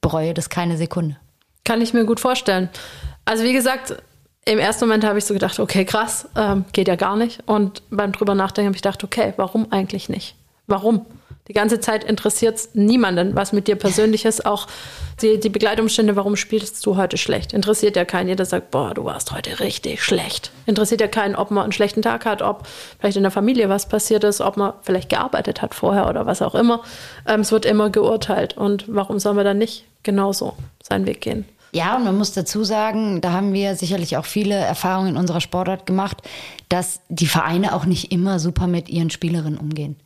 Bereue 0.00 0.32
das 0.32 0.48
keine 0.48 0.78
Sekunde. 0.78 1.18
Kann 1.64 1.82
ich 1.82 1.92
mir 1.92 2.06
gut 2.06 2.20
vorstellen. 2.20 2.70
Also 3.26 3.44
wie 3.44 3.52
gesagt, 3.52 3.96
im 4.46 4.58
ersten 4.60 4.86
Moment 4.86 5.04
habe 5.04 5.18
ich 5.18 5.24
so 5.24 5.34
gedacht, 5.34 5.58
okay, 5.58 5.84
krass, 5.84 6.28
ähm, 6.36 6.64
geht 6.72 6.88
ja 6.88 6.94
gar 6.94 7.16
nicht. 7.16 7.40
Und 7.46 7.82
beim 7.90 8.12
drüber 8.12 8.34
nachdenken 8.34 8.68
habe 8.68 8.76
ich 8.76 8.82
gedacht, 8.82 9.02
okay, 9.02 9.34
warum 9.36 9.70
eigentlich 9.72 10.08
nicht? 10.08 10.36
Warum? 10.68 11.04
Die 11.48 11.52
ganze 11.52 11.78
Zeit 11.78 12.02
interessiert 12.02 12.56
es 12.56 12.74
niemanden, 12.74 13.36
was 13.36 13.52
mit 13.52 13.68
dir 13.68 13.76
persönlich 13.76 14.24
ist. 14.24 14.46
Auch 14.46 14.66
die, 15.20 15.38
die 15.38 15.48
Begleitumstände, 15.48 16.16
warum 16.16 16.36
spielst 16.36 16.84
du 16.86 16.96
heute 16.96 17.18
schlecht? 17.18 17.52
Interessiert 17.52 17.96
ja 17.96 18.04
keinen. 18.04 18.28
Jeder 18.28 18.44
sagt, 18.44 18.70
boah, 18.70 18.94
du 18.94 19.04
warst 19.04 19.32
heute 19.32 19.60
richtig 19.60 20.02
schlecht. 20.02 20.50
Interessiert 20.66 21.00
ja 21.00 21.08
keinen, 21.08 21.36
ob 21.36 21.50
man 21.50 21.64
einen 21.64 21.72
schlechten 21.72 22.02
Tag 22.02 22.24
hat, 22.24 22.42
ob 22.42 22.66
vielleicht 22.98 23.16
in 23.16 23.22
der 23.22 23.32
Familie 23.32 23.68
was 23.68 23.88
passiert 23.88 24.24
ist, 24.24 24.40
ob 24.40 24.56
man 24.56 24.74
vielleicht 24.82 25.08
gearbeitet 25.08 25.62
hat 25.62 25.74
vorher 25.74 26.08
oder 26.08 26.26
was 26.26 26.42
auch 26.42 26.54
immer. 26.54 26.82
Ähm, 27.26 27.40
es 27.40 27.52
wird 27.52 27.64
immer 27.64 27.90
geurteilt. 27.90 28.56
Und 28.56 28.84
warum 28.88 29.18
sollen 29.18 29.36
wir 29.36 29.44
dann 29.44 29.58
nicht 29.58 29.84
genauso 30.02 30.56
seinen 30.82 31.06
Weg 31.06 31.20
gehen? 31.20 31.44
Ja, 31.76 31.94
und 31.94 32.04
man 32.04 32.16
muss 32.16 32.32
dazu 32.32 32.64
sagen, 32.64 33.20
da 33.20 33.32
haben 33.32 33.52
wir 33.52 33.76
sicherlich 33.76 34.16
auch 34.16 34.24
viele 34.24 34.54
Erfahrungen 34.54 35.10
in 35.10 35.16
unserer 35.18 35.42
Sportart 35.42 35.84
gemacht, 35.84 36.22
dass 36.70 37.00
die 37.10 37.26
Vereine 37.26 37.74
auch 37.74 37.84
nicht 37.84 38.12
immer 38.12 38.38
super 38.38 38.66
mit 38.66 38.88
ihren 38.88 39.10
Spielerinnen 39.10 39.58
umgehen. 39.58 39.96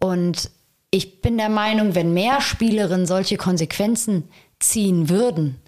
Und 0.00 0.50
ich 0.90 1.20
bin 1.20 1.36
der 1.36 1.50
Meinung, 1.50 1.94
wenn 1.94 2.14
mehr 2.14 2.40
Spielerinnen 2.40 3.04
solche 3.04 3.36
Konsequenzen 3.36 4.30
ziehen 4.58 5.10
würden, 5.10 5.60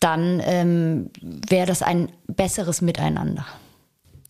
dann 0.00 0.42
ähm, 0.44 1.10
wäre 1.20 1.66
das 1.66 1.82
ein 1.82 2.10
besseres 2.26 2.82
Miteinander. 2.82 3.46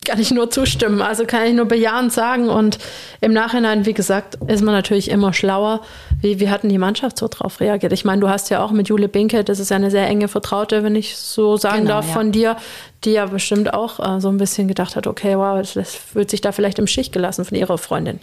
Kann 0.05 0.19
ich 0.19 0.31
nur 0.31 0.49
zustimmen. 0.49 1.01
Also 1.01 1.25
kann 1.25 1.45
ich 1.45 1.53
nur 1.53 1.65
bejahend 1.65 2.11
sagen. 2.11 2.49
Und 2.49 2.77
im 3.21 3.33
Nachhinein, 3.33 3.85
wie 3.85 3.93
gesagt, 3.93 4.37
ist 4.47 4.63
man 4.63 4.73
natürlich 4.73 5.09
immer 5.09 5.33
schlauer. 5.33 5.81
Wie, 6.21 6.39
wie 6.39 6.49
hat 6.49 6.63
denn 6.63 6.69
die 6.69 6.77
Mannschaft 6.77 7.17
so 7.17 7.27
drauf 7.27 7.59
reagiert? 7.59 7.93
Ich 7.93 8.05
meine, 8.05 8.21
du 8.21 8.29
hast 8.29 8.49
ja 8.49 8.63
auch 8.63 8.71
mit 8.71 8.89
Jule 8.89 9.07
Binke, 9.07 9.43
das 9.43 9.59
ist 9.59 9.69
ja 9.69 9.75
eine 9.75 9.91
sehr 9.91 10.07
enge 10.07 10.27
Vertraute, 10.27 10.83
wenn 10.83 10.95
ich 10.95 11.17
so 11.17 11.57
sagen 11.57 11.83
genau, 11.83 11.95
darf, 11.95 12.07
ja. 12.07 12.13
von 12.13 12.31
dir, 12.31 12.57
die 13.03 13.11
ja 13.11 13.25
bestimmt 13.25 13.73
auch 13.73 13.99
äh, 13.99 14.19
so 14.19 14.29
ein 14.29 14.37
bisschen 14.37 14.67
gedacht 14.67 14.95
hat, 14.95 15.07
okay, 15.07 15.37
wow, 15.37 15.61
das 15.61 15.97
wird 16.13 16.29
sich 16.29 16.41
da 16.41 16.51
vielleicht 16.51 16.79
im 16.79 16.87
Stich 16.87 17.11
gelassen 17.11 17.45
von 17.45 17.57
ihrer 17.57 17.77
Freundin. 17.77 18.19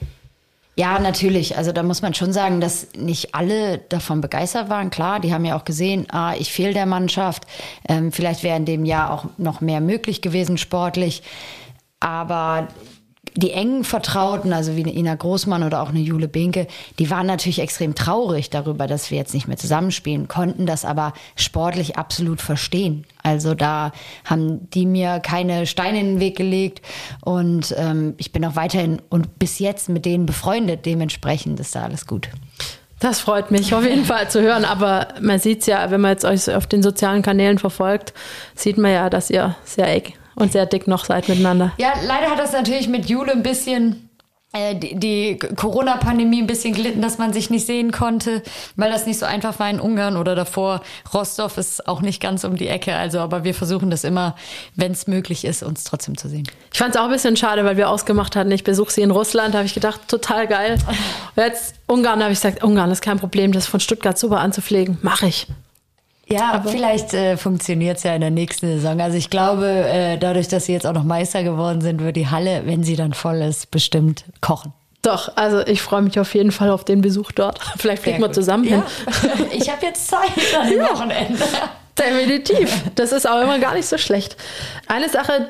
Ja, 0.77 0.99
natürlich. 0.99 1.59
Also 1.59 1.73
da 1.73 1.83
muss 1.83 2.01
man 2.01 2.15
schon 2.15 2.33
sagen, 2.33 2.63
dass 2.63 2.89
nicht 2.97 3.35
alle 3.35 3.79
davon 3.91 4.23
begeistert 4.23 4.71
waren. 4.71 4.89
Klar, 4.89 5.21
die 5.21 5.35
haben 5.35 5.45
ja 5.45 5.55
auch 5.59 5.67
gesehen, 5.67 6.07
ah, 6.11 6.35
ich 6.39 6.53
fehle 6.53 6.73
der 6.73 6.87
Mannschaft. 6.87 7.43
Ähm, 7.87 8.13
vielleicht 8.13 8.43
wäre 8.43 8.57
in 8.57 8.65
dem 8.65 8.87
Jahr 8.87 9.13
auch 9.13 9.27
noch 9.37 9.61
mehr 9.61 9.83
möglich 9.83 10.23
gewesen 10.23 10.57
sportlich. 10.57 11.23
Aber 12.01 12.69
die 13.37 13.53
engen 13.53 13.85
Vertrauten, 13.85 14.53
also 14.53 14.77
wie 14.77 14.83
eine 14.83 14.95
Ina 14.95 15.15
Großmann 15.15 15.63
oder 15.63 15.83
auch 15.83 15.91
eine 15.91 16.01
Jule 16.01 16.29
Binke, 16.29 16.67
die 16.99 17.11
waren 17.11 17.27
natürlich 17.27 17.61
extrem 17.61 17.95
traurig 17.95 18.51
darüber, 18.51 18.87
dass 18.87 19.11
wir 19.11 19.19
jetzt 19.19 19.35
nicht 19.35 19.47
mehr 19.47 19.57
zusammenspielen, 19.57 20.29
konnten 20.29 20.67
das 20.67 20.85
aber 20.85 21.13
sportlich 21.37 21.97
absolut 21.97 22.41
verstehen. 22.41 23.07
Also 23.23 23.55
da 23.55 23.93
haben 24.25 24.69
die 24.71 24.87
mir 24.87 25.21
keine 25.21 25.67
Steine 25.67 26.01
in 26.01 26.07
den 26.07 26.21
Weg 26.21 26.37
gelegt 26.37 26.83
und 27.25 27.75
ähm, 27.79 28.15
ich 28.17 28.33
bin 28.33 28.45
auch 28.45 28.57
weiterhin 28.57 29.01
und 29.09 29.39
bis 29.39 29.59
jetzt 29.59 29.89
mit 29.89 30.05
denen 30.05 30.27
befreundet. 30.27 30.85
Dementsprechend 30.87 31.61
ist 31.61 31.75
da 31.75 31.85
alles 31.85 32.07
gut. 32.07 32.29
Das 32.99 33.21
freut 33.21 33.51
mich 33.51 33.73
auf 33.75 33.83
jeden 33.83 34.05
Fall 34.05 34.29
zu 34.29 34.43
hören. 34.43 34.67
Aber 34.67 35.09
man 35.23 35.39
sieht 35.39 35.61
es 35.61 35.67
ja, 35.67 35.91
wenn 35.91 36.03
man 36.03 36.11
jetzt 36.11 36.27
euch 36.27 36.55
auf 36.55 36.67
den 36.67 36.83
sozialen 36.83 37.23
Kanälen 37.23 37.59
verfolgt, 37.59 38.13
sieht 38.55 38.77
man 38.77 38.93
ja, 38.93 39.09
dass 39.09 39.31
ihr 39.31 39.57
sehr 39.65 39.89
eng 39.89 40.13
und 40.35 40.53
sehr 40.53 40.67
dick 40.67 40.87
noch 40.87 41.05
seid 41.05 41.29
miteinander. 41.29 41.73
Ja, 41.79 41.93
leider 42.07 42.31
hat 42.31 42.39
das 42.39 42.53
natürlich 42.53 42.89
mit 42.89 43.09
Jule 43.09 43.33
ein 43.33 43.43
bisschen 43.43 44.11
äh, 44.53 44.75
die, 44.75 44.99
die 44.99 45.39
Corona-Pandemie 45.39 46.43
ein 46.43 46.47
bisschen 46.49 46.75
glitten, 46.75 47.01
dass 47.01 47.19
man 47.19 47.33
sich 47.33 47.51
nicht 47.51 47.67
sehen 47.67 47.93
konnte, 47.93 48.43
weil 48.75 48.91
das 48.91 49.07
nicht 49.07 49.19
so 49.19 49.27
einfach 49.27 49.61
war 49.61 49.71
in 49.71 49.79
Ungarn 49.79 50.17
oder 50.17 50.35
davor. 50.35 50.83
Rostov 51.15 51.57
ist 51.57 51.87
auch 51.87 52.01
nicht 52.01 52.21
ganz 52.21 52.43
um 52.43 52.57
die 52.57 52.67
Ecke, 52.67 52.97
also 52.97 53.21
aber 53.21 53.45
wir 53.45 53.55
versuchen 53.55 53.91
das 53.91 54.03
immer, 54.03 54.35
wenn 54.75 54.91
es 54.91 55.07
möglich 55.07 55.45
ist, 55.45 55.63
uns 55.63 55.85
trotzdem 55.85 56.17
zu 56.17 56.29
sehen. 56.29 56.49
Ich 56.73 56.79
fand 56.79 56.95
es 56.95 57.01
auch 57.01 57.05
ein 57.05 57.13
bisschen 57.13 57.37
schade, 57.37 57.65
weil 57.65 57.77
wir 57.77 57.89
ausgemacht 57.89 58.35
hatten, 58.35 58.51
ich 58.51 58.65
besuche 58.65 58.91
sie 58.91 59.03
in 59.03 59.13
Russland, 59.13 59.55
habe 59.55 59.67
ich 59.67 59.75
gedacht, 59.75 60.01
total 60.09 60.49
geil. 60.49 60.79
Jetzt 61.37 61.77
Ungarn 61.87 62.21
habe 62.21 62.33
ich 62.33 62.41
gesagt, 62.41 62.65
Ungarn 62.65 62.91
ist 62.91 63.03
kein 63.03 63.21
Problem, 63.21 63.53
das 63.53 63.69
von 63.69 63.79
Stuttgart 63.79 64.19
super 64.19 64.41
anzupflegen, 64.41 64.99
mache 65.03 65.29
ich. 65.29 65.47
Ja, 66.33 66.53
aber 66.53 66.71
vielleicht 66.71 67.13
äh, 67.13 67.37
funktioniert 67.37 67.97
es 67.97 68.05
ja 68.05 68.15
in 68.15 68.21
der 68.21 68.31
nächsten 68.31 68.67
Saison. 68.67 69.01
Also 69.01 69.17
ich 69.17 69.31
glaube, 69.31 69.67
äh, 69.67 70.17
dadurch, 70.17 70.47
dass 70.49 70.67
sie 70.67 70.73
jetzt 70.73 70.87
auch 70.87 70.93
noch 70.93 71.03
Meister 71.03 71.43
geworden 71.43 71.81
sind, 71.81 72.01
wird 72.01 72.17
die 72.17 72.29
Halle, 72.29 72.63
wenn 72.67 72.85
sie 72.85 72.95
dann 72.95 73.15
voll 73.15 73.37
ist, 73.37 73.71
bestimmt 73.71 74.25
kochen. 74.41 74.73
Doch, 75.03 75.37
also 75.37 75.61
ich 75.67 75.83
freue 75.83 76.03
mich 76.03 76.21
auf 76.21 76.33
jeden 76.35 76.53
Fall 76.53 76.71
auf 76.71 76.85
den 76.85 77.01
Besuch 77.01 77.33
dort. 77.33 77.59
Vielleicht 77.79 78.03
fliegen 78.03 78.21
wir 78.21 78.33
zusammen 78.33 78.65
hin. 78.65 78.83
ich 79.53 79.69
habe 79.71 79.87
jetzt 79.87 80.07
Zeit 80.07 80.31
an 80.61 80.71
dem 80.71 80.79
ja, 80.79 80.91
Wochenende. 80.91 81.43
Definitiv. 81.99 82.85
Das 82.95 83.11
ist 83.11 83.29
auch 83.29 83.43
immer 83.43 83.59
gar 83.59 83.75
nicht 83.75 83.87
so 83.87 83.99
schlecht. 83.99 84.37
Eine 84.87 85.09
Sache, 85.09 85.49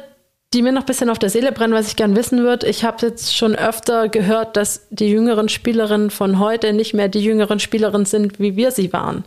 die 0.54 0.62
mir 0.62 0.72
noch 0.72 0.82
ein 0.82 0.86
bisschen 0.86 1.10
auf 1.10 1.18
der 1.18 1.30
Seele 1.30 1.52
brennt, 1.52 1.74
was 1.74 1.88
ich 1.88 1.96
gern 1.96 2.16
wissen 2.16 2.42
würde. 2.42 2.66
Ich 2.66 2.84
habe 2.84 3.06
jetzt 3.06 3.36
schon 3.36 3.54
öfter 3.54 4.08
gehört, 4.08 4.56
dass 4.56 4.86
die 4.90 5.10
jüngeren 5.10 5.48
Spielerinnen 5.48 6.10
von 6.10 6.38
heute 6.38 6.72
nicht 6.72 6.94
mehr 6.94 7.08
die 7.08 7.20
jüngeren 7.20 7.60
Spielerinnen 7.60 8.06
sind, 8.06 8.40
wie 8.40 8.56
wir 8.56 8.70
sie 8.70 8.92
waren 8.92 9.24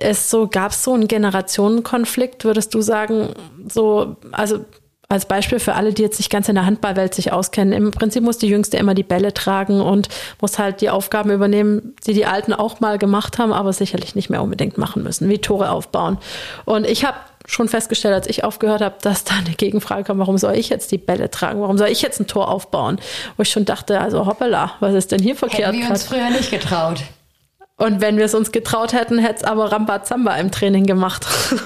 es 0.00 0.30
so, 0.30 0.48
gab 0.48 0.72
es 0.72 0.82
so 0.82 0.94
einen 0.94 1.08
Generationenkonflikt, 1.08 2.44
würdest 2.44 2.74
du 2.74 2.80
sagen, 2.80 3.34
so, 3.68 4.16
also 4.32 4.64
als 5.10 5.26
Beispiel 5.26 5.58
für 5.58 5.74
alle, 5.74 5.92
die 5.92 6.02
jetzt 6.02 6.20
nicht 6.20 6.30
ganz 6.30 6.48
in 6.48 6.54
der 6.54 6.66
Handballwelt 6.66 7.14
sich 7.14 7.32
auskennen. 7.32 7.72
Im 7.72 7.90
Prinzip 7.90 8.22
muss 8.22 8.38
die 8.38 8.46
Jüngste 8.46 8.76
immer 8.76 8.94
die 8.94 9.02
Bälle 9.02 9.34
tragen 9.34 9.80
und 9.80 10.08
muss 10.40 10.58
halt 10.58 10.80
die 10.80 10.88
Aufgaben 10.88 11.30
übernehmen, 11.30 11.96
die 12.06 12.14
die 12.14 12.26
Alten 12.26 12.52
auch 12.52 12.78
mal 12.78 12.96
gemacht 12.96 13.38
haben, 13.38 13.52
aber 13.52 13.72
sicherlich 13.72 14.14
nicht 14.14 14.30
mehr 14.30 14.40
unbedingt 14.40 14.78
machen 14.78 15.02
müssen, 15.02 15.28
wie 15.28 15.38
Tore 15.38 15.70
aufbauen. 15.70 16.18
Und 16.64 16.86
ich 16.86 17.04
habe 17.04 17.16
schon 17.44 17.68
festgestellt, 17.68 18.14
als 18.14 18.28
ich 18.28 18.44
aufgehört 18.44 18.82
habe, 18.82 18.94
dass 19.02 19.24
da 19.24 19.34
eine 19.34 19.56
Gegenfrage 19.56 20.04
kam, 20.04 20.20
warum 20.20 20.38
soll 20.38 20.54
ich 20.54 20.68
jetzt 20.68 20.92
die 20.92 20.98
Bälle 20.98 21.28
tragen? 21.28 21.60
Warum 21.60 21.76
soll 21.76 21.88
ich 21.88 22.02
jetzt 22.02 22.20
ein 22.20 22.28
Tor 22.28 22.48
aufbauen? 22.48 23.00
Wo 23.36 23.42
ich 23.42 23.50
schon 23.50 23.64
dachte, 23.64 24.00
also 24.00 24.26
hoppala, 24.26 24.74
was 24.78 24.94
ist 24.94 25.10
denn 25.10 25.20
hier 25.20 25.34
verkehrt? 25.34 25.72
Hätten 25.72 25.82
wir 25.82 25.90
uns 25.90 26.04
früher 26.04 26.30
nicht 26.30 26.52
getraut. 26.52 27.02
Und 27.80 28.02
wenn 28.02 28.18
wir 28.18 28.26
es 28.26 28.34
uns 28.34 28.52
getraut 28.52 28.92
hätten, 28.92 29.18
hätte 29.18 29.36
es 29.36 29.44
aber 29.44 29.72
Rambazamba 29.72 30.36
im 30.36 30.50
Training 30.52 30.86
gemacht. 30.86 31.26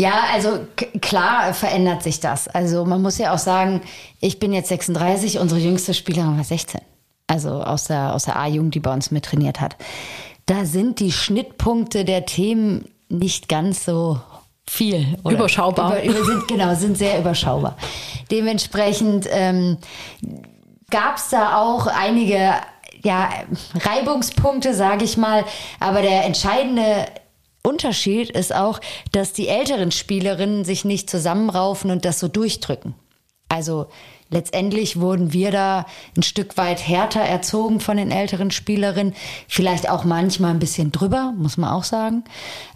Ja, 0.00 0.12
also 0.32 0.60
klar 1.00 1.52
verändert 1.54 2.04
sich 2.04 2.20
das. 2.20 2.46
Also 2.46 2.84
man 2.84 3.02
muss 3.02 3.18
ja 3.18 3.34
auch 3.34 3.38
sagen, 3.38 3.80
ich 4.20 4.38
bin 4.38 4.52
jetzt 4.52 4.68
36, 4.68 5.40
unsere 5.40 5.58
jüngste 5.58 5.92
Spielerin 5.92 6.36
war 6.36 6.44
16. 6.44 6.80
Also 7.26 7.64
aus 7.64 7.86
der, 7.86 8.14
aus 8.14 8.26
der 8.26 8.36
A-Jugend, 8.36 8.76
die 8.76 8.78
bei 8.78 8.92
uns 8.92 9.10
mittrainiert 9.10 9.60
hat. 9.60 9.74
Da 10.46 10.66
sind 10.66 11.00
die 11.00 11.10
Schnittpunkte 11.10 12.04
der 12.04 12.26
Themen 12.26 12.84
nicht 13.08 13.48
ganz 13.48 13.84
so 13.84 14.20
viel. 14.70 15.18
überschaubar. 15.28 16.00
Über, 16.00 16.14
über, 16.14 16.24
sind, 16.24 16.46
genau, 16.46 16.76
sind 16.76 16.96
sehr 16.96 17.18
überschaubar. 17.18 17.76
Dementsprechend 18.30 19.26
ähm, 19.32 19.78
gab 20.90 21.16
es 21.16 21.30
da 21.30 21.58
auch 21.60 21.88
einige 21.88 22.52
ja, 23.02 23.30
Reibungspunkte, 23.80 24.74
sage 24.74 25.04
ich 25.04 25.16
mal. 25.16 25.44
Aber 25.80 26.02
der 26.02 26.24
entscheidende 26.24 27.06
Unterschied 27.62 28.30
ist 28.30 28.54
auch, 28.54 28.80
dass 29.12 29.32
die 29.32 29.48
älteren 29.48 29.90
Spielerinnen 29.90 30.64
sich 30.64 30.84
nicht 30.84 31.10
zusammenraufen 31.10 31.90
und 31.90 32.04
das 32.04 32.20
so 32.20 32.28
durchdrücken. 32.28 32.94
Also 33.48 33.86
letztendlich 34.30 35.00
wurden 35.00 35.32
wir 35.32 35.50
da 35.50 35.86
ein 36.16 36.22
Stück 36.22 36.56
weit 36.56 36.86
härter 36.86 37.20
erzogen 37.20 37.80
von 37.80 37.96
den 37.96 38.10
älteren 38.10 38.50
Spielerinnen. 38.50 39.14
Vielleicht 39.48 39.88
auch 39.90 40.04
manchmal 40.04 40.50
ein 40.50 40.58
bisschen 40.58 40.92
drüber, 40.92 41.32
muss 41.36 41.56
man 41.56 41.70
auch 41.70 41.84
sagen. 41.84 42.24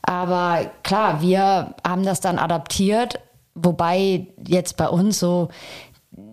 Aber 0.03 0.70
klar, 0.83 1.20
wir 1.20 1.75
haben 1.87 2.05
das 2.05 2.20
dann 2.20 2.39
adaptiert. 2.39 3.20
Wobei 3.55 4.29
jetzt 4.47 4.79
bei 4.79 4.89
uns 4.89 5.18
so 5.18 5.51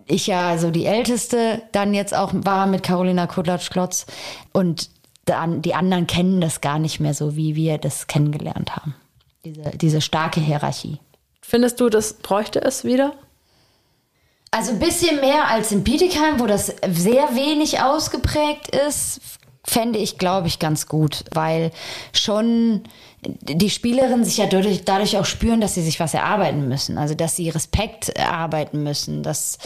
ich 0.10 0.28
ja 0.28 0.58
so 0.58 0.72
die 0.72 0.86
Älteste 0.86 1.62
dann 1.72 1.94
jetzt 1.94 2.14
auch 2.14 2.32
war 2.34 2.66
mit 2.68 2.84
Carolina 2.84 3.28
Kudlatsch-Klotz 3.28 4.06
und 4.52 4.90
dann 5.26 5.62
die 5.62 5.76
anderen 5.76 6.08
kennen 6.08 6.42
das 6.42 6.62
gar 6.62 6.80
nicht 6.80 7.00
mehr 7.00 7.14
so, 7.14 7.36
wie 7.36 7.56
wir 7.56 7.78
das 7.78 8.08
kennengelernt 8.08 8.76
haben. 8.76 8.96
Diese, 9.46 9.62
diese 9.78 10.02
starke 10.02 10.42
Hierarchie. 10.42 11.00
Findest 11.42 11.80
du, 11.80 11.90
das 11.90 12.14
bräuchte 12.14 12.62
es 12.62 12.84
wieder? 12.84 13.14
Also 14.52 14.72
ein 14.72 14.80
bisschen 14.80 15.20
mehr 15.20 15.48
als 15.48 15.72
in 15.72 15.84
Bietigheim, 15.84 16.40
wo 16.40 16.48
das 16.48 16.68
sehr 16.88 17.36
wenig 17.36 17.82
ausgeprägt 17.82 18.76
ist, 18.76 19.22
fände 19.64 20.00
ich, 20.00 20.18
glaube 20.18 20.48
ich, 20.48 20.58
ganz 20.58 20.88
gut, 20.88 21.24
weil 21.32 21.72
schon 22.12 22.84
die 23.22 23.70
Spielerinnen 23.70 24.24
sich 24.24 24.38
ja 24.38 24.46
dadurch, 24.46 24.86
dadurch 24.86 25.18
auch 25.18 25.26
spüren, 25.26 25.60
dass 25.60 25.74
sie 25.74 25.82
sich 25.82 26.00
was 26.00 26.14
erarbeiten 26.14 26.70
müssen. 26.70 26.98
Also 26.98 27.16
dass 27.16 27.36
sie 27.36 27.50
Respekt 27.50 28.10
erarbeiten 28.10 28.82
müssen, 28.84 29.24
dass, 29.24 29.58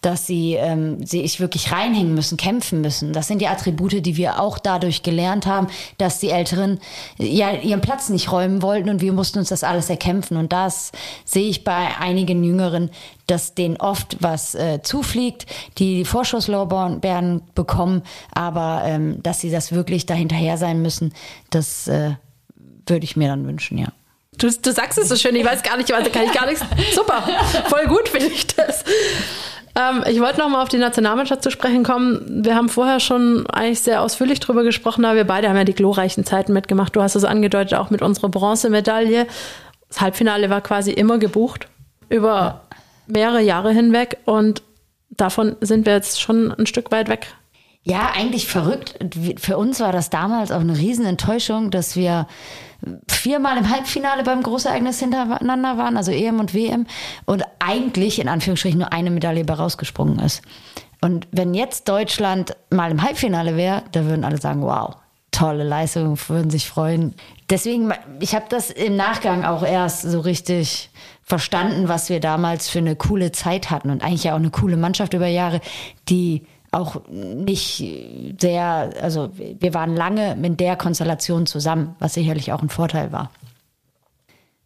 dass 0.00 0.26
sie 0.26 0.54
ähm, 0.54 1.04
sich 1.04 1.40
wirklich 1.40 1.72
reinhängen 1.72 2.14
müssen, 2.14 2.36
kämpfen 2.36 2.80
müssen. 2.80 3.12
Das 3.12 3.26
sind 3.26 3.40
die 3.40 3.48
Attribute, 3.48 4.06
die 4.06 4.16
wir 4.16 4.40
auch 4.40 4.58
dadurch 4.58 5.02
gelernt 5.02 5.46
haben, 5.46 5.66
dass 5.98 6.20
die 6.20 6.30
Älteren 6.30 6.78
ja 7.18 7.50
ihren 7.52 7.80
Platz 7.80 8.10
nicht 8.10 8.30
räumen 8.30 8.62
wollten 8.62 8.88
und 8.88 9.00
wir 9.00 9.12
mussten 9.12 9.40
uns 9.40 9.48
das 9.48 9.64
alles 9.64 9.90
erkämpfen. 9.90 10.36
Und 10.36 10.52
das 10.52 10.92
sehe 11.24 11.48
ich 11.48 11.64
bei 11.64 11.88
einigen 11.98 12.44
Jüngeren, 12.44 12.90
dass 13.26 13.54
denen 13.54 13.76
oft 13.76 14.18
was 14.20 14.54
äh, 14.54 14.82
zufliegt, 14.82 15.46
die 15.78 15.98
die 15.98 16.04
Vorschusslorbeeren 16.04 17.42
bekommen, 17.54 18.02
aber 18.32 18.82
ähm, 18.84 19.22
dass 19.22 19.40
sie 19.40 19.50
das 19.50 19.72
wirklich 19.72 20.06
dahinterher 20.06 20.56
sein 20.56 20.82
müssen, 20.82 21.12
das 21.50 21.88
äh, 21.88 22.12
würde 22.86 23.04
ich 23.04 23.16
mir 23.16 23.28
dann 23.28 23.46
wünschen, 23.46 23.78
ja. 23.78 23.88
Du, 24.38 24.48
du 24.50 24.72
sagst 24.72 24.98
es 24.98 25.08
so 25.08 25.16
schön, 25.16 25.36
ich 25.36 25.44
weiß 25.44 25.62
gar 25.62 25.76
nicht, 25.76 25.92
also 25.92 26.10
kann 26.10 26.24
ich 26.24 26.32
gar 26.32 26.46
nichts. 26.46 26.64
Super, 26.94 27.22
voll 27.68 27.86
gut 27.86 28.08
finde 28.08 28.28
ich 28.28 28.46
das. 28.46 28.84
Ähm, 29.76 30.04
ich 30.08 30.20
wollte 30.20 30.38
noch 30.38 30.48
mal 30.48 30.62
auf 30.62 30.68
die 30.68 30.78
Nationalmannschaft 30.78 31.42
zu 31.42 31.50
sprechen 31.50 31.84
kommen. 31.84 32.44
Wir 32.44 32.54
haben 32.54 32.68
vorher 32.68 33.00
schon 33.00 33.46
eigentlich 33.48 33.80
sehr 33.80 34.02
ausführlich 34.02 34.40
darüber 34.40 34.62
gesprochen, 34.62 35.04
aber 35.04 35.16
wir 35.16 35.24
beide 35.24 35.48
haben 35.48 35.56
ja 35.56 35.64
die 35.64 35.74
glorreichen 35.74 36.24
Zeiten 36.24 36.52
mitgemacht. 36.52 36.96
Du 36.96 37.02
hast 37.02 37.14
es 37.14 37.24
angedeutet, 37.24 37.74
auch 37.74 37.90
mit 37.90 38.02
unserer 38.02 38.28
Bronzemedaille. 38.28 39.26
Das 39.88 40.00
Halbfinale 40.00 40.50
war 40.50 40.60
quasi 40.60 40.92
immer 40.92 41.18
gebucht, 41.18 41.68
über 42.08 42.62
mehrere 43.06 43.42
Jahre 43.42 43.72
hinweg 43.72 44.18
und 44.24 44.62
davon 45.10 45.56
sind 45.60 45.86
wir 45.86 45.94
jetzt 45.94 46.20
schon 46.20 46.52
ein 46.52 46.66
Stück 46.66 46.90
weit 46.92 47.08
weg. 47.08 47.34
Ja, 47.82 48.12
eigentlich 48.14 48.46
verrückt. 48.46 48.94
Für 49.38 49.56
uns 49.56 49.80
war 49.80 49.92
das 49.92 50.10
damals 50.10 50.52
auch 50.52 50.60
eine 50.60 50.76
Riesenenttäuschung, 50.76 51.70
dass 51.70 51.96
wir 51.96 52.26
viermal 53.08 53.58
im 53.58 53.70
Halbfinale 53.70 54.22
beim 54.22 54.42
Großereignis 54.42 54.98
hintereinander 54.98 55.76
waren, 55.76 55.96
also 55.96 56.10
EM 56.10 56.40
und 56.40 56.54
WM, 56.54 56.86
und 57.26 57.44
eigentlich 57.58 58.18
in 58.20 58.28
Anführungsstrichen 58.28 58.78
nur 58.78 58.92
eine 58.92 59.10
Medaille 59.10 59.44
bei 59.44 59.54
rausgesprungen 59.54 60.18
ist. 60.20 60.42
Und 61.00 61.26
wenn 61.32 61.54
jetzt 61.54 61.88
Deutschland 61.88 62.56
mal 62.70 62.90
im 62.90 63.02
Halbfinale 63.02 63.56
wäre, 63.56 63.82
da 63.92 64.04
würden 64.04 64.24
alle 64.24 64.38
sagen, 64.38 64.62
wow, 64.62 64.96
tolle 65.30 65.64
Leistung, 65.64 66.18
würden 66.28 66.50
sich 66.50 66.68
freuen. 66.68 67.14
Deswegen, 67.48 67.92
ich 68.20 68.34
habe 68.34 68.46
das 68.48 68.70
im 68.70 68.96
Nachgang 68.96 69.44
auch 69.44 69.62
erst 69.62 70.02
so 70.02 70.20
richtig 70.20 70.90
verstanden, 71.22 71.88
was 71.88 72.08
wir 72.10 72.20
damals 72.20 72.68
für 72.68 72.80
eine 72.80 72.96
coole 72.96 73.32
Zeit 73.32 73.70
hatten 73.70 73.90
und 73.90 74.02
eigentlich 74.02 74.24
ja 74.24 74.32
auch 74.32 74.38
eine 74.38 74.50
coole 74.50 74.76
Mannschaft 74.76 75.14
über 75.14 75.28
Jahre, 75.28 75.60
die 76.08 76.44
auch 76.72 77.02
nicht 77.08 77.84
sehr, 78.40 78.90
also 79.00 79.30
wir 79.34 79.74
waren 79.74 79.96
lange 79.96 80.36
mit 80.36 80.60
der 80.60 80.76
Konstellation 80.76 81.46
zusammen, 81.46 81.96
was 81.98 82.14
sicherlich 82.14 82.52
auch 82.52 82.62
ein 82.62 82.68
Vorteil 82.68 83.12
war. 83.12 83.30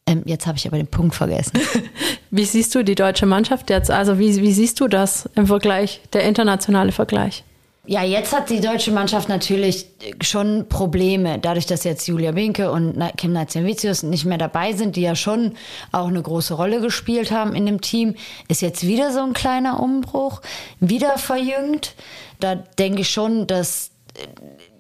Ähm, 0.06 0.22
jetzt 0.26 0.46
habe 0.46 0.58
ich 0.58 0.66
aber 0.66 0.76
den 0.76 0.86
Punkt 0.86 1.14
vergessen. 1.14 1.58
Wie 2.30 2.44
siehst 2.44 2.74
du 2.74 2.82
die 2.84 2.94
deutsche 2.94 3.26
Mannschaft 3.26 3.70
jetzt? 3.70 3.90
Also 3.90 4.18
wie, 4.18 4.42
wie 4.42 4.52
siehst 4.52 4.80
du 4.80 4.88
das 4.88 5.28
im 5.34 5.46
Vergleich, 5.46 6.00
der 6.12 6.24
internationale 6.24 6.90
Vergleich? 6.92 7.44
Ja, 7.86 8.02
jetzt 8.02 8.32
hat 8.34 8.48
die 8.48 8.60
deutsche 8.60 8.92
Mannschaft 8.92 9.28
natürlich 9.28 9.86
schon 10.22 10.68
Probleme, 10.68 11.38
dadurch, 11.38 11.66
dass 11.66 11.84
jetzt 11.84 12.06
Julia 12.06 12.34
Winke 12.34 12.70
und 12.70 12.98
Kim 13.18 13.32
Nazianvicius 13.34 14.02
nicht 14.02 14.24
mehr 14.24 14.38
dabei 14.38 14.72
sind, 14.72 14.96
die 14.96 15.02
ja 15.02 15.14
schon 15.14 15.52
auch 15.92 16.08
eine 16.08 16.22
große 16.22 16.54
Rolle 16.54 16.80
gespielt 16.80 17.30
haben 17.30 17.54
in 17.54 17.66
dem 17.66 17.82
Team, 17.82 18.14
ist 18.48 18.62
jetzt 18.62 18.86
wieder 18.86 19.12
so 19.12 19.20
ein 19.20 19.34
kleiner 19.34 19.80
Umbruch, 19.80 20.40
wieder 20.80 21.18
verjüngt. 21.18 21.94
Da 22.40 22.54
denke 22.54 23.02
ich 23.02 23.10
schon, 23.10 23.46
dass 23.46 23.90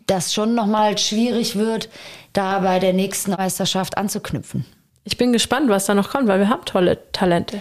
das 0.06 0.32
schon 0.32 0.54
nochmal 0.54 0.96
schwierig 0.96 1.56
wird, 1.56 1.90
da 2.32 2.60
bei 2.60 2.78
der 2.78 2.94
nächsten 2.94 3.32
Meisterschaft 3.32 3.98
anzuknüpfen. 3.98 4.64
Ich 5.04 5.18
bin 5.18 5.32
gespannt, 5.32 5.68
was 5.68 5.84
da 5.84 5.94
noch 5.94 6.08
kommt, 6.08 6.26
weil 6.26 6.40
wir 6.40 6.48
haben 6.48 6.64
tolle 6.64 6.98
Talente. 7.12 7.60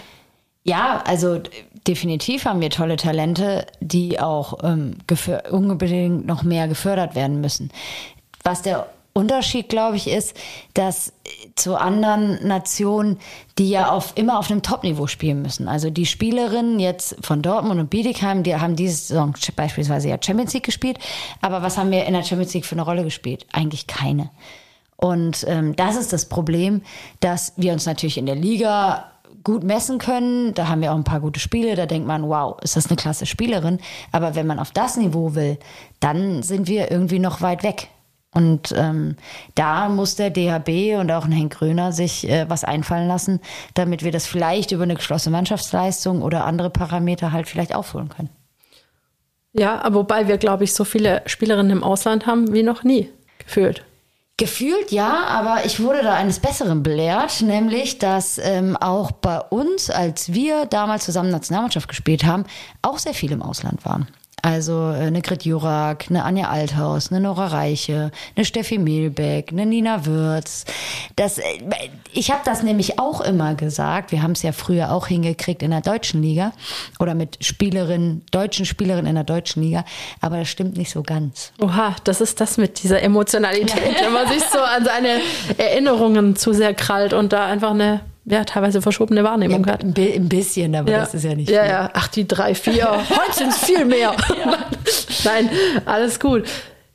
Ja, 0.62 1.02
also 1.06 1.40
definitiv 1.86 2.44
haben 2.44 2.60
wir 2.60 2.70
tolle 2.70 2.96
Talente, 2.96 3.66
die 3.80 4.20
auch 4.20 4.58
ähm, 4.62 4.96
unbedingt 5.50 6.26
noch 6.26 6.42
mehr 6.42 6.68
gefördert 6.68 7.14
werden 7.14 7.40
müssen. 7.40 7.70
Was 8.42 8.62
der 8.62 8.86
Unterschied, 9.14 9.68
glaube 9.68 9.96
ich, 9.96 10.08
ist, 10.08 10.36
dass 10.74 11.12
zu 11.54 11.76
anderen 11.76 12.46
Nationen, 12.46 13.18
die 13.58 13.70
ja 13.70 13.90
auf, 13.90 14.12
immer 14.16 14.40
auf 14.40 14.50
einem 14.50 14.62
Top-Niveau 14.62 15.06
spielen 15.06 15.40
müssen. 15.40 15.68
Also 15.68 15.88
die 15.88 16.04
Spielerinnen 16.04 16.80
jetzt 16.80 17.16
von 17.24 17.40
Dortmund 17.40 17.80
und 17.80 17.90
Bietigheim, 17.90 18.42
die 18.42 18.56
haben 18.56 18.74
diese 18.74 18.96
Saison 18.96 19.32
beispielsweise 19.54 20.08
ja 20.08 20.18
Champions 20.20 20.52
League 20.52 20.64
gespielt. 20.64 20.98
Aber 21.40 21.62
was 21.62 21.78
haben 21.78 21.92
wir 21.92 22.06
in 22.06 22.12
der 22.12 22.24
Champions 22.24 22.54
League 22.54 22.66
für 22.66 22.74
eine 22.74 22.82
Rolle 22.82 23.04
gespielt? 23.04 23.46
Eigentlich 23.52 23.86
keine. 23.86 24.30
Und 24.96 25.44
ähm, 25.48 25.76
das 25.76 25.94
ist 25.94 26.12
das 26.12 26.28
Problem, 26.28 26.82
dass 27.20 27.52
wir 27.56 27.72
uns 27.72 27.86
natürlich 27.86 28.18
in 28.18 28.26
der 28.26 28.36
Liga 28.36 29.12
gut 29.44 29.62
messen 29.62 29.98
können. 29.98 30.54
Da 30.54 30.68
haben 30.68 30.80
wir 30.80 30.92
auch 30.92 30.96
ein 30.96 31.04
paar 31.04 31.20
gute 31.20 31.38
Spiele. 31.38 31.76
Da 31.76 31.86
denkt 31.86 32.08
man, 32.08 32.28
wow, 32.28 32.56
ist 32.62 32.76
das 32.76 32.86
eine 32.88 32.96
klasse 32.96 33.26
Spielerin. 33.26 33.78
Aber 34.10 34.34
wenn 34.34 34.46
man 34.46 34.58
auf 34.58 34.72
das 34.72 34.96
Niveau 34.96 35.34
will, 35.34 35.58
dann 36.00 36.42
sind 36.42 36.66
wir 36.66 36.90
irgendwie 36.90 37.18
noch 37.18 37.40
weit 37.40 37.62
weg. 37.62 37.88
Und 38.32 38.74
ähm, 38.76 39.16
da 39.54 39.88
muss 39.88 40.16
der 40.16 40.30
DHB 40.30 40.98
und 40.98 41.10
auch 41.12 41.24
ein 41.24 41.30
Henk 41.30 41.56
Gröner 41.56 41.92
sich 41.92 42.28
äh, 42.28 42.50
was 42.50 42.64
einfallen 42.64 43.06
lassen, 43.06 43.40
damit 43.74 44.02
wir 44.02 44.10
das 44.10 44.26
vielleicht 44.26 44.72
über 44.72 44.82
eine 44.82 44.96
geschlossene 44.96 45.36
Mannschaftsleistung 45.36 46.20
oder 46.20 46.44
andere 46.44 46.70
Parameter 46.70 47.30
halt 47.30 47.48
vielleicht 47.48 47.74
aufholen 47.74 48.08
können. 48.08 48.30
Ja, 49.52 49.86
wobei 49.92 50.26
wir, 50.26 50.36
glaube 50.36 50.64
ich, 50.64 50.74
so 50.74 50.82
viele 50.82 51.22
Spielerinnen 51.26 51.70
im 51.70 51.84
Ausland 51.84 52.26
haben 52.26 52.52
wie 52.52 52.64
noch 52.64 52.82
nie 52.82 53.08
gefühlt. 53.38 53.84
Gefühlt 54.36 54.90
ja, 54.90 55.26
aber 55.26 55.64
ich 55.64 55.78
wurde 55.78 56.02
da 56.02 56.14
eines 56.14 56.40
Besseren 56.40 56.82
belehrt, 56.82 57.40
nämlich, 57.40 57.98
dass 57.98 58.38
ähm, 58.38 58.76
auch 58.76 59.12
bei 59.12 59.38
uns, 59.38 59.90
als 59.90 60.32
wir 60.32 60.66
damals 60.66 61.04
zusammen 61.04 61.30
Nationalmannschaft 61.30 61.88
gespielt 61.88 62.24
haben, 62.24 62.44
auch 62.82 62.98
sehr 62.98 63.14
viele 63.14 63.34
im 63.34 63.42
Ausland 63.42 63.84
waren. 63.84 64.08
Also 64.44 64.90
äh, 64.90 65.06
eine 65.06 65.22
Grit 65.22 65.46
Jurak, 65.46 66.04
eine 66.10 66.22
Anja 66.22 66.50
Althaus, 66.50 67.10
eine 67.10 67.22
Nora 67.22 67.46
Reiche, 67.46 68.10
eine 68.36 68.44
Steffi 68.44 68.76
Mehlbeck, 68.76 69.50
eine 69.50 69.64
Nina 69.64 70.04
Würz. 70.04 70.66
Das, 71.16 71.38
äh, 71.38 71.42
ich 72.12 72.30
habe 72.30 72.42
das 72.44 72.62
nämlich 72.62 72.98
auch 72.98 73.22
immer 73.22 73.54
gesagt. 73.54 74.12
Wir 74.12 74.22
haben 74.22 74.32
es 74.32 74.42
ja 74.42 74.52
früher 74.52 74.92
auch 74.92 75.06
hingekriegt 75.06 75.62
in 75.62 75.70
der 75.70 75.80
deutschen 75.80 76.20
Liga 76.20 76.52
oder 77.00 77.14
mit 77.14 77.42
Spielerinnen, 77.42 78.22
deutschen 78.32 78.66
Spielerinnen 78.66 79.06
in 79.06 79.14
der 79.14 79.24
deutschen 79.24 79.62
Liga. 79.62 79.82
Aber 80.20 80.36
das 80.36 80.50
stimmt 80.50 80.76
nicht 80.76 80.90
so 80.90 81.02
ganz. 81.02 81.54
Oha, 81.58 81.96
das 82.04 82.20
ist 82.20 82.38
das 82.38 82.58
mit 82.58 82.82
dieser 82.82 83.00
Emotionalität, 83.00 83.94
wenn 84.02 84.12
man 84.12 84.28
sich 84.28 84.42
so 84.42 84.58
an 84.58 84.84
seine 84.84 85.20
Erinnerungen 85.56 86.36
zu 86.36 86.52
sehr 86.52 86.74
krallt 86.74 87.14
und 87.14 87.32
da 87.32 87.46
einfach 87.46 87.70
eine 87.70 88.02
ja, 88.26 88.44
teilweise 88.44 88.80
verschobene 88.80 89.22
Wahrnehmung 89.24 89.64
ja, 89.66 89.72
hat. 89.74 89.84
Ein 89.84 90.28
bisschen, 90.28 90.74
aber 90.74 90.90
ja. 90.90 91.00
das 91.00 91.14
ist 91.14 91.24
ja 91.24 91.34
nicht 91.34 91.50
Ja, 91.50 91.62
viel. 91.62 91.70
ja, 91.70 91.90
ach, 91.92 92.08
die 92.08 92.26
drei, 92.26 92.54
vier. 92.54 92.86
Heute 93.10 93.32
sind 93.32 93.48
es 93.50 93.58
viel 93.58 93.84
mehr. 93.84 94.14
Nein, 95.24 95.50
alles 95.84 96.18
gut. 96.18 96.44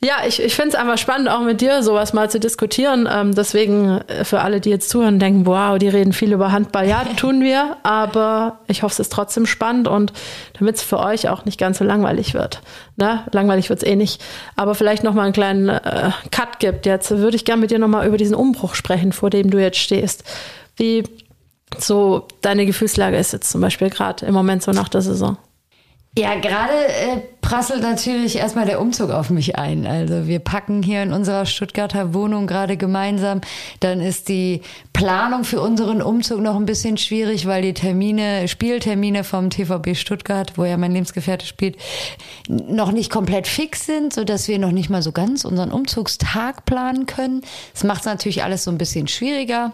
Ja, 0.01 0.19
ich, 0.25 0.41
ich 0.41 0.55
finde 0.55 0.69
es 0.69 0.75
einfach 0.75 0.97
spannend, 0.97 1.27
auch 1.27 1.41
mit 1.41 1.59
dir 1.59 1.83
sowas 1.83 2.13
mal 2.13 2.29
zu 2.29 2.39
diskutieren. 2.39 3.07
Ähm, 3.11 3.35
deswegen 3.35 3.99
äh, 4.07 4.23
für 4.23 4.39
alle, 4.39 4.61
die 4.61 4.69
jetzt 4.69 4.89
zuhören, 4.89 5.19
denken, 5.19 5.45
wow, 5.45 5.77
die 5.77 5.89
reden 5.89 6.13
viel 6.13 6.31
über 6.31 6.53
Handball. 6.53 6.87
Ja, 6.87 7.03
tun 7.17 7.41
wir, 7.41 7.75
aber 7.83 8.59
ich 8.67 8.81
hoffe, 8.81 8.93
es 8.93 8.99
ist 8.99 9.11
trotzdem 9.11 9.45
spannend 9.45 9.89
und 9.89 10.13
damit 10.57 10.77
es 10.77 10.83
für 10.83 10.99
euch 10.99 11.27
auch 11.27 11.43
nicht 11.43 11.59
ganz 11.59 11.79
so 11.79 11.83
langweilig 11.83 12.33
wird. 12.33 12.61
Ne? 12.95 13.25
Langweilig 13.33 13.69
wird 13.69 13.83
es 13.83 13.87
eh 13.89 13.97
nicht. 13.97 14.21
Aber 14.55 14.73
vielleicht 14.73 15.03
noch 15.03 15.13
mal 15.13 15.23
einen 15.23 15.33
kleinen 15.33 15.67
äh, 15.67 16.11
Cut 16.31 16.59
gibt. 16.59 16.85
Jetzt 16.85 17.11
würde 17.11 17.35
ich 17.35 17.43
gerne 17.43 17.59
mit 17.59 17.71
dir 17.71 17.79
noch 17.79 17.89
mal 17.89 18.07
über 18.07 18.15
diesen 18.17 18.35
Umbruch 18.35 18.75
sprechen, 18.75 19.11
vor 19.11 19.29
dem 19.29 19.49
du 19.49 19.57
jetzt 19.59 19.79
stehst. 19.79 20.23
Wie 20.79 21.03
so 21.77 22.27
deine 22.41 22.65
Gefühlslage 22.65 23.17
ist 23.17 23.33
jetzt 23.33 23.51
zum 23.51 23.61
Beispiel 23.61 23.89
gerade 23.89 24.25
im 24.25 24.33
Moment 24.33 24.63
so 24.63 24.71
nach 24.71 24.89
der 24.89 25.01
Saison? 25.01 25.37
Ja, 26.17 26.35
gerade 26.35 26.73
äh, 26.73 27.21
prasselt 27.39 27.83
natürlich 27.83 28.37
erstmal 28.37 28.65
der 28.65 28.81
Umzug 28.81 29.11
auf 29.11 29.29
mich 29.29 29.57
ein. 29.57 29.85
Also 29.85 30.27
wir 30.27 30.39
packen 30.39 30.81
hier 30.81 31.03
in 31.03 31.13
unserer 31.13 31.45
Stuttgarter 31.45 32.15
Wohnung 32.15 32.47
gerade 32.47 32.77
gemeinsam. 32.77 33.41
Dann 33.79 34.01
ist 34.01 34.27
die 34.27 34.61
Planung 34.91 35.43
für 35.43 35.61
unseren 35.61 36.01
Umzug 36.01 36.41
noch 36.41 36.55
ein 36.55 36.65
bisschen 36.65 36.97
schwierig, 36.97 37.45
weil 37.45 37.61
die 37.61 37.75
Termine, 37.75 38.47
Spieltermine 38.47 39.23
vom 39.23 39.51
TVB 39.51 39.95
Stuttgart, 39.95 40.57
wo 40.57 40.65
ja 40.65 40.77
mein 40.77 40.93
Lebensgefährte 40.93 41.45
spielt, 41.45 41.77
noch 42.47 42.91
nicht 42.91 43.11
komplett 43.11 43.47
fix 43.47 43.85
sind, 43.85 44.11
so 44.11 44.23
dass 44.23 44.47
wir 44.47 44.57
noch 44.57 44.71
nicht 44.71 44.89
mal 44.89 45.03
so 45.03 45.11
ganz 45.11 45.45
unseren 45.45 45.71
Umzugstag 45.71 46.65
planen 46.65 47.05
können. 47.05 47.41
Das 47.73 47.83
macht 47.83 47.99
es 47.99 48.05
natürlich 48.05 48.43
alles 48.43 48.63
so 48.63 48.71
ein 48.71 48.79
bisschen 48.79 49.07
schwieriger. 49.07 49.73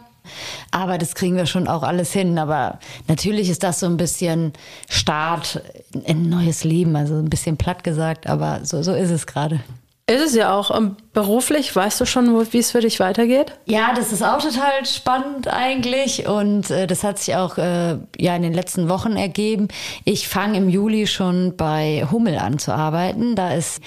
Aber 0.72 0.98
das 0.98 1.16
kriegen 1.16 1.36
wir 1.36 1.46
schon 1.46 1.68
auch 1.68 1.84
alles 1.84 2.12
hin. 2.12 2.38
Aber 2.38 2.80
natürlich 3.08 3.50
ist 3.50 3.64
das 3.64 3.80
so 3.80 3.86
ein 3.86 3.98
bisschen 3.98 4.54
Start 4.90 5.62
in 5.92 6.24
ein 6.24 6.30
neues 6.30 6.64
Leben. 6.64 6.96
Also 6.96 7.16
ein 7.16 7.30
bisschen 7.30 7.58
platt 7.58 7.84
gesagt, 7.84 8.28
aber 8.28 8.62
so, 8.64 8.84
so 8.84 8.94
ist 8.94 9.12
es 9.12 9.28
gerade. 9.28 9.62
Ist 10.08 10.22
es 10.22 10.36
ja 10.36 10.54
auch. 10.54 10.76
Ähm, 10.76 10.98
beruflich, 11.14 11.76
weißt 11.76 12.00
du 12.00 12.06
schon, 12.06 12.46
wie 12.52 12.60
es 12.60 12.72
für 12.72 12.82
dich 12.82 13.00
weitergeht? 13.00 13.54
Ja, 13.66 13.92
das 13.96 14.12
ist 14.12 14.22
auch 14.22 14.38
total 14.38 14.86
spannend 14.86 15.48
eigentlich. 15.48 16.28
Und 16.28 16.70
äh, 16.70 16.86
das 16.86 17.04
hat 17.04 17.18
sich 17.18 17.36
auch 17.36 17.58
äh, 17.58 17.98
ja 18.18 18.36
in 18.36 18.44
den 18.44 18.54
letzten 18.54 18.88
Wochen 18.88 19.16
ergeben. 19.16 19.68
Ich 20.04 20.28
fange 20.28 20.60
im 20.60 20.70
Juli 20.70 21.08
schon 21.08 21.58
bei 21.58 22.06
Hummel 22.12 22.38
an 22.38 22.60
zu 22.60 22.72
arbeiten. 22.72 23.36
Da 23.36 23.54
ist 23.54 23.82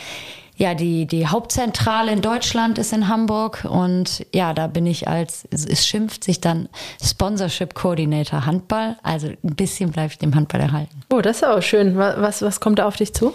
ja, 0.58 0.74
die, 0.74 1.06
die 1.06 1.28
Hauptzentrale 1.28 2.10
in 2.10 2.20
Deutschland 2.20 2.78
ist 2.78 2.92
in 2.92 3.06
Hamburg 3.06 3.64
und 3.64 4.26
ja, 4.34 4.52
da 4.52 4.66
bin 4.66 4.86
ich 4.86 5.06
als, 5.06 5.46
es 5.52 5.86
schimpft 5.86 6.24
sich 6.24 6.40
dann 6.40 6.68
Sponsorship 7.00 7.74
Coordinator 7.74 8.44
Handball. 8.44 8.96
Also 9.04 9.28
ein 9.28 9.54
bisschen 9.54 9.92
bleibe 9.92 10.12
ich 10.12 10.18
dem 10.18 10.34
Handball 10.34 10.60
erhalten. 10.60 11.00
Oh, 11.12 11.20
das 11.20 11.38
ist 11.38 11.44
auch 11.44 11.62
schön. 11.62 11.96
Was, 11.96 12.42
was 12.42 12.58
kommt 12.58 12.80
da 12.80 12.86
auf 12.86 12.96
dich 12.96 13.14
zu? 13.14 13.32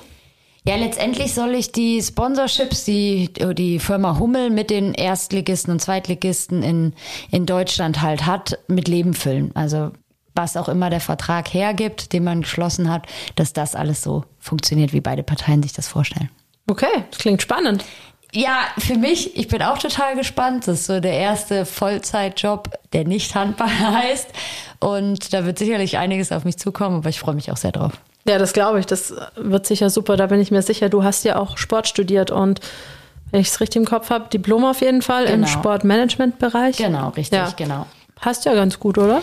Ja, 0.65 0.75
letztendlich 0.75 1.33
soll 1.33 1.55
ich 1.55 1.71
die 1.71 2.01
Sponsorships, 2.01 2.83
die 2.83 3.31
die 3.33 3.79
Firma 3.79 4.19
Hummel 4.19 4.49
mit 4.49 4.69
den 4.69 4.93
Erstligisten 4.93 5.71
und 5.71 5.79
Zweitligisten 5.79 6.61
in, 6.61 6.93
in 7.31 7.45
Deutschland 7.45 8.01
halt 8.01 8.25
hat, 8.25 8.59
mit 8.67 8.89
Leben 8.89 9.13
füllen. 9.13 9.51
Also 9.55 9.91
was 10.35 10.57
auch 10.57 10.67
immer 10.67 10.89
der 10.89 11.01
Vertrag 11.01 11.53
hergibt, 11.53 12.11
den 12.11 12.25
man 12.25 12.41
geschlossen 12.41 12.89
hat, 12.89 13.07
dass 13.35 13.53
das 13.53 13.75
alles 13.75 14.01
so 14.01 14.25
funktioniert, 14.39 14.91
wie 14.91 15.01
beide 15.01 15.23
Parteien 15.23 15.63
sich 15.63 15.73
das 15.73 15.87
vorstellen. 15.87 16.29
Okay, 16.67 17.05
das 17.09 17.19
klingt 17.19 17.41
spannend. 17.41 17.83
Ja, 18.35 18.61
für 18.79 18.97
mich, 18.97 19.37
ich 19.37 19.47
bin 19.47 19.61
auch 19.61 19.77
total 19.77 20.15
gespannt. 20.15 20.67
Das 20.67 20.81
ist 20.81 20.85
so 20.87 20.99
der 20.99 21.13
erste 21.13 21.65
Vollzeitjob, 21.65 22.69
der 22.91 23.05
nicht 23.05 23.35
Handball 23.35 23.69
heißt. 23.79 24.27
Und 24.79 25.33
da 25.33 25.45
wird 25.45 25.59
sicherlich 25.59 25.97
einiges 25.97 26.31
auf 26.31 26.43
mich 26.43 26.57
zukommen, 26.57 26.97
aber 26.97 27.09
ich 27.09 27.19
freue 27.19 27.35
mich 27.35 27.51
auch 27.51 27.57
sehr 27.57 27.71
drauf. 27.71 27.93
Ja, 28.27 28.39
das 28.39 28.53
glaube 28.53 28.79
ich. 28.79 28.85
Das 28.85 29.13
wird 29.35 29.67
sicher 29.67 29.89
super. 29.89 30.17
Da 30.17 30.27
bin 30.27 30.39
ich 30.39 30.49
mir 30.49 30.61
sicher. 30.61 30.89
Du 30.89 31.03
hast 31.03 31.23
ja 31.25 31.35
auch 31.35 31.57
Sport 31.57 31.87
studiert 31.87 32.31
und 32.31 32.59
wenn 33.31 33.41
ich 33.41 33.47
es 33.47 33.59
richtig 33.59 33.81
im 33.81 33.85
Kopf 33.85 34.09
habe, 34.09 34.29
Diplom 34.29 34.63
auf 34.65 34.81
jeden 34.81 35.01
Fall 35.01 35.25
genau. 35.25 35.35
im 35.35 35.47
Sportmanagement-Bereich. 35.47 36.77
Genau, 36.77 37.09
richtig, 37.09 37.37
ja. 37.37 37.53
genau. 37.55 37.85
Passt 38.23 38.45
ja 38.45 38.53
ganz 38.53 38.79
gut, 38.79 38.97
oder? 38.97 39.21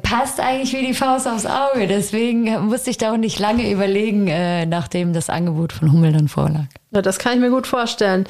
Passt 0.00 0.40
eigentlich 0.40 0.72
wie 0.72 0.86
die 0.86 0.94
Faust 0.94 1.28
aufs 1.28 1.44
Auge. 1.44 1.86
Deswegen 1.86 2.68
musste 2.68 2.88
ich 2.88 2.96
da 2.96 3.12
auch 3.12 3.18
nicht 3.18 3.38
lange 3.38 3.70
überlegen, 3.70 4.28
äh, 4.28 4.64
nachdem 4.64 5.12
das 5.12 5.28
Angebot 5.28 5.74
von 5.74 5.92
Hummel 5.92 6.14
dann 6.14 6.26
vorlag. 6.26 6.64
Ja, 6.90 7.02
das 7.02 7.18
kann 7.18 7.34
ich 7.34 7.40
mir 7.40 7.50
gut 7.50 7.66
vorstellen. 7.66 8.24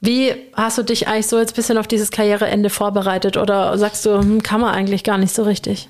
Wie 0.00 0.32
hast 0.54 0.78
du 0.78 0.84
dich 0.84 1.08
eigentlich 1.08 1.26
so 1.26 1.40
jetzt 1.40 1.54
ein 1.54 1.56
bisschen 1.56 1.76
auf 1.76 1.88
dieses 1.88 2.12
Karriereende 2.12 2.70
vorbereitet 2.70 3.36
oder 3.36 3.76
sagst 3.78 4.06
du, 4.06 4.20
hm, 4.20 4.44
kann 4.44 4.60
man 4.60 4.72
eigentlich 4.72 5.02
gar 5.02 5.18
nicht 5.18 5.34
so 5.34 5.42
richtig? 5.42 5.88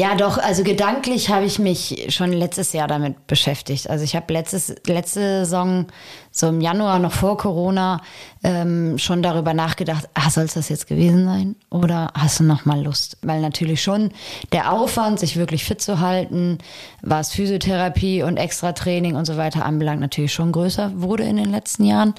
Ja, 0.00 0.14
doch, 0.14 0.38
also 0.38 0.64
gedanklich 0.64 1.28
habe 1.28 1.44
ich 1.44 1.58
mich 1.58 2.06
schon 2.08 2.32
letztes 2.32 2.72
Jahr 2.72 2.88
damit 2.88 3.26
beschäftigt. 3.26 3.90
Also 3.90 4.04
ich 4.04 4.16
habe 4.16 4.32
letztes, 4.32 4.74
letzte 4.86 5.44
Saison, 5.44 5.86
so 6.30 6.48
im 6.48 6.62
Januar 6.62 6.98
noch 6.98 7.12
vor 7.12 7.36
Corona, 7.36 8.00
ähm, 8.42 8.96
schon 8.96 9.22
darüber 9.22 9.52
nachgedacht, 9.52 10.08
ah, 10.14 10.30
soll 10.30 10.44
es 10.44 10.54
das 10.54 10.70
jetzt 10.70 10.86
gewesen 10.86 11.26
sein? 11.26 11.56
Oder 11.68 12.08
hast 12.14 12.40
du 12.40 12.44
noch 12.44 12.64
mal 12.64 12.82
Lust? 12.82 13.18
Weil 13.20 13.42
natürlich 13.42 13.82
schon 13.82 14.12
der 14.52 14.72
Aufwand, 14.72 15.20
sich 15.20 15.36
wirklich 15.36 15.62
fit 15.62 15.82
zu 15.82 16.00
halten, 16.00 16.56
was 17.02 17.32
Physiotherapie 17.34 18.22
und 18.22 18.38
Extra-Training 18.38 19.14
und 19.14 19.26
so 19.26 19.36
weiter 19.36 19.66
anbelangt, 19.66 20.00
natürlich 20.00 20.32
schon 20.32 20.52
größer 20.52 21.02
wurde 21.02 21.24
in 21.24 21.36
den 21.36 21.50
letzten 21.50 21.84
Jahren. 21.84 22.14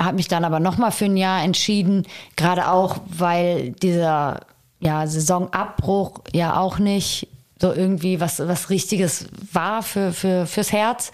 Habe 0.00 0.16
mich 0.16 0.26
dann 0.26 0.44
aber 0.44 0.58
noch 0.58 0.78
mal 0.78 0.90
für 0.90 1.04
ein 1.04 1.16
Jahr 1.16 1.44
entschieden, 1.44 2.08
gerade 2.34 2.68
auch, 2.72 2.96
weil 3.06 3.70
dieser 3.70 4.40
ja, 4.84 5.06
Saisonabbruch 5.06 6.20
ja 6.32 6.58
auch 6.58 6.78
nicht 6.78 7.28
so 7.60 7.72
irgendwie 7.72 8.20
was, 8.20 8.40
was 8.40 8.68
Richtiges 8.68 9.26
war 9.52 9.82
für, 9.82 10.12
für, 10.12 10.46
fürs 10.46 10.72
Herz. 10.72 11.12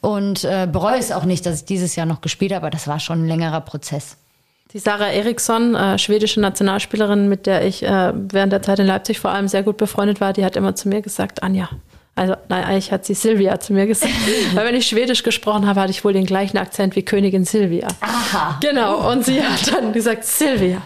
Und 0.00 0.44
äh, 0.44 0.68
bereue 0.70 0.98
es 0.98 1.10
auch 1.10 1.24
nicht, 1.24 1.44
dass 1.44 1.60
ich 1.60 1.64
dieses 1.64 1.96
Jahr 1.96 2.06
noch 2.06 2.20
gespielt 2.20 2.52
habe, 2.52 2.66
aber 2.66 2.70
das 2.70 2.86
war 2.86 3.00
schon 3.00 3.24
ein 3.24 3.28
längerer 3.28 3.60
Prozess. 3.60 4.16
Die 4.72 4.78
Sarah 4.78 5.08
Eriksson, 5.08 5.74
äh, 5.74 5.98
schwedische 5.98 6.40
Nationalspielerin, 6.40 7.28
mit 7.28 7.46
der 7.46 7.64
ich 7.66 7.82
äh, 7.82 8.12
während 8.14 8.52
der 8.52 8.62
Zeit 8.62 8.78
in 8.78 8.86
Leipzig 8.86 9.18
vor 9.18 9.30
allem 9.30 9.48
sehr 9.48 9.62
gut 9.62 9.78
befreundet 9.78 10.20
war, 10.20 10.34
die 10.34 10.44
hat 10.44 10.56
immer 10.56 10.74
zu 10.74 10.88
mir 10.88 11.00
gesagt, 11.00 11.42
Anja, 11.42 11.70
also 12.14 12.34
nein, 12.48 12.64
eigentlich 12.64 12.92
hat 12.92 13.06
sie 13.06 13.14
Silvia 13.14 13.58
zu 13.60 13.72
mir 13.72 13.86
gesagt. 13.86 14.12
Weil 14.54 14.66
wenn 14.66 14.74
ich 14.74 14.86
Schwedisch 14.86 15.22
gesprochen 15.22 15.66
habe, 15.66 15.80
hatte 15.80 15.90
ich 15.90 16.04
wohl 16.04 16.12
den 16.12 16.26
gleichen 16.26 16.58
Akzent 16.58 16.96
wie 16.96 17.02
Königin 17.02 17.44
Silvia. 17.44 17.88
Aha. 18.00 18.58
Genau. 18.60 19.10
Und 19.10 19.24
sie 19.24 19.42
hat 19.42 19.72
dann 19.72 19.92
gesagt, 19.92 20.24
Silvia, 20.24 20.82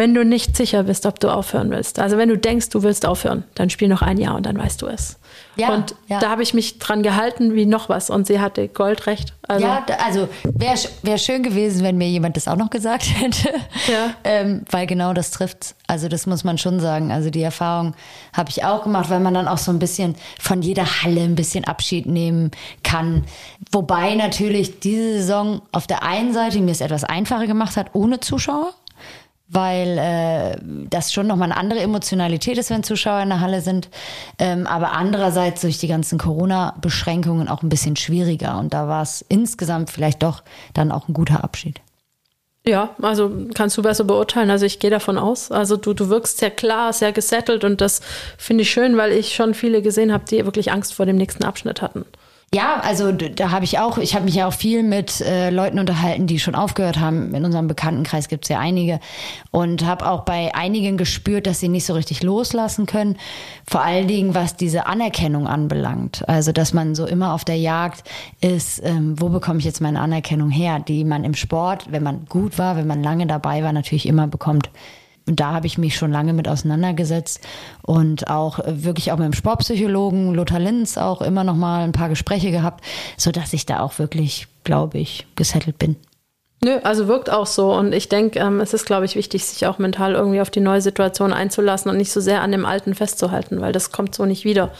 wenn 0.00 0.14
du 0.14 0.24
nicht 0.24 0.56
sicher 0.56 0.84
bist, 0.84 1.04
ob 1.04 1.20
du 1.20 1.28
aufhören 1.28 1.70
willst. 1.70 1.98
Also 1.98 2.16
wenn 2.16 2.30
du 2.30 2.38
denkst, 2.38 2.70
du 2.70 2.82
willst 2.82 3.04
aufhören, 3.04 3.44
dann 3.54 3.68
spiel 3.68 3.86
noch 3.86 4.00
ein 4.00 4.16
Jahr 4.16 4.34
und 4.34 4.46
dann 4.46 4.56
weißt 4.56 4.80
du 4.80 4.86
es. 4.86 5.18
Ja, 5.56 5.74
und 5.74 5.94
ja. 6.08 6.20
da 6.20 6.30
habe 6.30 6.42
ich 6.42 6.54
mich 6.54 6.78
dran 6.78 7.02
gehalten 7.02 7.54
wie 7.54 7.66
noch 7.66 7.90
was 7.90 8.08
und 8.08 8.26
sie 8.26 8.40
hatte 8.40 8.66
Goldrecht. 8.68 9.34
Also 9.46 9.66
ja, 9.66 9.84
also 10.02 10.30
wäre 10.42 10.78
wär 11.02 11.18
schön 11.18 11.42
gewesen, 11.42 11.82
wenn 11.82 11.98
mir 11.98 12.08
jemand 12.08 12.38
das 12.38 12.48
auch 12.48 12.56
noch 12.56 12.70
gesagt 12.70 13.04
hätte. 13.20 13.50
Ja. 13.92 14.14
ähm, 14.24 14.64
weil 14.70 14.86
genau 14.86 15.12
das 15.12 15.32
trifft. 15.32 15.74
Also 15.86 16.08
das 16.08 16.26
muss 16.26 16.44
man 16.44 16.56
schon 16.56 16.80
sagen. 16.80 17.12
Also 17.12 17.28
die 17.28 17.42
Erfahrung 17.42 17.94
habe 18.32 18.48
ich 18.48 18.64
auch 18.64 18.84
gemacht, 18.84 19.10
weil 19.10 19.20
man 19.20 19.34
dann 19.34 19.48
auch 19.48 19.58
so 19.58 19.70
ein 19.70 19.78
bisschen 19.78 20.14
von 20.38 20.62
jeder 20.62 21.02
Halle 21.02 21.20
ein 21.20 21.34
bisschen 21.34 21.64
Abschied 21.64 22.06
nehmen 22.06 22.52
kann. 22.82 23.24
Wobei 23.70 24.14
natürlich 24.14 24.80
diese 24.80 25.18
Saison 25.18 25.60
auf 25.72 25.86
der 25.86 26.04
einen 26.04 26.32
Seite 26.32 26.58
mir 26.60 26.70
es 26.70 26.80
etwas 26.80 27.04
einfacher 27.04 27.46
gemacht 27.46 27.76
hat, 27.76 27.88
ohne 27.92 28.20
Zuschauer 28.20 28.72
weil 29.52 29.98
äh, 29.98 30.56
das 30.88 31.12
schon 31.12 31.26
nochmal 31.26 31.50
eine 31.50 31.60
andere 31.60 31.80
Emotionalität 31.80 32.56
ist, 32.56 32.70
wenn 32.70 32.84
Zuschauer 32.84 33.22
in 33.22 33.30
der 33.30 33.40
Halle 33.40 33.60
sind. 33.60 33.88
Ähm, 34.38 34.66
aber 34.66 34.92
andererseits 34.92 35.62
durch 35.62 35.78
die 35.78 35.88
ganzen 35.88 36.18
Corona-Beschränkungen 36.18 37.48
auch 37.48 37.62
ein 37.62 37.68
bisschen 37.68 37.96
schwieriger. 37.96 38.58
Und 38.58 38.72
da 38.72 38.86
war 38.86 39.02
es 39.02 39.24
insgesamt 39.28 39.90
vielleicht 39.90 40.22
doch 40.22 40.44
dann 40.72 40.92
auch 40.92 41.08
ein 41.08 41.14
guter 41.14 41.42
Abschied. 41.42 41.80
Ja, 42.64 42.94
also 43.02 43.32
kannst 43.54 43.76
du 43.76 43.82
besser 43.82 44.04
beurteilen. 44.04 44.50
Also 44.50 44.66
ich 44.66 44.78
gehe 44.78 44.90
davon 44.90 45.18
aus. 45.18 45.50
Also 45.50 45.76
du, 45.76 45.94
du 45.94 46.08
wirkst 46.10 46.38
sehr 46.38 46.50
klar, 46.50 46.92
sehr 46.92 47.10
gesettelt 47.10 47.64
und 47.64 47.80
das 47.80 48.00
finde 48.38 48.62
ich 48.62 48.70
schön, 48.70 48.96
weil 48.96 49.12
ich 49.12 49.34
schon 49.34 49.54
viele 49.54 49.82
gesehen 49.82 50.12
habe, 50.12 50.24
die 50.30 50.44
wirklich 50.44 50.70
Angst 50.70 50.94
vor 50.94 51.06
dem 51.06 51.16
nächsten 51.16 51.44
Abschnitt 51.44 51.82
hatten. 51.82 52.04
Ja, 52.52 52.80
also 52.80 53.12
da 53.12 53.52
habe 53.52 53.64
ich 53.64 53.78
auch, 53.78 53.96
ich 53.96 54.16
habe 54.16 54.24
mich 54.24 54.34
ja 54.34 54.48
auch 54.48 54.52
viel 54.52 54.82
mit 54.82 55.20
äh, 55.20 55.50
Leuten 55.50 55.78
unterhalten, 55.78 56.26
die 56.26 56.40
schon 56.40 56.56
aufgehört 56.56 56.98
haben. 56.98 57.32
In 57.32 57.44
unserem 57.44 57.68
Bekanntenkreis 57.68 58.26
gibt 58.26 58.44
es 58.44 58.48
ja 58.48 58.58
einige. 58.58 58.98
Und 59.52 59.86
habe 59.86 60.10
auch 60.10 60.24
bei 60.24 60.52
einigen 60.52 60.96
gespürt, 60.96 61.46
dass 61.46 61.60
sie 61.60 61.68
nicht 61.68 61.86
so 61.86 61.94
richtig 61.94 62.24
loslassen 62.24 62.86
können. 62.86 63.18
Vor 63.70 63.82
allen 63.82 64.08
Dingen, 64.08 64.34
was 64.34 64.56
diese 64.56 64.86
Anerkennung 64.86 65.46
anbelangt. 65.46 66.28
Also, 66.28 66.50
dass 66.50 66.72
man 66.72 66.96
so 66.96 67.06
immer 67.06 67.34
auf 67.34 67.44
der 67.44 67.56
Jagd 67.56 68.02
ist, 68.40 68.82
ähm, 68.84 69.14
wo 69.20 69.28
bekomme 69.28 69.60
ich 69.60 69.64
jetzt 69.64 69.80
meine 69.80 70.00
Anerkennung 70.00 70.50
her, 70.50 70.80
die 70.80 71.04
man 71.04 71.22
im 71.22 71.34
Sport, 71.34 71.92
wenn 71.92 72.02
man 72.02 72.24
gut 72.28 72.58
war, 72.58 72.74
wenn 72.74 72.88
man 72.88 73.00
lange 73.00 73.28
dabei 73.28 73.62
war, 73.62 73.72
natürlich 73.72 74.06
immer 74.06 74.26
bekommt. 74.26 74.70
Da 75.26 75.52
habe 75.52 75.66
ich 75.66 75.78
mich 75.78 75.96
schon 75.96 76.10
lange 76.10 76.32
mit 76.32 76.48
auseinandergesetzt 76.48 77.40
und 77.82 78.28
auch 78.28 78.58
äh, 78.58 78.84
wirklich 78.84 79.12
auch 79.12 79.18
mit 79.18 79.26
dem 79.26 79.32
Sportpsychologen 79.32 80.34
Lothar 80.34 80.58
Linz 80.58 80.98
auch 80.98 81.22
immer 81.22 81.44
noch 81.44 81.56
mal 81.56 81.84
ein 81.84 81.92
paar 81.92 82.08
Gespräche 82.08 82.50
gehabt, 82.50 82.84
so 83.16 83.30
dass 83.30 83.52
ich 83.52 83.66
da 83.66 83.80
auch 83.80 83.98
wirklich, 83.98 84.48
glaube 84.64 84.98
ich, 84.98 85.26
gesettelt 85.36 85.78
bin. 85.78 85.96
Nö, 86.62 86.78
also 86.82 87.08
wirkt 87.08 87.30
auch 87.30 87.46
so. 87.46 87.72
Und 87.72 87.94
ich 87.94 88.08
denke, 88.08 88.38
ähm, 88.38 88.60
es 88.60 88.74
ist, 88.74 88.84
glaube 88.84 89.06
ich, 89.06 89.16
wichtig, 89.16 89.46
sich 89.46 89.66
auch 89.66 89.78
mental 89.78 90.12
irgendwie 90.14 90.42
auf 90.42 90.50
die 90.50 90.60
neue 90.60 90.82
Situation 90.82 91.32
einzulassen 91.32 91.90
und 91.90 91.96
nicht 91.96 92.12
so 92.12 92.20
sehr 92.20 92.42
an 92.42 92.52
dem 92.52 92.66
Alten 92.66 92.94
festzuhalten, 92.94 93.60
weil 93.62 93.72
das 93.72 93.92
kommt 93.92 94.14
so 94.14 94.26
nicht 94.26 94.44
wieder. 94.44 94.70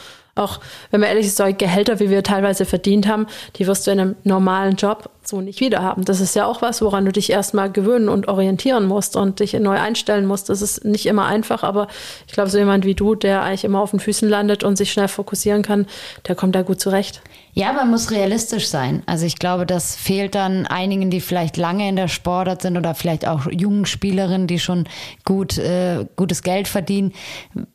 Auch 0.41 0.59
wenn 0.89 1.01
wir 1.01 1.07
ehrlich 1.07 1.27
sind, 1.27 1.37
solche 1.37 1.53
Gehälter, 1.53 1.99
wie 1.99 2.09
wir 2.09 2.23
teilweise 2.23 2.65
verdient 2.65 3.07
haben, 3.07 3.27
die 3.55 3.67
wirst 3.67 3.85
du 3.85 3.91
in 3.91 3.99
einem 3.99 4.15
normalen 4.23 4.75
Job 4.75 5.09
so 5.23 5.39
nicht 5.39 5.59
wieder 5.59 5.81
haben. 5.81 6.03
Das 6.03 6.19
ist 6.19 6.35
ja 6.35 6.45
auch 6.45 6.61
was, 6.61 6.81
woran 6.81 7.05
du 7.05 7.11
dich 7.11 7.29
erstmal 7.29 7.71
gewöhnen 7.71 8.09
und 8.09 8.27
orientieren 8.27 8.87
musst 8.87 9.15
und 9.15 9.39
dich 9.39 9.53
neu 9.53 9.77
einstellen 9.77 10.25
musst. 10.25 10.49
Das 10.49 10.61
ist 10.61 10.83
nicht 10.83 11.05
immer 11.05 11.25
einfach, 11.25 11.63
aber 11.63 11.87
ich 12.27 12.33
glaube, 12.33 12.49
so 12.49 12.57
jemand 12.57 12.85
wie 12.85 12.95
du, 12.95 13.15
der 13.15 13.43
eigentlich 13.43 13.63
immer 13.63 13.81
auf 13.81 13.91
den 13.91 13.99
Füßen 13.99 14.27
landet 14.27 14.63
und 14.63 14.77
sich 14.77 14.91
schnell 14.91 15.07
fokussieren 15.07 15.61
kann, 15.61 15.85
der 16.27 16.35
kommt 16.35 16.55
da 16.55 16.63
gut 16.63 16.81
zurecht. 16.81 17.21
Ja, 17.53 17.73
man 17.73 17.89
muss 17.89 18.11
realistisch 18.11 18.67
sein. 18.67 19.03
Also 19.07 19.25
ich 19.25 19.37
glaube, 19.37 19.65
das 19.65 19.95
fehlt 19.95 20.35
dann 20.35 20.67
einigen, 20.67 21.09
die 21.09 21.19
vielleicht 21.19 21.57
lange 21.57 21.87
in 21.89 21.97
der 21.97 22.07
Sportart 22.07 22.61
sind 22.61 22.77
oder 22.77 22.95
vielleicht 22.95 23.27
auch 23.27 23.47
jungen 23.51 23.85
Spielerinnen, 23.85 24.47
die 24.47 24.59
schon 24.59 24.85
gut 25.25 25.57
äh, 25.57 26.05
gutes 26.15 26.43
Geld 26.43 26.69
verdienen. 26.69 27.11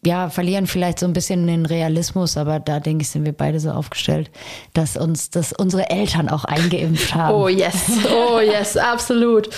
Ja, 0.05 0.31
verlieren 0.31 0.66
vielleicht 0.66 0.99
so 0.99 1.07
ein 1.07 1.12
bisschen 1.12 1.47
den 1.47 1.66
Realismus, 1.66 2.39
aber 2.39 2.59
da 2.59 2.81
denke 2.81 3.03
ich, 3.03 3.11
sind 3.11 3.27
wir 3.27 3.33
beide 3.33 3.61
so 3.61 3.70
aufgestellt, 3.70 4.31
dass 4.72 4.97
uns 4.97 5.29
das 5.31 5.53
unsere 5.53 5.91
Eltern 5.91 6.31
auch 6.31 6.45
eingeimpft 6.45 7.14
haben. 7.14 7.35
Oh 7.35 7.49
yes, 7.49 7.91
oh 8.11 8.41
yes, 8.41 8.79
absolut. 8.79 9.51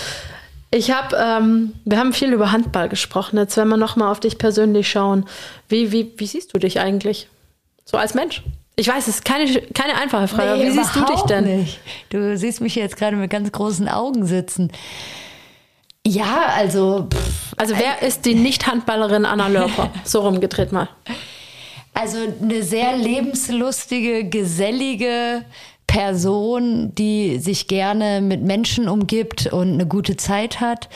Ich 0.71 0.91
habe, 0.91 1.15
ähm, 1.15 1.73
wir 1.85 1.97
haben 1.97 2.13
viel 2.13 2.31
über 2.31 2.51
Handball 2.51 2.89
gesprochen. 2.89 3.37
Jetzt, 3.37 3.57
wenn 3.57 3.69
wir 3.69 3.77
noch 3.77 3.95
mal 3.95 4.11
auf 4.11 4.19
dich 4.19 4.37
persönlich 4.37 4.89
schauen, 4.89 5.25
wie, 5.67 5.91
wie, 5.91 6.13
wie 6.17 6.27
siehst 6.27 6.53
du 6.53 6.59
dich 6.59 6.79
eigentlich 6.79 7.27
so 7.85 7.97
als 7.97 8.13
Mensch? 8.13 8.43
Ich 8.79 8.87
weiß, 8.87 9.09
es 9.09 9.15
ist 9.15 9.25
keine, 9.25 9.45
keine 9.73 9.95
einfache 9.95 10.29
Frage. 10.29 10.57
Nee, 10.57 10.67
Wie 10.67 10.71
siehst 10.71 10.95
du 10.95 11.03
dich 11.03 11.21
denn? 11.23 11.59
Nicht. 11.59 11.79
Du 12.09 12.37
siehst 12.37 12.61
mich 12.61 12.75
jetzt 12.75 12.95
gerade 12.95 13.17
mit 13.17 13.29
ganz 13.29 13.51
großen 13.51 13.89
Augen 13.89 14.25
sitzen. 14.25 14.71
Ja, 16.07 16.45
also. 16.55 17.09
Pff, 17.13 17.55
also, 17.57 17.75
wer 17.77 18.07
ist 18.07 18.25
die 18.25 18.35
Nicht-Handballerin 18.35 19.25
Anna 19.25 19.47
Lörper? 19.47 19.91
So 20.05 20.21
rumgedreht 20.21 20.71
mal. 20.71 20.87
Also, 21.93 22.19
eine 22.41 22.63
sehr 22.63 22.95
lebenslustige, 22.95 24.29
gesellige 24.29 25.43
Person, 25.85 26.95
die 26.95 27.37
sich 27.39 27.67
gerne 27.67 28.21
mit 28.21 28.43
Menschen 28.43 28.87
umgibt 28.87 29.47
und 29.47 29.73
eine 29.73 29.87
gute 29.87 30.15
Zeit 30.15 30.61
hat, 30.61 30.87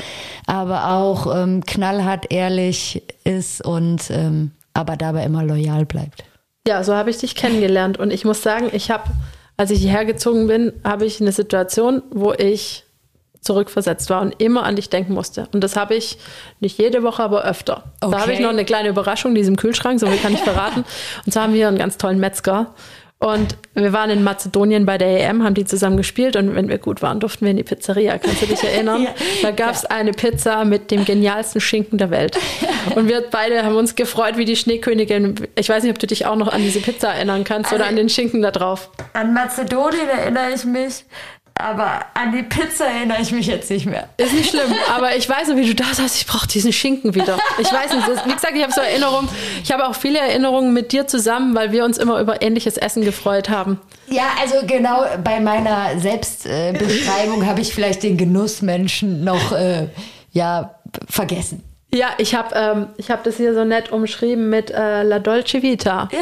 aber 0.45 0.87
auch 0.93 1.35
ähm, 1.35 1.65
knallhart 1.65 2.31
ehrlich 2.31 3.03
ist 3.25 3.65
und 3.65 4.09
ähm, 4.09 4.51
aber 4.73 4.95
dabei 4.95 5.25
immer 5.25 5.43
loyal 5.43 5.85
bleibt. 5.85 6.23
Ja, 6.67 6.83
so 6.83 6.95
habe 6.95 7.09
ich 7.09 7.17
dich 7.17 7.35
kennengelernt. 7.35 7.97
Und 7.97 8.11
ich 8.11 8.23
muss 8.23 8.41
sagen, 8.41 8.69
ich 8.71 8.89
habe, 8.89 9.03
als 9.57 9.71
ich 9.71 9.81
hierher 9.81 10.05
gezogen 10.05 10.47
bin, 10.47 10.73
habe 10.83 11.05
ich 11.05 11.19
eine 11.19 11.31
Situation, 11.31 12.03
wo 12.11 12.31
ich 12.33 12.85
zurückversetzt 13.41 14.09
war 14.09 14.21
und 14.21 14.41
immer 14.41 14.63
an 14.63 14.77
dich 14.77 14.89
denken 14.89 15.13
musste. 15.13 15.49
Und 15.51 15.61
das 15.61 15.75
habe 15.75 15.95
ich 15.95 16.17
nicht 16.61 16.79
jede 16.79 17.03
Woche, 17.03 17.21
aber 17.21 17.43
öfter. 17.43 17.83
Okay. 17.99 18.11
Da 18.11 18.21
habe 18.21 18.33
ich 18.33 18.39
noch 18.39 18.49
eine 18.49 18.63
kleine 18.63 18.87
Überraschung 18.87 19.31
in 19.31 19.35
diesem 19.35 19.57
Kühlschrank, 19.57 19.99
so 19.99 20.07
viel 20.07 20.17
kann 20.17 20.33
ich 20.33 20.39
verraten. 20.39 20.85
Und 21.25 21.31
zwar 21.33 21.43
haben 21.43 21.53
wir 21.53 21.67
einen 21.67 21.77
ganz 21.77 21.97
tollen 21.97 22.19
Metzger. 22.19 22.73
Und 23.23 23.55
wir 23.73 23.93
waren 23.93 24.09
in 24.09 24.21
Mazedonien 24.21 24.85
bei 24.85 24.97
der 24.97 25.29
EM, 25.29 25.45
haben 25.45 25.53
die 25.53 25.63
zusammen 25.63 25.95
gespielt 25.95 26.35
und 26.35 26.55
wenn 26.55 26.67
wir 26.67 26.77
gut 26.77 27.01
waren, 27.01 27.21
durften 27.21 27.45
wir 27.45 27.51
in 27.51 27.57
die 27.57 27.63
Pizzeria. 27.63 28.17
Kannst 28.17 28.41
du 28.41 28.47
dich 28.47 28.61
erinnern? 28.63 29.01
ja. 29.03 29.11
Da 29.41 29.51
gab 29.51 29.75
es 29.75 29.83
ja. 29.83 29.91
eine 29.91 30.11
Pizza 30.11 30.65
mit 30.65 30.91
dem 30.91 31.05
genialsten 31.05 31.61
Schinken 31.61 31.97
der 31.97 32.09
Welt. 32.09 32.37
Und 32.95 33.07
wir 33.07 33.23
beide 33.31 33.63
haben 33.63 33.77
uns 33.77 33.95
gefreut 33.95 34.35
wie 34.35 34.43
die 34.43 34.57
Schneekönigin. 34.57 35.35
Ich 35.55 35.69
weiß 35.69 35.83
nicht, 35.83 35.93
ob 35.93 35.99
du 35.99 36.07
dich 36.07 36.25
auch 36.25 36.35
noch 36.35 36.49
an 36.49 36.61
diese 36.61 36.81
Pizza 36.81 37.13
erinnern 37.13 37.45
kannst 37.45 37.71
also, 37.71 37.81
oder 37.81 37.89
an 37.89 37.95
den 37.95 38.09
Schinken 38.09 38.41
da 38.41 38.51
drauf. 38.51 38.89
An 39.13 39.33
Mazedonien 39.33 40.09
erinnere 40.09 40.51
ich 40.53 40.65
mich. 40.65 41.05
Aber 41.55 42.01
an 42.15 42.31
die 42.31 42.41
Pizza 42.41 42.85
erinnere 42.85 43.21
ich 43.21 43.31
mich 43.31 43.45
jetzt 43.45 43.69
nicht 43.69 43.85
mehr. 43.85 44.09
Ist 44.17 44.33
nicht 44.33 44.49
schlimm, 44.49 44.73
aber 44.95 45.15
ich 45.15 45.29
weiß 45.29 45.49
noch, 45.49 45.55
wie 45.55 45.67
du 45.67 45.75
da 45.75 45.85
sagst, 45.93 46.15
ich 46.15 46.25
brauche 46.25 46.47
diesen 46.47 46.73
Schinken 46.73 47.13
wieder. 47.13 47.37
Ich 47.59 47.71
weiß 47.71 47.93
nicht, 47.93 48.07
das, 48.07 48.25
wie 48.25 48.33
gesagt, 48.33 48.53
ich 48.55 48.63
habe 48.63 48.73
so 48.73 48.81
Erinnerungen. 48.81 49.29
Ich 49.63 49.71
habe 49.71 49.87
auch 49.87 49.95
viele 49.95 50.19
Erinnerungen 50.19 50.73
mit 50.73 50.91
dir 50.91 51.07
zusammen, 51.07 51.53
weil 51.53 51.71
wir 51.71 51.85
uns 51.85 51.99
immer 51.99 52.19
über 52.19 52.41
ähnliches 52.41 52.77
Essen 52.77 53.03
gefreut 53.05 53.49
haben. 53.49 53.79
Ja, 54.07 54.23
also 54.41 54.65
genau 54.65 55.05
bei 55.23 55.39
meiner 55.39 55.99
Selbstbeschreibung 55.99 57.43
äh, 57.43 57.45
habe 57.45 57.61
ich 57.61 57.73
vielleicht 57.73 58.01
den 58.03 58.17
Genussmenschen 58.17 59.23
noch 59.23 59.51
äh, 59.51 59.87
ja, 60.31 60.75
vergessen. 61.07 61.63
Ja, 61.93 62.07
ich 62.17 62.33
habe 62.33 62.55
ähm, 62.55 62.87
hab 63.07 63.23
das 63.23 63.37
hier 63.37 63.53
so 63.53 63.63
nett 63.63 63.91
umschrieben 63.91 64.49
mit 64.49 64.71
äh, 64.71 65.03
La 65.03 65.19
Dolce 65.19 65.61
Vita. 65.61 66.09
Ja. 66.11 66.19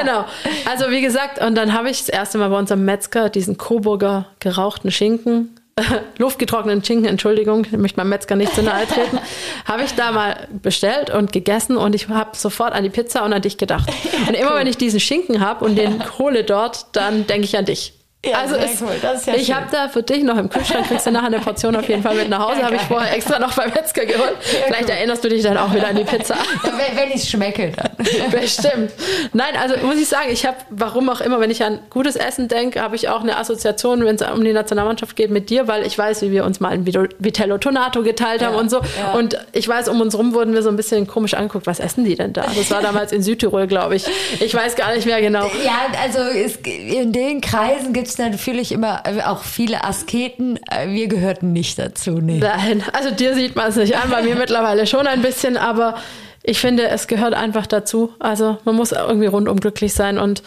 Genau. 0.00 0.24
Also 0.68 0.90
wie 0.90 1.00
gesagt, 1.00 1.40
und 1.40 1.54
dann 1.54 1.72
habe 1.72 1.90
ich 1.90 1.98
das 1.98 2.08
erste 2.08 2.38
Mal 2.38 2.50
bei 2.50 2.58
unserem 2.58 2.84
Metzger 2.84 3.28
diesen 3.28 3.56
Coburger 3.56 4.26
gerauchten 4.40 4.90
Schinken, 4.90 5.56
äh, 5.76 5.82
luftgetrockneten 6.18 6.84
Schinken, 6.84 7.06
Entschuldigung, 7.06 7.64
ich 7.64 7.72
möchte 7.72 7.98
meinem 7.98 8.10
Metzger 8.10 8.36
nicht 8.36 8.54
zu 8.54 8.62
nahe 8.62 8.86
treten, 8.86 9.18
habe 9.64 9.84
ich 9.84 9.94
da 9.94 10.12
mal 10.12 10.48
bestellt 10.62 11.10
und 11.10 11.32
gegessen 11.32 11.76
und 11.76 11.94
ich 11.94 12.08
habe 12.08 12.36
sofort 12.36 12.72
an 12.72 12.84
die 12.84 12.90
Pizza 12.90 13.24
und 13.24 13.32
an 13.32 13.42
dich 13.42 13.58
gedacht. 13.58 13.90
Und 14.28 14.34
immer 14.34 14.54
wenn 14.54 14.66
ich 14.66 14.76
diesen 14.76 15.00
Schinken 15.00 15.40
habe 15.40 15.64
und 15.64 15.76
den 15.76 16.02
hole 16.18 16.44
dort, 16.44 16.86
dann 16.92 17.26
denke 17.26 17.46
ich 17.46 17.56
an 17.56 17.64
dich. 17.64 17.94
Ja, 18.24 18.40
also 18.40 18.54
es, 18.56 18.82
cool. 18.82 18.90
ja 19.00 19.34
ich 19.34 19.50
habe 19.50 19.66
da 19.72 19.88
für 19.88 20.02
dich 20.02 20.22
noch 20.22 20.36
im 20.36 20.50
Kühlschrank, 20.50 20.88
kriegst 20.88 21.06
du 21.06 21.10
nachher 21.10 21.28
eine 21.28 21.38
Portion 21.38 21.74
auf 21.74 21.88
jeden 21.88 22.02
Fall 22.02 22.14
mit 22.14 22.28
nach 22.28 22.40
Hause, 22.40 22.60
ja, 22.60 22.66
habe 22.66 22.76
ich 22.76 22.82
vorher 22.82 23.14
extra 23.14 23.38
noch 23.38 23.54
beim 23.54 23.70
Metzger 23.70 24.04
geholt. 24.04 24.36
Vielleicht 24.40 24.84
cool. 24.84 24.90
erinnerst 24.90 25.24
du 25.24 25.30
dich 25.30 25.42
dann 25.42 25.56
auch 25.56 25.74
wieder 25.74 25.88
an 25.88 25.96
die 25.96 26.04
Pizza. 26.04 26.36
wenn 26.62 26.96
wenn 26.96 27.08
ich 27.08 27.22
es 27.22 27.30
schmecke, 27.30 27.72
dann. 27.74 28.30
Bestimmt. 28.30 28.92
Nein, 29.32 29.54
also 29.58 29.74
muss 29.86 29.96
ich 29.96 30.06
sagen, 30.06 30.28
ich 30.30 30.44
habe, 30.44 30.58
warum 30.68 31.08
auch 31.08 31.22
immer, 31.22 31.40
wenn 31.40 31.50
ich 31.50 31.64
an 31.64 31.78
gutes 31.88 32.14
Essen 32.14 32.48
denke, 32.48 32.82
habe 32.82 32.94
ich 32.94 33.08
auch 33.08 33.22
eine 33.22 33.38
Assoziation, 33.38 34.04
wenn 34.04 34.16
es 34.16 34.22
um 34.22 34.44
die 34.44 34.52
Nationalmannschaft 34.52 35.16
geht, 35.16 35.30
mit 35.30 35.48
dir, 35.48 35.66
weil 35.66 35.86
ich 35.86 35.96
weiß, 35.96 36.20
wie 36.20 36.30
wir 36.30 36.44
uns 36.44 36.60
mal 36.60 36.72
ein 36.72 36.84
Vitello 36.84 37.56
Tonato 37.56 38.02
geteilt 38.02 38.44
haben 38.44 38.54
und 38.54 38.70
so. 38.70 38.82
Und 39.14 39.38
ich 39.52 39.66
weiß, 39.66 39.88
um 39.88 39.98
uns 40.02 40.14
rum 40.14 40.34
wurden 40.34 40.52
wir 40.52 40.62
so 40.62 40.68
ein 40.68 40.76
bisschen 40.76 41.06
komisch 41.06 41.32
angeguckt, 41.32 41.66
was 41.66 41.80
essen 41.80 42.04
die 42.04 42.16
denn 42.16 42.34
da? 42.34 42.42
Das 42.54 42.70
war 42.70 42.82
damals 42.82 43.12
in 43.12 43.22
Südtirol, 43.22 43.66
glaube 43.66 43.96
ich. 43.96 44.04
Ich 44.40 44.54
weiß 44.54 44.76
gar 44.76 44.94
nicht 44.94 45.06
mehr 45.06 45.22
genau. 45.22 45.46
Ja, 45.64 45.86
also 46.02 46.18
es, 46.18 46.56
in 46.56 47.14
den 47.14 47.40
Kreisen 47.40 47.94
gibt 47.94 48.09
es 48.10 48.18
natürlich 48.18 48.72
immer 48.72 49.02
äh, 49.06 49.22
auch 49.22 49.42
viele 49.42 49.84
Asketen. 49.84 50.58
Äh, 50.70 50.88
wir 50.88 51.08
gehörten 51.08 51.52
nicht 51.52 51.78
dazu. 51.78 52.12
Nee. 52.12 52.38
Nein, 52.38 52.82
also 52.92 53.10
dir 53.10 53.34
sieht 53.34 53.56
man 53.56 53.68
es 53.68 53.76
nicht 53.76 53.96
an, 53.96 54.10
bei 54.10 54.22
mir 54.22 54.34
mittlerweile 54.38 54.86
schon 54.86 55.06
ein 55.06 55.22
bisschen, 55.22 55.56
aber 55.56 55.96
ich 56.42 56.58
finde, 56.58 56.88
es 56.88 57.06
gehört 57.06 57.34
einfach 57.34 57.66
dazu. 57.66 58.14
Also 58.18 58.58
man 58.64 58.76
muss 58.76 58.92
irgendwie 58.92 59.26
rundum 59.26 59.60
glücklich 59.60 59.94
sein 59.94 60.18
und 60.18 60.42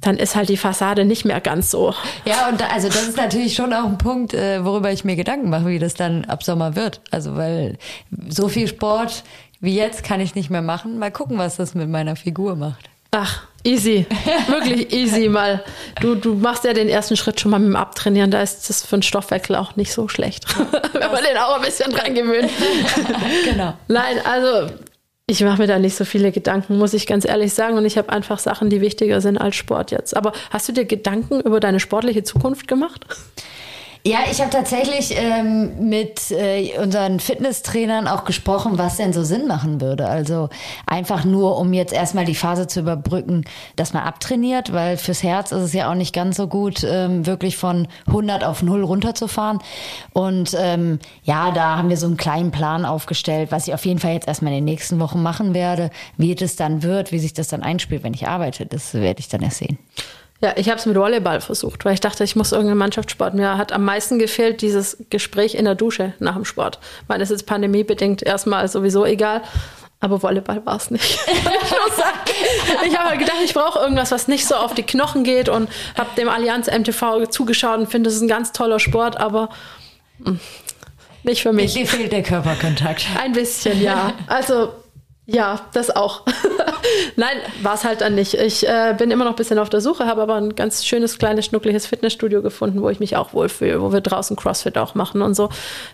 dann 0.00 0.16
ist 0.16 0.34
halt 0.34 0.48
die 0.48 0.56
Fassade 0.56 1.04
nicht 1.04 1.24
mehr 1.24 1.40
ganz 1.40 1.70
so. 1.70 1.94
Ja, 2.24 2.48
und 2.48 2.60
da, 2.60 2.66
also 2.66 2.88
das 2.88 3.06
ist 3.06 3.16
natürlich 3.16 3.54
schon 3.54 3.72
auch 3.72 3.84
ein 3.84 3.98
Punkt, 3.98 4.34
äh, 4.34 4.64
worüber 4.64 4.90
ich 4.90 5.04
mir 5.04 5.14
Gedanken 5.14 5.48
mache, 5.48 5.66
wie 5.66 5.78
das 5.78 5.94
dann 5.94 6.24
ab 6.24 6.42
Sommer 6.42 6.74
wird. 6.74 7.00
Also 7.12 7.36
weil 7.36 7.78
so 8.28 8.48
viel 8.48 8.66
Sport 8.66 9.22
wie 9.62 9.76
jetzt 9.76 10.02
kann 10.02 10.20
ich 10.20 10.34
nicht 10.34 10.50
mehr 10.50 10.60
machen. 10.60 10.98
Mal 10.98 11.12
gucken, 11.12 11.38
was 11.38 11.56
das 11.56 11.74
mit 11.74 11.88
meiner 11.88 12.16
Figur 12.16 12.56
macht. 12.56 12.90
Ach, 13.14 13.42
easy. 13.62 14.06
Wirklich 14.48 14.90
easy 14.90 15.28
mal. 15.28 15.62
Du, 16.00 16.14
du 16.14 16.34
machst 16.34 16.64
ja 16.64 16.72
den 16.72 16.88
ersten 16.88 17.14
Schritt 17.14 17.40
schon 17.40 17.50
mal 17.50 17.58
mit 17.58 17.68
dem 17.68 17.76
Abtrainieren. 17.76 18.30
Da 18.30 18.40
ist 18.40 18.70
das 18.70 18.84
für 18.84 18.96
den 18.96 19.02
Stoffwechsel 19.02 19.54
auch 19.54 19.76
nicht 19.76 19.92
so 19.92 20.08
schlecht. 20.08 20.46
Wenn 20.92 21.12
man 21.12 21.22
den 21.22 21.36
auch 21.36 21.56
ein 21.56 21.62
bisschen 21.62 21.92
dran 21.92 22.14
gewöhnt. 22.14 22.50
genau. 23.44 23.74
Nein, 23.88 24.16
also 24.24 24.72
ich 25.26 25.42
mache 25.42 25.58
mir 25.58 25.66
da 25.66 25.78
nicht 25.78 25.94
so 25.94 26.06
viele 26.06 26.32
Gedanken, 26.32 26.78
muss 26.78 26.94
ich 26.94 27.06
ganz 27.06 27.26
ehrlich 27.26 27.52
sagen. 27.52 27.76
Und 27.76 27.84
ich 27.84 27.98
habe 27.98 28.08
einfach 28.08 28.38
Sachen, 28.38 28.70
die 28.70 28.80
wichtiger 28.80 29.20
sind 29.20 29.36
als 29.36 29.56
Sport 29.56 29.90
jetzt. 29.90 30.16
Aber 30.16 30.32
hast 30.50 30.68
du 30.68 30.72
dir 30.72 30.86
Gedanken 30.86 31.40
über 31.40 31.60
deine 31.60 31.80
sportliche 31.80 32.22
Zukunft 32.22 32.66
gemacht? 32.66 33.04
Ja, 34.04 34.18
ich 34.28 34.40
habe 34.40 34.50
tatsächlich 34.50 35.14
ähm, 35.16 35.88
mit 35.88 36.32
äh, 36.32 36.76
unseren 36.78 37.20
Fitnesstrainern 37.20 38.08
auch 38.08 38.24
gesprochen, 38.24 38.76
was 38.76 38.96
denn 38.96 39.12
so 39.12 39.22
Sinn 39.22 39.46
machen 39.46 39.80
würde. 39.80 40.08
Also 40.08 40.48
einfach 40.86 41.24
nur, 41.24 41.56
um 41.56 41.72
jetzt 41.72 41.92
erstmal 41.92 42.24
die 42.24 42.34
Phase 42.34 42.66
zu 42.66 42.80
überbrücken, 42.80 43.44
dass 43.76 43.92
man 43.92 44.02
abtrainiert, 44.02 44.72
weil 44.72 44.96
fürs 44.96 45.22
Herz 45.22 45.52
ist 45.52 45.62
es 45.62 45.72
ja 45.72 45.88
auch 45.88 45.94
nicht 45.94 46.12
ganz 46.12 46.36
so 46.36 46.48
gut, 46.48 46.84
ähm, 46.84 47.26
wirklich 47.26 47.56
von 47.56 47.86
100 48.08 48.42
auf 48.42 48.64
0 48.64 48.82
runterzufahren. 48.82 49.60
Und 50.12 50.56
ähm, 50.58 50.98
ja, 51.22 51.52
da 51.52 51.76
haben 51.76 51.88
wir 51.88 51.96
so 51.96 52.06
einen 52.06 52.16
kleinen 52.16 52.50
Plan 52.50 52.84
aufgestellt, 52.84 53.52
was 53.52 53.68
ich 53.68 53.74
auf 53.74 53.86
jeden 53.86 54.00
Fall 54.00 54.14
jetzt 54.14 54.26
erstmal 54.26 54.52
in 54.52 54.58
den 54.58 54.64
nächsten 54.64 54.98
Wochen 54.98 55.22
machen 55.22 55.54
werde. 55.54 55.90
Wie 56.16 56.34
das 56.34 56.56
dann 56.56 56.82
wird, 56.82 57.12
wie 57.12 57.20
sich 57.20 57.34
das 57.34 57.46
dann 57.46 57.62
einspielt, 57.62 58.02
wenn 58.02 58.14
ich 58.14 58.26
arbeite, 58.26 58.66
das 58.66 58.94
werde 58.94 59.20
ich 59.20 59.28
dann 59.28 59.42
erst 59.42 59.58
sehen. 59.58 59.78
Ja, 60.42 60.54
ich 60.56 60.68
habe 60.68 60.78
es 60.78 60.86
mit 60.86 60.96
Volleyball 60.96 61.40
versucht, 61.40 61.84
weil 61.84 61.94
ich 61.94 62.00
dachte, 62.00 62.24
ich 62.24 62.34
muss 62.34 62.50
irgendeinen 62.50 62.78
Mannschaftssport. 62.78 63.34
Mir 63.34 63.56
hat 63.56 63.70
am 63.70 63.84
meisten 63.84 64.18
gefehlt 64.18 64.60
dieses 64.60 64.96
Gespräch 65.08 65.54
in 65.54 65.64
der 65.64 65.76
Dusche 65.76 66.14
nach 66.18 66.34
dem 66.34 66.44
Sport. 66.44 66.80
Ich 67.02 67.08
meine, 67.08 67.22
es 67.22 67.30
ist 67.30 67.44
pandemiebedingt 67.44 68.24
erstmal 68.24 68.66
sowieso 68.66 69.06
egal. 69.06 69.42
Aber 70.00 70.20
Volleyball 70.20 70.66
war 70.66 70.76
es 70.76 70.90
nicht. 70.90 71.04
ich 72.84 72.98
habe 72.98 73.10
halt 73.10 73.20
gedacht, 73.20 73.36
ich 73.44 73.54
brauche 73.54 73.78
irgendwas, 73.78 74.10
was 74.10 74.26
nicht 74.26 74.44
so 74.44 74.56
auf 74.56 74.74
die 74.74 74.82
Knochen 74.82 75.22
geht 75.22 75.48
und 75.48 75.68
habe 75.96 76.10
dem 76.16 76.28
Allianz 76.28 76.66
MTV 76.66 77.28
zugeschaut 77.30 77.78
und 77.78 77.86
finde, 77.86 78.10
es 78.10 78.16
ist 78.16 78.22
ein 78.22 78.28
ganz 78.28 78.50
toller 78.50 78.80
Sport, 78.80 79.18
aber 79.18 79.48
mh, 80.18 80.26
hm, 80.26 80.40
nicht 81.22 81.42
für 81.42 81.52
mich. 81.52 81.76
Mir 81.76 81.86
fehlt 81.86 82.10
der 82.10 82.24
Körperkontakt. 82.24 83.06
Ein 83.16 83.30
bisschen, 83.30 83.80
ja. 83.80 84.12
Also 84.26 84.72
ja, 85.26 85.60
das 85.72 85.94
auch. 85.94 86.22
Nein, 87.16 87.36
war 87.62 87.74
es 87.74 87.84
halt 87.84 88.00
dann 88.00 88.16
nicht. 88.16 88.34
Ich 88.34 88.68
äh, 88.68 88.94
bin 88.98 89.12
immer 89.12 89.24
noch 89.24 89.32
ein 89.32 89.36
bisschen 89.36 89.60
auf 89.60 89.70
der 89.70 89.80
Suche, 89.80 90.06
habe 90.06 90.20
aber 90.22 90.34
ein 90.34 90.56
ganz 90.56 90.84
schönes, 90.84 91.16
kleines, 91.16 91.46
schnuckliges 91.46 91.86
Fitnessstudio 91.86 92.42
gefunden, 92.42 92.82
wo 92.82 92.88
ich 92.88 92.98
mich 92.98 93.16
auch 93.16 93.32
wohlfühle, 93.32 93.80
wo 93.80 93.92
wir 93.92 94.00
draußen 94.00 94.36
CrossFit 94.36 94.76
auch 94.78 94.96
machen 94.96 95.22
und 95.22 95.34
so. 95.34 95.48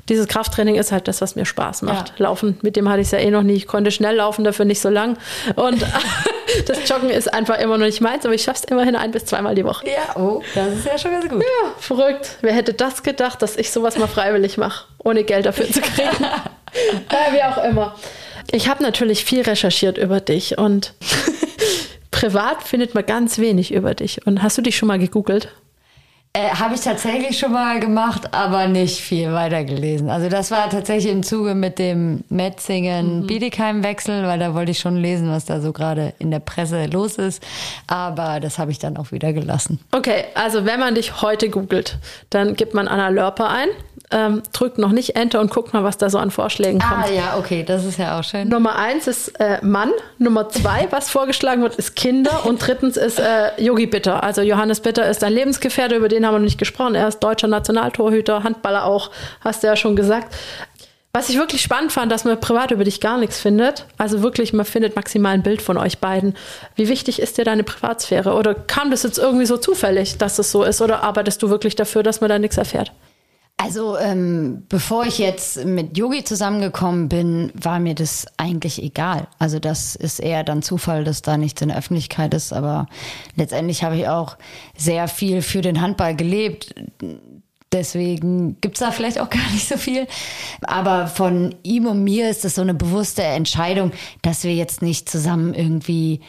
Dieses 0.09 0.29
Krafttraining 0.29 0.77
ist 0.77 0.93
halt 0.93 1.09
das, 1.09 1.21
was 1.21 1.37
mir 1.37 1.45
Spaß 1.45 1.83
macht. 1.83 2.15
Ja. 2.19 2.25
Laufen, 2.25 2.59
mit 2.63 2.77
dem 2.77 2.89
hatte 2.89 3.01
ich 3.01 3.09
es 3.09 3.11
ja 3.11 3.19
eh 3.19 3.31
noch 3.31 3.43
nie. 3.43 3.55
Ich 3.55 3.67
konnte 3.67 3.91
schnell 3.91 4.17
laufen, 4.17 4.45
dafür 4.45 4.65
nicht 4.65 4.81
so 4.81 4.89
lang. 4.89 5.19
Und 5.57 5.85
das 6.67 6.89
Joggen 6.89 7.11
ist 7.11 7.33
einfach 7.33 7.59
immer 7.59 7.77
noch 7.77 7.87
nicht 7.87 8.01
meins, 8.01 8.25
aber 8.25 8.35
ich 8.35 8.43
schaffe 8.43 8.61
es 8.65 8.71
immerhin 8.71 8.97
ein 8.97 9.11
bis 9.11 9.27
zweimal 9.27 9.55
die 9.55 9.65
Woche. 9.65 9.87
Ja, 9.87 10.17
oh, 10.17 10.43
das 10.55 10.73
ist 10.73 10.87
ja 10.87 10.97
schon 10.97 11.11
ganz 11.11 11.29
gut. 11.29 11.43
Ja, 11.43 11.71
verrückt. 11.79 12.39
Wer 12.41 12.55
hätte 12.55 12.73
das 12.73 13.03
gedacht, 13.03 13.43
dass 13.43 13.57
ich 13.57 13.71
sowas 13.73 13.99
mal 13.99 14.09
freiwillig 14.09 14.57
mache, 14.57 14.87
ohne 15.05 15.23
Geld 15.25 15.45
dafür 15.45 15.71
zu 15.71 15.83
kriegen? 15.83 16.09
wie 17.33 17.43
auch 17.43 17.63
immer. 17.65 17.95
Ich 18.51 18.69
habe 18.69 18.83
natürlich 18.83 19.25
viel 19.25 19.43
recherchiert 19.43 19.99
über 19.99 20.21
dich 20.21 20.57
und 20.59 20.95
privat 22.11 22.63
findet 22.63 22.95
man 22.95 23.05
ganz 23.05 23.39
wenig 23.39 23.73
über 23.73 23.95
dich. 23.95 24.27
Und 24.27 24.43
hast 24.43 24.57
du 24.57 24.63
dich 24.63 24.77
schon 24.77 24.89
mal 24.89 24.99
gegoogelt? 24.99 25.49
Äh, 26.35 26.51
Habe 26.51 26.75
ich 26.75 26.83
tatsächlich 26.83 27.39
schon 27.39 27.53
mal 27.53 27.81
gemacht, 27.81 28.35
aber 28.35 28.69
nicht 28.69 29.01
viel 29.01 29.33
weitergelesen. 29.33 30.11
Also 30.11 30.29
das 30.29 30.51
war 30.51 30.69
tatsächlich 30.69 31.13
im 31.13 31.23
Zuge 31.23 31.55
mit 31.55 31.79
dem 31.79 32.23
Metzingen-Bietigheim-Wechsel, 32.29 34.25
weil 34.27 34.39
da 34.39 34.55
wollte 34.55 34.71
ich 34.71 34.79
schon 34.79 34.97
lesen, 34.97 35.31
was 35.31 35.47
da 35.47 35.61
so 35.61 35.73
gerade 35.73 36.13
in 36.19 36.31
der 36.31 36.41
Presse 36.41 36.87
los 36.87 37.17
ist. 37.17 37.43
Aber 37.87 38.41
das 38.41 38.59
habe 38.59 38.71
ich 38.71 38.79
dann 38.79 38.99
auch 38.99 39.11
wieder 39.11 39.33
gelassen. 39.33 39.81
Okay, 39.91 40.25
also 40.35 40.67
wenn 40.67 40.79
man 40.79 40.95
dich 40.95 41.23
heute 41.23 41.49
googelt, 41.49 41.99
dann 42.29 42.55
gibt 42.57 42.75
man 42.75 42.89
Anna 42.89 43.09
Lörper 43.09 43.49
ein, 43.49 43.69
ähm, 44.11 44.43
drückt 44.53 44.79
noch 44.79 44.93
nicht 44.93 45.17
Enter 45.17 45.41
und 45.41 45.51
guckt 45.51 45.75
mal, 45.75 45.85
was 45.85 45.99
da 45.99 46.09
so 46.11 46.19
an 46.19 46.31
Vorschlägen 46.31 46.81
kommt. 46.81 47.05
Ah 47.05 47.11
ja, 47.11 47.37
okay, 47.39 47.63
das 47.63 47.85
ist 47.85 47.99
ja 47.99 48.19
auch 48.19 48.25
schön. 48.25 48.49
Nummer 48.49 48.77
eins 48.77 49.07
ist 49.07 49.39
äh, 49.41 49.59
Mann, 49.63 49.91
Nummer 50.19 50.49
zwei, 50.49 50.87
was 50.91 51.11
vorgeschlagen 51.11 51.63
wird, 51.63 51.77
ist 51.77 51.97
Kinder 51.97 52.47
und 52.47 52.67
drittens 52.67 52.97
ist 52.97 53.19
äh, 53.19 53.51
Yogi 53.59 53.87
Bitter. 53.87 54.23
Also 54.23 54.43
Johannes 54.43 54.81
Bitter 54.81 55.09
ist 55.09 55.23
ein 55.25 55.33
Lebensgefährte, 55.33 55.97
über 55.97 56.09
den 56.09 56.25
haben 56.27 56.35
wir 56.35 56.39
noch 56.39 56.45
nicht 56.45 56.59
gesprochen. 56.59 56.95
Er 56.95 57.09
ist 57.09 57.21
deutscher 57.21 57.49
Nationaltorhüter, 57.49 58.45
Handballer 58.45 58.85
auch, 58.85 59.11
hast 59.41 59.63
du 59.63 59.67
ja 59.67 59.77
schon 59.77 59.97
gesagt. 59.97 60.35
Was 61.13 61.31
ich 61.31 61.39
wirklich 61.39 61.63
spannend 61.63 61.91
fand, 61.91 62.13
dass 62.13 62.25
man 62.25 62.39
privat 62.39 62.71
über 62.71 62.85
dich 62.85 63.01
gar 63.01 63.19
nichts 63.19 63.41
findet. 63.41 63.87
Also 63.97 64.23
wirklich, 64.23 64.53
man 64.53 64.67
findet 64.67 64.95
maximal 64.95 65.33
ein 65.33 65.43
Bild 65.43 65.63
von 65.63 65.79
euch 65.79 65.99
beiden. 65.99 66.37
Wie 66.77 66.89
wichtig 66.89 67.21
ist 67.21 67.39
dir 67.39 67.45
deine 67.45 67.65
Privatsphäre? 67.65 68.35
Oder 68.35 68.55
kam 68.55 68.91
das 68.91 69.03
jetzt 69.03 69.19
irgendwie 69.19 69.47
so 69.47 69.57
zufällig, 69.57 70.19
dass 70.19 70.39
es 70.39 70.53
so 70.53 70.63
ist? 70.63 70.83
Oder 70.83 71.03
arbeitest 71.03 71.43
du 71.43 71.49
wirklich 71.49 71.75
dafür, 71.75 72.03
dass 72.03 72.21
man 72.21 72.29
da 72.29 72.39
nichts 72.39 72.59
erfährt? 72.59 72.93
Also 73.61 73.99
ähm, 73.99 74.63
bevor 74.69 75.05
ich 75.05 75.19
jetzt 75.19 75.65
mit 75.65 75.99
Yogi 75.99 76.23
zusammengekommen 76.23 77.09
bin, 77.09 77.51
war 77.55 77.81
mir 77.81 77.97
das 77.97 78.27
eigentlich 78.37 78.81
egal. 78.81 79.27
Also 79.41 79.59
das 79.59 79.97
ist 79.97 80.21
eher 80.21 80.45
dann 80.45 80.63
Zufall, 80.63 81.03
dass 81.03 81.23
da 81.23 81.37
nichts 81.37 81.61
in 81.61 81.69
der 81.69 81.79
Öffentlichkeit 81.79 82.35
ist. 82.35 82.53
Aber 82.53 82.87
letztendlich 83.35 83.83
habe 83.83 83.97
ich 83.97 84.07
auch 84.09 84.39
sehr 84.77 85.09
viel 85.09 85.43
für 85.43 85.61
den 85.61 85.81
Handball 85.81 86.15
gelebt. 86.15 86.73
Deswegen 87.73 88.61
gibt's 88.61 88.79
da 88.79 88.93
vielleicht 88.93 89.19
auch 89.19 89.29
gar 89.31 89.51
nicht 89.51 89.69
so 89.69 89.77
viel. 89.77 90.07
Aber 90.63 91.09
von 91.09 91.57
ihm 91.65 91.87
und 91.87 92.05
mir 92.05 92.31
ist 92.31 92.45
das 92.45 92.55
so 92.55 92.63
eine 92.63 92.75
bewusste 92.75 93.25
Entscheidung, 93.25 93.91
dass 94.23 94.45
wir 94.45 94.55
jetzt 94.55 94.83
nicht 94.83 95.11
zusammen 95.11 95.53
irgendwie 95.53 96.21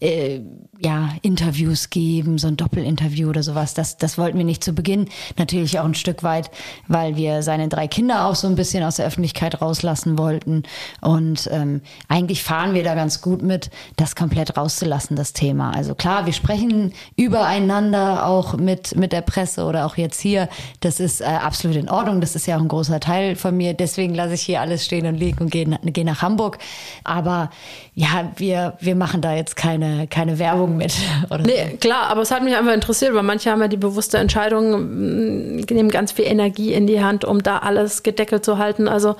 äh, 0.00 0.40
ja, 0.80 1.10
Interviews 1.22 1.90
geben, 1.90 2.38
so 2.38 2.46
ein 2.46 2.56
Doppelinterview 2.56 3.28
oder 3.28 3.42
sowas. 3.42 3.74
Das, 3.74 3.96
das 3.96 4.16
wollten 4.16 4.38
wir 4.38 4.44
nicht 4.44 4.62
zu 4.62 4.72
Beginn. 4.72 5.08
Natürlich 5.36 5.78
auch 5.78 5.84
ein 5.84 5.94
Stück 5.94 6.22
weit, 6.22 6.50
weil 6.86 7.16
wir 7.16 7.42
seine 7.42 7.68
drei 7.68 7.88
Kinder 7.88 8.26
auch 8.26 8.36
so 8.36 8.46
ein 8.46 8.54
bisschen 8.54 8.84
aus 8.84 8.96
der 8.96 9.06
Öffentlichkeit 9.06 9.60
rauslassen 9.60 10.18
wollten. 10.18 10.62
Und 11.00 11.48
ähm, 11.52 11.80
eigentlich 12.08 12.42
fahren 12.42 12.74
wir 12.74 12.84
da 12.84 12.94
ganz 12.94 13.20
gut 13.22 13.42
mit, 13.42 13.70
das 13.96 14.14
komplett 14.14 14.56
rauszulassen, 14.56 15.16
das 15.16 15.32
Thema. 15.32 15.74
Also 15.74 15.94
klar, 15.94 16.26
wir 16.26 16.32
sprechen 16.32 16.92
übereinander 17.16 18.26
auch 18.26 18.56
mit, 18.56 18.94
mit 18.96 19.12
der 19.12 19.22
Presse 19.22 19.64
oder 19.64 19.84
auch 19.84 19.96
jetzt 19.96 20.20
hier. 20.20 20.48
Das 20.80 21.00
ist 21.00 21.20
äh, 21.20 21.24
absolut 21.24 21.76
in 21.76 21.88
Ordnung. 21.88 22.20
Das 22.20 22.36
ist 22.36 22.46
ja 22.46 22.56
auch 22.56 22.60
ein 22.60 22.68
großer 22.68 23.00
Teil 23.00 23.34
von 23.34 23.56
mir. 23.56 23.74
Deswegen 23.74 24.14
lasse 24.14 24.34
ich 24.34 24.42
hier 24.42 24.60
alles 24.60 24.84
stehen 24.84 25.06
und 25.06 25.16
liegen 25.16 25.38
und 25.40 25.50
gehe, 25.50 25.66
gehe 25.84 26.04
nach 26.04 26.22
Hamburg. 26.22 26.58
Aber 27.02 27.50
ja, 27.94 28.30
wir, 28.36 28.76
wir 28.80 28.94
machen 28.94 29.20
da 29.20 29.34
jetzt 29.34 29.56
keine, 29.56 29.87
keine 30.10 30.38
Werbung 30.38 30.76
mit. 30.76 30.94
Oder 31.30 31.42
nee, 31.42 31.76
klar, 31.80 32.08
aber 32.08 32.22
es 32.22 32.30
hat 32.30 32.42
mich 32.42 32.56
einfach 32.56 32.72
interessiert, 32.72 33.14
weil 33.14 33.22
manche 33.22 33.50
haben 33.50 33.60
ja 33.60 33.68
die 33.68 33.76
bewusste 33.76 34.18
Entscheidung, 34.18 35.56
mm, 35.56 35.64
nehmen 35.70 35.90
ganz 35.90 36.12
viel 36.12 36.26
Energie 36.26 36.72
in 36.72 36.86
die 36.86 37.02
Hand, 37.02 37.24
um 37.24 37.42
da 37.42 37.58
alles 37.58 38.02
gedeckelt 38.02 38.44
zu 38.44 38.58
halten. 38.58 38.88
Also 38.88 39.16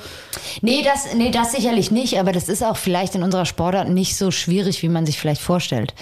nee, 0.62 0.82
das, 0.82 1.14
nee, 1.14 1.30
das 1.30 1.52
sicherlich 1.52 1.90
nicht, 1.90 2.18
aber 2.18 2.32
das 2.32 2.48
ist 2.48 2.62
auch 2.62 2.76
vielleicht 2.76 3.14
in 3.14 3.22
unserer 3.22 3.46
Sportart 3.46 3.88
nicht 3.88 4.16
so 4.16 4.30
schwierig, 4.30 4.82
wie 4.82 4.88
man 4.88 5.06
sich 5.06 5.18
vielleicht 5.18 5.42
vorstellt 5.42 5.94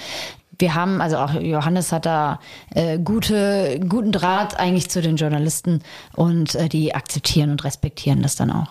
wir 0.58 0.74
haben, 0.74 1.00
also 1.00 1.18
auch 1.18 1.34
Johannes 1.34 1.92
hat 1.92 2.06
da 2.06 2.40
äh, 2.74 2.98
gute, 2.98 3.78
guten 3.86 4.12
Draht 4.12 4.58
eigentlich 4.58 4.88
zu 4.88 5.02
den 5.02 5.16
Journalisten 5.16 5.82
und 6.14 6.54
äh, 6.54 6.68
die 6.68 6.94
akzeptieren 6.94 7.50
und 7.50 7.64
respektieren 7.64 8.22
das 8.22 8.36
dann 8.36 8.50
auch. 8.50 8.68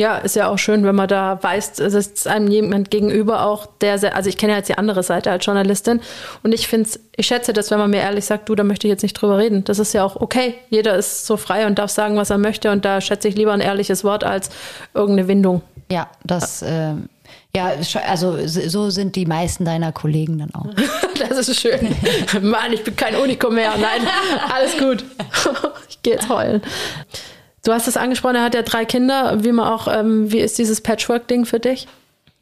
Ja, 0.00 0.16
ist 0.16 0.34
ja 0.34 0.48
auch 0.48 0.56
schön, 0.56 0.82
wenn 0.84 0.94
man 0.94 1.08
da 1.08 1.38
weiß, 1.42 1.78
es 1.78 1.92
ist 1.92 2.26
einem 2.26 2.50
jemand 2.50 2.90
gegenüber 2.90 3.44
auch, 3.44 3.66
der 3.82 3.98
sehr, 3.98 4.16
also 4.16 4.30
ich 4.30 4.38
kenne 4.38 4.52
ja 4.52 4.58
jetzt 4.58 4.70
die 4.70 4.78
andere 4.78 5.02
Seite 5.02 5.30
als 5.30 5.44
Journalistin 5.44 6.00
und 6.42 6.54
ich 6.54 6.68
finde 6.68 6.88
ich 7.16 7.26
schätze 7.26 7.52
das, 7.52 7.70
wenn 7.70 7.78
man 7.78 7.90
mir 7.90 8.00
ehrlich 8.00 8.24
sagt, 8.24 8.48
du, 8.48 8.54
da 8.54 8.64
möchte 8.64 8.86
ich 8.86 8.90
jetzt 8.90 9.02
nicht 9.02 9.12
drüber 9.12 9.36
reden. 9.36 9.62
Das 9.64 9.78
ist 9.78 9.92
ja 9.92 10.02
auch 10.02 10.16
okay. 10.16 10.54
Jeder 10.70 10.96
ist 10.96 11.26
so 11.26 11.36
frei 11.36 11.66
und 11.66 11.78
darf 11.78 11.90
sagen, 11.90 12.16
was 12.16 12.30
er 12.30 12.38
möchte 12.38 12.70
und 12.70 12.86
da 12.86 13.02
schätze 13.02 13.28
ich 13.28 13.36
lieber 13.36 13.52
ein 13.52 13.60
ehrliches 13.60 14.02
Wort 14.02 14.24
als 14.24 14.48
irgendeine 14.94 15.28
Windung. 15.28 15.60
Ja, 15.92 16.08
das, 16.24 16.62
äh, 16.62 16.94
ja, 17.54 17.72
also 18.08 18.38
so 18.46 18.88
sind 18.88 19.16
die 19.16 19.26
meisten 19.26 19.66
deiner 19.66 19.92
Kollegen 19.92 20.38
dann 20.38 20.54
auch. 20.54 20.68
das 21.28 21.46
ist 21.46 21.60
schön. 21.60 21.94
Mann, 22.40 22.72
ich 22.72 22.84
bin 22.84 22.96
kein 22.96 23.16
Unikum 23.16 23.54
mehr. 23.54 23.72
Nein, 23.78 24.08
alles 24.50 24.78
gut. 24.78 25.04
ich 25.90 26.00
gehe 26.00 26.14
jetzt 26.14 26.30
heulen. 26.30 26.62
Du 27.64 27.72
hast 27.72 27.88
es 27.88 27.96
angesprochen, 27.96 28.36
er 28.36 28.44
hat 28.44 28.54
ja 28.54 28.62
drei 28.62 28.84
Kinder. 28.84 29.44
Wie 29.44 29.52
man 29.52 29.68
auch, 29.68 29.86
ähm, 29.88 30.32
wie 30.32 30.38
ist 30.40 30.58
dieses 30.58 30.80
Patchwork-Ding 30.80 31.44
für 31.44 31.60
dich? 31.60 31.86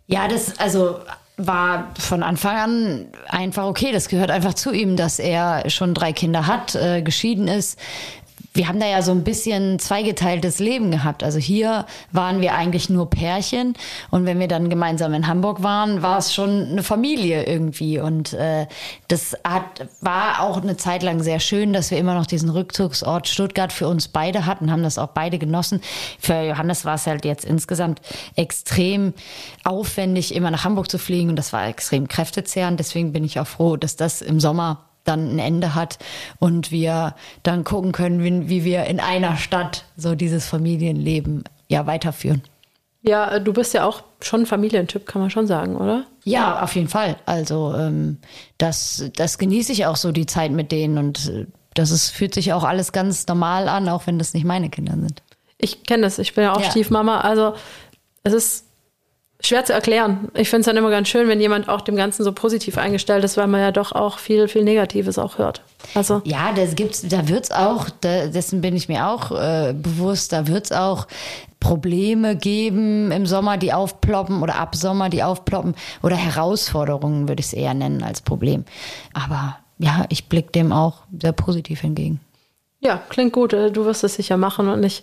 Ja, 0.06 0.28
das, 0.28 0.58
also 0.58 1.00
war 1.36 1.92
von 1.98 2.22
Anfang 2.22 2.56
an 2.56 3.06
einfach 3.28 3.64
okay. 3.64 3.92
Das 3.92 4.08
gehört 4.08 4.30
einfach 4.30 4.54
zu 4.54 4.72
ihm, 4.72 4.96
dass 4.96 5.18
er 5.18 5.68
schon 5.70 5.94
drei 5.94 6.12
Kinder 6.12 6.46
hat, 6.46 6.74
äh, 6.74 7.02
geschieden 7.02 7.48
ist 7.48 7.78
wir 8.58 8.66
haben 8.66 8.80
da 8.80 8.86
ja 8.86 9.02
so 9.02 9.12
ein 9.12 9.22
bisschen 9.22 9.78
zweigeteiltes 9.78 10.58
Leben 10.58 10.90
gehabt. 10.90 11.22
Also 11.22 11.38
hier 11.38 11.86
waren 12.10 12.40
wir 12.40 12.54
eigentlich 12.54 12.90
nur 12.90 13.08
Pärchen 13.08 13.74
und 14.10 14.26
wenn 14.26 14.40
wir 14.40 14.48
dann 14.48 14.68
gemeinsam 14.68 15.14
in 15.14 15.28
Hamburg 15.28 15.62
waren, 15.62 16.02
war 16.02 16.18
es 16.18 16.34
schon 16.34 16.66
eine 16.72 16.82
Familie 16.82 17.44
irgendwie. 17.46 18.00
Und 18.00 18.32
äh, 18.32 18.66
das 19.06 19.36
hat, 19.44 19.86
war 20.00 20.42
auch 20.42 20.60
eine 20.60 20.76
Zeit 20.76 21.04
lang 21.04 21.22
sehr 21.22 21.38
schön, 21.38 21.72
dass 21.72 21.92
wir 21.92 21.98
immer 21.98 22.14
noch 22.14 22.26
diesen 22.26 22.50
Rückzugsort 22.50 23.28
Stuttgart 23.28 23.72
für 23.72 23.86
uns 23.86 24.08
beide 24.08 24.44
hatten, 24.44 24.72
haben 24.72 24.82
das 24.82 24.98
auch 24.98 25.10
beide 25.10 25.38
genossen. 25.38 25.80
Für 26.18 26.42
Johannes 26.42 26.84
war 26.84 26.96
es 26.96 27.06
halt 27.06 27.24
jetzt 27.24 27.44
insgesamt 27.44 28.00
extrem 28.34 29.14
aufwendig, 29.62 30.34
immer 30.34 30.50
nach 30.50 30.64
Hamburg 30.64 30.90
zu 30.90 30.98
fliegen 30.98 31.30
und 31.30 31.36
das 31.36 31.52
war 31.52 31.68
extrem 31.68 32.08
kräftezehrend. 32.08 32.80
Deswegen 32.80 33.12
bin 33.12 33.22
ich 33.22 33.38
auch 33.38 33.46
froh, 33.46 33.76
dass 33.76 33.94
das 33.94 34.20
im 34.20 34.40
Sommer 34.40 34.87
dann 35.08 35.34
ein 35.34 35.38
Ende 35.38 35.74
hat 35.74 35.98
und 36.38 36.70
wir 36.70 37.14
dann 37.42 37.64
gucken 37.64 37.92
können, 37.92 38.22
wie, 38.22 38.48
wie 38.48 38.64
wir 38.64 38.84
in 38.84 39.00
einer 39.00 39.36
Stadt 39.36 39.84
so 39.96 40.14
dieses 40.14 40.46
Familienleben 40.46 41.44
ja 41.68 41.86
weiterführen. 41.86 42.42
Ja, 43.02 43.38
du 43.38 43.52
bist 43.52 43.74
ja 43.74 43.84
auch 43.84 44.02
schon 44.20 44.44
Familientyp, 44.44 45.06
kann 45.06 45.22
man 45.22 45.30
schon 45.30 45.46
sagen, 45.46 45.76
oder? 45.76 46.04
Ja, 46.24 46.62
auf 46.62 46.74
jeden 46.74 46.88
Fall. 46.88 47.16
Also 47.26 47.74
ähm, 47.74 48.18
das, 48.58 49.10
das 49.16 49.38
genieße 49.38 49.72
ich 49.72 49.86
auch 49.86 49.96
so 49.96 50.12
die 50.12 50.26
Zeit 50.26 50.50
mit 50.50 50.72
denen 50.72 50.98
und 50.98 51.28
äh, 51.28 51.46
das 51.74 51.90
ist, 51.90 52.10
fühlt 52.10 52.34
sich 52.34 52.52
auch 52.52 52.64
alles 52.64 52.92
ganz 52.92 53.26
normal 53.28 53.68
an, 53.68 53.88
auch 53.88 54.06
wenn 54.06 54.18
das 54.18 54.34
nicht 54.34 54.44
meine 54.44 54.68
Kinder 54.68 54.94
sind. 54.94 55.22
Ich 55.58 55.84
kenne 55.84 56.02
das, 56.02 56.18
ich 56.18 56.34
bin 56.34 56.44
ja 56.44 56.52
auch 56.52 56.60
ja. 56.60 56.70
Stiefmama. 56.70 57.20
Also 57.20 57.54
es 58.24 58.32
ist 58.32 58.67
schwer 59.40 59.64
zu 59.64 59.72
erklären. 59.72 60.28
Ich 60.34 60.50
finde 60.50 60.60
es 60.60 60.66
dann 60.66 60.76
immer 60.76 60.90
ganz 60.90 61.08
schön, 61.08 61.28
wenn 61.28 61.40
jemand 61.40 61.68
auch 61.68 61.80
dem 61.80 61.96
Ganzen 61.96 62.24
so 62.24 62.32
positiv 62.32 62.76
eingestellt 62.76 63.22
ist, 63.24 63.36
weil 63.36 63.46
man 63.46 63.60
ja 63.60 63.70
doch 63.70 63.92
auch 63.92 64.18
viel, 64.18 64.48
viel 64.48 64.64
Negatives 64.64 65.18
auch 65.18 65.38
hört. 65.38 65.62
Also 65.94 66.22
ja, 66.24 66.52
das 66.54 66.74
gibt's, 66.74 67.02
da 67.02 67.28
wird's 67.28 67.52
auch, 67.52 67.88
da, 68.00 68.26
dessen 68.26 68.60
bin 68.60 68.74
ich 68.74 68.88
mir 68.88 69.06
auch 69.08 69.30
äh, 69.30 69.74
bewusst, 69.74 70.32
da 70.32 70.48
wird's 70.48 70.72
auch 70.72 71.06
Probleme 71.60 72.36
geben 72.36 73.12
im 73.12 73.26
Sommer, 73.26 73.56
die 73.58 73.72
aufploppen 73.72 74.42
oder 74.42 74.56
ab 74.56 74.74
Sommer, 74.74 75.08
die 75.08 75.22
aufploppen 75.22 75.74
oder 76.02 76.16
Herausforderungen 76.16 77.28
würde 77.28 77.40
ich 77.40 77.46
es 77.46 77.52
eher 77.52 77.74
nennen 77.74 78.02
als 78.02 78.20
Problem. 78.20 78.64
Aber 79.12 79.58
ja, 79.78 80.04
ich 80.08 80.28
blicke 80.28 80.50
dem 80.50 80.72
auch 80.72 81.02
sehr 81.20 81.32
positiv 81.32 81.84
entgegen. 81.84 82.20
Ja, 82.80 83.00
klingt 83.08 83.32
gut. 83.32 83.52
Du 83.52 83.84
wirst 83.84 84.04
es 84.04 84.14
sicher 84.14 84.36
machen 84.36 84.68
und 84.68 84.82
ich 84.84 85.02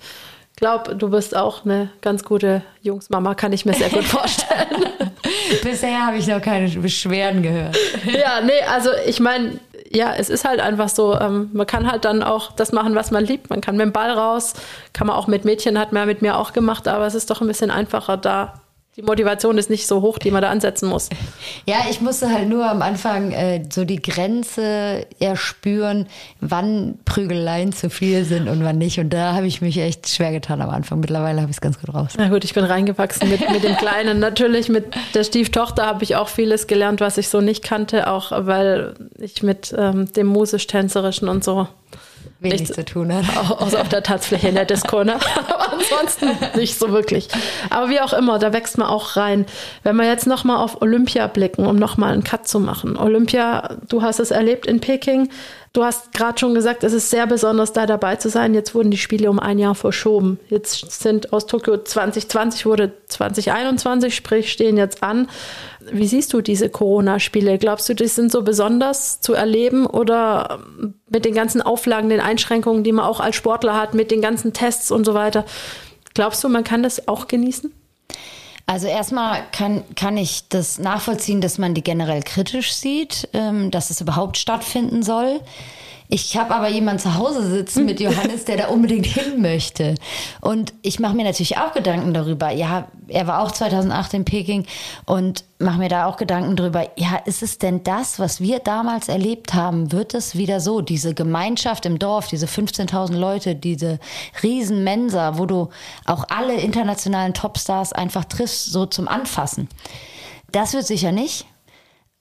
glaube, 0.56 0.96
du 0.96 1.10
bist 1.10 1.36
auch 1.36 1.66
eine 1.66 1.90
ganz 2.02 2.24
gute 2.24 2.62
Jungsmama, 2.82 3.36
kann 3.36 3.54
ich 3.54 3.66
mir 3.66 3.74
sehr 3.74 3.90
gut 3.90 4.04
vorstellen. 4.06 4.86
Bisher 5.64 6.06
habe 6.06 6.18
ich 6.18 6.28
noch 6.28 6.42
keine 6.42 6.70
Beschwerden 6.70 7.42
gehört. 7.42 7.78
Ja, 8.06 8.42
nee, 8.42 8.62
also 8.72 8.90
ich 9.06 9.20
meine, 9.20 9.60
ja, 9.92 10.14
es 10.16 10.30
ist 10.30 10.46
halt 10.46 10.60
einfach 10.60 10.90
so, 10.90 11.20
ähm, 11.20 11.50
man 11.54 11.68
kann 11.68 11.92
halt 11.92 12.06
dann 12.06 12.24
auch 12.24 12.52
das 12.52 12.72
machen, 12.72 12.96
was 12.96 13.12
man 13.12 13.26
liebt. 13.26 13.50
Man 13.50 13.62
kann 13.62 13.76
mit 13.78 13.86
dem 13.86 13.92
Ball 13.92 14.12
raus, 14.12 14.54
kann 14.94 15.08
man 15.08 15.16
auch 15.16 15.28
mit 15.28 15.44
Mädchen, 15.46 15.80
hat 15.80 15.92
man 15.92 16.08
mit 16.08 16.22
mir 16.22 16.38
auch 16.38 16.54
gemacht, 16.54 16.88
aber 16.88 17.06
es 17.06 17.16
ist 17.16 17.30
doch 17.30 17.42
ein 17.42 17.48
bisschen 17.48 17.72
einfacher 17.72 18.18
da 18.18 18.62
die 18.98 19.02
Motivation 19.02 19.58
ist 19.58 19.70
nicht 19.70 19.88
so 19.88 20.02
hoch, 20.02 20.18
die 20.18 20.32
man 20.32 20.42
da 20.42 20.50
ansetzen 20.50 20.88
muss. 20.88 21.10
Ja, 21.68 21.78
ich 21.90 22.00
musste 22.00 22.30
halt 22.30 22.48
nur 22.48 22.70
am 22.70 22.82
Anfang 22.82 23.32
äh, 23.32 23.64
so 23.72 23.86
die 23.86 24.02
Grenze 24.02 25.08
erspüren, 25.20 26.08
wann 26.40 27.00
Prügeleien 27.06 27.74
zu 27.74 27.90
viel 27.90 28.24
sind 28.24 28.48
und 28.48 28.64
wann 28.64 28.78
nicht. 28.78 29.00
Und 29.00 29.10
da 29.12 29.34
habe 29.34 29.48
ich 29.48 29.62
mich 29.62 29.80
echt 29.80 30.08
schwer 30.10 30.32
getan 30.32 30.62
am 30.62 30.70
Anfang. 30.70 31.00
Mittlerweile 31.00 31.42
habe 31.42 31.50
ich 31.50 31.58
es 31.58 31.62
ganz 31.62 31.80
gut 31.80 31.94
raus. 31.94 32.14
Na 32.18 32.30
gut, 32.30 32.44
ich 32.44 32.54
bin 32.54 32.64
reingewachsen 32.64 33.30
mit, 33.30 33.50
mit 33.50 33.64
dem 33.64 33.76
Kleinen. 33.78 34.20
Natürlich 34.20 34.70
mit 34.70 34.96
der 35.16 35.24
Stieftochter 35.24 35.88
habe 35.88 36.04
ich 36.04 36.16
auch 36.16 36.28
vieles 36.28 36.68
gelernt, 36.68 37.02
was 37.02 37.18
ich 37.18 37.30
so 37.30 37.42
nicht 37.42 37.64
kannte, 37.64 38.12
auch 38.12 38.32
weil 38.32 38.94
ich 39.18 39.42
mit 39.42 39.74
ähm, 39.76 40.12
dem 40.14 40.28
musisch-tänzerischen 40.28 41.30
und 41.30 41.44
so 41.44 41.68
wenig 42.40 42.74
zu 42.74 42.84
tun 42.84 43.14
hat. 43.14 43.26
Außer 43.62 43.82
auf 43.82 43.90
der 43.90 44.04
Tanzfläche 44.04 44.50
in 44.50 44.56
der 44.56 44.66
Disco, 44.66 45.04
ne? 45.04 45.20
ansonsten 45.72 46.30
nicht 46.58 46.78
so 46.78 46.92
wirklich. 46.92 47.28
Aber 47.70 47.90
wie 47.90 48.00
auch 48.00 48.14
immer, 48.14 48.40
da 48.40 48.54
wächst 48.54 48.78
man 48.78 48.88
auch 48.88 49.16
rein. 49.16 49.46
Wenn 49.84 49.96
wir 49.96 50.06
jetzt 50.06 50.28
nochmal 50.28 50.58
auf 50.58 50.82
Olympia 50.82 51.28
blicken, 51.28 51.66
um 51.66 51.76
nochmal 51.76 52.14
einen 52.14 52.24
Cut 52.24 52.48
zu 52.48 52.60
machen. 52.60 52.98
Olympia, 52.98 53.78
du 53.88 54.02
hast 54.02 54.20
es 54.20 54.32
erlebt 54.32 54.66
in 54.66 54.80
Peking. 54.80 55.30
Du 55.76 55.84
hast 55.84 56.14
gerade 56.14 56.40
schon 56.40 56.56
gesagt, 56.56 56.86
es 56.86 56.94
ist 56.94 57.10
sehr 57.10 57.28
besonders, 57.28 57.74
da 57.74 57.86
dabei 57.86 58.16
zu 58.16 58.30
sein. 58.30 58.54
Jetzt 58.54 58.74
wurden 58.74 58.92
die 58.92 58.98
Spiele 58.98 59.30
um 59.30 59.40
ein 59.40 59.60
Jahr 59.60 59.76
verschoben. 59.76 60.40
Jetzt 60.48 60.90
sind 61.02 61.34
aus 61.34 61.48
Tokio 61.48 61.76
2020 61.76 62.66
wurde 62.66 62.94
2021, 63.08 64.16
sprich 64.16 64.54
stehen 64.54 64.78
jetzt 64.78 65.04
an. 65.04 65.28
Wie 65.92 66.08
siehst 66.08 66.32
du 66.32 66.40
diese 66.40 66.70
Corona-Spiele? 66.70 67.58
Glaubst 67.58 67.90
du, 67.90 67.94
die 67.94 68.08
sind 68.08 68.32
so 68.32 68.42
besonders 68.42 69.20
zu 69.20 69.34
erleben 69.34 69.86
oder 69.86 70.60
mit 71.10 71.26
den 71.26 71.34
ganzen 71.34 71.62
Auflagen, 71.62 72.08
den 72.08 72.22
Einschränkungen, 72.22 72.86
die 72.86 72.94
man 72.94 73.04
auch 73.04 73.20
als 73.20 73.36
Sportler 73.36 73.78
hat, 73.78 73.94
mit 73.94 74.12
den 74.12 74.22
ganzen 74.22 74.54
Tests 74.54 74.92
und 74.92 75.06
so 75.06 75.14
weiter? 75.14 75.44
Glaubst 76.14 76.42
du, 76.42 76.48
man 76.48 76.64
kann 76.64 76.84
das 76.84 77.10
auch 77.10 77.28
genießen? 77.28 77.74
Also 78.68 78.88
erstmal 78.88 79.44
kann, 79.52 79.84
kann 79.96 80.18
ich 80.18 80.50
das 80.50 80.80
nachvollziehen, 80.80 81.40
dass 81.40 81.60
man 81.60 81.76
die 81.76 81.84
generell 81.84 82.24
kritisch 82.24 82.74
sieht, 82.74 83.30
ähm, 83.34 83.70
dass 83.70 83.92
es 83.92 84.02
überhaupt 84.02 84.38
stattfinden 84.38 85.04
soll. 85.04 85.40
Ich 86.08 86.38
habe 86.38 86.54
aber 86.54 86.68
jemanden 86.68 87.02
zu 87.02 87.16
Hause 87.16 87.48
sitzen 87.50 87.86
mit 87.86 88.00
Johannes, 88.00 88.46
der 88.46 88.58
da 88.58 88.68
unbedingt 88.68 89.08
hin 89.08 89.42
möchte. 89.42 89.96
Und 90.42 90.74
ich 90.82 91.00
mache 91.00 91.16
mir 91.16 91.24
natürlich 91.24 91.58
auch 91.58 91.74
Gedanken 91.74 92.14
darüber. 92.14 92.52
Ja, 92.52 92.88
er 93.08 93.28
war 93.28 93.42
auch 93.42 93.52
2008 93.52 94.14
in 94.14 94.26
Peking 94.26 94.66
und 95.06 95.44
mache 95.58 95.80
mir 95.80 95.90
da 95.90 96.06
auch 96.06 96.18
Gedanken 96.18 96.56
darüber. 96.56 96.88
Ja, 96.96 97.18
ist 97.26 97.42
es 97.42 97.58
denn 97.58 97.84
das, 97.84 98.20
was 98.20 98.40
wir 98.40 98.60
damals 98.60 99.10
erlebt 99.10 99.54
haben? 99.54 99.92
Wird 99.92 100.14
es 100.14 100.36
wieder 100.36 100.60
so? 100.60 100.82
Diese 100.82 101.14
Gemeinschaft 101.14 101.86
im 101.86 101.98
Dorf, 101.98 102.28
diese 102.28 102.46
15.000 102.46 103.16
Leute, 103.16 103.56
diese 103.56 104.00
riesen 104.44 104.84
Mensa, 104.84 105.38
wo 105.38 105.46
du 105.46 105.70
auch 106.06 106.26
alle 106.30 106.56
internationalen 106.56 107.34
Topstars 107.34 107.94
einfach 107.94 108.26
triffst, 108.26 108.66
so 108.66 108.86
zum 108.86 109.08
Anfassen. 109.08 109.70
Das 110.52 110.74
wird 110.74 110.86
sicher 110.86 111.12
nicht. 111.12 111.46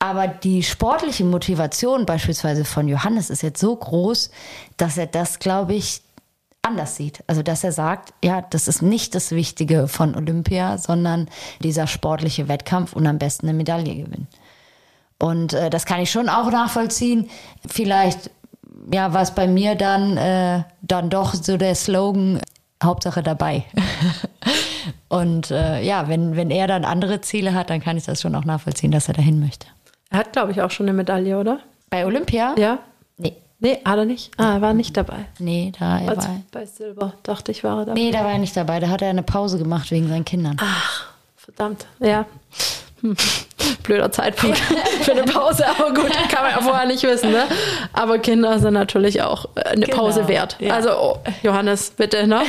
Aber 0.04 0.28
die 0.28 0.62
sportliche 0.62 1.24
Motivation 1.24 2.04
beispielsweise 2.04 2.66
von 2.66 2.88
Johannes 2.88 3.30
ist 3.30 3.42
jetzt 3.42 3.58
so 3.58 3.74
groß, 3.74 4.30
dass 4.76 4.98
er 4.98 5.06
das, 5.06 5.38
glaube 5.38 5.72
ich, 5.72 6.02
anders 6.60 6.96
sieht. 6.96 7.24
Also 7.26 7.42
dass 7.42 7.64
er 7.64 7.72
sagt, 7.72 8.12
ja, 8.22 8.42
das 8.42 8.68
ist 8.68 8.82
nicht 8.82 9.14
das 9.14 9.30
Wichtige 9.30 9.88
von 9.88 10.14
Olympia, 10.14 10.76
sondern 10.76 11.30
dieser 11.60 11.86
sportliche 11.86 12.48
Wettkampf 12.48 12.92
und 12.92 13.06
am 13.06 13.16
besten 13.16 13.48
eine 13.48 13.56
Medaille 13.56 13.94
gewinnen. 13.94 14.28
Und 15.18 15.54
äh, 15.54 15.70
das 15.70 15.86
kann 15.86 16.02
ich 16.02 16.10
schon 16.10 16.28
auch 16.28 16.50
nachvollziehen. 16.50 17.30
Vielleicht, 17.66 18.30
ja, 18.92 19.14
war 19.14 19.22
es 19.22 19.30
bei 19.30 19.46
mir 19.46 19.74
dann, 19.74 20.18
äh, 20.18 20.64
dann 20.82 21.08
doch 21.08 21.32
so 21.32 21.56
der 21.56 21.74
Slogan, 21.74 22.42
Hauptsache 22.82 23.22
dabei. 23.22 23.64
und 25.08 25.50
äh, 25.50 25.82
ja, 25.82 26.08
wenn, 26.08 26.36
wenn 26.36 26.50
er 26.50 26.66
dann 26.66 26.84
andere 26.84 27.22
Ziele 27.22 27.54
hat, 27.54 27.70
dann 27.70 27.80
kann 27.80 27.96
ich 27.96 28.04
das 28.04 28.20
schon 28.20 28.34
auch 28.34 28.44
nachvollziehen, 28.44 28.90
dass 28.90 29.08
er 29.08 29.14
dahin 29.14 29.40
möchte. 29.40 29.66
Er 30.14 30.18
hat, 30.20 30.32
glaube 30.32 30.52
ich, 30.52 30.62
auch 30.62 30.70
schon 30.70 30.86
eine 30.86 30.92
Medaille, 30.96 31.36
oder? 31.36 31.58
Bei 31.90 32.06
Olympia? 32.06 32.54
Ja. 32.56 32.78
Nee. 33.16 33.32
Nee, 33.58 33.80
hat 33.84 33.98
er 33.98 34.04
nicht. 34.04 34.30
Ah, 34.36 34.54
er 34.54 34.60
war 34.60 34.72
nicht 34.72 34.96
dabei. 34.96 35.24
Nee, 35.40 35.72
da 35.76 35.98
er 35.98 36.10
Als 36.10 36.28
war. 36.28 36.40
bei 36.52 36.66
Silber, 36.66 37.14
dachte 37.24 37.50
ich, 37.50 37.64
war 37.64 37.78
er 37.80 37.84
dabei. 37.86 38.00
Nee, 38.00 38.12
da 38.12 38.20
war 38.22 38.30
er 38.30 38.38
nicht 38.38 38.56
dabei. 38.56 38.78
Da 38.78 38.88
hat 38.90 39.02
er 39.02 39.10
eine 39.10 39.24
Pause 39.24 39.58
gemacht 39.58 39.90
wegen 39.90 40.08
seinen 40.08 40.24
Kindern. 40.24 40.56
Ach, 40.60 41.06
verdammt. 41.36 41.86
Ja. 41.98 42.26
Hm. 43.00 43.16
Blöder 43.82 44.12
Zeitpunkt 44.12 44.56
für 45.02 45.10
eine 45.12 45.24
Pause, 45.24 45.66
aber 45.66 45.92
gut, 45.92 46.12
kann 46.28 46.44
man 46.44 46.52
ja 46.52 46.60
vorher 46.60 46.86
nicht 46.86 47.02
wissen, 47.02 47.32
ne? 47.32 47.42
Aber 47.92 48.18
Kinder 48.20 48.60
sind 48.60 48.74
natürlich 48.74 49.20
auch 49.22 49.46
äh, 49.56 49.64
eine 49.64 49.86
Genau, 49.86 49.96
Pause 49.98 50.28
wert. 50.28 50.56
ja. 50.60 50.74
Also, 50.74 50.90
oh, 50.90 51.18
Johannes, 51.42 51.90
bitte, 51.90 52.28
ne? 52.28 52.42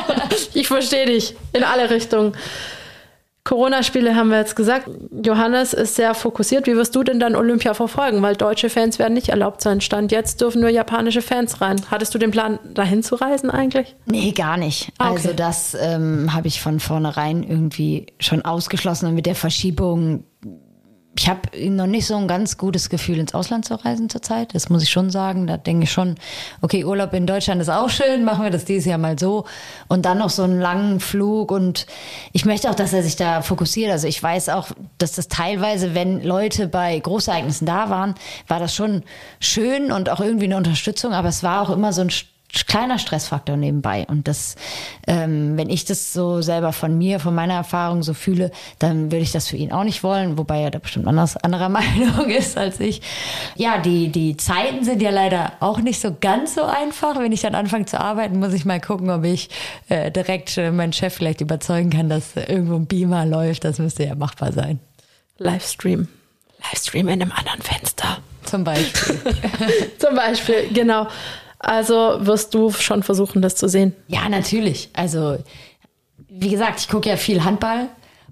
ich 0.54 0.68
verstehe 0.68 1.06
dich 1.06 1.34
in 1.52 1.64
alle 1.64 1.90
Richtungen. 1.90 2.34
Corona-Spiele 3.48 4.14
haben 4.14 4.28
wir 4.28 4.36
jetzt 4.36 4.56
gesagt. 4.56 4.90
Johannes 5.10 5.72
ist 5.72 5.94
sehr 5.94 6.12
fokussiert. 6.12 6.66
Wie 6.66 6.76
wirst 6.76 6.94
du 6.94 7.02
denn 7.02 7.18
dann 7.18 7.34
Olympia 7.34 7.72
verfolgen? 7.72 8.20
Weil 8.20 8.36
deutsche 8.36 8.68
Fans 8.68 8.98
werden 8.98 9.14
nicht 9.14 9.30
erlaubt 9.30 9.62
sein. 9.62 9.80
Stand 9.80 10.12
jetzt 10.12 10.42
dürfen 10.42 10.60
nur 10.60 10.68
japanische 10.68 11.22
Fans 11.22 11.62
rein. 11.62 11.80
Hattest 11.90 12.14
du 12.14 12.18
den 12.18 12.30
Plan, 12.30 12.58
dahin 12.74 13.02
zu 13.02 13.14
reisen 13.14 13.48
eigentlich? 13.48 13.96
Nee, 14.04 14.32
gar 14.32 14.58
nicht. 14.58 14.92
Ah, 14.98 15.12
okay. 15.12 15.16
Also 15.16 15.32
das 15.32 15.74
ähm, 15.80 16.34
habe 16.34 16.46
ich 16.46 16.60
von 16.60 16.78
vornherein 16.78 17.42
irgendwie 17.42 18.08
schon 18.20 18.42
ausgeschlossen. 18.42 19.06
Und 19.06 19.14
mit 19.14 19.24
der 19.24 19.34
Verschiebung, 19.34 20.24
ich 21.18 21.28
habe 21.28 21.40
noch 21.68 21.88
nicht 21.88 22.06
so 22.06 22.16
ein 22.16 22.28
ganz 22.28 22.58
gutes 22.58 22.90
Gefühl, 22.90 23.18
ins 23.18 23.34
Ausland 23.34 23.64
zu 23.64 23.74
reisen 23.74 24.08
zurzeit. 24.08 24.54
Das 24.54 24.68
muss 24.68 24.84
ich 24.84 24.90
schon 24.90 25.10
sagen. 25.10 25.48
Da 25.48 25.56
denke 25.56 25.82
ich 25.82 25.90
schon, 25.90 26.14
okay, 26.60 26.84
Urlaub 26.84 27.12
in 27.12 27.26
Deutschland 27.26 27.60
ist 27.60 27.68
auch 27.68 27.90
schön, 27.90 28.24
machen 28.24 28.44
wir 28.44 28.52
das 28.52 28.64
dieses 28.64 28.84
Jahr 28.84 28.98
mal 28.98 29.18
so. 29.18 29.44
Und 29.88 30.04
dann 30.04 30.18
noch 30.18 30.30
so 30.30 30.44
einen 30.44 30.60
langen 30.60 31.00
Flug. 31.00 31.50
Und 31.50 31.86
ich 32.32 32.44
möchte 32.44 32.70
auch, 32.70 32.76
dass 32.76 32.92
er 32.92 33.02
sich 33.02 33.16
da 33.16 33.42
fokussiert. 33.42 33.90
Also 33.90 34.06
ich 34.06 34.22
weiß 34.22 34.48
auch, 34.50 34.68
dass 34.98 35.10
das 35.10 35.26
teilweise, 35.26 35.96
wenn 35.96 36.22
Leute 36.22 36.68
bei 36.68 36.96
Großereignissen 37.00 37.66
da 37.66 37.90
waren, 37.90 38.14
war 38.46 38.60
das 38.60 38.72
schon 38.72 39.02
schön 39.40 39.90
und 39.90 40.10
auch 40.10 40.20
irgendwie 40.20 40.44
eine 40.44 40.56
Unterstützung. 40.56 41.14
Aber 41.14 41.28
es 41.28 41.42
war 41.42 41.62
auch 41.62 41.70
immer 41.70 41.92
so 41.92 42.02
ein 42.02 42.10
kleiner 42.66 42.98
Stressfaktor 42.98 43.56
nebenbei. 43.56 44.06
Und 44.08 44.26
das, 44.26 44.56
ähm, 45.06 45.56
wenn 45.56 45.68
ich 45.68 45.84
das 45.84 46.12
so 46.12 46.40
selber 46.40 46.72
von 46.72 46.96
mir, 46.96 47.20
von 47.20 47.34
meiner 47.34 47.54
Erfahrung 47.54 48.02
so 48.02 48.14
fühle, 48.14 48.50
dann 48.78 49.12
würde 49.12 49.22
ich 49.22 49.32
das 49.32 49.48
für 49.48 49.56
ihn 49.56 49.70
auch 49.70 49.84
nicht 49.84 50.02
wollen, 50.02 50.38
wobei 50.38 50.62
er 50.62 50.70
da 50.70 50.78
bestimmt 50.78 51.06
anders, 51.06 51.36
anderer 51.36 51.68
Meinung 51.68 52.30
ist 52.30 52.56
als 52.56 52.80
ich. 52.80 53.02
Ja, 53.56 53.78
die, 53.78 54.08
die 54.08 54.36
Zeiten 54.36 54.84
sind 54.84 55.02
ja 55.02 55.10
leider 55.10 55.52
auch 55.60 55.78
nicht 55.78 56.00
so 56.00 56.16
ganz 56.18 56.54
so 56.54 56.64
einfach. 56.64 57.18
Wenn 57.18 57.32
ich 57.32 57.42
dann 57.42 57.54
anfange 57.54 57.86
zu 57.86 58.00
arbeiten, 58.00 58.38
muss 58.38 58.54
ich 58.54 58.64
mal 58.64 58.80
gucken, 58.80 59.10
ob 59.10 59.24
ich 59.24 59.50
äh, 59.88 60.10
direkt 60.10 60.56
äh, 60.56 60.70
meinen 60.70 60.92
Chef 60.92 61.14
vielleicht 61.14 61.40
überzeugen 61.40 61.90
kann, 61.90 62.08
dass 62.08 62.36
äh, 62.36 62.44
irgendwo 62.44 62.76
ein 62.76 62.86
Beamer 62.86 63.26
läuft. 63.26 63.64
Das 63.64 63.78
müsste 63.78 64.04
ja 64.04 64.14
machbar 64.14 64.52
sein. 64.52 64.80
Livestream. 65.38 66.08
Livestream 66.70 67.08
in 67.08 67.22
einem 67.22 67.32
anderen 67.32 67.62
Fenster. 67.62 68.18
Zum 68.44 68.64
Beispiel. 68.64 69.20
Zum 69.98 70.14
Beispiel, 70.14 70.68
genau. 70.72 71.06
Also 71.58 72.18
wirst 72.20 72.54
du 72.54 72.70
schon 72.70 73.02
versuchen, 73.02 73.42
das 73.42 73.56
zu 73.56 73.68
sehen. 73.68 73.94
Ja, 74.06 74.28
natürlich. 74.28 74.90
Also, 74.92 75.38
wie 76.28 76.50
gesagt, 76.50 76.80
ich 76.80 76.88
gucke 76.88 77.08
ja 77.08 77.16
viel 77.16 77.44
Handball 77.44 77.88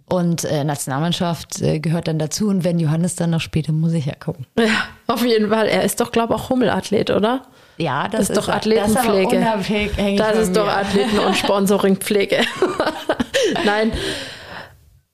und 0.09 0.45
äh, 0.45 0.63
Nationalmannschaft 0.63 1.61
äh, 1.61 1.81
gehört 1.81 2.07
dann 2.07 2.19
dazu. 2.19 2.49
Und 2.49 2.63
wenn 2.63 2.79
Johannes 2.79 3.17
dann 3.17 3.31
noch 3.31 3.41
spielt, 3.41 3.69
dann 3.69 3.81
muss 3.81 3.93
ich 3.93 4.07
ja 4.07 4.15
gucken. 4.15 4.47
Ja, 4.59 4.87
auf 5.09 5.25
jeden 5.25 5.51
Fall. 5.51 5.67
Er 5.67 5.83
ist 5.83 6.01
doch, 6.01 6.13
glaube 6.13 6.35
ich, 6.35 6.41
auch 6.41 6.51
Hummelathlet, 6.51 7.11
oder? 7.11 7.43
Ja, 7.79 8.09
das, 8.09 8.31
ist 8.31 8.37
doch 8.37 8.49
Athletenpflege. 8.49 9.41
Das 9.41 9.69
ist, 9.69 10.19
das 10.19 10.39
ist 10.39 10.57
doch 10.57 10.69
Athleten- 10.69 11.19
und 11.19 11.37
Sponsoringpflege. 11.37 12.43
Nein. 13.65 13.93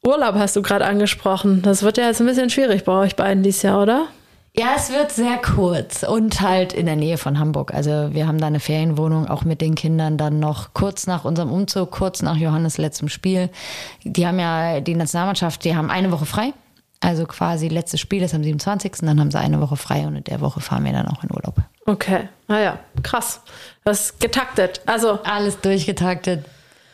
Urlaub 0.04 0.34
hast 0.34 0.56
du 0.56 0.62
gerade 0.62 0.84
angesprochen. 0.84 1.62
Das 1.62 1.82
wird 1.82 1.96
ja 1.96 2.06
jetzt 2.06 2.20
ein 2.20 2.26
bisschen 2.26 2.50
schwierig 2.50 2.84
bei 2.84 2.92
euch 2.92 3.16
beiden 3.16 3.42
dieses 3.42 3.62
Jahr, 3.62 3.80
oder? 3.82 4.08
Ja, 4.54 4.74
es 4.76 4.92
wird 4.92 5.12
sehr 5.12 5.38
kurz 5.38 6.02
und 6.02 6.42
halt 6.42 6.74
in 6.74 6.84
der 6.84 6.96
Nähe 6.96 7.16
von 7.16 7.38
Hamburg. 7.38 7.72
Also 7.72 8.10
wir 8.12 8.26
haben 8.26 8.36
da 8.38 8.48
eine 8.48 8.60
Ferienwohnung, 8.60 9.26
auch 9.26 9.44
mit 9.44 9.62
den 9.62 9.74
Kindern 9.74 10.18
dann 10.18 10.40
noch 10.40 10.74
kurz 10.74 11.06
nach 11.06 11.24
unserem 11.24 11.50
Umzug, 11.50 11.90
kurz 11.90 12.20
nach 12.20 12.36
Johannes 12.36 12.76
letztem 12.76 13.08
Spiel. 13.08 13.48
Die 14.04 14.26
haben 14.26 14.38
ja 14.38 14.80
die 14.80 14.94
Nationalmannschaft, 14.94 15.64
die 15.64 15.74
haben 15.74 15.90
eine 15.90 16.12
Woche 16.12 16.26
frei. 16.26 16.52
Also 17.00 17.24
quasi 17.24 17.68
letztes 17.68 18.00
Spiel 18.00 18.22
ist 18.22 18.34
am 18.34 18.44
27. 18.44 18.92
Dann 19.00 19.18
haben 19.18 19.30
sie 19.30 19.38
eine 19.38 19.58
Woche 19.58 19.76
frei 19.76 20.06
und 20.06 20.16
in 20.16 20.24
der 20.24 20.42
Woche 20.42 20.60
fahren 20.60 20.84
wir 20.84 20.92
dann 20.92 21.08
auch 21.08 21.24
in 21.24 21.32
Urlaub. 21.32 21.56
Okay, 21.86 22.28
naja, 22.46 22.78
krass. 23.02 23.40
Das 23.84 24.00
ist 24.10 24.20
getaktet. 24.20 24.82
Also 24.84 25.18
Alles 25.24 25.60
durchgetaktet, 25.62 26.44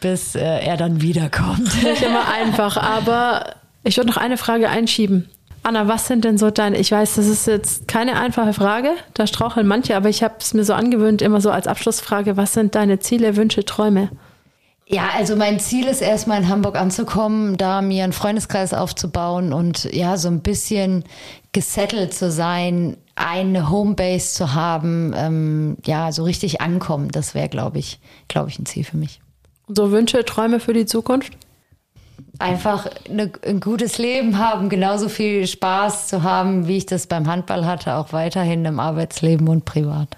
bis 0.00 0.36
äh, 0.36 0.60
er 0.60 0.76
dann 0.76 1.02
wiederkommt. 1.02 1.82
nicht 1.82 2.02
immer 2.02 2.28
einfach, 2.32 2.76
aber 2.76 3.56
ich 3.82 3.96
würde 3.96 4.10
noch 4.10 4.16
eine 4.16 4.36
Frage 4.36 4.68
einschieben. 4.68 5.28
Anna, 5.68 5.86
was 5.86 6.06
sind 6.06 6.24
denn 6.24 6.38
so 6.38 6.50
deine, 6.50 6.78
ich 6.78 6.90
weiß, 6.90 7.16
das 7.16 7.26
ist 7.26 7.46
jetzt 7.46 7.86
keine 7.86 8.18
einfache 8.18 8.54
Frage, 8.54 8.92
da 9.12 9.26
straucheln 9.26 9.66
manche, 9.66 9.96
aber 9.96 10.08
ich 10.08 10.22
habe 10.22 10.36
es 10.40 10.54
mir 10.54 10.64
so 10.64 10.72
angewöhnt, 10.72 11.20
immer 11.20 11.42
so 11.42 11.50
als 11.50 11.66
Abschlussfrage, 11.66 12.38
was 12.38 12.54
sind 12.54 12.74
deine 12.74 13.00
Ziele, 13.00 13.36
Wünsche, 13.36 13.66
Träume? 13.66 14.08
Ja, 14.86 15.10
also 15.14 15.36
mein 15.36 15.60
Ziel 15.60 15.86
ist 15.86 16.00
erstmal 16.00 16.40
in 16.40 16.48
Hamburg 16.48 16.74
anzukommen, 16.74 17.58
da 17.58 17.82
mir 17.82 18.04
einen 18.04 18.14
Freundeskreis 18.14 18.72
aufzubauen 18.72 19.52
und 19.52 19.84
ja, 19.92 20.16
so 20.16 20.28
ein 20.28 20.40
bisschen 20.40 21.04
gesettelt 21.52 22.14
zu 22.14 22.30
sein, 22.30 22.96
eine 23.14 23.68
Homebase 23.68 24.32
zu 24.32 24.54
haben, 24.54 25.12
ähm, 25.14 25.76
ja, 25.84 26.12
so 26.12 26.24
richtig 26.24 26.62
ankommen. 26.62 27.10
Das 27.10 27.34
wäre, 27.34 27.50
glaube 27.50 27.78
ich, 27.78 28.00
glaube 28.28 28.48
ich, 28.48 28.58
ein 28.58 28.64
Ziel 28.64 28.84
für 28.84 28.96
mich. 28.96 29.20
So 29.68 29.90
Wünsche, 29.90 30.24
Träume 30.24 30.60
für 30.60 30.72
die 30.72 30.86
Zukunft? 30.86 31.36
Einfach 32.38 32.88
eine, 33.08 33.32
ein 33.46 33.60
gutes 33.60 33.98
Leben 33.98 34.38
haben, 34.38 34.68
genauso 34.68 35.08
viel 35.08 35.46
Spaß 35.46 36.08
zu 36.08 36.22
haben, 36.22 36.68
wie 36.68 36.76
ich 36.76 36.86
das 36.86 37.06
beim 37.06 37.26
Handball 37.26 37.66
hatte, 37.66 37.94
auch 37.94 38.12
weiterhin 38.12 38.64
im 38.64 38.78
Arbeitsleben 38.78 39.48
und 39.48 39.64
privat. 39.64 40.16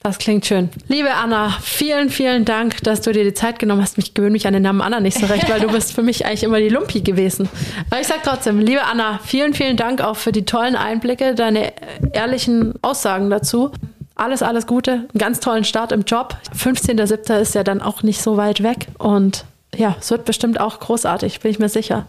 Das 0.00 0.18
klingt 0.18 0.46
schön. 0.46 0.70
Liebe 0.86 1.12
Anna, 1.12 1.50
vielen, 1.60 2.08
vielen 2.08 2.44
Dank, 2.44 2.82
dass 2.84 3.00
du 3.00 3.12
dir 3.12 3.24
die 3.24 3.34
Zeit 3.34 3.58
genommen 3.58 3.82
hast. 3.82 3.96
Mich 3.96 4.14
gewöhne 4.14 4.30
mich 4.30 4.46
an 4.46 4.52
den 4.52 4.62
Namen 4.62 4.80
Anna 4.80 5.00
nicht 5.00 5.18
so 5.18 5.26
recht, 5.26 5.50
weil 5.50 5.60
du 5.60 5.66
bist 5.66 5.92
für 5.92 6.02
mich 6.02 6.24
eigentlich 6.24 6.44
immer 6.44 6.60
die 6.60 6.68
Lumpi 6.68 7.00
gewesen. 7.00 7.48
Aber 7.90 8.00
ich 8.00 8.06
sag 8.06 8.22
trotzdem, 8.22 8.60
liebe 8.60 8.84
Anna, 8.84 9.18
vielen, 9.24 9.54
vielen 9.54 9.76
Dank 9.76 10.00
auch 10.00 10.16
für 10.16 10.30
die 10.30 10.44
tollen 10.44 10.76
Einblicke, 10.76 11.34
deine 11.34 11.72
ehrlichen 12.12 12.74
Aussagen 12.80 13.28
dazu. 13.28 13.72
alles, 14.14 14.42
alles 14.42 14.66
Gute. 14.66 14.92
Einen 14.92 15.08
ganz 15.18 15.40
tollen 15.40 15.64
Start 15.64 15.90
im 15.90 16.02
Job. 16.02 16.36
15.07. 16.56 17.40
ist 17.40 17.54
ja 17.54 17.64
dann 17.64 17.82
auch 17.82 18.02
nicht 18.02 18.22
so 18.22 18.36
weit 18.36 18.62
weg. 18.62 18.86
Und 18.98 19.44
ja, 19.74 19.96
es 19.98 20.10
wird 20.10 20.24
bestimmt 20.24 20.60
auch 20.60 20.80
großartig, 20.80 21.40
bin 21.40 21.50
ich 21.50 21.58
mir 21.58 21.68
sicher. 21.68 22.06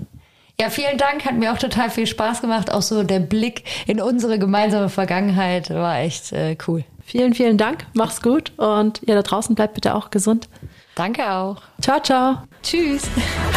Ja, 0.60 0.70
vielen 0.70 0.98
Dank. 0.98 1.24
Hat 1.24 1.36
mir 1.36 1.54
auch 1.54 1.58
total 1.58 1.90
viel 1.90 2.06
Spaß 2.06 2.42
gemacht. 2.42 2.70
Auch 2.70 2.82
so 2.82 3.04
der 3.04 3.20
Blick 3.20 3.64
in 3.88 4.02
unsere 4.02 4.38
gemeinsame 4.40 4.90
Vergangenheit 4.90 5.70
war 5.70 6.00
echt 6.00 6.34
äh, 6.34 6.58
cool. 6.68 6.84
Vielen, 7.06 7.34
vielen 7.34 7.58
Dank. 7.58 7.88
Mach's 7.94 8.22
gut. 8.22 8.52
Und 8.58 9.02
ihr 9.04 9.16
da 9.16 9.22
draußen 9.22 9.56
bleibt 9.56 9.74
bitte 9.74 9.96
auch 9.96 10.12
gesund. 10.12 10.50
Danke 10.96 11.32
auch. 11.32 11.62
Ciao, 11.82 12.02
ciao. 12.02 12.40
Tschüss. 12.62 13.04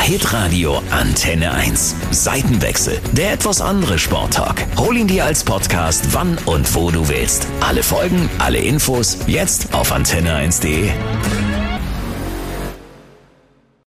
Hitradio 0.01 0.81
Antenne 0.93 1.51
1. 1.51 1.97
Seitenwechsel. 2.13 3.01
Der 3.13 3.33
etwas 3.33 3.61
andere 3.61 3.99
Sporttalk. 3.99 4.65
Hol 4.79 4.97
ihn 4.97 5.09
dir 5.09 5.25
als 5.25 5.43
Podcast, 5.43 6.15
wann 6.15 6.39
und 6.47 6.73
wo 6.73 6.93
du 6.93 7.09
willst. 7.09 7.49
Alle 7.61 7.83
Folgen, 7.83 8.31
alle 8.39 8.59
Infos, 8.59 9.19
jetzt 9.27 9.75
auf 9.75 9.93
antenne1.de. 9.93 10.91